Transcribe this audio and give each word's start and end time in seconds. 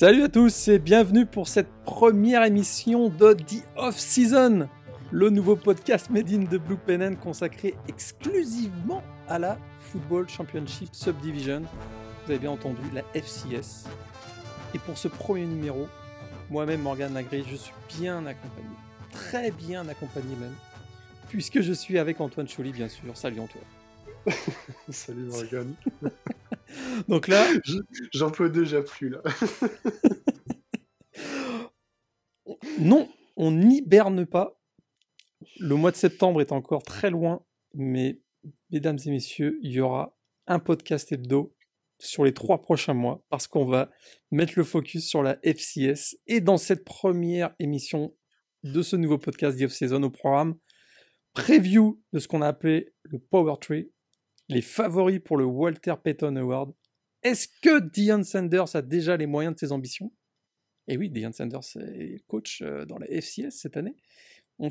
Salut 0.00 0.22
à 0.22 0.28
tous 0.28 0.68
et 0.68 0.78
bienvenue 0.78 1.26
pour 1.26 1.48
cette 1.48 1.66
première 1.84 2.44
émission 2.44 3.08
de 3.08 3.32
The 3.32 3.64
Off 3.74 3.98
Season, 3.98 4.68
le 5.10 5.28
nouveau 5.28 5.56
podcast 5.56 6.08
Made 6.10 6.32
in 6.32 6.44
the 6.44 6.54
Blue 6.54 6.76
Pen 6.76 7.16
consacré 7.16 7.74
exclusivement 7.88 9.02
à 9.26 9.40
la 9.40 9.58
Football 9.90 10.28
Championship 10.28 10.90
Subdivision. 10.92 11.62
Vous 12.24 12.30
avez 12.30 12.38
bien 12.38 12.52
entendu, 12.52 12.80
la 12.94 13.02
FCS. 13.12 13.88
Et 14.72 14.78
pour 14.78 14.96
ce 14.96 15.08
premier 15.08 15.46
numéro, 15.46 15.88
moi-même 16.48 16.82
Morgan 16.82 17.12
Lagré, 17.12 17.42
je 17.50 17.56
suis 17.56 17.74
bien 17.98 18.24
accompagné, 18.24 18.68
très 19.10 19.50
bien 19.50 19.88
accompagné 19.88 20.36
même, 20.36 20.54
puisque 21.28 21.60
je 21.60 21.72
suis 21.72 21.98
avec 21.98 22.20
Antoine 22.20 22.46
Chouli, 22.46 22.70
bien 22.70 22.88
sûr. 22.88 23.16
Salut 23.16 23.40
Antoine. 23.40 24.36
Salut 24.90 25.24
Morgan. 25.24 25.74
Donc 27.08 27.28
là. 27.28 27.46
J'en 28.12 28.30
peux 28.30 28.50
déjà 28.50 28.82
plus 28.82 29.10
là. 29.10 29.22
non, 32.78 33.08
on 33.36 33.50
n'hiberne 33.50 34.26
pas. 34.26 34.60
Le 35.58 35.74
mois 35.74 35.90
de 35.90 35.96
septembre 35.96 36.40
est 36.40 36.52
encore 36.52 36.82
très 36.82 37.10
loin, 37.10 37.44
mais 37.74 38.20
mesdames 38.70 38.98
et 39.04 39.10
messieurs, 39.10 39.58
il 39.62 39.72
y 39.72 39.80
aura 39.80 40.16
un 40.46 40.58
podcast 40.58 41.12
hebdo 41.12 41.54
sur 41.98 42.24
les 42.24 42.32
trois 42.32 42.62
prochains 42.62 42.94
mois 42.94 43.24
parce 43.28 43.46
qu'on 43.46 43.66
va 43.66 43.90
mettre 44.30 44.54
le 44.56 44.64
focus 44.64 45.08
sur 45.08 45.22
la 45.22 45.38
FCS. 45.42 46.16
Et 46.26 46.40
dans 46.40 46.56
cette 46.56 46.84
première 46.84 47.54
émission 47.58 48.14
de 48.62 48.82
ce 48.82 48.96
nouveau 48.96 49.18
podcast 49.18 49.58
The 49.58 49.62
Off-Season 49.62 50.02
au 50.02 50.10
programme, 50.10 50.56
preview 51.34 52.00
de 52.12 52.18
ce 52.18 52.28
qu'on 52.28 52.42
a 52.42 52.48
appelé 52.48 52.92
le 53.02 53.18
Power 53.18 53.54
Tree, 53.60 53.90
les 54.48 54.62
favoris 54.62 55.20
pour 55.20 55.36
le 55.36 55.44
Walter 55.44 55.94
Payton 56.02 56.36
Award. 56.36 56.72
Est-ce 57.22 57.48
que 57.62 57.80
Deion 57.80 58.22
Sanders 58.22 58.74
a 58.74 58.82
déjà 58.82 59.16
les 59.16 59.26
moyens 59.26 59.54
de 59.54 59.58
ses 59.58 59.72
ambitions? 59.72 60.12
Et 60.86 60.96
oui, 60.96 61.10
Deion 61.10 61.32
Sanders 61.32 61.76
est 61.76 62.24
coach 62.26 62.62
euh, 62.62 62.84
dans 62.86 62.98
la 62.98 63.06
FCS 63.06 63.50
cette 63.50 63.76
année. 63.76 63.96
On 64.58 64.68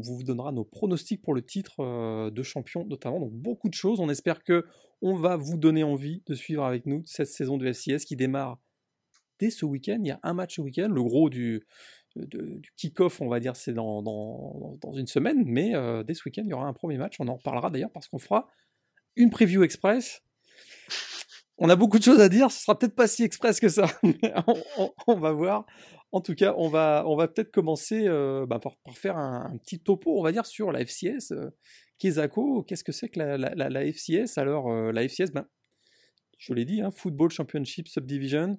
vous 0.00 0.22
donnera 0.22 0.52
nos 0.52 0.64
pronostics 0.64 1.20
pour 1.20 1.34
le 1.34 1.42
titre 1.42 1.80
euh, 1.80 2.30
de 2.30 2.42
champion 2.42 2.84
notamment. 2.84 3.18
Donc 3.18 3.32
beaucoup 3.32 3.68
de 3.68 3.74
choses. 3.74 3.98
On 4.00 4.08
espère 4.08 4.44
que 4.44 4.64
on 5.02 5.16
va 5.16 5.36
vous 5.36 5.56
donner 5.56 5.82
envie 5.82 6.22
de 6.26 6.34
suivre 6.34 6.64
avec 6.64 6.86
nous 6.86 7.02
cette 7.04 7.28
saison 7.28 7.56
de 7.56 7.70
FCS 7.72 8.04
qui 8.04 8.16
démarre 8.16 8.60
dès 9.38 9.50
ce 9.50 9.64
week-end. 9.64 9.98
Il 10.00 10.06
y 10.06 10.12
a 10.12 10.20
un 10.22 10.34
match 10.34 10.56
ce 10.56 10.60
week-end. 10.60 10.88
Le 10.88 11.02
gros 11.02 11.30
du, 11.30 11.66
kick-off, 12.76 13.20
on 13.20 13.28
va 13.28 13.40
dire, 13.40 13.56
c'est 13.56 13.74
dans, 13.74 14.72
une 14.94 15.06
semaine. 15.06 15.42
Mais 15.46 15.74
euh, 15.74 16.04
dès 16.04 16.14
ce 16.14 16.22
week-end, 16.26 16.42
il 16.44 16.50
y 16.50 16.54
aura 16.54 16.66
un 16.66 16.72
premier 16.72 16.96
match. 16.96 17.16
On 17.18 17.28
en 17.28 17.34
reparlera 17.34 17.70
d'ailleurs 17.70 17.90
parce 17.90 18.08
qu'on 18.08 18.18
fera 18.18 18.48
une 19.16 19.30
preview 19.30 19.62
express. 19.62 20.22
On 21.58 21.68
a 21.68 21.76
beaucoup 21.76 21.98
de 21.98 22.04
choses 22.04 22.20
à 22.20 22.28
dire, 22.28 22.50
ce 22.50 22.62
sera 22.62 22.76
peut-être 22.76 22.96
pas 22.96 23.06
si 23.06 23.22
express 23.22 23.60
que 23.60 23.68
ça, 23.68 23.86
on, 25.06 25.14
va 25.14 25.32
voir. 25.32 25.66
En 26.10 26.20
tout 26.20 26.34
cas, 26.34 26.54
on 26.58 26.68
va, 26.68 27.04
on 27.06 27.16
va 27.16 27.28
peut-être 27.28 27.52
commencer 27.52 28.08
euh, 28.08 28.44
bah, 28.44 28.58
par, 28.58 28.74
faire 28.96 29.16
un, 29.16 29.56
petit 29.58 29.78
topo, 29.78 30.18
on 30.18 30.22
va 30.22 30.32
dire, 30.32 30.46
sur 30.46 30.72
la 30.72 30.84
FCS. 30.84 31.30
Euh, 31.32 31.50
qu'est-ce 31.98 32.82
que 32.82 32.92
c'est 32.92 33.08
que 33.08 33.20
la, 33.20 33.36
la, 33.36 33.92
FCS 33.92 34.36
Alors, 34.36 34.70
euh, 34.70 34.90
la 34.90 35.06
FCS, 35.06 35.30
ben, 35.32 35.46
je 36.38 36.52
l'ai 36.54 36.64
dit, 36.64 36.80
hein, 36.80 36.90
Football 36.90 37.30
Championship 37.30 37.86
Subdivision, 37.86 38.58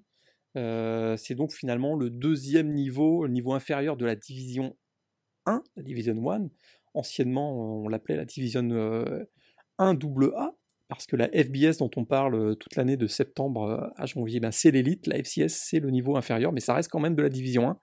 c'est 0.56 1.36
donc 1.36 1.52
finalement 1.52 1.98
le 1.98 2.10
deuxième 2.10 2.74
niveau, 2.74 3.26
le 3.26 3.30
niveau 3.30 3.54
inférieur 3.54 3.98
de 3.98 4.06
la 4.06 4.16
division 4.16 4.78
1, 5.48 5.62
la 5.76 5.84
division 5.84 6.32
1. 6.32 6.48
Anciennement, 6.94 7.84
on 7.84 7.90
l'appelait 7.90 8.16
la 8.16 8.24
division 8.24 8.64
un 9.78 9.94
double 9.94 10.34
A, 10.36 10.52
parce 10.88 11.08
que 11.08 11.16
la 11.16 11.28
FBS 11.28 11.78
dont 11.80 11.90
on 11.96 12.06
parle 12.06 12.36
euh, 12.36 12.56
toute 12.56 12.76
l'année 12.76 12.98
de 12.98 13.08
septembre 13.08 13.64
euh, 13.64 13.88
à 13.98 14.06
janvier, 14.06 14.40
ben 14.40 14.52
c'est 14.52 14.72
l'élite, 14.72 15.08
la 15.08 15.18
FCS 15.18 15.50
c'est 15.50 15.80
le 15.80 15.90
niveau 15.90 16.16
inférieur, 16.16 16.52
mais 16.52 16.60
ça 16.60 16.74
reste 16.74 16.90
quand 16.90 17.00
même 17.00 17.16
de 17.16 17.22
la 17.22 17.30
division 17.30 17.70
1. 17.70 17.80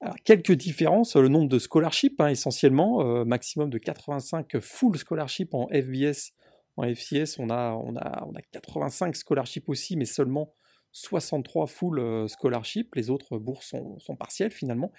Alors, 0.00 0.16
quelques 0.24 0.52
différences, 0.52 1.14
le 1.16 1.28
nombre 1.28 1.48
de 1.48 1.58
scholarships 1.58 2.20
hein, 2.20 2.28
essentiellement, 2.28 3.06
euh, 3.06 3.24
maximum 3.24 3.70
de 3.70 3.78
85 3.78 4.58
full 4.60 4.96
scholarships 4.96 5.54
en 5.54 5.68
FBS, 5.68 6.32
en 6.76 6.84
FCS 6.84 7.38
on 7.38 7.50
a, 7.50 7.72
on 7.72 7.96
a, 7.96 8.24
on 8.26 8.34
a 8.34 8.42
85 8.52 9.14
scholarships 9.16 9.68
aussi, 9.68 9.96
mais 9.96 10.04
seulement 10.04 10.54
63 10.92 11.66
full 11.66 12.28
scholarships, 12.28 12.94
les 12.94 13.10
autres 13.10 13.38
bourses 13.38 13.68
sont, 13.68 13.98
sont 13.98 14.16
partielles 14.16 14.52
finalement. 14.52 14.92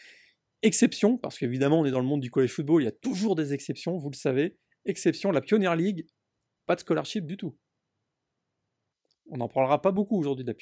Exception, 0.61 1.17
parce 1.17 1.37
qu'évidemment 1.37 1.81
on 1.81 1.85
est 1.85 1.91
dans 1.91 1.99
le 1.99 2.05
monde 2.05 2.21
du 2.21 2.31
college 2.31 2.51
football, 2.51 2.81
il 2.81 2.85
y 2.85 2.87
a 2.87 2.91
toujours 2.91 3.35
des 3.35 3.53
exceptions, 3.53 3.97
vous 3.97 4.09
le 4.09 4.15
savez, 4.15 4.57
Exception, 4.85 5.31
la 5.31 5.41
Pioneer 5.41 5.75
League, 5.75 6.07
pas 6.65 6.75
de 6.75 6.81
scholarship 6.81 7.25
du 7.25 7.37
tout. 7.37 7.57
On 9.29 9.37
n'en 9.37 9.47
parlera 9.47 9.81
pas 9.81 9.91
beaucoup 9.91 10.17
aujourd'hui 10.17 10.43
de 10.43 10.55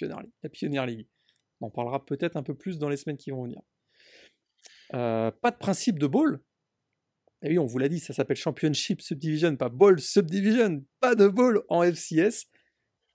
la 0.44 0.50
Pioneer 0.50 0.86
League. 0.86 1.08
On 1.60 1.68
en 1.68 1.72
parlera 1.72 2.06
peut-être 2.06 2.38
un 2.38 2.44
peu 2.44 2.56
plus 2.56 2.78
dans 2.80 2.90
les 2.90 2.98
semaines 2.98 3.18
qui 3.18 3.32
vont 3.32 3.44
venir. 3.44 3.62
Euh, 4.94 5.32
pas 5.32 5.52
de 5.52 5.58
principe 5.58 6.00
de 6.00 6.08
ball. 6.08 6.42
Et 7.44 7.50
oui, 7.50 7.60
on 7.60 7.66
vous 7.66 7.80
l'a 7.80 7.90
dit, 7.90 8.00
ça 8.00 8.14
s'appelle 8.14 8.38
Championship 8.38 9.02
Subdivision, 9.02 9.56
pas 9.56 9.70
Ball 9.70 10.00
Subdivision. 10.00 10.84
Pas 11.00 11.16
de 11.16 11.28
ball 11.28 11.62
en 11.70 11.84
FCS. 11.84 12.48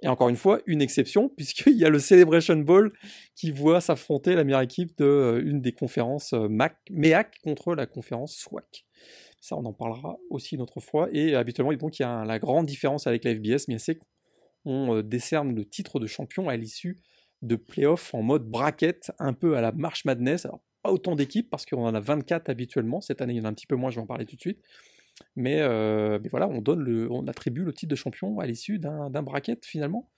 Et 0.03 0.09
encore 0.09 0.29
une 0.29 0.37
fois, 0.37 0.61
une 0.67 0.83
exception, 0.83 1.29
puisqu'il 1.37 1.77
y 1.77 1.85
a 1.85 1.91
le 1.91 1.99
Celebration 1.99 2.57
Ball 2.57 2.93
qui 3.35 3.51
voit 3.51 3.81
s'affronter 3.81 4.35
la 4.35 4.45
meilleure 4.45 4.61
équipe 4.61 4.97
de 4.99 5.05
euh, 5.05 5.61
des 5.61 5.73
conférences 5.73 6.33
euh, 6.33 6.49
MEAC 6.91 7.39
contre 7.43 7.75
la 7.75 7.87
conférence 7.87 8.37
SWAC. 8.37 8.85
Ça, 9.41 9.57
on 9.57 9.65
en 9.65 9.73
parlera 9.73 10.19
aussi 10.31 10.55
une 10.55 10.63
autre 10.63 10.81
fois. 10.81 11.09
Et 11.13 11.35
habituellement, 11.35 11.73
donc, 11.75 11.99
il 11.99 12.03
y 12.03 12.05
a 12.05 12.25
la 12.25 12.39
grande 12.39 12.67
différence 12.67 13.07
avec 13.07 13.25
la 13.25 13.35
FBS, 13.35 13.69
mais 13.69 13.79
c'est 13.79 13.99
qu'on 14.65 14.97
euh, 14.97 15.03
décerne 15.03 15.55
le 15.55 15.65
titre 15.65 16.01
de 16.01 16.07
champion 16.07 16.49
à 16.49 16.57
l'issue 16.57 17.01
de 17.43 17.57
playoffs 17.57 18.15
en 18.15 18.23
mode 18.23 18.49
bracket, 18.49 19.13
un 19.19 19.33
peu 19.33 19.57
à 19.57 19.61
la 19.61 19.73
March 19.73 20.05
Madness. 20.05 20.47
Alors, 20.47 20.61
pas 20.83 20.91
autant 20.91 21.15
d'équipes, 21.17 21.51
parce 21.51 21.67
qu'on 21.67 21.85
en 21.85 21.95
a 21.95 22.01
24 22.01 22.49
habituellement. 22.49 23.01
Cette 23.01 23.21
année, 23.21 23.35
il 23.35 23.37
y 23.37 23.41
en 23.41 23.45
a 23.45 23.49
un 23.49 23.55
petit 23.55 23.67
peu 23.67 23.77
moins, 23.77 23.91
je 23.91 23.97
vais 23.97 24.03
en 24.03 24.07
parler 24.07 24.27
tout 24.27 24.37
de 24.37 24.41
suite. 24.41 24.61
Mais, 25.35 25.61
euh, 25.61 26.19
voilà, 26.31 26.49
on, 26.49 26.61
donne 26.61 26.81
le, 26.81 27.11
on 27.11 27.27
attribue 27.27 27.65
le 27.65 27.73
titre 27.73 27.91
de 27.91 27.97
champion 27.97 28.39
à 28.39 28.47
l'issue 28.47 28.79
d'un 28.79 29.23
bracket, 29.23 29.65
finalement. 29.65 30.11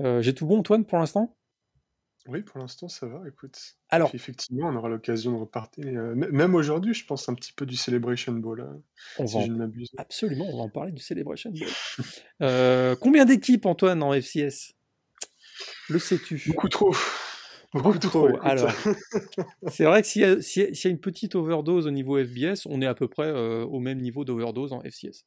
Euh, 0.00 0.22
j'ai 0.22 0.34
tout 0.34 0.46
bon, 0.46 0.58
Antoine, 0.58 0.84
pour 0.84 0.98
l'instant? 0.98 1.36
Oui, 2.28 2.42
pour 2.42 2.58
l'instant, 2.58 2.88
ça 2.88 3.06
va, 3.06 3.22
écoute. 3.26 3.58
Alors, 3.88 4.10
effectivement, 4.14 4.68
on 4.68 4.76
aura 4.76 4.88
l'occasion 4.88 5.32
de 5.32 5.38
repartir. 5.38 5.84
Euh, 5.86 6.14
même 6.14 6.54
aujourd'hui, 6.54 6.92
je 6.92 7.06
pense 7.06 7.28
un 7.28 7.34
petit 7.34 7.52
peu 7.52 7.64
du 7.64 7.76
Celebration 7.76 8.32
Ball, 8.32 8.60
hein, 8.60 8.80
on 9.18 9.26
si 9.26 9.42
je 9.42 9.50
ne 9.50 9.56
m'abuse. 9.56 9.90
Absolument, 9.96 10.46
on 10.52 10.58
va 10.58 10.62
en 10.64 10.68
parler 10.68 10.92
du 10.92 11.02
Celebration 11.02 11.50
Ball. 11.50 11.68
Euh, 12.42 12.96
combien 12.98 13.26
d'équipes, 13.26 13.66
Antoine, 13.66 14.02
en 14.02 14.14
FCS 14.14 14.72
Le 15.90 15.98
sais-tu? 15.98 16.42
Beaucoup 16.46 16.68
trop. 16.70 16.94
Beaucoup, 17.74 17.98
trop. 17.98 18.28
Alors, 18.42 18.72
c'est 19.68 19.84
vrai 19.84 20.02
que 20.02 20.08
s'il 20.08 20.22
y, 20.22 20.86
a 20.86 20.90
une 20.90 21.00
petite 21.00 21.34
overdose 21.34 21.86
au 21.86 21.90
niveau 21.90 22.22
FBS, 22.22 22.66
on 22.66 22.80
est 22.80 22.86
à 22.86 22.94
peu 22.94 23.08
près 23.08 23.26
euh, 23.26 23.64
au 23.64 23.78
même 23.78 24.00
niveau 24.00 24.24
d'overdose 24.24 24.72
en 24.72 24.80
FCS. 24.82 25.26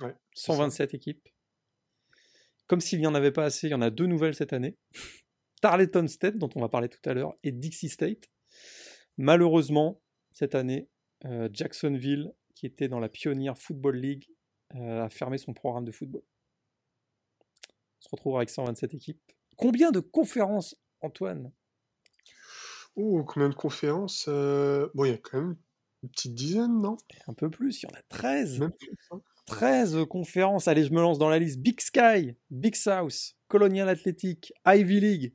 Ouais, 0.00 0.14
127 0.34 0.94
équipes. 0.94 1.28
Comme 2.66 2.80
s'il 2.80 2.98
n'y 3.00 3.06
en 3.06 3.14
avait 3.14 3.30
pas 3.30 3.44
assez, 3.44 3.68
il 3.68 3.70
y 3.70 3.74
en 3.74 3.82
a 3.82 3.90
deux 3.90 4.06
nouvelles 4.06 4.34
cette 4.34 4.52
année. 4.52 4.76
Tarleton 5.64 6.06
State, 6.08 6.36
dont 6.36 6.50
on 6.56 6.60
va 6.60 6.68
parler 6.68 6.90
tout 6.90 7.00
à 7.08 7.14
l'heure, 7.14 7.38
et 7.42 7.50
Dixie 7.50 7.88
State. 7.88 8.28
Malheureusement, 9.16 9.98
cette 10.30 10.54
année, 10.54 10.90
euh, 11.24 11.48
Jacksonville, 11.54 12.34
qui 12.54 12.66
était 12.66 12.86
dans 12.86 13.00
la 13.00 13.08
Pioneer 13.08 13.56
Football 13.56 13.96
League, 13.96 14.28
euh, 14.74 15.04
a 15.04 15.08
fermé 15.08 15.38
son 15.38 15.54
programme 15.54 15.86
de 15.86 15.90
football. 15.90 16.20
On 17.70 18.00
se 18.02 18.08
retrouve 18.12 18.36
avec 18.36 18.50
127 18.50 18.92
équipes. 18.92 19.22
Combien 19.56 19.90
de 19.90 20.00
conférences, 20.00 20.76
Antoine? 21.00 21.50
Oh, 22.94 23.24
combien 23.24 23.48
de 23.48 23.54
conférences 23.54 24.26
euh, 24.28 24.90
Bon, 24.92 25.06
il 25.06 25.12
y 25.12 25.14
a 25.14 25.18
quand 25.18 25.40
même 25.40 25.56
une 26.02 26.10
petite 26.10 26.34
dizaine, 26.34 26.78
non? 26.82 26.98
Un 27.26 27.32
peu 27.32 27.48
plus, 27.48 27.82
il 27.82 27.86
y 27.86 27.88
en 27.90 27.98
a 27.98 28.02
13. 28.10 28.68
13 29.46 29.96
hein. 29.96 30.04
conférences. 30.04 30.68
Allez, 30.68 30.84
je 30.84 30.92
me 30.92 31.00
lance 31.00 31.18
dans 31.18 31.30
la 31.30 31.38
liste. 31.38 31.58
Big 31.60 31.80
Sky, 31.80 32.36
Big 32.50 32.74
South, 32.74 33.34
Colonial 33.48 33.88
Athletic, 33.88 34.52
Ivy 34.66 35.00
League, 35.00 35.34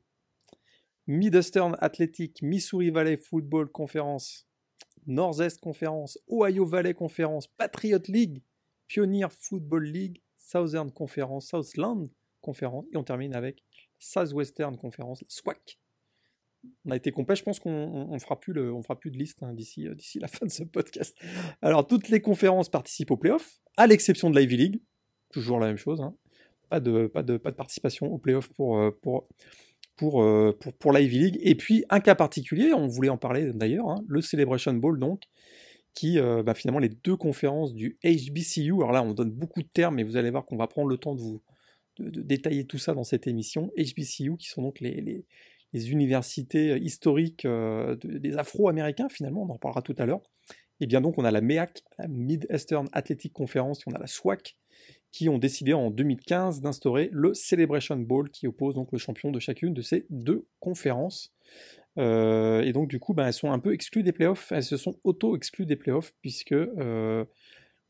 Mid-Eastern 1.10 1.76
Athletic, 1.80 2.40
Missouri 2.40 2.90
Valley 2.90 3.16
Football 3.16 3.68
Conference, 3.68 4.46
Northeast 5.08 5.60
Conference, 5.60 6.16
Ohio 6.28 6.64
Valley 6.64 6.94
Conference, 6.94 7.48
Patriot 7.48 8.02
League, 8.06 8.44
Pioneer 8.86 9.28
Football 9.32 9.86
League, 9.86 10.22
Southern 10.38 10.92
Conference, 10.92 11.48
Southland 11.48 12.08
Conference, 12.40 12.86
et 12.92 12.96
on 12.96 13.02
termine 13.02 13.34
avec 13.34 13.64
Southwestern 13.98 14.76
Conference, 14.76 15.24
SWAC. 15.26 15.80
On 16.84 16.92
a 16.92 16.96
été 16.96 17.10
complet, 17.10 17.34
je 17.34 17.42
pense 17.42 17.58
qu'on 17.58 18.06
ne 18.06 18.18
fera, 18.20 18.38
plus 18.38 18.54
fera 18.54 18.96
plus 18.96 19.10
de 19.10 19.18
liste 19.18 19.42
hein, 19.42 19.52
d'ici, 19.52 19.88
euh, 19.88 19.96
d'ici 19.96 20.20
la 20.20 20.28
fin 20.28 20.46
de 20.46 20.52
ce 20.52 20.62
podcast. 20.62 21.18
Alors, 21.60 21.88
toutes 21.88 22.08
les 22.08 22.20
conférences 22.20 22.68
participent 22.68 23.10
aux 23.10 23.16
playoffs, 23.16 23.58
à 23.76 23.88
l'exception 23.88 24.30
de 24.30 24.38
l'Ivy 24.38 24.56
League, 24.56 24.82
toujours 25.32 25.58
la 25.58 25.66
même 25.66 25.76
chose, 25.76 26.00
hein. 26.00 26.14
pas, 26.68 26.78
de, 26.78 27.08
pas, 27.08 27.24
de, 27.24 27.36
pas 27.36 27.50
de 27.50 27.56
participation 27.56 28.06
aux 28.12 28.18
playoffs 28.18 28.50
pour, 28.50 28.78
euh, 28.78 28.92
pour, 29.02 29.26
pour, 29.96 30.22
euh, 30.22 30.56
pour, 30.58 30.72
pour 30.74 30.92
l'Ivy 30.92 31.18
League. 31.18 31.38
Et 31.42 31.54
puis 31.54 31.84
un 31.90 32.00
cas 32.00 32.14
particulier, 32.14 32.72
on 32.72 32.86
voulait 32.86 33.08
en 33.08 33.18
parler 33.18 33.52
d'ailleurs, 33.52 33.88
hein, 33.88 34.04
le 34.06 34.20
Celebration 34.20 34.72
Bowl 34.72 34.98
donc, 34.98 35.22
qui 35.94 36.18
euh, 36.18 36.42
bah, 36.42 36.54
finalement 36.54 36.78
les 36.78 36.88
deux 36.88 37.16
conférences 37.16 37.74
du 37.74 37.98
HBCU, 38.04 38.74
alors 38.74 38.92
là 38.92 39.02
on 39.02 39.12
donne 39.12 39.30
beaucoup 39.30 39.62
de 39.62 39.68
termes, 39.68 39.96
mais 39.96 40.02
vous 40.02 40.16
allez 40.16 40.30
voir 40.30 40.46
qu'on 40.46 40.56
va 40.56 40.66
prendre 40.66 40.88
le 40.88 40.98
temps 40.98 41.14
de 41.14 41.20
vous 41.20 41.42
de, 41.98 42.22
détailler 42.22 42.66
tout 42.66 42.78
ça 42.78 42.94
dans 42.94 43.04
cette 43.04 43.26
émission, 43.26 43.70
HBCU 43.76 44.36
qui 44.38 44.48
sont 44.48 44.62
donc 44.62 44.80
les, 44.80 45.00
les, 45.00 45.26
les 45.72 45.90
universités 45.90 46.78
historiques 46.78 47.46
des 47.46 48.36
Afro-Américains, 48.36 49.08
finalement, 49.08 49.42
on 49.42 49.52
en 49.52 49.58
parlera 49.58 49.82
tout 49.82 49.94
à 49.98 50.06
l'heure. 50.06 50.22
Et 50.80 50.86
bien 50.86 51.00
donc, 51.00 51.18
on 51.18 51.24
a 51.24 51.30
la 51.30 51.40
MEAC, 51.40 51.82
la 51.98 52.08
Mid-Eastern 52.08 52.88
Athletic 52.92 53.32
Conference, 53.32 53.80
et 53.80 53.82
on 53.86 53.92
a 53.92 53.98
la 53.98 54.06
SWAC, 54.06 54.56
qui 55.12 55.28
ont 55.28 55.38
décidé 55.38 55.72
en 55.72 55.90
2015 55.90 56.60
d'instaurer 56.60 57.10
le 57.12 57.34
Celebration 57.34 57.96
Bowl, 57.96 58.30
qui 58.30 58.46
oppose 58.46 58.74
donc 58.74 58.92
le 58.92 58.98
champion 58.98 59.30
de 59.30 59.40
chacune 59.40 59.74
de 59.74 59.82
ces 59.82 60.06
deux 60.10 60.46
conférences. 60.60 61.32
Euh, 61.98 62.62
et 62.62 62.72
donc, 62.72 62.88
du 62.88 63.00
coup, 63.00 63.14
ben, 63.14 63.26
elles 63.26 63.32
sont 63.32 63.50
un 63.50 63.58
peu 63.58 63.72
exclues 63.72 64.02
des 64.02 64.12
playoffs, 64.12 64.52
elles 64.52 64.64
se 64.64 64.76
sont 64.76 64.96
auto-exclues 65.02 65.66
des 65.66 65.76
playoffs, 65.76 66.14
puisque 66.20 66.52
euh, 66.52 67.24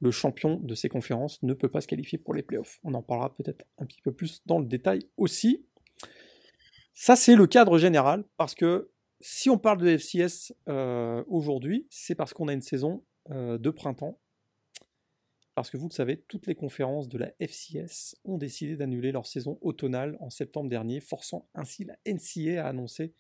le 0.00 0.10
champion 0.10 0.56
de 0.56 0.74
ces 0.74 0.88
conférences 0.88 1.42
ne 1.42 1.52
peut 1.52 1.68
pas 1.68 1.82
se 1.82 1.86
qualifier 1.86 2.18
pour 2.18 2.34
les 2.34 2.42
playoffs. 2.42 2.80
On 2.84 2.94
en 2.94 3.02
parlera 3.02 3.34
peut-être 3.34 3.66
un 3.78 3.84
petit 3.84 4.00
peu 4.00 4.12
plus 4.12 4.40
dans 4.46 4.58
le 4.58 4.64
détail 4.66 5.00
aussi. 5.18 5.66
Ça, 6.94 7.16
c'est 7.16 7.36
le 7.36 7.46
cadre 7.46 7.78
général, 7.78 8.24
parce 8.38 8.54
que 8.54 8.90
si 9.20 9.50
on 9.50 9.58
parle 9.58 9.78
de 9.78 9.98
FCS 9.98 10.54
euh, 10.68 11.22
aujourd'hui, 11.28 11.86
c'est 11.90 12.14
parce 12.14 12.32
qu'on 12.32 12.48
a 12.48 12.54
une 12.54 12.62
saison 12.62 13.04
de 13.28 13.70
printemps. 13.70 14.18
Parce 15.60 15.68
que 15.68 15.76
vous 15.76 15.88
le 15.88 15.92
savez, 15.92 16.16
toutes 16.26 16.46
les 16.46 16.54
conférences 16.54 17.06
de 17.06 17.18
la 17.18 17.32
FCS 17.38 18.16
ont 18.24 18.38
décidé 18.38 18.76
d'annuler 18.76 19.12
leur 19.12 19.26
saison 19.26 19.58
automnale 19.60 20.16
en 20.18 20.30
septembre 20.30 20.70
dernier, 20.70 21.00
forçant 21.00 21.50
ainsi 21.54 21.84
la 21.84 21.98
NCA 22.06 22.64
à 22.64 22.68
annoncer 22.70 23.12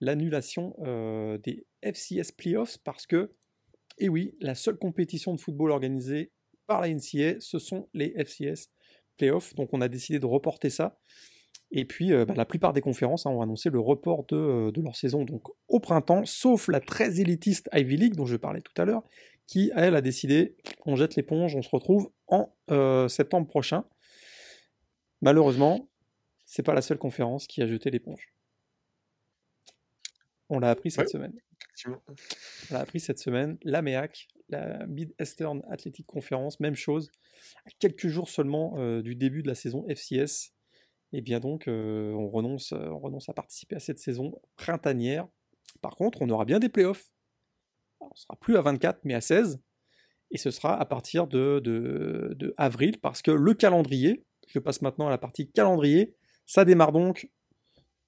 l'annulation 0.00 0.76
euh, 0.82 1.38
des 1.38 1.66
FCS 1.82 2.30
Playoffs 2.36 2.78
parce 2.84 3.04
que, 3.04 3.34
et 3.98 4.04
eh 4.04 4.08
oui, 4.08 4.36
la 4.40 4.54
seule 4.54 4.78
compétition 4.78 5.34
de 5.34 5.40
football 5.40 5.72
organisée 5.72 6.30
par 6.68 6.82
la 6.82 6.88
NCA, 6.88 7.40
ce 7.40 7.58
sont 7.58 7.88
les 7.94 8.14
FCS 8.16 8.70
Playoffs. 9.16 9.56
Donc 9.56 9.70
on 9.72 9.80
a 9.80 9.88
décidé 9.88 10.20
de 10.20 10.26
reporter 10.26 10.70
ça. 10.70 11.00
Et 11.72 11.84
puis, 11.84 12.12
euh, 12.12 12.24
bah, 12.24 12.34
la 12.36 12.44
plupart 12.44 12.74
des 12.74 12.80
conférences 12.80 13.26
hein, 13.26 13.30
ont 13.30 13.42
annoncé 13.42 13.70
le 13.70 13.80
report 13.80 14.24
euh, 14.30 14.70
de, 14.70 14.80
leur 14.80 14.94
saison 14.94 15.24
donc 15.24 15.42
au 15.66 15.80
printemps, 15.80 16.24
sauf 16.26 16.68
la 16.68 16.78
très 16.78 17.18
élitiste 17.18 17.68
Ivy 17.72 17.96
League 17.96 18.14
dont 18.14 18.24
je 18.24 18.36
parlais 18.36 18.60
tout 18.60 18.80
à 18.80 18.84
l'heure, 18.84 19.02
qui 19.48 19.72
elle 19.74 19.96
a 19.96 20.00
décidé 20.00 20.56
on 20.86 20.94
jette 20.94 21.16
l'éponge, 21.16 21.56
on 21.56 21.62
se 21.62 21.70
retrouve 21.70 22.12
en 22.28 22.54
euh, 22.70 23.08
septembre 23.08 23.48
prochain. 23.48 23.84
Malheureusement, 25.22 25.88
c'est 26.44 26.62
pas 26.62 26.74
la 26.74 26.82
seule 26.82 26.98
conférence 26.98 27.48
qui 27.48 27.60
a 27.62 27.66
jeté 27.66 27.90
l'éponge. 27.90 28.32
On 30.48 30.60
l'a 30.60 30.70
appris 30.70 30.90
cette 30.90 31.08
semaine. 31.08 31.34
On 31.86 32.74
l'a 32.74 32.80
appris 32.80 33.00
cette 33.00 33.18
semaine. 33.18 33.58
La 33.62 33.82
MEAC, 33.82 34.28
la 34.48 34.86
Mid-Eastern 34.86 35.62
Athletic 35.70 36.06
Conference, 36.06 36.60
même 36.60 36.76
chose. 36.76 37.10
À 37.66 37.70
quelques 37.78 38.08
jours 38.08 38.28
seulement 38.28 39.00
du 39.00 39.14
début 39.14 39.42
de 39.42 39.48
la 39.48 39.54
saison 39.54 39.84
FCS, 39.88 40.54
et 41.12 41.20
bien 41.20 41.40
donc 41.40 41.64
on, 41.66 42.28
renonce, 42.30 42.72
on 42.72 42.98
renonce 42.98 43.28
à 43.28 43.34
participer 43.34 43.76
à 43.76 43.80
cette 43.80 43.98
saison 43.98 44.40
printanière. 44.56 45.28
Par 45.82 45.96
contre, 45.96 46.22
on 46.22 46.30
aura 46.30 46.44
bien 46.44 46.58
des 46.58 46.68
playoffs. 46.68 47.10
On 48.00 48.14
sera 48.14 48.36
plus 48.40 48.56
à 48.56 48.62
24, 48.62 49.00
mais 49.04 49.14
à 49.14 49.20
16. 49.20 49.60
Et 50.30 50.38
ce 50.38 50.50
sera 50.50 50.78
à 50.78 50.84
partir 50.84 51.26
de, 51.26 51.60
de, 51.64 52.54
avril, 52.56 52.98
parce 53.00 53.22
que 53.22 53.30
le 53.30 53.54
calendrier, 53.54 54.24
je 54.48 54.58
passe 54.58 54.82
maintenant 54.82 55.06
à 55.06 55.10
la 55.10 55.18
partie 55.18 55.50
calendrier, 55.50 56.14
ça 56.46 56.64
démarre 56.64 56.92
donc, 56.92 57.30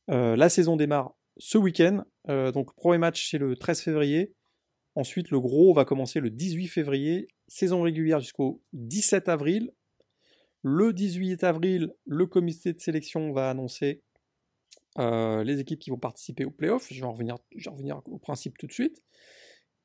la 0.08 0.48
saison 0.48 0.76
démarre 0.76 1.14
ce 1.38 1.56
week-end. 1.56 2.04
donc 2.28 2.75
premier 2.75 2.98
match 2.98 3.31
c'est 3.31 3.38
le 3.38 3.56
13 3.56 3.81
février. 3.81 4.34
Ensuite, 4.96 5.31
le 5.31 5.40
gros 5.40 5.72
va 5.72 5.84
commencer 5.84 6.20
le 6.20 6.31
18 6.31 6.69
février. 6.69 7.28
Saison 7.48 7.82
régulière 7.82 8.20
jusqu'au 8.20 8.62
17 8.72 9.28
avril. 9.28 9.72
Le 10.62 10.92
18 10.92 11.42
avril, 11.44 11.94
le 12.04 12.26
comité 12.26 12.72
de 12.72 12.81
sélection 12.81 13.32
va 13.32 13.50
annoncer 13.50 14.02
euh, 14.98 15.44
les 15.44 15.60
équipes 15.60 15.78
qui 15.78 15.90
vont 15.90 15.98
participer 15.98 16.44
aux 16.44 16.50
playoffs. 16.50 16.88
Je 16.90 17.00
vais, 17.00 17.06
revenir, 17.06 17.38
revenir 17.66 18.02
au 18.06 18.19
principe 18.19 18.58
tout 18.58 18.66
de 18.66 18.72
suite. 18.72 19.02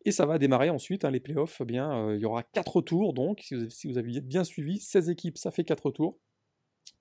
Et 0.05 0.11
ça 0.11 0.25
va 0.25 0.37
démarrer 0.37 0.69
ensuite, 0.69 1.03
hein, 1.03 1.11
les 1.11 1.19
playoffs, 1.19 1.61
eh 1.61 1.65
bien, 1.65 2.09
euh, 2.09 2.15
il 2.15 2.21
y 2.21 2.25
aura 2.25 2.43
4 2.43 2.81
tours, 2.81 3.13
donc 3.13 3.41
si 3.69 3.87
vous, 3.87 3.97
avez 3.97 4.21
bien 4.21 4.43
suivi, 4.43 4.79
16 4.79 5.09
équipes, 5.09 5.37
ça 5.37 5.51
fait 5.51 5.63
4 5.63 5.89
tours. 5.89 6.19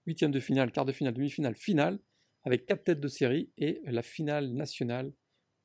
Huitième 0.07 0.31
de 0.31 0.41
finale, 0.41 0.73
quart 0.73 0.87
de 0.87 0.93
finale, 0.93 1.13
demi-finale, 1.13 1.55
finale, 1.55 1.99
avec 2.45 2.65
4 2.65 2.85
têtes 2.85 3.01
de 3.01 3.09
série, 3.09 3.51
et 3.59 3.83
la 3.85 4.03
finale 4.03 4.55
nationale 4.55 5.13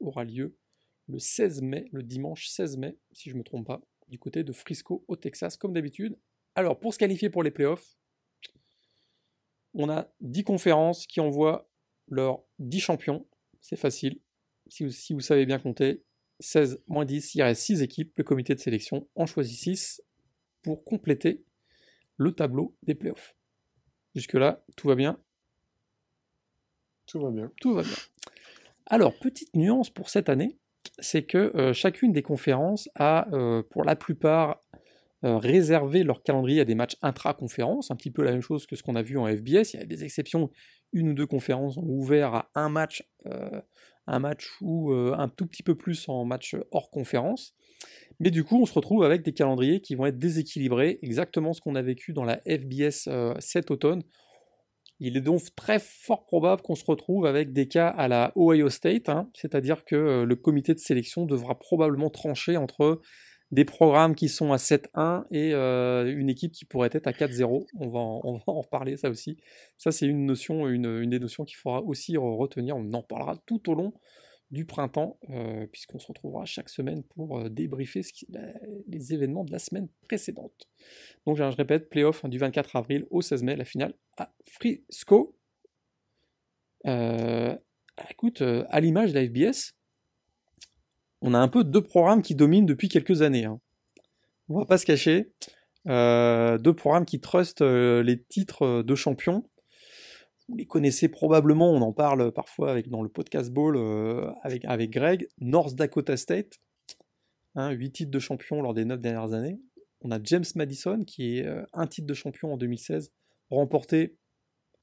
aura 0.02 0.26
lieu 0.26 0.58
le 1.08 1.18
16 1.18 1.62
mai, 1.62 1.88
le 1.92 2.04
dimanche 2.04 2.48
16 2.48 2.78
mai, 2.78 2.98
si 3.14 3.30
je 3.30 3.36
ne 3.36 3.40
me 3.40 3.44
trompe 3.44 3.66
pas, 3.66 3.82
du 4.10 4.20
côté 4.20 4.44
de 4.44 4.52
Frisco 4.52 5.06
au 5.08 5.16
Texas, 5.16 5.58
comme 5.58 5.74
d'habitude. 5.74 6.18
Alors, 6.56 6.80
pour 6.80 6.94
se 6.94 7.00
qualifier 7.00 7.30
pour 7.30 7.44
les 7.44 7.52
playoffs, 7.52 7.96
on 9.74 9.90
a 9.90 10.12
10 10.20 10.44
conférences 10.44 11.08
qui 11.08 11.20
envoient 11.20 11.70
leurs 12.08 12.44
10 12.60 12.80
champions. 12.80 13.28
C'est 13.62 13.76
facile. 13.76 14.20
Si 14.68 15.14
vous, 15.14 15.20
savez 15.20 15.46
bien 15.46 15.58
compter, 15.58 16.04
16 16.40 16.84
moins 16.88 17.06
10, 17.06 17.36
il 17.36 17.44
reste 17.44 17.62
6 17.62 17.82
équipes. 17.82 18.14
Le 18.18 18.24
comité 18.24 18.56
de 18.56 18.60
sélection 18.60 19.08
en 19.16 19.26
choisit 19.26 19.58
6 19.58 20.02
pour 20.62 20.84
compléter 20.84 21.44
le 22.18 22.34
tableau 22.34 22.76
des 22.84 22.96
playoffs. 22.96 23.36
Jusque-là, 24.16 24.64
tout 24.76 24.88
va 24.88 24.96
bien? 24.96 25.20
Tout 27.06 27.22
va 27.22 27.32
bien. 27.32 27.52
Tout 27.60 27.74
va 27.74 27.82
bien. 27.82 27.96
Alors, 28.86 29.18
petite 29.18 29.56
nuance 29.56 29.90
pour 29.90 30.10
cette 30.10 30.30
année, 30.30 30.58
c'est 31.00 31.24
que 31.24 31.56
euh, 31.56 31.74
chacune 31.74 32.12
des 32.12 32.22
conférences 32.24 32.90
a, 32.96 33.28
euh, 33.34 33.64
pour 33.70 33.84
la 33.84 33.96
plupart, 33.96 34.64
euh, 35.24 35.38
réserver 35.38 36.04
leur 36.04 36.24
calendrier 36.24 36.62
à 36.62 36.66
des 36.66 36.76
matchs 36.76 36.98
intra-conférences, 37.02 37.92
un 37.92 37.96
petit 37.96 38.12
peu 38.12 38.24
la 38.24 38.32
même 38.32 38.42
chose 38.42 38.66
que 38.66 38.76
ce 38.76 38.84
qu'on 38.84 38.96
a 38.96 39.02
vu 39.02 39.18
en 39.18 39.28
FBS. 39.28 39.74
Il 39.74 39.80
y 39.80 39.84
a 39.84 39.86
des 39.86 40.04
exceptions, 40.04 40.50
une 40.92 41.10
ou 41.10 41.14
deux 41.14 41.28
conférences 41.28 41.78
ont 41.78 41.88
ouvert 41.88 42.34
à 42.34 42.50
un 42.56 42.70
match, 42.70 43.04
un 44.10 44.20
match 44.20 44.52
ou 44.62 44.92
euh, 44.92 45.16
un 45.18 45.30
tout 45.30 45.46
petit 45.46 45.64
peu 45.64 45.76
plus 45.76 46.08
en 46.10 46.26
match 46.26 46.56
hors 46.72 46.90
conférence. 46.90 47.54
Mais 48.20 48.32
du 48.32 48.44
coup, 48.44 48.62
on 48.62 48.66
se 48.66 48.74
retrouve 48.74 49.04
avec 49.04 49.24
des 49.24 49.34
calendriers 49.34 49.80
qui 49.80 49.96
vont 49.96 50.06
être 50.06 50.20
déséquilibrés, 50.20 51.00
exactement 51.02 51.54
ce 51.54 51.62
qu'on 51.62 51.76
a 51.76 51.82
vécu 51.82 52.12
dans 52.12 52.26
la 52.26 52.42
FBS 52.46 53.08
cet 53.40 53.72
automne. 53.72 54.04
Il 55.00 55.16
est 55.16 55.22
donc 55.22 55.42
très 55.56 55.80
fort 55.80 56.26
probable 56.26 56.62
qu'on 56.62 56.76
se 56.76 56.84
retrouve 56.84 57.26
avec 57.26 57.54
des 57.54 57.70
cas 57.70 57.88
à 57.88 58.10
la 58.10 58.34
Ohio 58.36 58.70
State, 58.70 59.08
hein. 59.08 59.30
c'est-à-dire 59.34 59.86
que 59.86 60.24
le 60.24 60.36
comité 60.36 60.74
de 60.74 60.80
sélection 60.80 61.26
devra 61.26 61.58
probablement 61.58 62.10
trancher 62.10 62.58
entre 62.58 63.00
des 63.52 63.66
programmes 63.66 64.14
qui 64.14 64.30
sont 64.30 64.54
à 64.54 64.58
7-1 64.58 65.26
et 65.32 65.54
euh, 65.54 66.16
une 66.16 66.30
équipe 66.30 66.52
qui 66.52 66.66
pourrait 66.66 66.90
être 66.92 67.08
à 67.08 67.12
4-0. 67.12 67.66
On 67.80 67.88
va, 67.90 68.00
en, 68.00 68.38
reparler, 68.48 68.98
ça 68.98 69.10
aussi. 69.10 69.38
Ça, 69.78 69.92
c'est 69.92 70.06
une 70.06 70.26
notion, 70.26 70.68
une, 70.68 71.10
des 71.10 71.20
notions 71.20 71.46
qu'il 71.46 71.58
faudra 71.58 71.82
aussi 71.82 72.16
retenir. 72.18 72.78
On 72.78 72.94
en 72.94 73.02
parlera 73.02 73.38
tout 73.46 73.70
au 73.70 73.74
long 73.74 73.94
du 74.52 74.66
printemps, 74.66 75.20
euh, 75.30 75.68
puisqu'on 75.68 76.00
se 76.00 76.08
retrouvera 76.08 76.46
chaque 76.46 76.70
semaine 76.70 77.04
pour 77.04 77.38
euh, 77.38 77.50
débriefer 77.50 78.02
les 78.88 79.14
événements 79.14 79.44
de 79.44 79.52
la 79.52 79.60
semaine 79.60 79.88
précédente. 80.08 80.68
Donc, 81.26 81.38
je 81.38 81.44
répète, 81.44 81.90
playoff 81.90 82.26
hein, 82.26 82.30
du 82.30 82.40
24 82.40 82.76
avril 82.76 83.06
au 83.12 83.22
16 83.22 83.44
mai, 83.44 83.56
la 83.56 83.66
finale 83.66 83.94
à 84.18 84.32
Frisco. 84.48 85.36
écoute, 88.10 88.42
à 88.42 88.80
l'image 88.80 89.14
de 89.14 89.20
la 89.20 89.26
FBS, 89.26 89.79
on 91.22 91.34
a 91.34 91.40
un 91.40 91.48
peu 91.48 91.64
deux 91.64 91.82
programmes 91.82 92.22
qui 92.22 92.36
dominent 92.36 92.66
depuis 92.66 92.90
quelques 92.90 93.22
années. 93.22 93.46
Hein. 93.46 93.60
On 94.48 94.58
va 94.58 94.66
pas 94.66 94.78
se 94.78 94.86
cacher. 94.86 95.32
Euh, 95.88 96.58
deux 96.58 96.74
programmes 96.76 97.06
qui 97.06 97.20
trustent 97.20 97.62
euh, 97.62 98.04
les 98.04 98.22
titres 98.22 98.82
de 98.82 98.96
champion. 98.96 99.44
Vous 100.48 100.56
les 100.56 100.66
connaissez 100.66 101.10
probablement, 101.10 101.72
on 101.72 101.82
en 101.82 101.94
parle 101.94 102.32
parfois 102.32 102.82
dans 102.84 103.04
le 103.04 103.10
podcast 103.10 103.52
Ball 103.52 103.76
euh, 103.78 104.32
avec, 104.42 104.90
Greg. 104.90 105.28
North 105.40 105.76
Dakota 105.76 106.18
State, 106.18 106.60
hein, 107.56 107.70
8 107.70 107.92
titres 107.92 108.12
de 108.12 108.20
champion 108.20 108.62
lors 108.62 108.74
des 108.74 108.86
9 108.86 109.00
dernières 109.00 109.34
années. 109.34 109.60
On 110.02 110.12
a 110.12 110.20
James 110.24 110.46
Madison 110.56 111.04
qui 111.06 111.38
est 111.38 111.48
un 111.74 111.86
titre 111.86 112.08
de 112.08 112.14
champion 112.14 112.54
en 112.54 112.58
2016, 112.58 113.12
remporté 113.52 114.16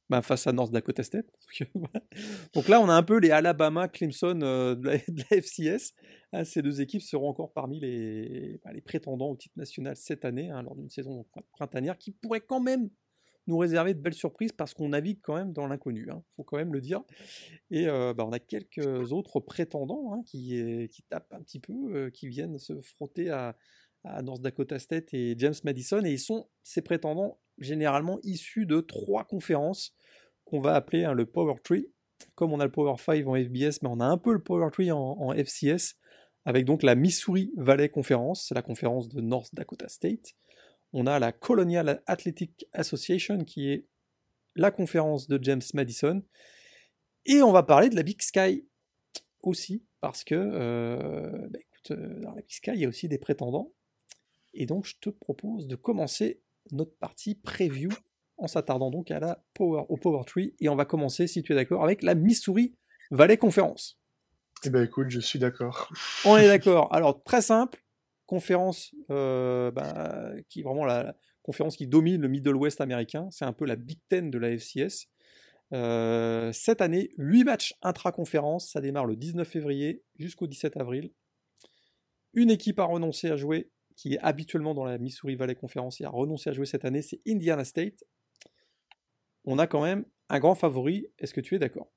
bah, 0.08 0.22
face 0.22 0.46
à 0.46 0.52
North 0.52 0.72
Dakota 0.72 1.02
State. 1.02 1.26
Donc 2.54 2.68
là, 2.68 2.80
on 2.80 2.88
a 2.88 2.94
un 2.94 3.02
peu 3.02 3.18
les 3.18 3.30
Alabama, 3.30 3.88
Clemson 3.88 4.40
euh, 4.42 4.74
de, 4.74 4.88
la, 4.88 4.98
FCS. 5.40 5.94
Ah, 6.32 6.44
ces 6.44 6.62
deux 6.62 6.80
équipes 6.80 7.02
seront 7.02 7.28
encore 7.28 7.52
parmi 7.52 7.80
les, 7.80 8.60
bah, 8.64 8.70
prétendants 8.84 9.30
au 9.30 9.36
titre 9.36 9.58
national 9.58 9.96
cette 9.96 10.24
année, 10.24 10.50
hein, 10.50 10.62
lors 10.62 10.76
d'une 10.76 10.90
saison 10.90 11.26
printanière, 11.52 11.98
qui 11.98 12.12
pourrait 12.12 12.40
quand 12.40 12.60
même 12.60 12.88
nous 13.48 13.58
réserver 13.58 13.94
de 13.94 14.00
belles 14.00 14.14
surprises 14.14 14.52
parce 14.52 14.74
qu'on 14.74 14.88
navigue 14.88 15.20
quand 15.22 15.36
même 15.36 15.52
dans 15.52 15.68
l'inconnu, 15.68 16.04
il 16.06 16.10
hein, 16.10 16.22
faut 16.34 16.42
quand 16.42 16.56
même 16.56 16.72
le 16.72 16.80
dire. 16.80 17.02
Et 17.70 17.88
euh, 17.88 18.12
bah, 18.12 18.24
on 18.26 18.32
a 18.32 18.40
quelques 18.40 19.12
autres 19.12 19.40
prétendants 19.40 20.12
hein, 20.12 20.22
qui, 20.26 20.88
qui 20.90 21.02
tapent 21.04 21.32
un 21.32 21.42
petit 21.42 21.60
peu, 21.60 21.72
euh, 21.94 22.10
qui 22.10 22.28
viennent 22.28 22.58
se 22.58 22.80
frotter 22.80 23.30
à, 23.30 23.56
à 24.04 24.22
North 24.22 24.40
Dakota 24.40 24.78
State 24.78 25.14
et 25.14 25.34
James 25.38 25.54
Madison, 25.64 26.04
et 26.04 26.12
ils 26.12 26.18
sont 26.18 26.48
ces 26.62 26.82
prétendants 26.82 27.38
généralement 27.58 28.18
issus 28.22 28.66
de 28.66 28.80
trois 28.80 29.24
conférences 29.24 29.94
qu'on 30.44 30.60
va 30.60 30.74
appeler 30.74 31.04
hein, 31.04 31.12
le 31.12 31.26
Power 31.26 31.56
Tree. 31.62 31.88
Comme 32.34 32.52
on 32.52 32.60
a 32.60 32.64
le 32.64 32.72
Power 32.72 32.96
5 32.98 33.26
en 33.26 33.34
FBS, 33.34 33.82
mais 33.82 33.88
on 33.88 34.00
a 34.00 34.06
un 34.06 34.16
peu 34.16 34.32
le 34.32 34.42
Power 34.42 34.70
Tree 34.70 34.90
en, 34.90 35.34
FCS, 35.34 35.96
avec 36.46 36.64
donc 36.64 36.82
la 36.82 36.94
Missouri 36.94 37.52
Valley 37.56 37.90
Conference, 37.90 38.46
c'est 38.48 38.54
la 38.54 38.62
conférence 38.62 39.08
de 39.08 39.20
North 39.20 39.54
Dakota 39.54 39.88
State. 39.88 40.34
On 40.92 41.06
a 41.06 41.18
la 41.18 41.32
Colonial 41.32 42.02
Athletic 42.06 42.66
Association, 42.72 43.44
qui 43.44 43.70
est 43.70 43.86
la 44.54 44.70
conférence 44.70 45.28
de 45.28 45.38
James 45.42 45.62
Madison. 45.74 46.22
Et 47.26 47.42
on 47.42 47.52
va 47.52 47.62
parler 47.62 47.90
de 47.90 47.96
la 47.96 48.02
Big 48.02 48.22
Sky 48.22 48.66
aussi, 49.42 49.84
parce 50.00 50.24
que 50.24 51.48
bah, 51.50 51.58
écoute, 51.58 51.98
dans 52.22 52.34
la 52.34 52.40
Big 52.40 52.52
Sky, 52.52 52.70
il 52.74 52.80
y 52.80 52.84
a 52.86 52.88
aussi 52.88 53.08
des 53.08 53.18
prétendants. 53.18 53.72
Et 54.54 54.64
donc, 54.64 54.86
je 54.86 54.94
te 55.00 55.10
propose 55.10 55.66
de 55.66 55.76
commencer 55.76 56.40
notre 56.72 56.96
partie 56.98 57.34
preview 57.34 57.90
en 58.38 58.46
s'attardant 58.46 58.90
donc 58.90 59.10
à 59.10 59.20
la 59.20 59.42
Power, 59.54 59.84
au 59.88 59.96
Power 59.96 60.22
Tree. 60.26 60.54
Et 60.60 60.68
on 60.68 60.76
va 60.76 60.84
commencer, 60.84 61.26
si 61.26 61.42
tu 61.42 61.52
es 61.52 61.54
d'accord, 61.54 61.82
avec 61.82 62.02
la 62.02 62.14
Missouri 62.14 62.74
Valley 63.10 63.36
Conférence. 63.36 63.98
Eh 64.64 64.70
ben 64.70 64.84
écoute, 64.84 65.08
je 65.10 65.20
suis 65.20 65.38
d'accord. 65.38 65.90
On 66.24 66.36
est 66.36 66.48
d'accord. 66.48 66.92
Alors, 66.92 67.22
très 67.22 67.42
simple, 67.42 67.82
conférence 68.26 68.94
euh, 69.10 69.70
bah, 69.70 70.32
qui 70.48 70.60
est 70.60 70.62
vraiment 70.62 70.84
la, 70.84 71.16
conférence 71.46 71.76
qui 71.76 71.86
domine 71.86 72.20
le 72.20 72.28
Middle 72.28 72.56
West 72.56 72.80
américain. 72.80 73.28
C'est 73.30 73.44
un 73.44 73.52
peu 73.52 73.64
la 73.64 73.76
Big 73.76 74.00
Ten 74.08 74.30
de 74.30 74.38
la 74.38 74.50
FCS. 74.50 75.06
Euh, 75.72 76.52
cette 76.52 76.80
année, 76.80 77.10
8 77.18 77.44
matchs 77.44 77.74
intra-conférence. 77.82 78.72
Ça 78.72 78.80
démarre 78.80 79.06
le 79.06 79.14
19 79.14 79.48
février 79.48 80.02
jusqu'au 80.18 80.48
17 80.48 80.76
avril. 80.76 81.12
Une 82.34 82.50
équipe 82.50 82.80
a 82.80 82.84
renoncé 82.84 83.30
à 83.30 83.36
jouer, 83.36 83.70
qui 83.96 84.14
est 84.14 84.18
habituellement 84.20 84.74
dans 84.74 84.84
la 84.84 84.98
Missouri 84.98 85.34
Valley 85.34 85.54
Conference 85.54 86.00
et 86.00 86.04
a 86.04 86.10
renoncé 86.10 86.50
à 86.50 86.52
jouer 86.52 86.66
cette 86.66 86.84
année, 86.84 87.02
c'est 87.02 87.20
Indiana 87.26 87.64
State. 87.64 88.04
On 89.44 89.58
a 89.58 89.66
quand 89.66 89.82
même 89.82 90.04
un 90.28 90.38
grand 90.38 90.54
favori. 90.54 91.08
Est-ce 91.18 91.32
que 91.32 91.40
tu 91.40 91.54
es 91.54 91.58
d'accord? 91.58 91.90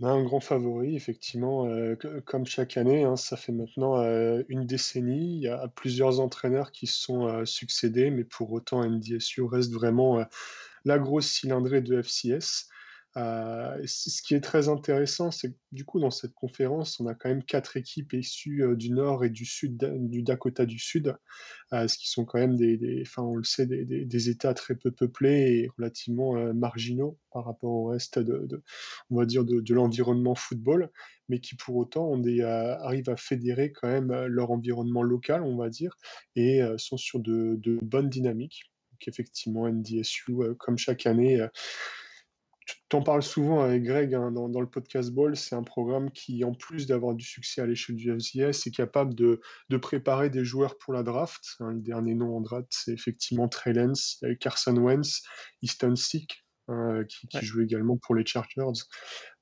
Un 0.00 0.24
grand 0.24 0.40
favori, 0.40 0.96
effectivement, 0.96 1.66
euh, 1.66 1.96
comme 2.24 2.44
chaque 2.44 2.76
année, 2.76 3.04
hein, 3.04 3.16
ça 3.16 3.36
fait 3.36 3.52
maintenant 3.52 4.00
euh, 4.00 4.42
une 4.48 4.66
décennie. 4.66 5.36
Il 5.36 5.42
y 5.42 5.48
a 5.48 5.68
plusieurs 5.68 6.18
entraîneurs 6.18 6.72
qui 6.72 6.86
se 6.86 7.00
sont 7.00 7.28
euh, 7.28 7.44
succédés, 7.44 8.10
mais 8.10 8.24
pour 8.24 8.50
autant, 8.52 8.84
NDSU 8.84 9.42
reste 9.42 9.72
vraiment 9.72 10.24
la 10.84 10.98
grosse 10.98 11.28
cylindrée 11.28 11.82
de 11.82 12.00
FCS. 12.00 12.68
Euh, 13.18 13.78
ce 13.84 14.22
qui 14.22 14.34
est 14.34 14.40
très 14.40 14.68
intéressant, 14.68 15.30
c'est 15.30 15.50
que 15.52 15.56
du 15.70 15.84
coup, 15.84 16.00
dans 16.00 16.10
cette 16.10 16.32
conférence, 16.32 16.98
on 16.98 17.06
a 17.06 17.14
quand 17.14 17.28
même 17.28 17.44
quatre 17.44 17.76
équipes 17.76 18.14
issues 18.14 18.62
euh, 18.62 18.74
du 18.74 18.90
nord 18.90 19.24
et 19.24 19.30
du 19.30 19.44
sud, 19.44 19.76
du 20.08 20.22
Dakota 20.22 20.64
du 20.64 20.78
Sud, 20.78 21.14
euh, 21.74 21.88
ce 21.88 21.98
qui 21.98 22.08
sont 22.08 22.24
quand 22.24 22.38
même 22.38 22.56
des, 22.56 23.02
enfin, 23.02 23.22
on 23.22 23.36
le 23.36 23.44
sait, 23.44 23.66
des, 23.66 24.28
États 24.30 24.54
très 24.54 24.74
peu 24.76 24.90
peuplés 24.90 25.64
et 25.64 25.68
relativement 25.76 26.54
marginaux 26.54 27.18
par 27.32 27.44
rapport 27.44 27.70
au 27.70 27.86
reste 27.86 28.18
de, 28.18 28.62
on 29.10 29.16
va 29.16 29.26
dire, 29.26 29.44
de, 29.44 29.74
l'environnement 29.74 30.34
football, 30.34 30.90
mais 31.28 31.40
qui 31.40 31.56
pour 31.56 31.76
autant 31.76 32.12
arrivent 32.14 33.10
à 33.10 33.16
fédérer 33.16 33.72
quand 33.72 33.88
même 33.88 34.12
leur 34.26 34.52
environnement 34.52 35.02
local, 35.02 35.42
on 35.42 35.56
va 35.56 35.70
dire, 35.70 35.96
et 36.36 36.60
sont 36.76 36.96
sur 36.96 37.18
de, 37.18 37.56
de 37.56 37.78
bonnes 37.82 38.08
dynamiques. 38.08 38.70
Donc 38.92 39.08
effectivement, 39.08 39.68
NDSU, 39.68 40.36
comme 40.58 40.78
chaque 40.78 41.06
année, 41.06 41.44
T'en 42.92 43.00
parles 43.02 43.22
souvent 43.22 43.62
avec 43.62 43.84
Greg 43.84 44.14
hein, 44.14 44.30
dans, 44.30 44.60
le 44.60 44.66
podcast 44.66 45.12
Ball. 45.12 45.34
C'est 45.34 45.54
un 45.54 45.62
programme 45.62 46.10
qui, 46.10 46.44
en 46.44 46.52
plus 46.52 46.86
d'avoir 46.86 47.14
du 47.14 47.24
succès 47.24 47.62
à 47.62 47.66
l'échelle 47.66 47.96
du 47.96 48.14
FCS, 48.14 48.66
est 48.66 48.70
capable 48.70 49.14
de, 49.14 49.40
préparer 49.80 50.28
des 50.28 50.44
joueurs 50.44 50.76
pour 50.76 50.92
la 50.92 51.02
draft. 51.02 51.42
Hein, 51.60 51.70
le 51.72 51.80
dernier 51.80 52.14
nom 52.14 52.36
en 52.36 52.42
draft, 52.42 52.66
c'est 52.68 52.92
effectivement 52.92 53.48
Trey 53.48 53.72
Lance, 53.72 54.22
a 54.22 54.34
Carson 54.34 54.76
Wentz, 54.76 55.22
Easton 55.62 55.96
Stick, 55.96 56.44
hein, 56.68 57.02
qui, 57.08 57.28
joue 57.40 57.62
également 57.62 57.96
pour 57.96 58.14
les 58.14 58.26
Chargers. 58.26 58.82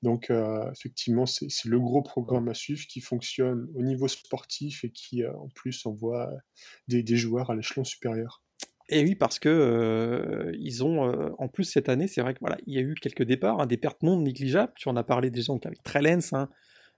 Donc, 0.01 0.29
euh, 0.29 0.71
effectivement, 0.71 1.25
c'est 1.25 1.65
le 1.65 1.79
gros 1.81 2.03
programme 2.03 2.47
à 2.47 2.53
suivre 2.53 2.85
qui 2.87 3.01
fonctionne 3.01 3.67
au 3.75 3.81
niveau 3.81 4.07
sportif 4.07 4.85
et 4.85 4.91
qui, 4.91 5.25
euh, 5.25 5.33
en 5.33 5.49
plus, 5.49 5.85
envoie 5.85 6.31
des 6.87 7.17
joueurs 7.17 7.49
à 7.49 7.55
l'échelon 7.55 7.83
supérieur. 7.83 8.41
Et 8.91 9.03
oui, 9.03 9.15
parce 9.15 9.39
que 9.39 9.47
euh, 9.47 10.51
ils 10.59 10.83
ont, 10.83 11.09
euh, 11.09 11.29
en 11.37 11.47
plus 11.47 11.63
cette 11.63 11.87
année, 11.87 12.07
c'est 12.07 12.21
vrai 12.21 12.33
que 12.33 12.39
voilà, 12.41 12.57
il 12.67 12.73
y 12.73 12.77
a 12.77 12.81
eu 12.81 12.93
quelques 12.93 13.23
départs, 13.23 13.61
hein, 13.61 13.65
des 13.65 13.77
pertes 13.77 14.03
non 14.03 14.19
négligeables. 14.19 14.73
Tu 14.75 14.89
en 14.89 14.97
as 14.97 15.03
parlé 15.03 15.31
déjà 15.31 15.53
avec 15.63 15.81
Trellens, 15.81 16.33
hein, 16.33 16.49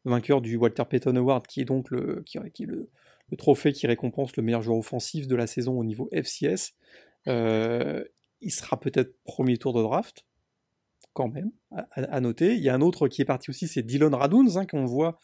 vainqueur 0.04 0.42
du 0.42 0.58
Walter 0.58 0.86
Payton 0.90 1.16
Award, 1.16 1.46
qui 1.46 1.62
est 1.62 1.66
donc 1.66 1.92
le, 1.92 2.26
le, 2.60 3.38
trophée 3.38 3.74
qui 3.74 3.86
récompense 3.86 4.36
le 4.36 4.44
meilleur 4.44 4.64
joueur 4.64 4.80
offensif 4.80 5.28
de 5.28 5.36
la 5.36 5.46
saison 5.46 5.80
au 5.80 5.84
niveau 5.84 6.10
FCS. 6.12 6.74
Euh, 7.28 8.04
il 8.42 8.52
sera 8.52 8.80
peut-être 8.80 9.16
premier 9.24 9.58
tour 9.58 9.74
de 9.74 9.82
draft, 9.84 10.26
quand 11.14 11.28
même, 11.28 11.52
à, 11.92 12.20
noter. 12.22 12.56
Il 12.56 12.64
y 12.64 12.70
a 12.70 12.74
un 12.74 12.82
autre 12.82 13.08
qui 13.08 13.22
est 13.22 13.26
parti 13.26 13.52
aussi, 13.52 13.68
c'est 13.68 13.84
Dylan 13.84 14.16
Raduns, 14.16 14.58
hein, 14.58 14.66
qu'on 14.66 14.86
voit 14.86 15.20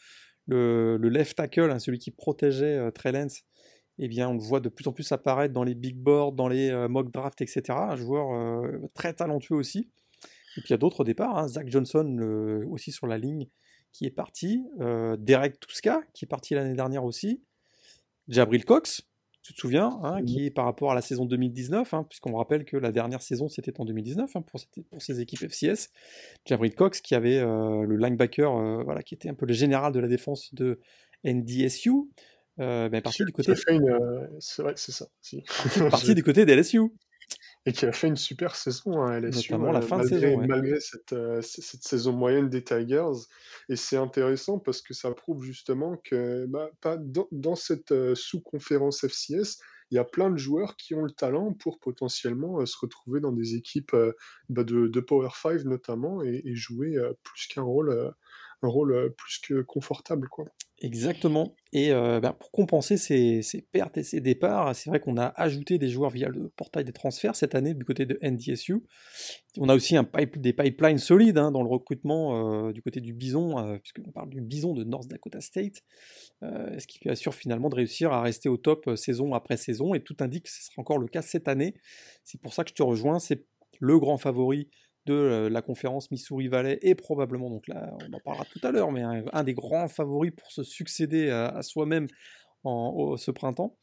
le, 0.46 0.96
left 0.98 1.36
tackle, 1.36 1.80
celui 1.80 1.98
qui 1.98 2.12
protégeait 2.12 2.92
Trellens 2.92 3.42
eh 4.02 4.08
bien, 4.08 4.30
on 4.30 4.32
le 4.32 4.40
voit 4.40 4.60
de 4.60 4.70
plus 4.70 4.88
en 4.88 4.92
plus 4.92 5.12
apparaître 5.12 5.52
dans 5.52 5.62
les 5.62 5.74
big 5.74 5.94
boards, 5.94 6.32
dans 6.32 6.48
les 6.48 6.70
euh, 6.70 6.88
mock 6.88 7.12
drafts, 7.12 7.42
etc. 7.42 7.62
Un 7.68 7.96
joueur 7.96 8.32
euh, 8.32 8.78
très 8.94 9.12
talentueux 9.12 9.56
aussi. 9.56 9.90
Et 10.56 10.62
puis 10.62 10.68
il 10.68 10.70
y 10.70 10.74
a 10.74 10.78
d'autres 10.78 11.04
départs. 11.04 11.36
Hein. 11.36 11.48
Zach 11.48 11.68
Johnson 11.68 12.64
aussi 12.70 12.92
sur 12.92 13.06
la 13.06 13.18
ligne 13.18 13.46
qui 13.92 14.06
est 14.06 14.10
parti. 14.10 14.64
Euh, 14.80 15.16
Derek 15.18 15.60
Tuska 15.60 16.00
qui 16.14 16.24
est 16.24 16.28
parti 16.28 16.54
l'année 16.54 16.74
dernière 16.74 17.04
aussi. 17.04 17.42
Jabril 18.26 18.64
Cox, 18.64 19.02
tu 19.42 19.52
te 19.52 19.60
souviens, 19.60 19.98
hein, 20.02 20.24
qui 20.24 20.46
est 20.46 20.50
par 20.50 20.64
rapport 20.64 20.92
à 20.92 20.94
la 20.94 21.02
saison 21.02 21.26
2019, 21.26 21.92
hein, 21.92 22.06
puisqu'on 22.08 22.36
rappelle 22.36 22.64
que 22.64 22.76
la 22.76 22.92
dernière 22.92 23.20
saison 23.20 23.48
c'était 23.48 23.78
en 23.80 23.84
2019 23.84 24.32
pour, 24.32 24.60
pour 24.90 25.02
ces 25.02 25.20
équipes 25.20 25.40
FCS. 25.40 25.90
Jabril 26.46 26.74
Cox 26.74 27.00
qui 27.00 27.14
avait 27.14 27.40
le 27.40 27.96
linebacker, 27.96 28.84
voilà, 28.84 29.02
qui 29.02 29.14
était 29.14 29.28
un 29.28 29.34
peu 29.34 29.46
le 29.46 29.52
général 29.52 29.92
de 29.92 30.00
la 30.00 30.08
défense 30.08 30.54
de 30.54 30.80
NDSU. 31.24 32.08
Euh, 32.60 32.88
ben, 32.88 33.00
parti 33.00 33.24
du 33.24 33.32
côté. 33.32 33.52
Euh, 33.52 34.26
c'est 34.38 34.62
vrai, 34.62 34.74
c'est 34.76 34.92
ça. 34.92 35.06
Si. 35.22 35.42
parti 35.90 36.14
du 36.14 36.22
côté 36.22 36.44
des 36.44 36.54
LSU. 36.54 36.80
Et 37.66 37.72
qui 37.72 37.84
a 37.84 37.92
fait 37.92 38.08
une 38.08 38.16
super 38.16 38.56
saison 38.56 39.02
à 39.02 39.18
LSU. 39.18 39.52
Notamment 39.52 39.72
la 39.72 39.78
euh, 39.78 39.82
fin 39.82 39.98
malgré, 39.98 40.16
de 40.16 40.20
saison. 40.20 40.46
Malgré 40.46 40.80
cette, 40.80 41.14
cette, 41.42 41.82
saison 41.82 42.12
moyenne 42.12 42.48
des 42.48 42.62
Tigers. 42.62 43.28
Et 43.68 43.76
c'est 43.76 43.96
intéressant 43.96 44.58
parce 44.58 44.82
que 44.82 44.94
ça 44.94 45.10
prouve 45.12 45.42
justement 45.42 45.96
que 46.04 46.46
bah, 46.46 46.70
pas 46.80 46.96
dans, 46.98 47.28
dans 47.32 47.54
cette 47.54 47.94
sous-conférence 48.14 49.04
FCS, 49.06 49.58
il 49.90 49.96
y 49.96 49.98
a 49.98 50.04
plein 50.04 50.30
de 50.30 50.36
joueurs 50.36 50.76
qui 50.76 50.94
ont 50.94 51.02
le 51.02 51.10
talent 51.10 51.52
pour 51.52 51.78
potentiellement 51.80 52.64
se 52.64 52.76
retrouver 52.78 53.20
dans 53.20 53.32
des 53.32 53.56
équipes 53.56 53.96
bah, 54.48 54.64
de, 54.64 54.86
de, 54.86 55.00
Power 55.00 55.30
5 55.34 55.64
notamment 55.64 56.22
et, 56.22 56.42
et 56.44 56.54
jouer 56.54 56.96
plus 57.22 57.46
qu'un 57.46 57.62
rôle, 57.62 58.14
un 58.62 58.68
rôle 58.68 59.14
plus 59.16 59.38
que 59.38 59.62
confortable. 59.62 60.28
Quoi. 60.28 60.46
Exactement. 60.82 61.54
Et 61.72 61.92
euh, 61.92 62.20
bah, 62.20 62.32
pour 62.32 62.50
compenser 62.50 62.96
ces, 62.96 63.42
pertes 63.70 63.98
et 63.98 64.02
ces 64.02 64.22
départs, 64.22 64.74
c'est 64.74 64.88
vrai 64.88 64.98
qu'on 64.98 65.18
a 65.18 65.26
ajouté 65.36 65.76
des 65.76 65.88
joueurs 65.88 66.10
via 66.10 66.28
le 66.28 66.48
portail 66.48 66.84
des 66.84 66.92
transferts 66.92 67.36
cette 67.36 67.54
année 67.54 67.74
du 67.74 67.84
côté 67.84 68.06
de 68.06 68.18
NDSU. 68.22 68.82
On 69.58 69.68
a 69.68 69.74
aussi 69.74 69.94
des 70.36 70.52
pipelines 70.54 70.98
solides 70.98 71.36
hein, 71.36 71.52
dans 71.52 71.62
le 71.62 71.68
recrutement 71.68 72.68
euh, 72.68 72.72
du 72.72 72.80
côté 72.80 73.00
du 73.00 73.12
Bison, 73.12 73.58
euh, 73.58 73.76
puisqu'on 73.78 74.10
parle 74.10 74.30
du 74.30 74.40
Bison 74.40 74.72
de 74.72 74.84
North 74.84 75.06
Dakota 75.06 75.42
State, 75.42 75.82
ce 76.40 76.86
qui 76.86 77.06
assure 77.10 77.34
finalement 77.34 77.68
de 77.68 77.74
réussir 77.74 78.12
à 78.12 78.22
rester 78.22 78.48
au 78.48 78.56
top 78.56 78.96
saison 78.96 79.34
après 79.34 79.58
saison. 79.58 79.92
Et 79.92 80.00
tout 80.02 80.16
indique 80.20 80.44
que 80.44 80.50
ce 80.50 80.64
sera 80.64 80.80
encore 80.80 80.98
le 80.98 81.08
cas 81.08 81.20
cette 81.20 81.46
année. 81.46 81.74
C'est 82.24 82.40
pour 82.40 82.54
ça 82.54 82.64
que 82.64 82.70
je 82.70 82.74
te 82.74 82.82
rejoins. 82.82 83.18
C'est 83.18 83.44
le 83.80 83.98
grand 83.98 84.16
favori 84.16 84.70
de 85.06 85.14
euh, 85.14 85.48
la 85.48 85.62
conférence 85.62 86.10
Missouri 86.10 86.48
Valley 86.48 86.78
et 86.82 86.94
probablement, 86.94 87.50
donc 87.50 87.66
là 87.68 87.94
on 88.08 88.12
en 88.12 88.20
parlera 88.20 88.44
tout 88.44 88.60
à 88.62 88.70
l'heure, 88.70 88.92
mais 88.92 89.02
un, 89.02 89.44
des 89.44 89.54
grands 89.54 89.88
favoris 89.88 90.32
pour 90.36 90.50
se 90.52 90.62
succéder 90.62 91.30
à, 91.30 91.62
soi-même 91.62 92.06
ce 92.64 93.30
printemps, 93.30 93.78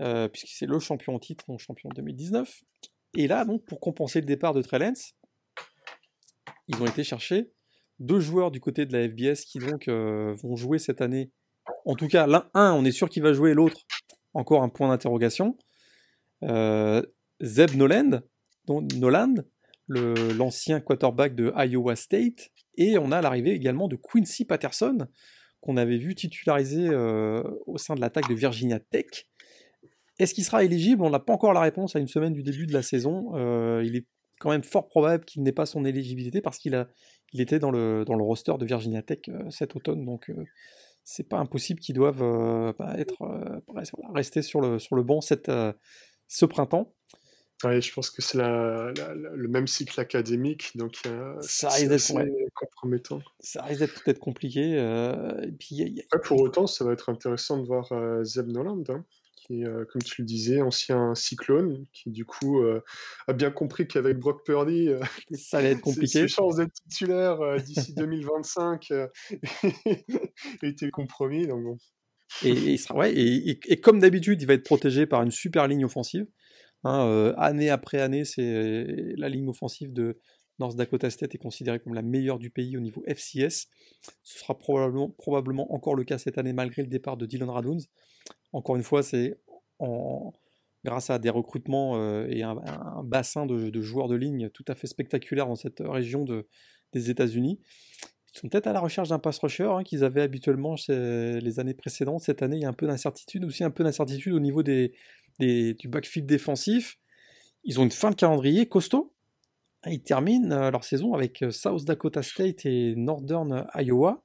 euh, 0.00 0.28
puisque 0.28 0.48
c'est 0.48 0.66
le 0.66 0.78
champion 0.78 1.14
en 1.14 1.18
titre, 1.18 1.44
mon 1.48 1.58
champion 1.58 1.88
2019. 1.94 2.62
Et 3.16 3.26
là, 3.26 3.44
donc, 3.44 3.64
pour 3.64 3.80
compenser 3.80 4.20
le 4.20 4.26
départ 4.26 4.54
de 4.54 4.62
Trellens, 4.62 5.14
ils 6.68 6.80
ont 6.80 6.86
été 6.86 7.04
chercher 7.04 7.52
deux 7.98 8.20
joueurs 8.20 8.50
du 8.50 8.60
côté 8.60 8.86
de 8.86 8.92
la 8.92 9.08
FBS 9.08 9.44
qui 9.44 9.58
donc 9.58 9.88
euh, 9.88 10.34
vont 10.42 10.56
jouer 10.56 10.78
cette 10.78 11.00
année. 11.00 11.30
En 11.84 11.94
tout 11.94 12.08
cas, 12.08 12.26
l'un, 12.26 12.48
un, 12.54 12.72
on 12.72 12.84
est 12.84 12.92
sûr 12.92 13.08
qu'il 13.08 13.22
va 13.22 13.32
jouer, 13.32 13.54
l'autre, 13.54 13.80
encore 14.32 14.62
un 14.62 14.68
point 14.68 14.88
d'interrogation. 14.88 15.56
Zeb 16.42 17.74
Noland, 17.76 18.22
Noland 18.68 19.34
l'ancien 19.92 20.80
quarterback 20.80 21.34
de 21.34 21.52
Iowa 21.56 21.96
State, 21.96 22.50
et 22.76 22.98
on 22.98 23.12
a 23.12 23.20
l'arrivée 23.20 23.52
également 23.52 23.88
de 23.88 23.96
Quincy 23.96 24.44
Patterson, 24.44 25.06
qu'on 25.60 25.76
avait 25.76 25.96
vu 25.96 26.14
titulariser 26.14 26.88
euh, 26.88 27.42
au 27.66 27.78
sein 27.78 27.94
de 27.94 28.00
l'attaque 28.00 28.28
de 28.28 28.34
Virginia 28.34 28.80
Tech. 28.80 29.28
Est-ce 30.18 30.34
qu'il 30.34 30.44
sera 30.44 30.64
éligible? 30.64 31.02
On 31.02 31.10
n'a 31.10 31.20
pas 31.20 31.32
encore 31.32 31.52
la 31.52 31.60
réponse 31.60 31.96
à 31.96 32.00
une 32.00 32.08
semaine 32.08 32.32
du 32.32 32.42
début 32.42 32.66
de 32.66 32.72
la 32.72 32.82
saison. 32.82 33.32
Euh, 33.36 33.82
il 33.84 33.96
est 33.96 34.06
quand 34.40 34.50
même 34.50 34.64
fort 34.64 34.88
probable 34.88 35.24
qu'il 35.24 35.42
n'ait 35.42 35.52
pas 35.52 35.66
son 35.66 35.84
éligibilité 35.84 36.40
parce 36.40 36.58
qu'il 36.58 36.74
a, 36.74 36.88
il 37.32 37.40
était 37.40 37.60
dans 37.60 37.70
le, 37.70 38.04
dans 38.04 38.16
le 38.16 38.24
roster 38.24 38.54
de 38.58 38.66
Virginia 38.66 39.02
Tech 39.02 39.20
euh, 39.28 39.48
cet 39.50 39.76
automne, 39.76 40.04
donc 40.04 40.30
c'est 41.04 41.28
pas 41.28 41.38
impossible 41.38 41.80
qu'il 41.80 41.94
doive 41.94 42.18
bah, 42.78 42.94
être, 42.96 43.62
rester 44.14 44.42
sur 44.42 44.60
le, 44.60 44.78
sur 44.78 44.94
le 44.94 45.02
banc 45.02 45.20
ce 45.20 46.44
printemps 46.44 46.94
je 47.64 47.92
pense 47.92 48.10
que 48.10 48.22
c'est 48.22 48.38
le 48.38 49.48
même 49.48 49.66
cycle 49.66 49.98
académique, 50.00 50.76
donc 50.76 50.98
ça 51.40 51.68
risque 51.68 51.88
d'être 51.88 52.52
compromettant. 52.54 53.22
Ça 53.40 53.62
risque 53.62 53.80
d'être 53.80 54.02
peut-être 54.02 54.18
compliqué. 54.18 54.76
Euh, 54.78 55.40
et 55.42 55.52
puis, 55.52 56.02
pour 56.24 56.40
autant, 56.40 56.66
ça 56.66 56.84
va 56.84 56.92
être 56.92 57.08
intéressant 57.08 57.58
de 57.58 57.66
voir 57.66 57.90
euh, 57.92 58.24
Zeb 58.24 58.48
Noland, 58.48 58.82
hein, 58.88 59.04
qui 59.36 59.62
est, 59.62 59.88
comme 59.90 60.02
tu 60.02 60.22
le 60.22 60.26
disais, 60.26 60.60
ancien 60.60 61.14
Cyclone, 61.14 61.86
qui 61.92 62.10
du 62.10 62.24
coup 62.24 62.62
a 63.26 63.32
bien 63.32 63.50
compris 63.50 63.86
qu'avec 63.88 64.18
Brock 64.18 64.44
Purdy, 64.44 64.90
ça 65.32 65.58
allait 65.58 65.72
être 65.72 65.80
compliqué. 65.80 66.20
Ses, 66.20 66.28
chances 66.28 66.56
d'être 66.56 66.72
titulaire 66.88 67.56
d'ici 67.62 67.94
2025 67.94 68.92
étaient 70.62 70.90
compromis. 70.90 71.46
Donc 71.46 71.64
bon. 71.64 71.78
Et, 72.44 72.76
sera, 72.76 72.98
ouais, 72.98 73.12
et, 73.12 73.58
et, 73.66 73.80
comme 73.80 73.98
d'habitude, 73.98 74.40
il 74.40 74.46
va 74.46 74.54
être 74.54 74.64
protégé 74.64 75.06
par 75.06 75.22
une 75.22 75.30
super 75.30 75.68
ligne 75.68 75.84
offensive. 75.84 76.26
Hein, 76.84 77.32
année 77.36 77.70
après 77.70 78.00
année, 78.00 78.24
c'est 78.24 79.14
la 79.16 79.28
ligne 79.28 79.48
offensive 79.48 79.92
de 79.92 80.18
North 80.58 80.76
Dakota 80.76 81.10
State 81.10 81.34
est 81.34 81.38
considérée 81.38 81.80
comme 81.80 81.94
la 81.94 82.02
meilleure 82.02 82.38
du 82.38 82.50
pays 82.50 82.76
au 82.76 82.80
niveau 82.80 83.02
FCS. 83.06 83.68
Ce 84.22 84.38
sera 84.38 84.58
probablement, 84.58 85.10
probablement 85.10 85.72
encore 85.74 85.94
le 85.94 86.04
cas 86.04 86.18
cette 86.18 86.38
année 86.38 86.52
malgré 86.52 86.82
le 86.82 86.88
départ 86.88 87.16
de 87.16 87.26
Dylan 87.26 87.50
Raduns. 87.50 87.84
Encore 88.52 88.76
une 88.76 88.82
fois, 88.82 89.02
c'est 89.02 89.38
grâce 90.84 91.10
à 91.10 91.18
des 91.18 91.30
recrutements 91.30 91.96
euh, 91.96 92.26
et 92.28 92.42
un, 92.42 92.56
bassin 93.04 93.46
de, 93.46 93.80
joueurs 93.80 94.08
de 94.08 94.14
ligne 94.14 94.50
tout 94.50 94.64
à 94.68 94.74
fait 94.74 94.86
spectaculaire 94.86 95.46
dans 95.46 95.56
cette 95.56 95.80
région 95.80 96.24
de, 96.24 96.46
des 96.92 97.10
États-Unis. 97.10 97.60
Ils 98.34 98.38
sont 98.38 98.48
peut-être 98.48 98.66
à 98.66 98.72
la 98.72 98.80
recherche 98.80 99.08
d'un 99.08 99.18
pass 99.18 99.38
rusher 99.38 99.68
hein, 99.70 99.82
qu'ils 99.82 100.04
avaient 100.04 100.22
habituellement 100.22 100.76
les 100.88 101.60
années 101.60 101.74
précédentes. 101.74 102.22
Cette 102.22 102.42
année, 102.42 102.56
il 102.56 102.62
y 102.62 102.64
a 102.64 102.68
un 102.68 102.72
peu 102.72 102.86
d'incertitude, 102.86 103.44
aussi 103.44 103.62
un 103.62 103.70
peu 103.70 103.84
d'incertitude 103.84 104.32
au 104.32 104.40
niveau 104.40 104.62
des, 104.62 104.94
du 105.38 105.88
backfield 105.88 106.26
défensif. 106.26 106.98
Ils 107.64 107.80
ont 107.80 107.84
une 107.84 107.90
fin 107.90 108.10
de 108.10 108.16
calendrier 108.16 108.66
costaud. 108.66 109.12
Ils 109.86 110.02
terminent 110.02 110.50
euh, 110.52 110.70
leur 110.70 110.84
saison 110.84 111.14
avec 111.14 111.42
euh, 111.42 111.50
South 111.50 111.84
Dakota 111.84 112.22
State 112.22 112.66
et 112.66 112.94
Northern 112.96 113.66
Iowa. 113.74 114.22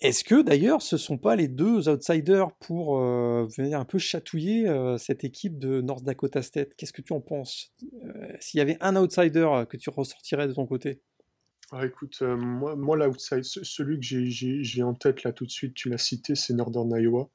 Est-ce 0.00 0.24
que 0.24 0.42
d'ailleurs 0.42 0.82
ce 0.82 0.96
ne 0.96 1.00
sont 1.00 1.16
pas 1.16 1.36
les 1.36 1.48
deux 1.48 1.88
outsiders 1.88 2.52
pour 2.60 3.00
euh, 3.00 3.46
venir 3.56 3.80
un 3.80 3.86
peu 3.86 3.98
chatouiller 3.98 4.66
cette 4.98 5.24
équipe 5.24 5.58
de 5.58 5.80
North 5.80 6.04
Dakota 6.04 6.42
State? 6.42 6.74
Qu'est-ce 6.76 6.92
que 6.92 7.00
tu 7.00 7.14
en 7.14 7.22
penses? 7.22 7.72
S'il 8.40 8.58
y 8.58 8.60
avait 8.60 8.76
un 8.80 8.94
outsider 8.94 9.64
que 9.70 9.78
tu 9.78 9.88
ressortirais 9.88 10.48
de 10.48 10.52
ton 10.52 10.66
côté? 10.66 11.00
Ah, 11.72 11.86
écoute, 11.86 12.20
moi, 12.20 12.76
moi 12.76 12.98
l'outsider, 12.98 13.40
celui 13.42 13.98
que 13.98 14.06
j'ai 14.62 14.82
en 14.82 14.92
tête 14.92 15.22
là 15.22 15.32
tout 15.32 15.46
de 15.46 15.50
suite, 15.50 15.72
tu 15.72 15.88
l'as 15.88 15.96
cité, 15.96 16.34
c'est 16.34 16.52
Northern 16.52 16.90
Iowa. 16.90 17.30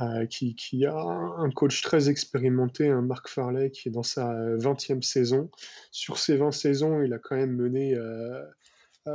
Euh, 0.00 0.24
qui, 0.24 0.86
a 0.86 0.94
un 0.94 1.50
coach 1.50 1.82
très 1.82 2.08
expérimenté, 2.08 2.88
un 2.88 3.02
Mark 3.02 3.28
Farley, 3.28 3.70
qui 3.70 3.90
est 3.90 3.92
dans 3.92 4.02
sa 4.02 4.32
20e 4.56 5.02
saison. 5.02 5.50
Sur 5.90 6.16
ces 6.16 6.38
20 6.38 6.50
saisons, 6.50 7.02
il 7.02 7.12
a 7.12 7.18
quand 7.18 7.36
même 7.36 7.54
mené 7.54 7.94
euh, 7.94 8.00
euh, 8.00 8.46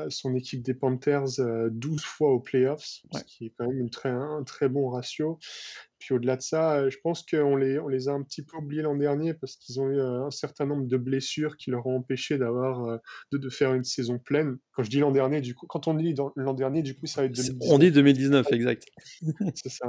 son 0.10 0.36
équipe 0.36 0.62
des 0.64 0.74
Panthers 0.74 1.40
12 1.72 2.02
fois 2.02 2.32
aux 2.32 2.40
playoffs, 2.40 3.02
ce 3.14 3.24
qui 3.24 3.46
est 3.46 3.54
quand 3.58 3.68
même 3.68 3.80
une 3.80 3.90
très, 3.90 4.10
un 4.10 4.44
très 4.44 4.70
bon 4.70 4.90
ratio. 4.90 5.40
Puis 6.00 6.14
au-delà 6.14 6.36
de 6.36 6.42
ça, 6.42 6.76
euh, 6.76 6.90
je 6.90 6.98
pense 7.02 7.24
qu'on 7.24 7.56
les, 7.56 7.80
on 7.80 7.88
les 7.88 8.08
a 8.08 8.12
un 8.12 8.22
petit 8.22 8.44
peu 8.44 8.58
oubliés 8.58 8.84
l'an 8.84 8.96
dernier 8.96 9.34
parce 9.34 9.56
qu'ils 9.56 9.80
ont 9.80 9.90
eu 9.90 10.00
euh, 10.00 10.26
un 10.26 10.32
certain 10.32 10.66
nombre 10.66 10.86
de 10.86 10.98
blessures 10.98 11.58
qui 11.58 11.72
leur 11.72 11.88
ont 11.88 11.98
empêché 11.98 12.38
d'avoir 12.38 12.86
euh, 12.86 12.98
de, 13.32 13.38
de, 13.38 13.50
faire 13.50 13.74
une 13.74 13.84
saison 13.84 14.20
pleine. 14.20 14.58
Quand 14.74 14.84
je 14.84 14.90
dis 14.90 15.00
l'an 15.00 15.12
dernier, 15.12 15.42
du 15.42 15.56
coup, 15.56 15.66
quand 15.66 15.88
on 15.88 15.96
dit 15.96 16.14
l'an 16.36 16.54
dernier, 16.54 16.84
du 16.84 16.96
coup, 16.96 17.08
ça 17.08 17.22
va 17.22 17.26
être 17.26 17.36
2019. 17.36 17.74
On 17.74 17.80
dit 17.80 17.92
2019, 17.92 18.52
exact. 18.52 18.86
C'est 19.56 19.70
ça. 19.70 19.88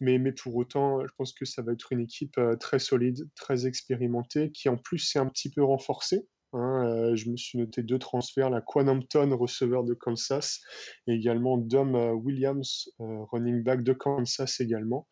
Mais, 0.00 0.18
mais 0.18 0.32
pour 0.32 0.54
autant, 0.54 1.04
je 1.04 1.12
pense 1.16 1.32
que 1.32 1.44
ça 1.44 1.62
va 1.62 1.72
être 1.72 1.92
une 1.92 2.00
équipe 2.00 2.38
très 2.60 2.78
solide, 2.78 3.28
très 3.34 3.66
expérimentée, 3.66 4.52
qui 4.52 4.68
en 4.68 4.76
plus 4.76 4.98
s'est 4.98 5.18
un 5.18 5.26
petit 5.26 5.50
peu 5.50 5.64
renforcée. 5.64 6.26
Hein, 6.52 6.86
euh, 6.86 7.16
je 7.16 7.30
me 7.30 7.36
suis 7.36 7.58
noté 7.58 7.82
deux 7.82 7.98
transferts, 7.98 8.50
la 8.50 8.60
Quanhampton, 8.60 9.34
receveur 9.36 9.84
de 9.84 9.94
Kansas, 9.94 10.60
et 11.06 11.14
également 11.14 11.56
Dom 11.56 11.94
euh, 11.94 12.12
Williams, 12.12 12.90
euh, 13.00 13.24
running 13.30 13.62
back 13.62 13.82
de 13.82 13.92
Kansas 13.92 14.60
également, 14.60 15.06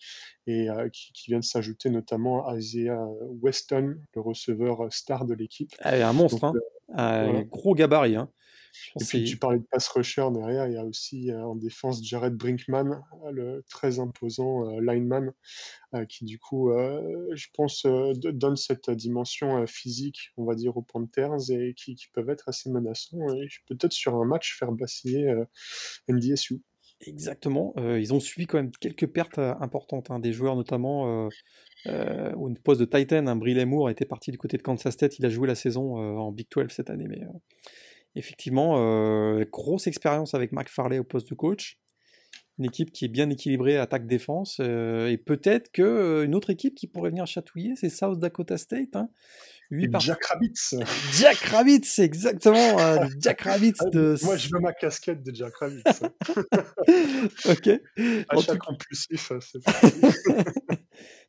et 0.46 0.68
qui, 0.92 1.12
qui, 1.12 1.30
vient 1.30 1.38
de 1.38 1.44
s'ajouter 1.44 1.90
notamment 1.90 2.46
à 2.46 2.56
Isaiah 2.56 3.06
Weston, 3.40 3.96
le 4.14 4.20
receveur 4.20 4.92
star 4.92 5.24
de 5.24 5.34
l'équipe. 5.34 5.70
Ah, 5.80 6.08
un 6.08 6.12
monstre, 6.12 6.44
hein. 6.44 6.52
un 6.94 7.42
gros 7.42 7.74
gabarit. 7.74 8.16
Hein. 8.16 8.30
Et 9.00 9.04
puis 9.04 9.24
tu 9.24 9.36
parlais 9.36 9.58
de 9.58 9.64
pass 9.70 9.88
rusher 9.88 10.28
derrière, 10.32 10.66
il 10.66 10.74
y 10.74 10.76
a 10.76 10.84
aussi 10.84 11.32
en 11.32 11.54
défense 11.54 12.02
Jared 12.04 12.34
Brinkman, 12.34 13.02
le 13.32 13.64
très 13.68 13.98
imposant 13.98 14.78
lineman, 14.80 15.32
qui 16.08 16.24
du 16.24 16.38
coup, 16.38 16.70
je 16.70 17.46
pense, 17.54 17.84
donne 17.84 18.56
cette 18.56 18.90
dimension 18.90 19.66
physique, 19.66 20.30
on 20.36 20.44
va 20.44 20.54
dire, 20.54 20.76
aux 20.76 20.82
Panthers 20.82 21.50
et 21.50 21.74
qui, 21.74 21.96
peuvent 22.12 22.30
être 22.30 22.48
assez 22.48 22.70
menaçants 22.70 23.28
et 23.34 23.46
peut-être 23.68 23.92
sur 23.92 24.14
un 24.16 24.24
match 24.24 24.58
faire 24.58 24.72
vaciller 24.72 25.32
NDSU. 26.08 26.62
Exactement, 27.02 27.74
ils 27.76 28.12
ont 28.12 28.20
suivi 28.20 28.46
quand 28.46 28.58
même 28.58 28.72
quelques 28.72 29.06
pertes 29.06 29.38
importantes, 29.38 30.10
hein, 30.10 30.18
des 30.18 30.32
joueurs 30.32 30.56
notamment 30.56 31.28
au 31.86 32.54
poste 32.62 32.80
de 32.80 32.84
Titan, 32.84 33.26
hein, 33.26 33.64
Moore 33.66 33.90
était 33.90 34.04
parti 34.04 34.30
du 34.30 34.38
côté 34.38 34.56
de 34.56 34.62
Kansas 34.62 34.92
State, 34.92 35.18
il 35.18 35.26
a 35.26 35.30
joué 35.30 35.46
la 35.46 35.54
saison 35.54 35.96
en 35.96 36.32
Big 36.32 36.48
12 36.50 36.70
cette 36.70 36.90
année, 36.90 37.06
mais 37.08 37.22
effectivement, 38.14 39.40
grosse 39.44 39.86
expérience 39.86 40.34
avec 40.34 40.52
Mac 40.52 40.68
Farley 40.68 40.98
au 40.98 41.04
poste 41.04 41.28
de 41.30 41.34
coach 41.34 41.78
une 42.60 42.66
équipe 42.66 42.92
qui 42.92 43.06
est 43.06 43.08
bien 43.08 43.30
équilibrée 43.30 43.78
attaque-défense. 43.78 44.58
Euh, 44.60 45.08
et 45.08 45.16
peut-être 45.16 45.72
qu'une 45.72 45.84
euh, 45.84 46.32
autre 46.32 46.50
équipe 46.50 46.74
qui 46.74 46.86
pourrait 46.86 47.08
venir 47.08 47.26
chatouiller, 47.26 47.74
c'est 47.74 47.88
South 47.88 48.18
Dakota 48.18 48.58
State. 48.58 48.94
Hein. 48.94 49.08
Jack 49.70 50.22
Rabbits. 50.26 50.76
Jack 51.18 51.38
Rabbits, 51.38 51.88
exactement. 51.98 52.78
Euh, 52.78 53.06
Jack 53.18 53.40
Rabbits. 53.40 53.72
Ah, 53.80 53.88
de... 53.90 54.16
Moi, 54.24 54.36
je 54.36 54.50
veux 54.52 54.60
ma 54.60 54.74
casquette 54.74 55.22
de 55.22 55.34
Jack 55.34 55.54
Rabbits. 55.56 55.82
ok. 57.48 57.80
Achat 58.28 58.56
compulsif, 58.58 59.32
c'est 59.40 59.58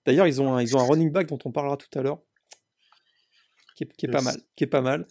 D'ailleurs, 0.05 0.27
ils, 0.27 0.41
ont 0.41 0.55
un, 0.55 0.61
ils 0.61 0.75
ont 0.75 0.81
un 0.81 0.87
running 0.87 1.11
back 1.11 1.27
dont 1.27 1.39
on 1.45 1.51
parlera 1.51 1.77
tout 1.77 1.97
à 1.97 2.01
l'heure. 2.01 2.21
Qui 3.97 4.05
est, 4.05 4.09
pas 4.09 4.21
mal, 4.21 4.35
qui 4.55 4.63
est 4.63 4.67
pas 4.67 4.81
mal. 4.81 5.07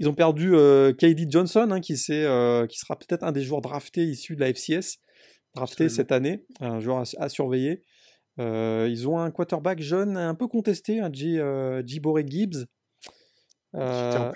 Ils 0.00 0.08
ont 0.08 0.14
perdu 0.14 0.54
euh, 0.54 0.92
KD 0.92 1.30
Johnson, 1.30 1.68
hein, 1.70 1.80
qui, 1.80 1.94
qui 1.94 2.78
sera 2.78 2.98
peut-être 2.98 3.22
un 3.22 3.32
des 3.32 3.42
joueurs 3.42 3.60
draftés 3.60 4.04
issus 4.04 4.36
de 4.36 4.40
la 4.40 4.52
FCS 4.52 4.98
drafté 5.54 5.88
cette 5.88 6.12
année, 6.12 6.44
un 6.60 6.80
joueur 6.80 7.04
à, 7.18 7.28
surveiller. 7.28 7.82
Euh, 8.40 8.88
ils 8.90 9.08
ont 9.08 9.18
un 9.18 9.30
quarterback 9.30 9.80
jeune, 9.80 10.16
un 10.16 10.34
peu 10.34 10.48
contesté, 10.48 11.00
un 11.00 11.10
euh, 11.12 11.82
Gibbs. 11.86 12.66
Euh, 13.74 14.32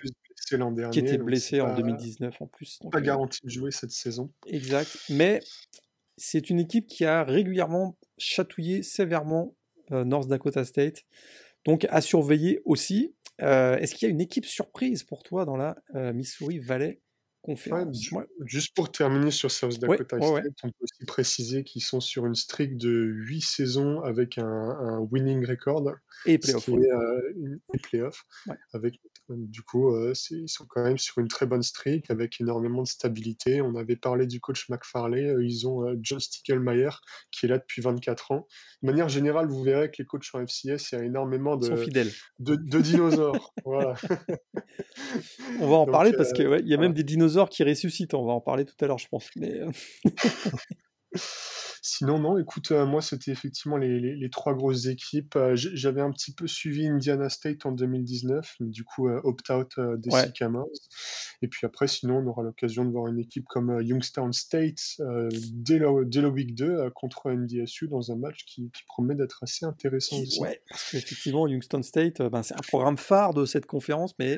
qui 0.91 1.01
était 1.01 1.19
blessé 1.19 1.61
en 1.61 1.75
2019 1.75 2.41
en 2.41 2.47
plus. 2.47 2.79
pas 2.91 3.01
garanti 3.01 3.41
de 3.45 3.51
jouer 3.51 3.71
cette 3.71 3.91
saison. 3.91 4.33
Exact. 4.47 4.97
Mais 5.11 5.41
c'est 6.17 6.51
une 6.51 6.59
équipe 6.59 6.87
qui 6.87 7.05
a 7.05 7.23
régulièrement 7.23 7.99
chatouillé 8.19 8.83
sévèrement 8.83 9.55
North 9.91 10.29
Dakota 10.29 10.65
State. 10.65 11.05
Donc 11.65 11.87
à 11.91 12.01
surveiller 12.01 12.61
aussi. 12.65 13.15
Est-ce 13.39 13.95
qu'il 13.95 14.07
y 14.09 14.11
a 14.11 14.13
une 14.13 14.21
équipe 14.21 14.45
surprise 14.47 15.03
pour 15.05 15.23
toi 15.23 15.45
dans 15.45 15.57
la 15.57 15.77
Missouri 16.13 16.59
Valley? 16.59 17.01
Juste 18.45 18.75
pour 18.75 18.91
terminer 18.91 19.31
sur 19.31 19.51
South 19.51 19.79
Dakota 19.79 20.17
State, 20.21 20.53
on 20.63 20.69
peut 20.69 20.75
aussi 20.83 21.05
préciser 21.07 21.65
qu'ils 21.65 21.83
sont 21.83 22.01
sur 22.01 22.27
une 22.27 22.35
streak 22.35 22.77
de 22.77 22.91
8 22.91 23.41
saisons 23.41 24.01
avec 24.03 24.39
un, 24.39 24.99
winning 25.11 25.47
record. 25.47 25.91
Et 26.27 26.39
playoff. 26.39 28.25
Euh. 28.49 28.55
Avec, 28.73 29.01
du 29.29 29.63
coup, 29.63 29.95
euh, 29.95 30.13
ils 30.31 30.49
sont 30.49 30.67
quand 30.69 30.83
même 30.83 30.99
sur 30.99 31.19
une 31.19 31.29
très 31.29 31.47
bonne 31.47 31.63
streak 31.63 32.11
avec 32.11 32.41
énormément 32.41 32.83
de 32.83 32.89
stabilité. 32.89 33.63
On 33.63 33.77
avait 33.77 33.97
parlé 33.97 34.27
du 34.27 34.41
coach 34.41 34.69
McFarley. 34.69 35.25
Euh, 35.25 35.45
ils 35.45 35.69
ont 35.69 35.87
John 36.03 36.19
Stickelmeyer 36.19 36.91
qui 37.31 37.47
est 37.47 37.49
là 37.49 37.59
depuis 37.59 37.83
24 37.83 38.33
ans. 38.33 38.47
De 38.83 38.89
manière 38.89 39.09
générale, 39.09 39.49
vous 39.49 39.63
verrez 39.63 39.91
que 39.91 40.03
les 40.03 40.07
coachs 40.07 40.27
en 40.35 40.45
FCS, 40.45 40.93
il 40.93 40.95
y 40.95 40.97
a 40.97 41.05
énormément 41.05 41.57
de, 41.57 41.69
de, 41.69 42.57
de, 42.57 42.81
dinosaures. 42.81 43.53
voilà. 43.65 43.95
On 45.61 45.69
va 45.69 45.77
en 45.77 45.87
parler 45.87 46.13
parce 46.13 46.33
qu'il 46.33 46.49
y 46.65 46.75
a 46.75 46.79
même 46.79 46.95
des 46.95 47.05
dinosaures 47.05 47.38
qui 47.47 47.65
ressuscite, 47.65 48.15
on 48.15 48.25
va 48.25 48.33
en 48.33 48.41
parler 48.41 48.65
tout 48.65 48.75
à 48.81 48.87
l'heure, 48.87 48.99
je 48.99 49.09
pense. 49.09 49.29
Mais... 49.37 49.61
Euh. 49.61 49.71
Sinon, 51.81 52.19
non, 52.19 52.37
écoute, 52.37 52.71
euh, 52.73 52.85
moi, 52.85 53.01
c'était 53.01 53.31
effectivement 53.31 53.79
les, 53.79 54.29
trois 54.31 54.53
grosses 54.53 54.87
équipes. 54.87 55.37
Euh, 55.37 55.55
j'avais 55.55 56.03
un 56.03 56.11
petit 56.11 56.35
peu 56.35 56.47
suivi 56.47 56.87
Indiana 56.87 57.31
State 57.31 57.65
en 57.65 57.73
2019, 57.73 58.57
mais 58.61 58.69
du 58.69 58.85
coup, 58.85 59.09
opt-out 59.09 59.81
des 59.97 60.11
ouais. 60.11 60.31
Et 61.41 61.49
puis 61.49 61.67
après, 61.67 61.87
sinon, 61.87 62.19
on 62.19 62.27
aura 62.27 62.43
l'occasion 62.43 62.85
de 62.85 62.91
voir 62.91 63.07
une 63.07 63.19
équipe 63.19 63.47
comme 63.47 63.81
Youngstown 63.81 64.33
State 64.33 65.01
dès, 65.53 65.79
le, 65.79 66.05
dès, 66.05 66.21
le, 66.21 66.29
week 66.29 66.55
2 66.55 66.91
contre 66.91 67.31
NDSU 67.31 67.89
dans 67.89 68.13
un 68.13 68.17
match 68.17 68.45
qui, 68.45 68.71
promet 68.87 69.15
d'être 69.15 69.43
assez 69.43 69.65
intéressant 69.65 70.21
aussi. 70.21 70.41
Ouais, 70.41 70.61
parce 70.69 70.91
qu'effectivement, 70.91 71.47
Youngstown 71.47 71.83
State, 71.83 72.21
ben, 72.21 72.43
c'est 72.43 72.55
un 72.55 72.67
programme 72.67 72.99
phare 72.99 73.33
de 73.33 73.47
cette 73.47 73.67
conférence, 73.67 74.15
mais 74.19 74.37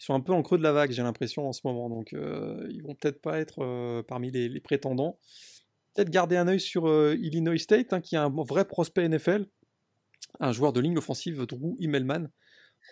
ils 0.00 0.04
sont 0.04 0.14
un 0.14 0.20
peu 0.20 0.32
en 0.32 0.42
creux 0.42 0.56
de 0.56 0.62
la 0.62 0.72
vague, 0.72 0.92
j'ai 0.92 1.02
l'impression, 1.02 1.46
en 1.46 1.52
ce 1.52 1.60
moment. 1.64 1.90
Donc, 1.90 2.14
euh, 2.14 2.66
ils 2.70 2.82
vont 2.82 2.94
peut-être 2.94 3.20
pas 3.20 3.38
être 3.38 3.62
euh, 3.62 4.02
parmi 4.02 4.30
les, 4.30 4.60
prétendants. 4.60 5.18
Peut-être 5.94 6.08
garder 6.08 6.38
un 6.38 6.48
œil 6.48 6.60
sur 6.60 6.88
euh, 6.88 7.16
Illinois 7.20 7.58
State, 7.58 7.92
hein, 7.92 8.00
qui 8.00 8.14
est 8.14 8.18
un 8.18 8.30
vrai 8.30 8.64
prospect 8.64 9.06
NFL. 9.06 9.46
Un 10.38 10.52
joueur 10.52 10.72
de 10.72 10.80
ligne 10.80 10.96
offensive, 10.96 11.44
Drew 11.44 11.76
Immelman. 11.80 12.30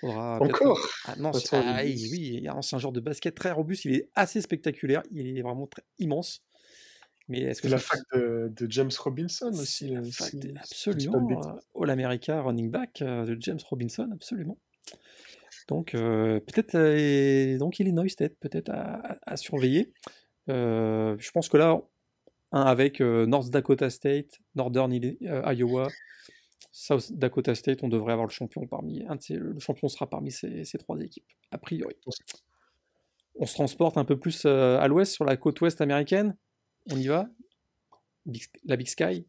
Encore? 0.03 0.79
Ah, 1.07 1.17
non, 1.17 1.31
ah, 1.53 1.81
oui, 1.83 2.47
c'est 2.61 2.77
un 2.77 2.79
joueur 2.79 2.93
de 2.93 3.01
basket 3.01 3.35
très 3.35 3.53
robuste. 3.53 3.87
Il 3.87 3.95
est 3.95 4.11
assez 4.15 4.43
spectaculaire. 4.43 5.03
Il 5.11 5.39
est 5.39 5.43
vraiment 5.43 5.67
très 5.67 5.85
immense. 5.99 6.45
Mais 7.29 7.41
est-ce 7.41 7.63
que 7.63 7.69
la 7.69 7.79
fac 7.79 8.01
de, 8.15 8.53
de 8.55 8.71
James 8.71 8.91
Robinson 8.99 9.53
aussi. 9.55 9.89
la 9.89 10.01
euh, 10.01 10.11
fac 10.11 10.35
de- 10.35 10.53
absolument, 10.59 11.59
All 11.75 11.91
America 11.91 12.43
running 12.43 12.71
back 12.71 13.03
de 13.03 13.37
James 13.41 13.61
Robinson, 13.71 14.11
absolument. 14.13 14.59
Donc 15.69 15.95
euh, 15.95 16.41
peut-être 16.41 16.75
euh, 16.75 17.59
donc 17.59 17.79
Illinois 17.79 18.07
peut-être 18.41 18.71
à, 18.71 19.37
surveiller. 19.37 19.93
Euh, 20.49 21.15
je 21.19 21.31
pense 21.31 21.49
que 21.49 21.59
là, 21.59 21.81
hein, 22.53 22.63
avec 22.63 23.01
North 23.01 23.51
Dakota 23.51 23.91
State, 23.91 24.41
Northern 24.55 24.91
Iowa, 24.93 25.89
South 26.73 27.13
Dakota 27.13 27.55
State, 27.55 27.83
on 27.83 27.89
devrait 27.89 28.13
avoir 28.13 28.27
le 28.27 28.33
champion 28.33 28.67
parmi 28.67 29.05
un 29.07 29.19
ces- 29.21 29.35
le 29.35 29.59
champion 29.61 29.89
sera 29.89 30.09
parmi 30.09 30.33
ces, 30.33 30.65
ces 30.65 30.79
trois 30.79 30.99
équipes, 31.01 31.27
a 31.51 31.59
priori. 31.59 31.95
On 33.41 33.47
se 33.47 33.55
transporte 33.55 33.99
un 33.99 34.05
peu 34.05 34.19
plus 34.19 34.47
à 34.47 34.87
l'ouest 34.89 35.13
sur 35.13 35.25
la 35.25 35.37
côte 35.37 35.61
ouest 35.61 35.81
américaine. 35.81 36.35
On 36.91 36.97
y 36.97 37.07
va. 37.07 37.29
Big- 38.27 38.47
la 38.65 38.77
Big 38.77 38.89
Sky. 38.89 39.27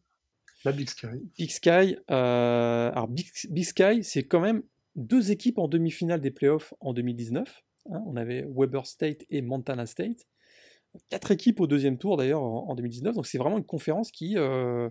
La 0.64 0.72
Big 0.72 0.88
Sky. 0.88 1.06
Big 1.38 1.50
Sky, 1.50 1.96
euh, 2.10 2.90
alors 2.92 3.08
Big, 3.08 3.30
Big 3.48 3.64
Sky, 3.64 4.02
c'est 4.04 4.24
quand 4.24 4.40
même 4.40 4.62
deux 4.96 5.30
équipes 5.30 5.58
en 5.58 5.68
demi-finale 5.68 6.20
des 6.20 6.30
playoffs 6.30 6.74
en 6.80 6.92
2019. 6.92 7.62
hein. 7.90 8.02
on 8.06 8.16
avait 8.16 8.46
Weber 8.48 8.86
State 8.86 9.24
et 9.30 9.42
Montana 9.42 9.86
State. 9.86 10.26
Quatre 11.08 11.30
équipes 11.30 11.60
au 11.60 11.66
deuxième 11.66 11.98
tour 11.98 12.16
d'ailleurs 12.16 12.42
en, 12.42 12.68
en 12.68 12.74
2019. 12.74 13.14
Donc 13.14 13.26
c'est 13.26 13.38
vraiment 13.38 13.58
une 13.58 13.64
conférence 13.64 14.10
qui, 14.10 14.36
euh, 14.36 14.90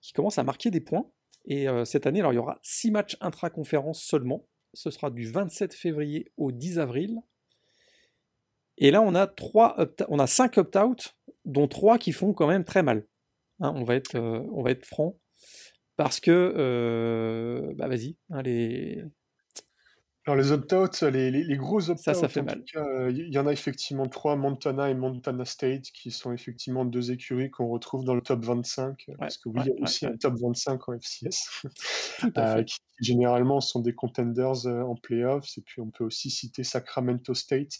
qui 0.00 0.12
commence 0.12 0.38
à 0.38 0.44
marquer 0.44 0.70
des 0.70 0.80
points. 0.80 1.10
Et 1.44 1.68
euh, 1.68 1.84
cette 1.84 2.06
année, 2.06 2.20
alors 2.20 2.32
il 2.32 2.36
y 2.36 2.38
aura 2.38 2.58
six 2.62 2.90
matchs 2.90 3.16
intra-conférence 3.20 4.02
seulement. 4.02 4.46
Ce 4.72 4.90
sera 4.90 5.10
du 5.10 5.30
27 5.30 5.74
février 5.74 6.32
au 6.36 6.52
10 6.52 6.78
avril. 6.78 7.20
Et 8.78 8.90
là, 8.90 9.02
on 9.02 9.14
a, 9.14 9.26
trois 9.26 9.76
on 10.08 10.18
a 10.18 10.26
cinq 10.26 10.56
opt-out, 10.56 11.16
dont 11.44 11.68
trois 11.68 11.98
qui 11.98 12.12
font 12.12 12.32
quand 12.32 12.46
même 12.46 12.64
très 12.64 12.82
mal. 12.82 13.06
Hein, 13.60 13.72
on, 13.76 13.84
va 13.84 13.94
être, 13.94 14.14
euh, 14.14 14.42
on 14.52 14.62
va 14.62 14.70
être 14.70 14.86
franc. 14.86 15.18
Parce 16.00 16.18
que, 16.18 16.30
euh, 16.56 17.74
bah 17.76 17.86
vas-y, 17.86 18.16
hein, 18.30 18.40
les... 18.40 19.04
Alors 20.26 20.38
les 20.38 20.50
opt-out, 20.52 21.02
les, 21.02 21.30
les- 21.30 21.44
les 21.44 21.56
gros 21.58 21.90
opt-out, 21.90 22.02
Ça, 22.02 22.14
ça 22.14 22.28
fait 22.28 22.40
mal. 22.40 22.62
cas, 22.64 22.82
euh, 22.82 23.10
il 23.10 23.30
y 23.34 23.38
en 23.38 23.46
a 23.46 23.52
effectivement 23.52 24.06
trois, 24.06 24.34
Montana 24.34 24.88
et 24.88 24.94
Montana 24.94 25.44
State, 25.44 25.90
qui 25.92 26.10
sont 26.10 26.32
effectivement 26.32 26.86
deux 26.86 27.10
écuries 27.10 27.50
qu'on 27.50 27.68
retrouve 27.68 28.04
dans 28.04 28.14
le 28.14 28.22
top 28.22 28.42
25, 28.44 29.04
euh, 29.10 29.14
parce 29.18 29.36
que 29.36 29.50
oui, 29.50 29.60
il 29.64 29.66
y 29.66 29.70
a 29.70 29.82
aussi 29.82 30.06
ouais, 30.06 30.12
un 30.12 30.16
top 30.16 30.34
25 30.40 30.88
en 30.88 30.98
FCS, 30.98 31.64
euh, 32.38 32.62
qui 32.62 32.78
généralement 33.00 33.60
sont 33.60 33.80
des 33.80 33.94
contenders 33.94 34.66
en 34.66 34.94
playoffs, 34.94 35.56
et 35.58 35.62
puis 35.62 35.82
on 35.82 35.90
peut 35.90 36.04
aussi 36.04 36.30
citer 36.30 36.64
Sacramento 36.64 37.34
State, 37.34 37.72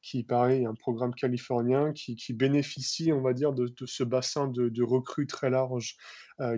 qui 0.00 0.22
pareil, 0.22 0.62
est 0.62 0.66
un 0.66 0.74
programme 0.74 1.14
californien 1.14 1.92
qui, 1.92 2.16
qui 2.16 2.32
bénéficie, 2.32 3.12
on 3.12 3.20
va 3.22 3.34
dire, 3.34 3.52
de, 3.52 3.68
de 3.68 3.86
ce 3.86 4.02
bassin 4.02 4.48
de, 4.48 4.68
de 4.70 4.82
recrues 4.82 5.26
très 5.26 5.50
large 5.50 5.96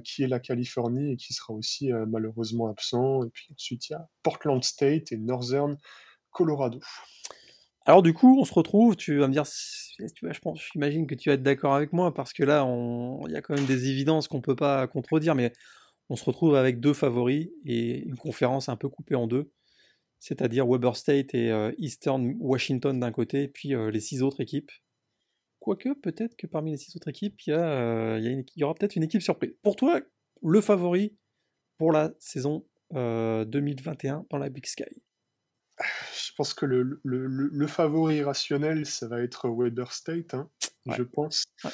qui 0.05 0.23
est 0.23 0.29
la 0.29 0.41
Californie 0.41 1.13
et 1.13 1.17
qui 1.17 1.33
sera 1.33 1.55
aussi 1.55 1.93
euh, 1.93 2.07
malheureusement 2.07 2.69
absent. 2.69 3.25
Et 3.25 3.31
puis 3.31 3.47
ensuite, 3.53 3.89
il 3.89 3.93
y 3.93 3.97
a 3.97 4.09
Portland 4.23 4.63
State 4.63 5.13
et 5.13 5.17
Northern 5.17 5.77
Colorado. 6.31 6.81
Alors 7.87 8.03
du 8.03 8.13
coup, 8.13 8.39
on 8.39 8.45
se 8.45 8.53
retrouve, 8.53 8.97
tu 8.97 9.19
vas 9.19 9.29
me 9.29 9.33
dire, 9.33 9.45
je 9.45 10.39
pense, 10.41 10.61
j'imagine 10.73 11.07
que 11.07 11.15
tu 11.15 11.31
vas 11.31 11.37
être 11.37 11.43
d'accord 11.43 11.75
avec 11.75 11.93
moi, 11.95 12.13
parce 12.13 12.35
que 12.35 12.45
là, 12.45 12.67
il 13.27 13.33
y 13.33 13.37
a 13.37 13.41
quand 13.41 13.55
même 13.55 13.65
des 13.65 13.89
évidences 13.89 14.29
qu'on 14.29 14.43
peut 14.43 14.57
pas 14.57 14.87
contredire, 14.87 15.35
mais 15.35 15.53
on 16.11 16.17
se 16.17 16.25
retrouve 16.25 16.55
avec 16.55 16.81
deux 16.81 16.93
favoris 16.93 17.49
et 17.65 18.01
une 18.01 18.17
conférence 18.17 18.69
un 18.69 18.77
peu 18.77 18.91
coupée 18.91 19.15
en 19.15 19.27
deux, 19.27 19.51
c'est-à-dire 20.19 20.67
Weber 20.67 20.97
State 20.97 21.35
et 21.35 21.51
euh, 21.51 21.73
Eastern 21.79 22.35
Washington 22.41 22.99
d'un 23.01 23.13
côté, 23.13 23.49
puis 23.49 23.75
euh, 23.75 23.91
les 23.91 24.01
six 24.01 24.23
autres 24.23 24.41
équipes. 24.43 24.71
Quoique, 25.69 25.93
peut-être 26.01 26.35
que 26.35 26.47
parmi 26.47 26.71
les 26.71 26.79
six 26.79 26.97
autres 26.97 27.09
équipes, 27.09 27.39
il 27.47 27.51
y, 27.51 27.53
a, 27.53 27.61
euh, 27.61 28.19
il 28.19 28.25
y, 28.25 28.29
a 28.29 28.31
une- 28.31 28.45
il 28.57 28.61
y 28.61 28.65
aura 28.65 28.73
peut-être 28.75 28.97
une 28.97 29.03
équipe 29.03 29.21
surprise. 29.21 29.53
Pour 29.63 29.77
toi, 29.77 30.01
le 30.43 30.61
favori 30.63 31.15
pour 31.77 31.93
la 31.93 32.13
saison 32.21 32.67
euh, 32.95 33.45
2021 33.45 34.25
dans 34.31 34.39
la 34.39 34.49
Big 34.49 34.65
Sky? 34.65 34.85
Je 35.79 36.33
pense 36.39 36.55
que 36.55 36.65
le, 36.65 36.83
le- 37.05 37.27
le- 37.27 37.51
le 37.53 37.67
favori 37.67 38.23
rationnel, 38.23 38.87
ça 38.87 39.09
va 39.09 39.21
être 39.21 39.51
Weber 39.51 39.93
State, 39.93 40.33
hein, 40.33 40.49
Ouais. 40.87 40.97
je 40.97 41.03
pense. 41.03 41.45
Ouais. 41.65 41.71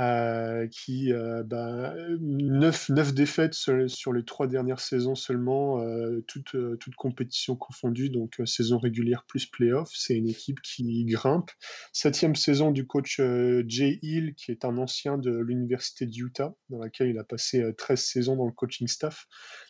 Euh, 0.00 0.66
qui 0.66 1.12
euh, 1.12 1.44
bah, 1.44 1.94
9, 2.20 2.90
défaites 3.12 3.54
sur, 3.54 4.12
les 4.12 4.24
trois 4.24 4.48
dernières 4.48 4.80
saisons 4.80 5.14
seulement, 5.14 5.80
euh, 5.82 6.20
toutes, 6.26 6.56
euh, 6.56 6.76
toutes 6.80 6.96
compétitions 6.96 7.54
confondues, 7.54 8.10
donc 8.10 8.40
euh, 8.40 8.46
saison 8.46 8.78
régulière 8.78 9.24
plus 9.28 9.46
playoff. 9.46 9.88
C'est 9.94 10.16
une 10.16 10.28
équipe 10.28 10.60
qui 10.62 11.04
grimpe. 11.04 11.52
Septième 11.92 12.34
saison 12.34 12.72
du 12.72 12.88
coach 12.88 13.20
euh, 13.20 13.62
Jay 13.68 14.00
Hill, 14.02 14.34
qui 14.34 14.50
est 14.50 14.64
un 14.64 14.78
ancien 14.78 15.16
de 15.16 15.30
l'université 15.30 16.06
d'Utah, 16.06 16.54
dans 16.70 16.78
laquelle 16.78 17.08
il 17.08 17.18
a 17.18 17.24
passé 17.24 17.62
euh, 17.62 17.72
13 17.72 18.00
saisons 18.00 18.34
dans 18.34 18.46
le 18.46 18.52
coaching 18.52 18.88
staff. 18.88 19.26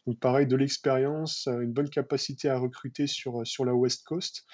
Donc 0.06 0.18
pareil, 0.20 0.46
de 0.46 0.56
l'expérience, 0.56 1.46
euh, 1.48 1.60
une 1.60 1.72
bonne 1.72 1.88
capacité 1.88 2.48
à 2.48 2.58
recruter 2.58 3.06
sur, 3.06 3.40
euh, 3.40 3.44
sur 3.44 3.64
la 3.64 3.74
West 3.74 4.04
Coast. 4.04 4.44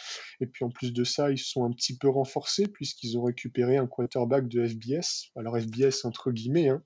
Et 0.40 0.46
puis 0.46 0.64
en 0.64 0.70
plus 0.70 0.92
de 0.92 1.04
ça, 1.04 1.30
ils 1.30 1.38
se 1.38 1.50
sont 1.50 1.64
un 1.64 1.70
petit 1.72 1.96
peu 1.96 2.08
renforcés 2.08 2.66
puisqu'ils 2.68 3.18
ont 3.18 3.22
récupéré 3.24 3.76
un 3.76 3.86
quarterback 3.86 4.48
de 4.48 4.64
FBS. 4.66 5.30
Alors 5.36 5.58
FBS 5.58 6.04
entre 6.04 6.30
guillemets, 6.32 6.68
hein. 6.68 6.82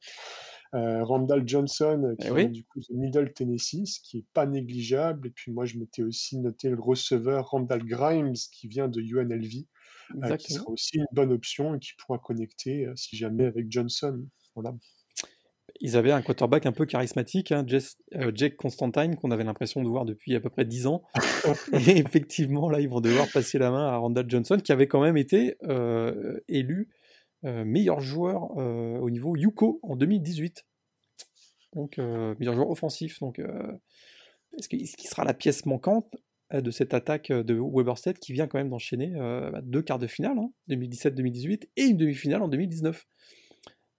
Euh, 0.74 1.05
Randall 1.05 1.46
Johnson, 1.46 2.03
euh, 2.05 2.16
qui 2.16 2.27
Eh 2.27 2.31
oui. 2.33 2.40
vient 2.42 2.48
du 2.50 2.64
coup 2.64 2.81
de 2.81 2.87
Middle 2.96 3.33
Tennessee, 3.33 3.87
ce 3.87 4.00
qui 4.00 4.18
est 4.18 4.27
pas 4.33 4.44
négligeable. 4.46 5.29
Et 5.29 5.31
puis 5.31 5.53
moi, 5.53 5.66
je 5.66 5.79
m'étais 5.79 6.03
aussi 6.03 6.37
noté 6.38 6.68
le 6.68 6.81
receveur 6.81 7.50
Randall 7.50 7.85
Grimes, 7.85 8.33
qui 8.53 8.66
vient 8.66 8.88
de 8.88 9.00
UNLV, 9.00 9.66
euh, 10.24 10.37
qui 10.37 10.53
sera 10.53 10.68
aussi 10.70 10.96
une 10.98 11.07
bonne 11.12 11.33
option 11.33 11.77
et 11.77 11.79
qui 11.79 11.92
pourra 11.96 12.18
connecter, 12.18 12.87
euh, 12.87 12.96
si 12.96 13.16
jamais, 13.16 13.44
avec 13.44 13.70
Johnson. 13.70 14.27
Voilà. 14.57 14.74
Ils 15.80 15.96
avaient 15.96 16.12
un 16.12 16.22
quarterback 16.22 16.66
un 16.66 16.72
peu 16.72 16.87
charismatique, 16.87 17.50
hein, 17.52 17.64
Jess- 17.66 17.96
euh, 18.14 18.30
Jake 18.34 18.56
Constantine, 18.56 19.16
qu'on 19.16 19.30
avait 19.30 19.44
l'impression 19.44 19.82
de 19.82 19.88
voir 19.88 20.04
depuis 20.04 20.34
à 20.34 20.40
peu 20.40 20.48
près 20.48 20.64
10 20.64 20.87
ans. 20.87 21.02
Et 21.72 21.98
effectivement, 21.98 22.70
là, 22.70 22.80
ils 22.80 22.88
vont 22.88 23.00
devoir 23.00 23.26
passer 23.32 23.58
la 23.58 23.70
main 23.70 23.88
à 23.88 23.96
Randall 23.96 24.28
Johnson, 24.28 24.58
qui 24.62 24.72
avait 24.72 24.87
quand 24.87 25.02
même 25.02 25.16
été 25.16 25.56
euh, 25.64 26.38
élu 26.48 26.90
euh, 27.44 27.64
meilleur 27.64 28.00
joueur 28.00 28.56
au 28.56 29.10
niveau 29.10 29.37
Yuko 29.37 29.80
en 29.82 29.96
2018. 29.96 30.64
Donc, 31.74 31.98
meilleur 31.98 32.54
joueur 32.54 32.70
offensif. 32.70 33.18
Donc, 33.18 33.42
est-ce 34.56 34.68
qu'il 34.68 35.08
sera 35.08 35.24
la 35.24 35.34
pièce 35.34 35.66
manquante 35.66 36.14
de 36.52 36.70
cette 36.70 36.94
attaque 36.94 37.32
de 37.32 37.54
Weber 37.60 37.98
State 37.98 38.20
qui 38.20 38.32
vient 38.32 38.46
quand 38.46 38.58
même 38.58 38.70
d'enchaîner 38.70 39.10
bah, 39.10 39.60
deux 39.62 39.82
quarts 39.82 39.98
de 39.98 40.06
finale, 40.06 40.38
hein, 40.38 40.50
2017-2018, 40.68 41.64
et 41.76 41.82
une 41.82 41.96
demi-finale 41.96 42.42
en 42.42 42.48
2019 42.48 43.04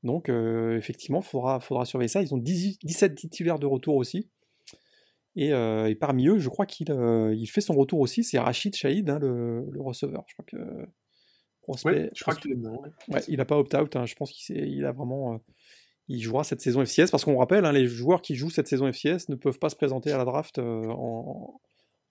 donc 0.05 0.29
euh, 0.29 0.77
effectivement, 0.77 1.19
il 1.19 1.25
faudra, 1.25 1.59
faudra 1.59 1.83
surveiller 1.83 2.07
ça. 2.07 2.21
Ils 2.21 2.33
ont 2.33 2.37
18 2.37 2.79
17 2.85 3.15
titulaires 3.15 3.59
de 3.59 3.65
retour 3.65 3.95
aussi. 3.95 4.29
Et, 5.35 5.51
euh, 5.51 5.89
et 5.89 5.95
parmi 5.95 6.27
eux, 6.29 6.37
je 6.39 6.47
crois 6.47 6.65
qu'il 6.65 6.89
euh, 6.91 7.35
il 7.35 7.47
fait 7.47 7.59
son 7.59 7.73
retour 7.73 7.99
aussi, 7.99 8.23
c'est 8.23 8.39
Rachid 8.39 8.73
Shahid, 8.73 9.09
hein, 9.09 9.19
le, 9.19 9.65
le 9.69 9.81
receveur. 9.81 10.23
Je 10.27 10.33
crois 10.35 10.45
que 10.45 10.85
prospect, 11.61 11.89
Ouais, 11.91 12.09
je 12.15 12.21
crois 12.23 12.35
pros- 12.35 12.41
qu'il 12.43 12.51
est 12.53 13.13
ouais. 13.13 13.21
il 13.27 13.37
n'a 13.37 13.45
pas 13.45 13.57
opt-out. 13.57 13.93
hein. 13.97 14.05
Je 14.05 14.15
pense 14.15 14.31
qu'il 14.31 14.55
il 14.65 14.85
a 14.85 14.93
vraiment, 14.93 15.41
il 16.07 16.21
jouera 16.21 16.43
cette 16.45 16.61
saison 16.61 16.85
FCS 16.85 17.11
parce 17.11 17.25
qu'on 17.25 17.37
rappelle, 17.37 17.65
hein, 17.65 17.73
les 17.73 17.85
joueurs 17.87 18.21
qui 18.21 18.35
jouent 18.35 18.49
cette 18.51 18.67
saison 18.67 18.87
FCS 18.89 19.27
ne 19.29 19.35
peuvent 19.35 19.59
pas 19.59 19.69
se 19.69 19.75
présenter 19.75 20.11
à 20.13 20.17
la 20.17 20.23
draft 20.23 20.57
en, 20.59 21.59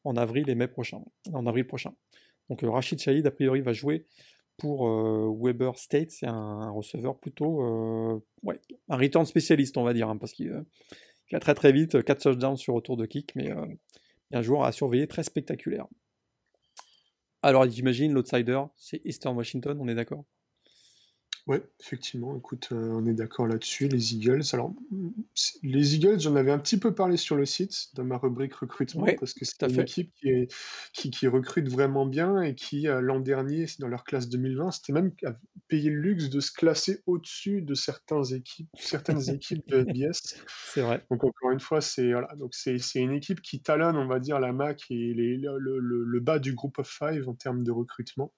en 0.04 0.16
avril 0.16 0.50
et 0.50 0.54
mai 0.54 0.68
prochain, 0.68 1.00
en 1.32 1.46
avril 1.46 1.66
prochain. 1.66 1.94
Donc 2.50 2.60
Rachid 2.62 2.98
Shahid 3.00 3.26
a 3.26 3.30
priori 3.30 3.62
va 3.62 3.72
jouer 3.72 4.06
pour 4.56 4.88
euh, 4.88 5.32
Weber 5.40 5.76
State, 5.78 6.10
c'est 6.10 6.26
un, 6.26 6.70
receveur 6.70 7.18
plutôt, 7.18 7.62
euh, 7.62 8.20
ouais, 8.42 8.60
un 8.88 8.96
return 8.96 9.24
spécialiste 9.26 9.76
on 9.76 9.84
va 9.84 9.92
dire, 9.92 10.08
hein, 10.08 10.16
parce 10.16 10.32
qu'il 10.32 10.50
euh, 10.50 10.62
va 11.32 11.40
très 11.40 11.54
très 11.54 11.72
vite, 11.72 12.02
4 12.02 12.22
touchdowns 12.22 12.56
sur 12.56 12.74
retour 12.74 12.96
de 12.96 13.06
kick, 13.06 13.34
mais 13.34 13.50
un 14.32 14.42
joueur 14.42 14.64
à 14.64 14.72
surveiller 14.72 15.06
très 15.06 15.22
spectaculaire. 15.22 15.86
Alors 17.42 17.68
j'imagine 17.68 18.12
l'outsider, 18.12 18.60
c'est 18.76 19.00
Eastern 19.04 19.36
Washington, 19.36 19.76
on 19.80 19.88
est 19.88 19.94
d'accord? 19.94 20.24
Ouais, 21.46 21.62
effectivement, 21.78 22.38
écoute, 22.38 22.70
euh, 22.72 22.88
on 22.94 23.04
est 23.04 23.12
d'accord 23.12 23.46
là-dessus, 23.46 23.86
les 23.88 24.14
Eagles. 24.14 24.40
Alors, 24.54 24.72
les 25.62 25.94
Eagles, 25.94 26.18
j'en 26.18 26.36
avais 26.36 26.50
un 26.50 26.58
petit 26.58 26.78
peu 26.78 26.94
parlé 26.94 27.18
sur 27.18 27.36
le 27.36 27.44
site, 27.44 27.88
dans 27.94 28.04
ma 28.04 28.16
rubrique 28.16 28.54
recrutement, 28.54 29.02
Ouais, 29.02 29.14
parce 29.14 29.34
que 29.34 29.44
c'est 29.44 29.62
une 29.62 29.74
fait. 29.74 29.82
équipe 29.82 30.10
qui, 30.14 30.30
est, 30.30 30.48
qui, 30.94 31.10
qui 31.10 31.26
recrute 31.28 31.68
vraiment 31.68 32.06
bien 32.06 32.40
et 32.40 32.54
qui, 32.54 32.88
euh, 32.88 33.02
l'an 33.02 33.20
dernier, 33.20 33.66
dans 33.78 33.88
leur 33.88 34.04
classe 34.04 34.30
2020, 34.30 34.70
c'était 34.70 34.94
même 34.94 35.12
payé 35.68 35.90
le 35.90 36.00
luxe 36.00 36.30
de 36.30 36.40
se 36.40 36.50
classer 36.50 37.02
au-dessus 37.06 37.60
de 37.60 37.74
certaines 37.74 38.32
équipes, 38.32 38.70
certaines 38.78 39.28
équipes 39.28 39.68
de 39.68 39.82
FBS. 39.82 40.36
C'est 40.64 40.80
vrai. 40.80 41.06
Donc 41.10 41.24
encore 41.24 41.50
une 41.50 41.60
fois, 41.60 41.82
c'est 41.82 42.10
voilà, 42.12 42.34
donc 42.36 42.54
c'est 42.54 42.78
c'est 42.78 43.00
une 43.00 43.12
équipe 43.12 43.42
qui 43.42 43.60
talonne, 43.60 43.96
on 43.96 44.06
va 44.06 44.18
dire, 44.18 44.40
la 44.40 44.52
MAC 44.52 44.86
et 44.90 45.12
les- 45.14 45.36
le, 45.36 45.58
le- 45.58 45.78
le- 45.78 46.04
le 46.04 46.20
bas 46.20 46.38
du 46.38 46.54
groupe 46.54 46.78
of 46.78 46.88
five 46.88 47.28
en 47.28 47.34
termes 47.34 47.62
de 47.62 47.70
recrutement. 47.70 48.32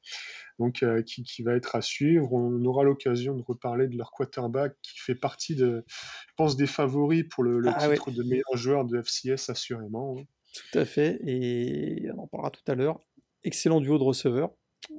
Donc 0.58 0.82
euh, 0.82 1.02
qui, 1.02 1.22
qui 1.22 1.42
va 1.42 1.54
être 1.54 1.76
à 1.76 1.82
suivre. 1.82 2.32
On 2.32 2.64
aura 2.64 2.82
l'occasion 2.84 2.95
de 3.04 3.42
reparler 3.42 3.86
de 3.88 3.96
leur 3.96 4.10
quarterback 4.10 4.74
qui 4.82 4.98
fait 4.98 5.14
partie 5.14 5.54
de, 5.54 5.84
je 5.88 6.32
pense, 6.36 6.56
des 6.56 6.66
favoris 6.66 7.24
pour 7.30 7.44
le, 7.44 7.60
le 7.60 7.70
Ah 7.74 7.88
ouais. 7.88 7.94
titre 7.94 8.10
de 8.10 8.22
meilleur 8.22 8.56
joueur 8.56 8.84
de 8.84 9.00
FCS 9.00 9.50
assurément. 9.50 10.16
Tout 10.54 10.78
à 10.78 10.84
fait, 10.84 11.18
et 11.26 12.08
on 12.16 12.22
en 12.22 12.26
parlera 12.26 12.50
tout 12.50 12.62
à 12.70 12.74
l'heure. 12.74 13.00
Excellent 13.44 13.80
duo 13.80 13.98
de 13.98 14.04
receveurs, 14.04 14.50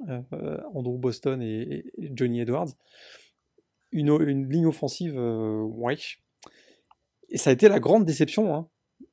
euh, 0.08 0.58
Andrew 0.72 0.98
Boston 0.98 1.42
et, 1.42 1.84
et 1.98 2.10
Johnny 2.14 2.40
Edwards. 2.40 2.68
une, 3.92 4.08
une 4.08 4.48
ligne 4.48 4.66
offensive, 4.66 5.14
euh, 5.18 5.60
ouais. 5.62 5.96
Et 7.28 7.38
ça 7.38 7.50
a 7.50 7.52
été 7.52 7.68
la 7.68 7.80
grande 7.80 8.04
déception, 8.04 8.54
hein, 8.54 8.68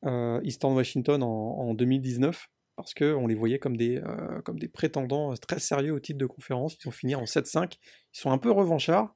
euh, 0.05 0.39
Eastern 0.43 0.73
Washington 0.73 1.21
en, 1.23 1.27
en 1.27 1.73
2019, 1.73 2.47
parce 2.75 2.93
qu'on 2.93 3.27
les 3.27 3.35
voyait 3.35 3.59
comme 3.59 3.77
des, 3.77 3.97
euh, 3.97 4.41
comme 4.41 4.59
des 4.59 4.67
prétendants 4.67 5.33
très 5.35 5.59
sérieux 5.59 5.93
au 5.93 5.99
titre 5.99 6.19
de 6.19 6.25
conférence. 6.25 6.77
Ils 6.83 6.87
ont 6.87 6.91
fini 6.91 7.15
en 7.15 7.23
7-5. 7.23 7.73
Ils 7.73 8.19
sont 8.19 8.31
un 8.31 8.37
peu 8.37 8.51
revanchards. 8.51 9.15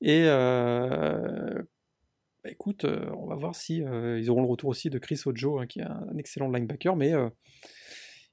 Et 0.00 0.24
euh, 0.26 1.62
bah, 2.44 2.50
écoute, 2.50 2.84
euh, 2.84 3.10
on 3.16 3.26
va 3.26 3.34
voir 3.34 3.54
si 3.54 3.82
euh, 3.82 4.18
ils 4.18 4.30
auront 4.30 4.42
le 4.42 4.48
retour 4.48 4.70
aussi 4.70 4.90
de 4.90 4.98
Chris 4.98 5.20
Ojo, 5.26 5.58
hein, 5.58 5.66
qui 5.66 5.80
est 5.80 5.84
un, 5.84 6.16
excellent 6.18 6.50
linebacker. 6.50 6.96
Mais 6.96 7.12
euh, 7.12 7.28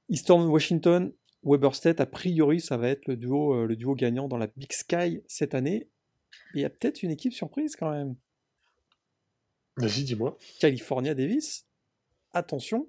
Eastern 0.08 0.46
Washington, 0.46 1.12
Weber 1.42 1.74
State, 1.74 2.00
a 2.00 2.06
priori, 2.06 2.60
ça 2.60 2.76
va 2.76 2.88
être 2.88 3.06
le 3.06 3.16
duo, 3.16 3.54
euh, 3.54 3.66
le 3.66 3.76
duo 3.76 3.94
gagnant 3.94 4.28
dans 4.28 4.38
la 4.38 4.46
Big 4.48 4.72
Sky 4.72 5.22
cette 5.26 5.54
année. 5.54 5.88
Il 6.54 6.60
y 6.60 6.64
a 6.64 6.70
peut-être 6.70 7.02
une 7.02 7.10
équipe 7.10 7.32
surprise 7.32 7.76
quand 7.76 7.90
même. 7.90 8.16
Vas-y, 9.76 10.04
dis-moi. 10.04 10.38
California 10.60 11.14
Davis. 11.14 11.66
Attention. 12.32 12.88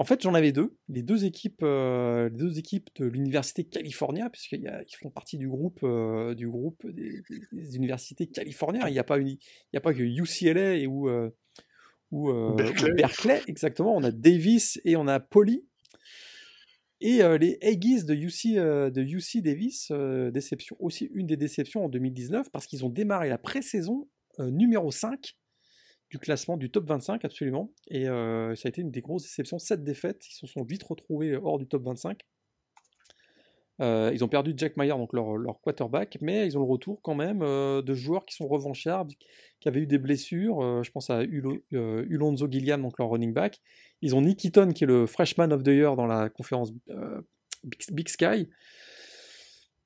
En 0.00 0.04
fait, 0.04 0.22
j'en 0.22 0.32
avais 0.34 0.52
deux. 0.52 0.76
Les 0.88 1.02
deux 1.02 1.24
équipes, 1.24 1.62
euh, 1.64 2.28
les 2.28 2.36
deux 2.36 2.56
équipes 2.58 2.88
de 3.00 3.06
l'université 3.06 3.64
California, 3.64 4.30
puisqu'ils 4.30 4.96
font 4.96 5.10
partie 5.10 5.38
du 5.38 5.48
groupe, 5.48 5.80
euh, 5.82 6.34
du 6.36 6.48
groupe 6.48 6.86
des, 6.86 7.20
des- 7.28 7.40
des 7.50 7.76
universités 7.76 8.28
californiennes. 8.28 8.84
Il 8.86 8.92
n'y 8.92 9.00
a 9.00 9.04
pas 9.04 9.18
une, 9.18 9.26
il 9.28 9.38
y 9.72 9.76
a 9.76 9.80
pas 9.80 9.92
que 9.92 10.02
UCLA 10.02 10.76
et 10.76 10.86
ou 10.86 11.08
euh, 11.08 11.30
ou, 12.12 12.30
euh, 12.30 12.54
Berkeley. 12.54 12.92
Berkeley, 12.94 13.42
exactement. 13.48 13.96
On 13.96 14.04
a 14.04 14.12
Davis 14.12 14.80
et 14.84 14.94
on 14.96 15.08
a 15.08 15.18
Poly. 15.18 15.64
Et 17.00 17.18
les 17.38 17.58
Aggies 17.62 18.04
de 18.04 18.14
UC, 18.14 18.54
de 18.56 19.02
UC 19.02 19.40
Davis, 19.42 19.92
déception, 20.32 20.76
aussi 20.80 21.08
une 21.14 21.26
des 21.28 21.36
déceptions 21.36 21.84
en 21.84 21.88
2019, 21.88 22.50
parce 22.50 22.66
qu'ils 22.66 22.84
ont 22.84 22.88
démarré 22.88 23.28
la 23.28 23.38
pré-saison 23.38 24.08
numéro 24.40 24.90
5 24.90 25.37
du 26.10 26.18
classement 26.18 26.56
du 26.56 26.70
top 26.70 26.86
25, 26.86 27.24
absolument. 27.24 27.72
Et 27.88 28.08
euh, 28.08 28.54
ça 28.54 28.68
a 28.68 28.70
été 28.70 28.80
une 28.80 28.90
des 28.90 29.00
grosses 29.00 29.24
déceptions. 29.24 29.58
7 29.58 29.84
défaites, 29.84 30.26
ils 30.28 30.34
se 30.34 30.46
sont 30.46 30.62
vite 30.62 30.82
retrouvés 30.82 31.36
hors 31.36 31.58
du 31.58 31.66
top 31.66 31.84
25. 31.84 32.24
Euh, 33.80 34.10
ils 34.12 34.24
ont 34.24 34.28
perdu 34.28 34.54
Jack 34.56 34.76
Meyer, 34.76 34.90
donc 34.92 35.12
leur, 35.12 35.36
leur 35.36 35.60
quarterback, 35.60 36.18
mais 36.20 36.46
ils 36.46 36.58
ont 36.58 36.60
le 36.60 36.66
retour 36.66 37.00
quand 37.02 37.14
même 37.14 37.42
euh, 37.42 37.80
de 37.80 37.94
joueurs 37.94 38.24
qui 38.24 38.34
sont 38.34 38.48
revanchards, 38.48 39.06
qui 39.60 39.68
avaient 39.68 39.80
eu 39.80 39.86
des 39.86 39.98
blessures. 39.98 40.62
Euh, 40.62 40.82
je 40.82 40.90
pense 40.90 41.10
à 41.10 41.22
Ulo, 41.22 41.58
Ulonzo 41.70 42.50
Gilliam, 42.50 42.82
donc 42.82 42.98
leur 42.98 43.08
running 43.10 43.32
back. 43.32 43.60
Ils 44.02 44.16
ont 44.16 44.22
Nick 44.22 44.44
Eaton, 44.44 44.72
qui 44.72 44.84
est 44.84 44.86
le 44.86 45.06
freshman 45.06 45.52
of 45.52 45.62
the 45.62 45.68
year 45.68 45.94
dans 45.94 46.06
la 46.06 46.28
conférence 46.28 46.72
Big 47.92 48.08
Sky. 48.08 48.48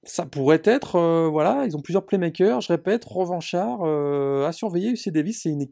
Ça 0.04 0.26
pourrait 0.26 0.62
être, 0.64 0.96
euh, 0.96 1.28
voilà, 1.28 1.64
ils 1.64 1.76
ont 1.76 1.80
plusieurs 1.80 2.04
playmakers, 2.04 2.60
je 2.60 2.68
répète, 2.68 3.04
revanchards, 3.04 3.82
euh, 3.84 4.44
à 4.46 4.52
surveiller. 4.52 4.90
UC 4.90 5.10
Davis, 5.12 5.42
c'est 5.42 5.50
une, 5.50 5.68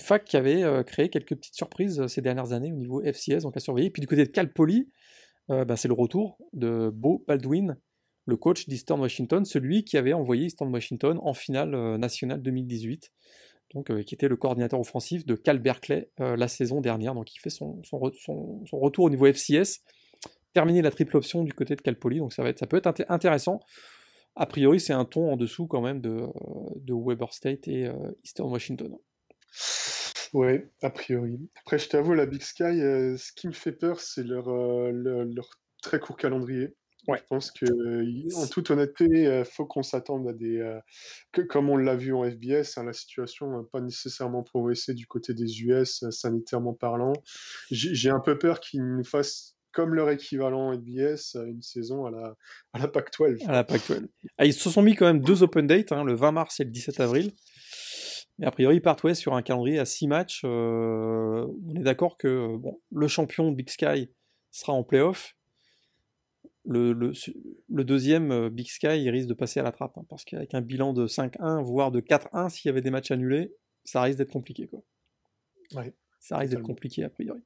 fac 0.00 0.24
qui 0.24 0.36
avait 0.36 0.64
euh, 0.64 0.82
créé 0.82 1.08
quelques 1.08 1.36
petites 1.36 1.54
surprises 1.54 2.00
euh, 2.00 2.08
ces 2.08 2.20
dernières 2.20 2.52
années 2.52 2.72
au 2.72 2.76
niveau 2.76 3.00
FCS, 3.00 3.42
donc 3.42 3.56
à 3.56 3.60
surveiller. 3.60 3.90
Puis 3.90 4.00
du 4.00 4.08
côté 4.08 4.24
de 4.24 4.30
Cal 4.30 4.52
Poly, 4.52 4.88
bah, 5.48 5.76
c'est 5.76 5.88
le 5.88 5.94
retour 5.94 6.38
de 6.54 6.90
Bo 6.92 7.22
Baldwin, 7.28 7.76
le 8.24 8.36
coach 8.38 8.66
d'Eastern 8.66 8.98
Washington, 8.98 9.44
celui 9.44 9.84
qui 9.84 9.98
avait 9.98 10.14
envoyé 10.14 10.46
Eastern 10.46 10.72
Washington 10.72 11.18
en 11.22 11.34
finale 11.34 11.98
nationale 11.98 12.40
2018, 12.40 13.12
donc 13.74 14.04
qui 14.04 14.14
était 14.14 14.28
le 14.28 14.36
coordinateur 14.36 14.80
offensif 14.80 15.26
de 15.26 15.34
Cal 15.34 15.58
Berkeley 15.58 16.08
la 16.16 16.48
saison 16.48 16.80
dernière. 16.80 17.14
Donc 17.14 17.34
il 17.34 17.40
fait 17.40 17.50
son 17.50 17.82
retour 18.72 19.04
au 19.04 19.10
niveau 19.10 19.26
FCS, 19.26 19.82
terminer 20.54 20.80
la 20.82 20.90
triple 20.90 21.16
option 21.16 21.42
du 21.42 21.52
côté 21.52 21.76
de 21.76 21.80
Cal 21.82 21.98
Poly, 21.98 22.20
donc 22.20 22.32
ça, 22.32 22.42
va 22.42 22.48
être, 22.48 22.58
ça 22.58 22.66
peut 22.66 22.78
être 22.78 22.86
inté- 22.86 23.04
intéressant. 23.08 23.60
A 24.36 24.46
priori, 24.46 24.80
c'est 24.80 24.92
un 24.92 25.04
ton 25.04 25.32
en 25.32 25.36
dessous 25.36 25.66
quand 25.66 25.82
même 25.82 26.00
de, 26.00 26.22
de 26.76 26.94
Weber 26.94 27.32
State 27.32 27.68
et 27.68 27.86
euh, 27.86 27.94
Eastern 28.24 28.50
Washington. 28.50 28.96
Ouais, 30.32 30.68
a 30.82 30.90
priori. 30.90 31.38
Après, 31.60 31.78
je 31.78 31.88
t'avoue, 31.88 32.14
la 32.14 32.26
Big 32.26 32.42
Sky, 32.42 32.64
euh, 32.64 33.16
ce 33.16 33.32
qui 33.32 33.46
me 33.46 33.52
fait 33.52 33.72
peur, 33.72 34.00
c'est 34.00 34.24
leur, 34.24 34.48
euh, 34.48 34.90
leur, 34.90 35.24
leur 35.24 35.48
très 35.82 36.00
court 36.00 36.16
calendrier. 36.16 36.74
Ouais. 37.06 37.18
Je 37.18 37.24
pense 37.28 37.50
que, 37.50 37.66
en 38.42 38.46
toute 38.46 38.70
honnêteté, 38.70 39.04
il 39.04 39.44
faut 39.44 39.66
qu'on 39.66 39.82
s'attende 39.82 40.26
à 40.26 40.32
des. 40.32 40.78
que, 41.32 41.42
comme 41.42 41.68
on 41.68 41.76
l'a 41.76 41.96
vu 41.96 42.14
en 42.14 42.24
FBS, 42.24 42.78
hein, 42.78 42.84
la 42.84 42.94
situation 42.94 43.46
n'a 43.50 43.62
pas 43.70 43.82
nécessairement 43.82 44.42
progressé 44.42 44.94
du 44.94 45.06
côté 45.06 45.34
des 45.34 45.60
US, 45.64 46.08
sanitairement 46.08 46.72
parlant. 46.72 47.12
J'ai 47.70 48.08
un 48.08 48.20
peu 48.20 48.38
peur 48.38 48.58
qu'ils 48.58 48.82
nous 48.82 49.04
fassent 49.04 49.53
comme 49.74 49.94
leur 49.94 50.10
équivalent 50.10 50.72
euh, 50.72 51.46
une 51.46 51.62
saison 51.62 52.06
à 52.06 52.10
la, 52.10 52.34
à 52.72 52.78
la 52.78 52.88
Pac-12. 52.88 53.46
à 53.46 53.52
la 53.52 53.64
Pac-12. 53.64 54.06
Ah, 54.38 54.46
ils 54.46 54.54
se 54.54 54.70
sont 54.70 54.82
mis 54.82 54.94
quand 54.94 55.06
même 55.06 55.20
deux 55.20 55.42
open 55.42 55.66
dates, 55.66 55.92
hein, 55.92 56.04
le 56.04 56.14
20 56.14 56.32
mars 56.32 56.60
et 56.60 56.64
le 56.64 56.70
17 56.70 57.00
avril. 57.00 57.32
Mais 58.38 58.46
a 58.46 58.50
priori, 58.50 58.76
ils 58.76 58.82
partent 58.82 59.04
ouais, 59.04 59.14
sur 59.14 59.34
un 59.34 59.42
calendrier 59.42 59.78
à 59.78 59.84
6 59.84 60.08
matchs. 60.08 60.42
Euh, 60.44 61.46
on 61.68 61.74
est 61.76 61.82
d'accord 61.84 62.16
que 62.16 62.26
euh, 62.28 62.56
bon, 62.58 62.80
le 62.90 63.06
champion 63.08 63.52
Big 63.52 63.68
Sky 63.68 64.10
sera 64.50 64.72
en 64.72 64.82
playoff. 64.82 65.36
Le, 66.66 66.92
le, 66.92 67.12
le 67.68 67.84
deuxième, 67.84 68.32
euh, 68.32 68.50
Big 68.50 68.66
Sky, 68.66 69.02
il 69.02 69.10
risque 69.10 69.28
de 69.28 69.34
passer 69.34 69.60
à 69.60 69.62
la 69.62 69.70
trappe. 69.72 69.96
hein, 69.98 70.04
parce 70.08 70.24
qu'avec 70.24 70.54
un 70.54 70.62
bilan 70.62 70.94
de 70.94 71.06
5-1, 71.06 71.62
voire 71.62 71.90
de 71.92 72.00
4-1, 72.00 72.48
s'il 72.48 72.68
y 72.68 72.70
avait 72.70 72.80
des 72.80 72.90
matchs 72.90 73.10
annulés, 73.10 73.54
ça 73.84 74.00
risque 74.02 74.18
d'être 74.18 74.32
compliqué. 74.32 74.66
Quoi. 74.66 74.82
Ouais, 75.74 75.94
Ça 76.20 76.38
risque 76.38 76.52
d'être 76.52 76.62
compliqué, 76.62 77.04
a 77.04 77.10
priori. 77.10 77.42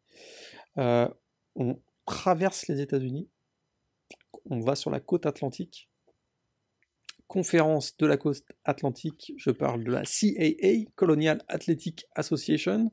Euh, 0.79 1.09
on 1.57 1.81
traverse 2.09 2.67
les 2.67 2.81
États-Unis. 2.81 3.29
On 4.51 4.61
va 4.61 4.75
sur 4.75 4.91
la 4.91 5.01
côte 5.01 5.27
atlantique 5.27 5.89
conférence 7.29 7.97
de 7.99 8.07
la 8.07 8.17
côte 8.17 8.43
atlantique, 8.65 9.33
je 9.37 9.51
parle 9.51 9.85
de 9.85 9.93
la 9.93 10.03
CAA, 10.03 10.91
Colonial 10.97 11.45
Athletic 11.47 12.07
Association. 12.17 12.91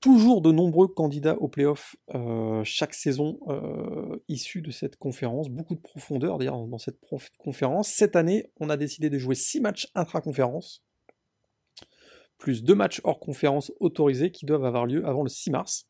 Toujours 0.00 0.42
de 0.42 0.52
nombreux 0.52 0.86
candidats 0.86 1.36
au 1.38 1.48
playoff 1.48 1.96
euh, 2.14 2.62
chaque 2.62 2.94
saison 2.94 3.40
euh, 3.48 4.16
issus 4.28 4.60
de 4.60 4.70
cette 4.70 4.96
conférence. 4.96 5.48
Beaucoup 5.48 5.74
de 5.74 5.80
profondeur 5.80 6.38
d'ailleurs 6.38 6.58
dans 6.66 6.78
cette 6.78 7.00
conférence. 7.38 7.88
Cette 7.88 8.14
année, 8.14 8.52
on 8.60 8.70
a 8.70 8.76
décidé 8.76 9.10
de 9.10 9.18
jouer 9.18 9.34
6 9.34 9.60
matchs 9.60 9.88
intra-conférence, 9.96 10.84
plus 12.38 12.62
2 12.62 12.74
matchs 12.76 13.00
hors 13.02 13.18
conférence 13.18 13.72
autorisés 13.80 14.30
qui 14.30 14.46
doivent 14.46 14.64
avoir 14.64 14.86
lieu 14.86 15.04
avant 15.04 15.24
le 15.24 15.28
6 15.28 15.50
mars. 15.50 15.88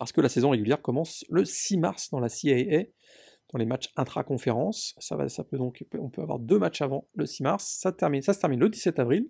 Parce 0.00 0.12
que 0.12 0.22
la 0.22 0.30
saison 0.30 0.48
régulière 0.48 0.80
commence 0.80 1.26
le 1.28 1.44
6 1.44 1.76
mars 1.76 2.08
dans 2.08 2.20
la 2.20 2.30
CAA 2.30 2.84
dans 3.52 3.58
les 3.58 3.66
matchs 3.66 3.92
intra-conférence. 3.96 4.94
Ça, 4.98 5.28
ça 5.28 5.44
on 5.98 6.08
peut 6.08 6.22
avoir 6.22 6.38
deux 6.38 6.58
matchs 6.58 6.80
avant 6.80 7.06
le 7.14 7.26
6 7.26 7.42
mars. 7.42 7.76
Ça, 7.78 7.92
termine, 7.92 8.22
ça 8.22 8.32
se 8.32 8.40
termine 8.40 8.60
le 8.60 8.70
17 8.70 8.98
avril. 8.98 9.28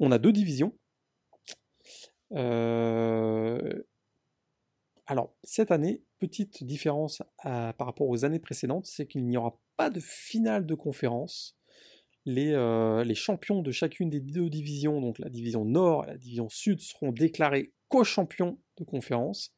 On 0.00 0.10
a 0.10 0.18
deux 0.18 0.32
divisions. 0.32 0.76
Euh, 2.32 3.84
Alors, 5.06 5.32
cette 5.44 5.70
année, 5.70 6.02
petite 6.18 6.64
différence 6.64 7.22
par 7.44 7.74
rapport 7.78 8.08
aux 8.08 8.24
années 8.24 8.40
précédentes, 8.40 8.86
c'est 8.86 9.06
qu'il 9.06 9.24
n'y 9.28 9.36
aura 9.36 9.60
pas 9.76 9.90
de 9.90 10.00
finale 10.00 10.66
de 10.66 10.74
conférence. 10.74 11.56
Les, 12.26 12.52
euh, 12.52 13.04
les 13.04 13.14
champions 13.14 13.62
de 13.62 13.70
chacune 13.70 14.10
des 14.10 14.20
deux 14.20 14.50
divisions, 14.50 15.00
donc 15.00 15.20
la 15.20 15.28
division 15.28 15.64
nord 15.64 16.04
et 16.04 16.08
la 16.08 16.16
division 16.16 16.48
sud, 16.48 16.80
seront 16.80 17.12
déclarés 17.12 17.72
co-champions 17.86 18.58
de 18.76 18.82
conférence 18.82 19.54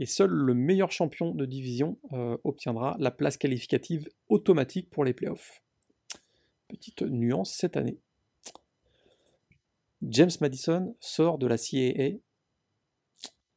et 0.00 0.06
seul 0.06 0.30
le 0.30 0.54
meilleur 0.54 0.90
champion 0.90 1.34
de 1.34 1.44
division 1.44 1.98
euh, 2.14 2.38
obtiendra 2.42 2.96
la 2.98 3.10
place 3.10 3.36
qualificative 3.36 4.08
automatique 4.30 4.88
pour 4.88 5.04
les 5.04 5.12
playoffs. 5.12 5.62
Petite 6.68 7.02
nuance 7.02 7.52
cette 7.52 7.76
année. 7.76 8.00
James 10.00 10.30
Madison 10.40 10.96
sort 11.00 11.36
de 11.36 11.46
la 11.46 11.58
CAA. 11.58 12.18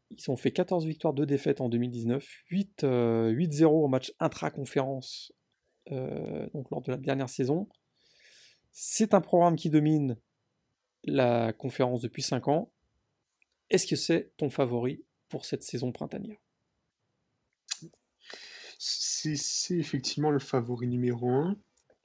Ils 0.09 0.29
ont 0.29 0.35
fait 0.35 0.51
14 0.51 0.85
victoires, 0.85 1.13
2 1.13 1.25
défaites 1.25 1.61
en 1.61 1.69
2019, 1.69 2.27
8, 2.49 2.83
euh, 2.83 3.31
8-0 3.31 3.65
au 3.65 3.87
match 3.87 4.13
intra-conférence 4.19 5.33
euh, 5.91 6.47
donc 6.53 6.69
lors 6.71 6.81
de 6.81 6.91
la 6.91 6.97
dernière 6.97 7.29
saison. 7.29 7.69
C'est 8.73 9.13
un 9.13 9.21
programme 9.21 9.55
qui 9.55 9.69
domine 9.69 10.17
la 11.05 11.53
conférence 11.53 12.01
depuis 12.01 12.21
5 12.21 12.49
ans. 12.49 12.71
Est-ce 13.69 13.87
que 13.87 13.95
c'est 13.95 14.33
ton 14.35 14.49
favori 14.49 15.05
pour 15.29 15.45
cette 15.45 15.63
saison 15.63 15.91
printanière 15.91 16.37
C'est 18.79 19.77
effectivement 19.77 20.31
le 20.31 20.39
favori 20.39 20.87
numéro 20.87 21.29
un. 21.29 21.55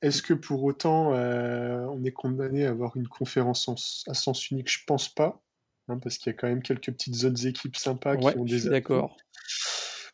Est-ce 0.00 0.22
que 0.22 0.35
pour 0.35 0.62
autant 0.62 1.12
euh, 1.14 1.85
on 1.87 2.04
est 2.04 2.12
condamné 2.12 2.66
à 2.66 2.70
avoir 2.70 2.96
une 2.96 3.09
conférence 3.09 3.68
en- 3.68 3.74
à 4.07 4.14
sens 4.14 4.50
unique? 4.50 4.70
Je 4.70 4.85
pense 4.87 5.09
pas, 5.12 5.42
hein, 5.88 5.98
parce 5.98 6.18
qu'il 6.18 6.33
y 6.33 6.35
a 6.35 6.38
quand 6.38 6.46
même 6.48 6.62
quelques 6.62 6.92
petites 6.92 7.24
autres 7.24 7.46
équipes 7.46 7.76
sympas 7.76 8.14
Ouais, 8.16 8.33
qui 8.33 8.38
ont 8.38 8.44
des 8.44 8.62
d'accord. 8.68 9.16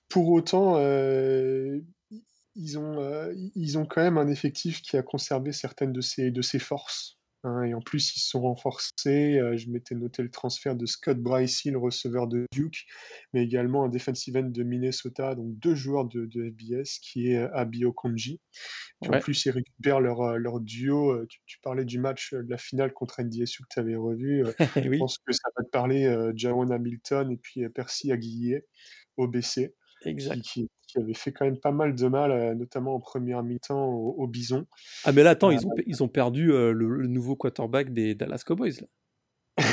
Pour 0.09 0.31
autant, 0.31 0.77
euh, 0.79 1.81
ils 2.55 2.79
ont, 2.79 3.01
euh, 3.01 3.35
ils 3.55 3.79
ont 3.79 3.85
quand 3.85 4.01
même 4.03 4.17
un 4.17 4.29
effectif 4.29 4.81
qui 4.81 4.97
a 4.97 5.03
conservé 5.03 5.53
certaines 5.53 5.93
de 5.93 6.01
ses, 6.01 6.31
de 6.31 6.41
ses 6.41 6.59
forces. 6.59 7.19
Hein, 7.45 7.63
et 7.65 7.75
en 7.75 7.81
plus, 7.81 8.17
ils 8.17 8.21
se 8.21 8.29
sont 8.31 8.41
renforcés. 8.41 9.39
Euh, 9.39 9.57
je 9.57 9.69
m'étais 9.69 9.95
noté 9.95 10.23
le 10.23 10.31
transfert 10.31 10.75
de 10.75 10.87
Scott 10.87 11.19
Bryce 11.19 11.65
le 11.67 11.79
receveur 11.79 12.27
de 12.27 12.47
Duke, 12.53 12.87
mais 13.33 13.45
également 13.45 13.85
un 13.85 13.89
defensive 13.89 14.37
end 14.37 14.49
de 14.49 14.63
Minnesota, 14.63 15.35
donc 15.35 15.59
deux 15.59 15.75
joueurs 15.75 16.07
de, 16.07 16.27
FBS, 16.27 16.99
qui 17.03 17.31
est 17.31 17.37
euh, 17.37 17.55
Abi 17.55 17.85
Okonji. 17.85 18.41
En 19.07 19.19
plus, 19.21 19.45
ils 19.45 19.51
récupèrent 19.51 20.01
leur, 20.01 20.23
euh, 20.23 20.37
leur 20.39 20.61
duo. 20.61 21.25
Tu, 21.27 21.59
parlais 21.63 21.85
du 21.85 21.99
match 21.99 22.33
de 22.33 22.49
la 22.49 22.59
finale 22.59 22.93
contre 22.93 23.23
NDSU 23.23 23.63
que 23.63 23.69
tu 23.71 23.79
avais 23.79 23.97
revu. 23.97 24.45
Je 24.77 24.99
pense 24.99 25.19
que 25.19 25.33
ça 25.33 25.49
va 25.57 25.65
te 25.65 25.71
parler 25.71 26.31
Jawan 26.35 26.73
Hamilton 26.73 27.31
et 27.31 27.37
puis 27.37 27.69
Percy 27.69 28.11
Aguillet, 28.11 28.67
OBC. 29.19 29.75
Exact. 30.05 30.41
Qui, 30.43 30.69
avait 30.97 31.15
fait 31.15 31.33
quand 31.33 31.45
même 31.45 31.59
pas 31.59 31.73
mal 31.73 31.95
de 31.95 32.07
mal, 32.07 32.31
euh, 32.31 32.55
notamment 32.55 32.95
en 32.95 33.01
première 33.01 33.43
mi-temps 33.43 33.85
au, 33.89 34.27
Bison. 34.29 34.65
Ah 35.05 35.11
mais 35.11 35.25
là, 35.25 35.31
attends, 35.31 35.51
ils, 35.51 35.67
ont, 35.67 35.73
euh, 35.73 35.83
ils 35.87 36.05
ont 36.05 36.09
perdu 36.09 36.53
euh, 36.53 36.73
le, 36.73 37.09
nouveau 37.09 37.35
quarterback 37.35 37.93
des 37.93 38.15
Dallas 38.15 38.45
Cowboys. 38.47 38.81
Là. 38.81 38.87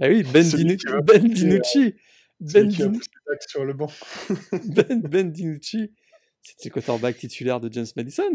ah 0.00 0.08
oui, 0.08 0.22
Ben, 0.22 0.32
ben 0.32 0.42
Dinucci. 0.42 0.86
Ben 2.40 2.66
Dinucci. 2.66 3.00
sur 3.46 3.64
le 3.66 3.74
banc. 3.74 3.90
ben, 4.52 5.02
ben 5.02 5.30
Dinucci. 5.30 5.92
C'était 6.42 6.70
le 6.70 6.72
quarterback 6.72 7.18
titulaire 7.18 7.60
de 7.60 7.70
James 7.70 7.86
Madison. 7.96 8.32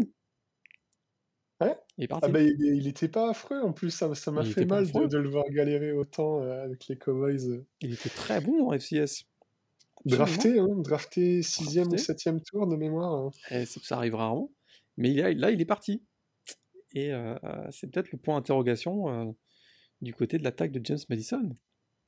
Il 1.98 2.08
Ah 2.10 2.28
bah, 2.28 2.42
il, 2.42 2.86
était 2.86 3.08
pas 3.08 3.30
affreux 3.30 3.62
en 3.62 3.72
plus, 3.72 3.90
ça, 3.90 4.14
ça 4.14 4.30
m'a 4.30 4.44
fait 4.44 4.66
mal 4.66 4.90
de, 4.90 5.16
le 5.16 5.28
voir 5.28 5.48
galérer 5.48 5.92
autant 5.92 6.42
euh, 6.42 6.64
avec 6.64 6.88
les 6.88 6.96
Cowboys. 6.96 7.48
Euh. 7.48 7.66
Il 7.80 7.94
était 7.94 8.10
très 8.10 8.40
bon 8.40 8.68
en 8.68 8.78
FCS. 8.78 9.24
Drafté, 10.04 10.58
hein, 10.58 10.68
drafté 10.76 11.42
6 11.42 11.78
ou 11.80 11.96
7 11.96 12.44
tour 12.44 12.66
de 12.66 12.76
mémoire. 12.76 13.14
Hein. 13.14 13.30
Et 13.50 13.64
ça 13.64 13.96
arrive 13.96 14.14
rarement. 14.14 14.52
Mais 14.98 15.14
là, 15.34 15.50
il 15.50 15.60
est 15.60 15.66
parti. 15.66 16.02
Et 16.94 17.12
euh, 17.12 17.34
c'est 17.70 17.90
peut-être 17.90 18.12
le 18.12 18.18
point 18.18 18.36
d'interrogation 18.36 19.34
du 20.02 20.14
côté 20.14 20.38
de 20.38 20.44
l'attaque 20.44 20.72
de 20.72 20.84
James 20.84 20.98
Madison. 21.08 21.56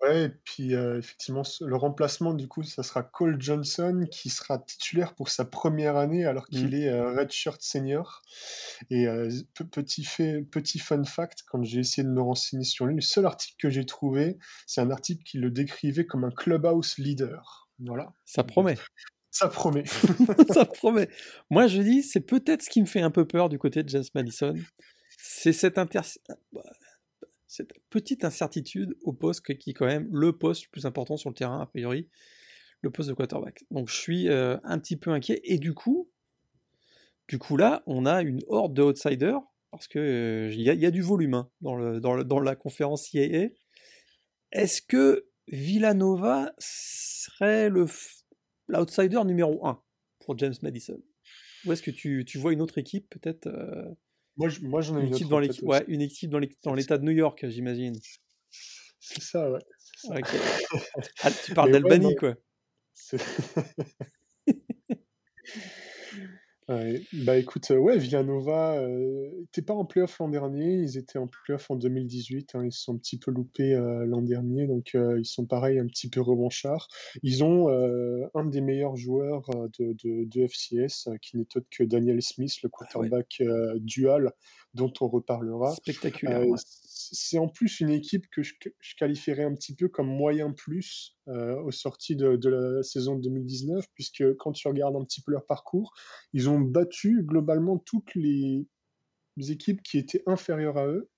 Ouais, 0.00 0.26
et 0.26 0.28
puis 0.28 0.74
euh, 0.74 0.98
effectivement, 0.98 1.42
le 1.60 1.76
remplacement, 1.76 2.32
du 2.32 2.46
coup, 2.46 2.62
ça 2.62 2.84
sera 2.84 3.02
Cole 3.02 3.40
Johnson 3.40 4.06
qui 4.10 4.30
sera 4.30 4.58
titulaire 4.58 5.14
pour 5.14 5.28
sa 5.28 5.44
première 5.44 5.96
année 5.96 6.24
alors 6.24 6.46
qu'il 6.46 6.68
mmh. 6.68 6.74
est 6.74 6.88
euh, 6.88 7.16
redshirt 7.16 7.60
senior. 7.60 8.22
Et 8.90 9.08
euh, 9.08 9.28
petit, 9.72 10.04
fait, 10.04 10.42
petit 10.42 10.78
fun 10.78 11.02
fact, 11.02 11.42
quand 11.48 11.64
j'ai 11.64 11.80
essayé 11.80 12.04
de 12.04 12.12
me 12.12 12.22
renseigner 12.22 12.64
sur 12.64 12.86
lui, 12.86 12.94
le 12.94 13.00
seul 13.00 13.26
article 13.26 13.56
que 13.58 13.70
j'ai 13.70 13.86
trouvé, 13.86 14.38
c'est 14.66 14.80
un 14.80 14.90
article 14.90 15.24
qui 15.24 15.38
le 15.38 15.50
décrivait 15.50 16.06
comme 16.06 16.22
un 16.24 16.30
clubhouse 16.30 16.96
leader. 16.98 17.68
Voilà. 17.80 18.12
Ça 18.24 18.44
promet. 18.44 18.76
Ça 19.32 19.48
promet. 19.48 19.84
ça 20.52 20.64
promet. 20.64 21.08
Moi, 21.50 21.66
je 21.66 21.82
dis, 21.82 22.02
c'est 22.04 22.20
peut-être 22.20 22.62
ce 22.62 22.70
qui 22.70 22.80
me 22.80 22.86
fait 22.86 23.00
un 23.00 23.10
peu 23.10 23.26
peur 23.26 23.48
du 23.48 23.58
côté 23.58 23.82
de 23.82 23.88
James 23.88 24.04
Madison. 24.14 24.54
C'est 25.18 25.52
cette 25.52 25.76
inter 25.76 26.00
cette 27.48 27.72
petite 27.90 28.24
incertitude 28.24 28.94
au 29.02 29.12
poste 29.12 29.54
qui 29.56 29.70
est 29.70 29.74
quand 29.74 29.86
même 29.86 30.08
le 30.12 30.36
poste 30.36 30.64
le 30.64 30.70
plus 30.70 30.86
important 30.86 31.16
sur 31.16 31.30
le 31.30 31.34
terrain, 31.34 31.60
a 31.62 31.66
priori, 31.66 32.08
le 32.82 32.90
poste 32.90 33.08
de 33.08 33.14
quarterback. 33.14 33.64
Donc 33.70 33.88
je 33.88 33.96
suis 33.96 34.28
euh, 34.28 34.58
un 34.62 34.78
petit 34.78 34.96
peu 34.96 35.10
inquiet. 35.10 35.40
Et 35.44 35.58
du 35.58 35.74
coup, 35.74 36.10
du 37.26 37.38
coup 37.38 37.56
là, 37.56 37.82
on 37.86 38.06
a 38.06 38.22
une 38.22 38.40
horde 38.48 38.74
de 38.74 38.82
outsiders, 38.82 39.40
parce 39.70 39.88
qu'il 39.88 40.00
euh, 40.00 40.52
y, 40.54 40.86
a 40.86 40.90
du 40.90 41.02
volume 41.02 41.34
hein, 41.34 41.50
dans, 41.60 42.40
la 42.40 42.56
conférence 42.56 43.12
IAA. 43.12 43.48
Est-ce 44.52 44.80
que 44.80 45.26
Villanova 45.48 46.52
serait 46.58 47.70
l'outsider 47.70 49.22
numéro 49.24 49.66
1 49.66 49.82
pour 50.20 50.38
James 50.38 50.54
Madison? 50.62 51.00
Ou 51.64 51.72
est-ce 51.72 51.82
que 51.82 51.90
tu, 51.90 52.24
vois 52.38 52.52
une 52.52 52.62
autre 52.62 52.78
équipe 52.78 53.08
peut-être 53.10 53.46
euh, 53.46 53.84
moi, 54.38 54.80
j'en 54.80 54.98
ai 54.98 55.02
une, 55.02 55.14
équipe 55.14 55.28
dans 55.28 55.40
l'équipe, 55.40 55.64
ouais, 55.64 55.84
une 55.88 56.00
équipe 56.00 56.30
dans 56.30 56.74
l'État 56.74 56.98
de 56.98 57.04
New 57.04 57.12
York, 57.12 57.44
j'imagine. 57.48 57.96
C'est 59.00 59.22
ça, 59.22 59.50
ouais. 59.50 59.60
Ah, 61.22 61.30
tu 61.32 61.54
parles 61.54 61.72
d'Albanie, 61.72 62.14
quoi. 62.14 62.36
Bah 66.68 67.38
écoute, 67.38 67.70
euh, 67.70 67.78
ouais, 67.78 67.96
Villanova 67.96 68.74
euh, 68.74 69.30
n'était 69.40 69.62
pas 69.62 69.72
en 69.72 69.86
playoff 69.86 70.18
l'an 70.18 70.28
dernier, 70.28 70.74
ils 70.74 70.98
étaient 70.98 71.18
en 71.18 71.26
playoff 71.26 71.70
en 71.70 71.76
2018, 71.76 72.54
hein, 72.54 72.66
ils 72.66 72.72
se 72.72 72.82
sont 72.82 72.94
un 72.94 72.98
petit 72.98 73.18
peu 73.18 73.30
loupés 73.30 73.72
euh, 73.72 74.04
l'an 74.04 74.20
dernier, 74.20 74.66
donc 74.66 74.90
ils 74.94 75.24
sont 75.24 75.46
pareil, 75.46 75.78
un 75.78 75.86
petit 75.86 76.10
peu 76.10 76.20
revanchards. 76.20 76.88
Ils 77.22 77.42
ont 77.42 77.68
un 78.34 78.44
des 78.44 78.60
meilleurs 78.60 78.96
joueurs 78.96 79.48
de, 79.78 79.96
de, 80.02 80.46
FCS, 80.46 81.08
qui 81.22 81.38
n'est 81.38 81.46
autre 81.56 81.66
que 81.70 81.84
Daniel 81.84 82.20
Smith, 82.20 82.54
le 82.62 82.68
ah 82.70 82.76
quarterback 82.76 83.42
dual, 83.76 84.32
dont 84.74 84.92
on 85.00 85.08
reparlera. 85.08 85.74
Spectaculaire 85.74 86.44
c'est 86.98 87.38
en 87.38 87.48
plus 87.48 87.80
une 87.80 87.90
équipe 87.90 88.26
que 88.30 88.42
je, 88.42 88.54
qualifierais 88.98 89.44
un 89.44 89.54
petit 89.54 89.74
peu 89.74 89.88
comme 89.88 90.08
moyen 90.08 90.52
plus 90.52 91.16
euh, 91.28 91.54
au 91.62 91.70
sorti 91.70 92.16
de, 92.16 92.48
la 92.48 92.82
saison 92.82 93.16
2019, 93.16 93.86
puisque 93.94 94.36
quand 94.38 94.52
tu 94.52 94.66
regardes 94.66 94.96
un 94.96 95.04
petit 95.04 95.22
peu 95.22 95.30
leur 95.30 95.46
parcours, 95.46 95.94
ils 96.32 96.48
ont 96.48 96.60
battu 96.60 97.22
globalement 97.22 97.78
toutes 97.78 98.14
les 98.16 98.66
équipes 99.38 99.82
qui 99.82 99.98
étaient 99.98 100.24
inférieures 100.26 100.76
à 100.76 100.86
eux 100.88 101.08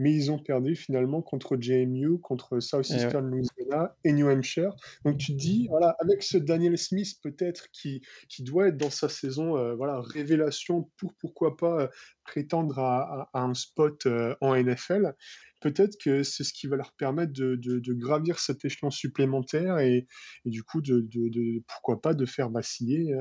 mais 0.00 0.14
ils 0.14 0.32
ont 0.32 0.38
perdu 0.38 0.74
finalement 0.76 1.20
contre 1.20 1.58
JMU, 1.60 2.18
contre 2.20 2.58
Southeastern 2.58 3.28
Louisiana 3.28 3.94
et 4.02 4.12
New 4.12 4.30
Hampshire. 4.30 4.74
Donc 5.04 5.18
tu 5.18 5.32
te 5.32 5.36
dis, 5.36 5.66
voilà, 5.68 5.94
avec 6.00 6.22
ce 6.22 6.38
Daniel 6.38 6.78
Smith 6.78 7.18
peut-être 7.22 7.70
qui, 7.70 8.00
qui 8.30 8.42
doit 8.42 8.68
être 8.68 8.78
dans 8.78 8.88
sa 8.88 9.10
saison, 9.10 9.58
euh, 9.58 9.74
voilà, 9.74 10.00
révélation 10.00 10.90
pour 10.96 11.12
pourquoi 11.20 11.58
pas 11.58 11.82
euh, 11.82 11.88
prétendre 12.24 12.78
à, 12.78 13.28
un 13.34 13.52
spot 13.52 14.06
euh, 14.06 14.34
en 14.40 14.56
NFL, 14.56 15.14
peut-être 15.60 15.98
que 16.02 16.22
c'est 16.22 16.44
ce 16.44 16.54
qui 16.54 16.66
va 16.66 16.76
leur 16.76 16.92
permettre 16.94 17.34
de, 17.34 17.56
de, 17.56 17.92
gravir 17.92 18.38
cet 18.38 18.64
échelon 18.64 18.90
supplémentaire 18.90 19.80
et, 19.80 20.06
et 20.46 20.50
du 20.50 20.62
coup 20.62 20.80
de, 20.80 21.06
de, 21.12 21.62
pourquoi 21.68 22.00
pas 22.00 22.14
de 22.14 22.24
faire 22.24 22.48
vaciller 22.48 23.14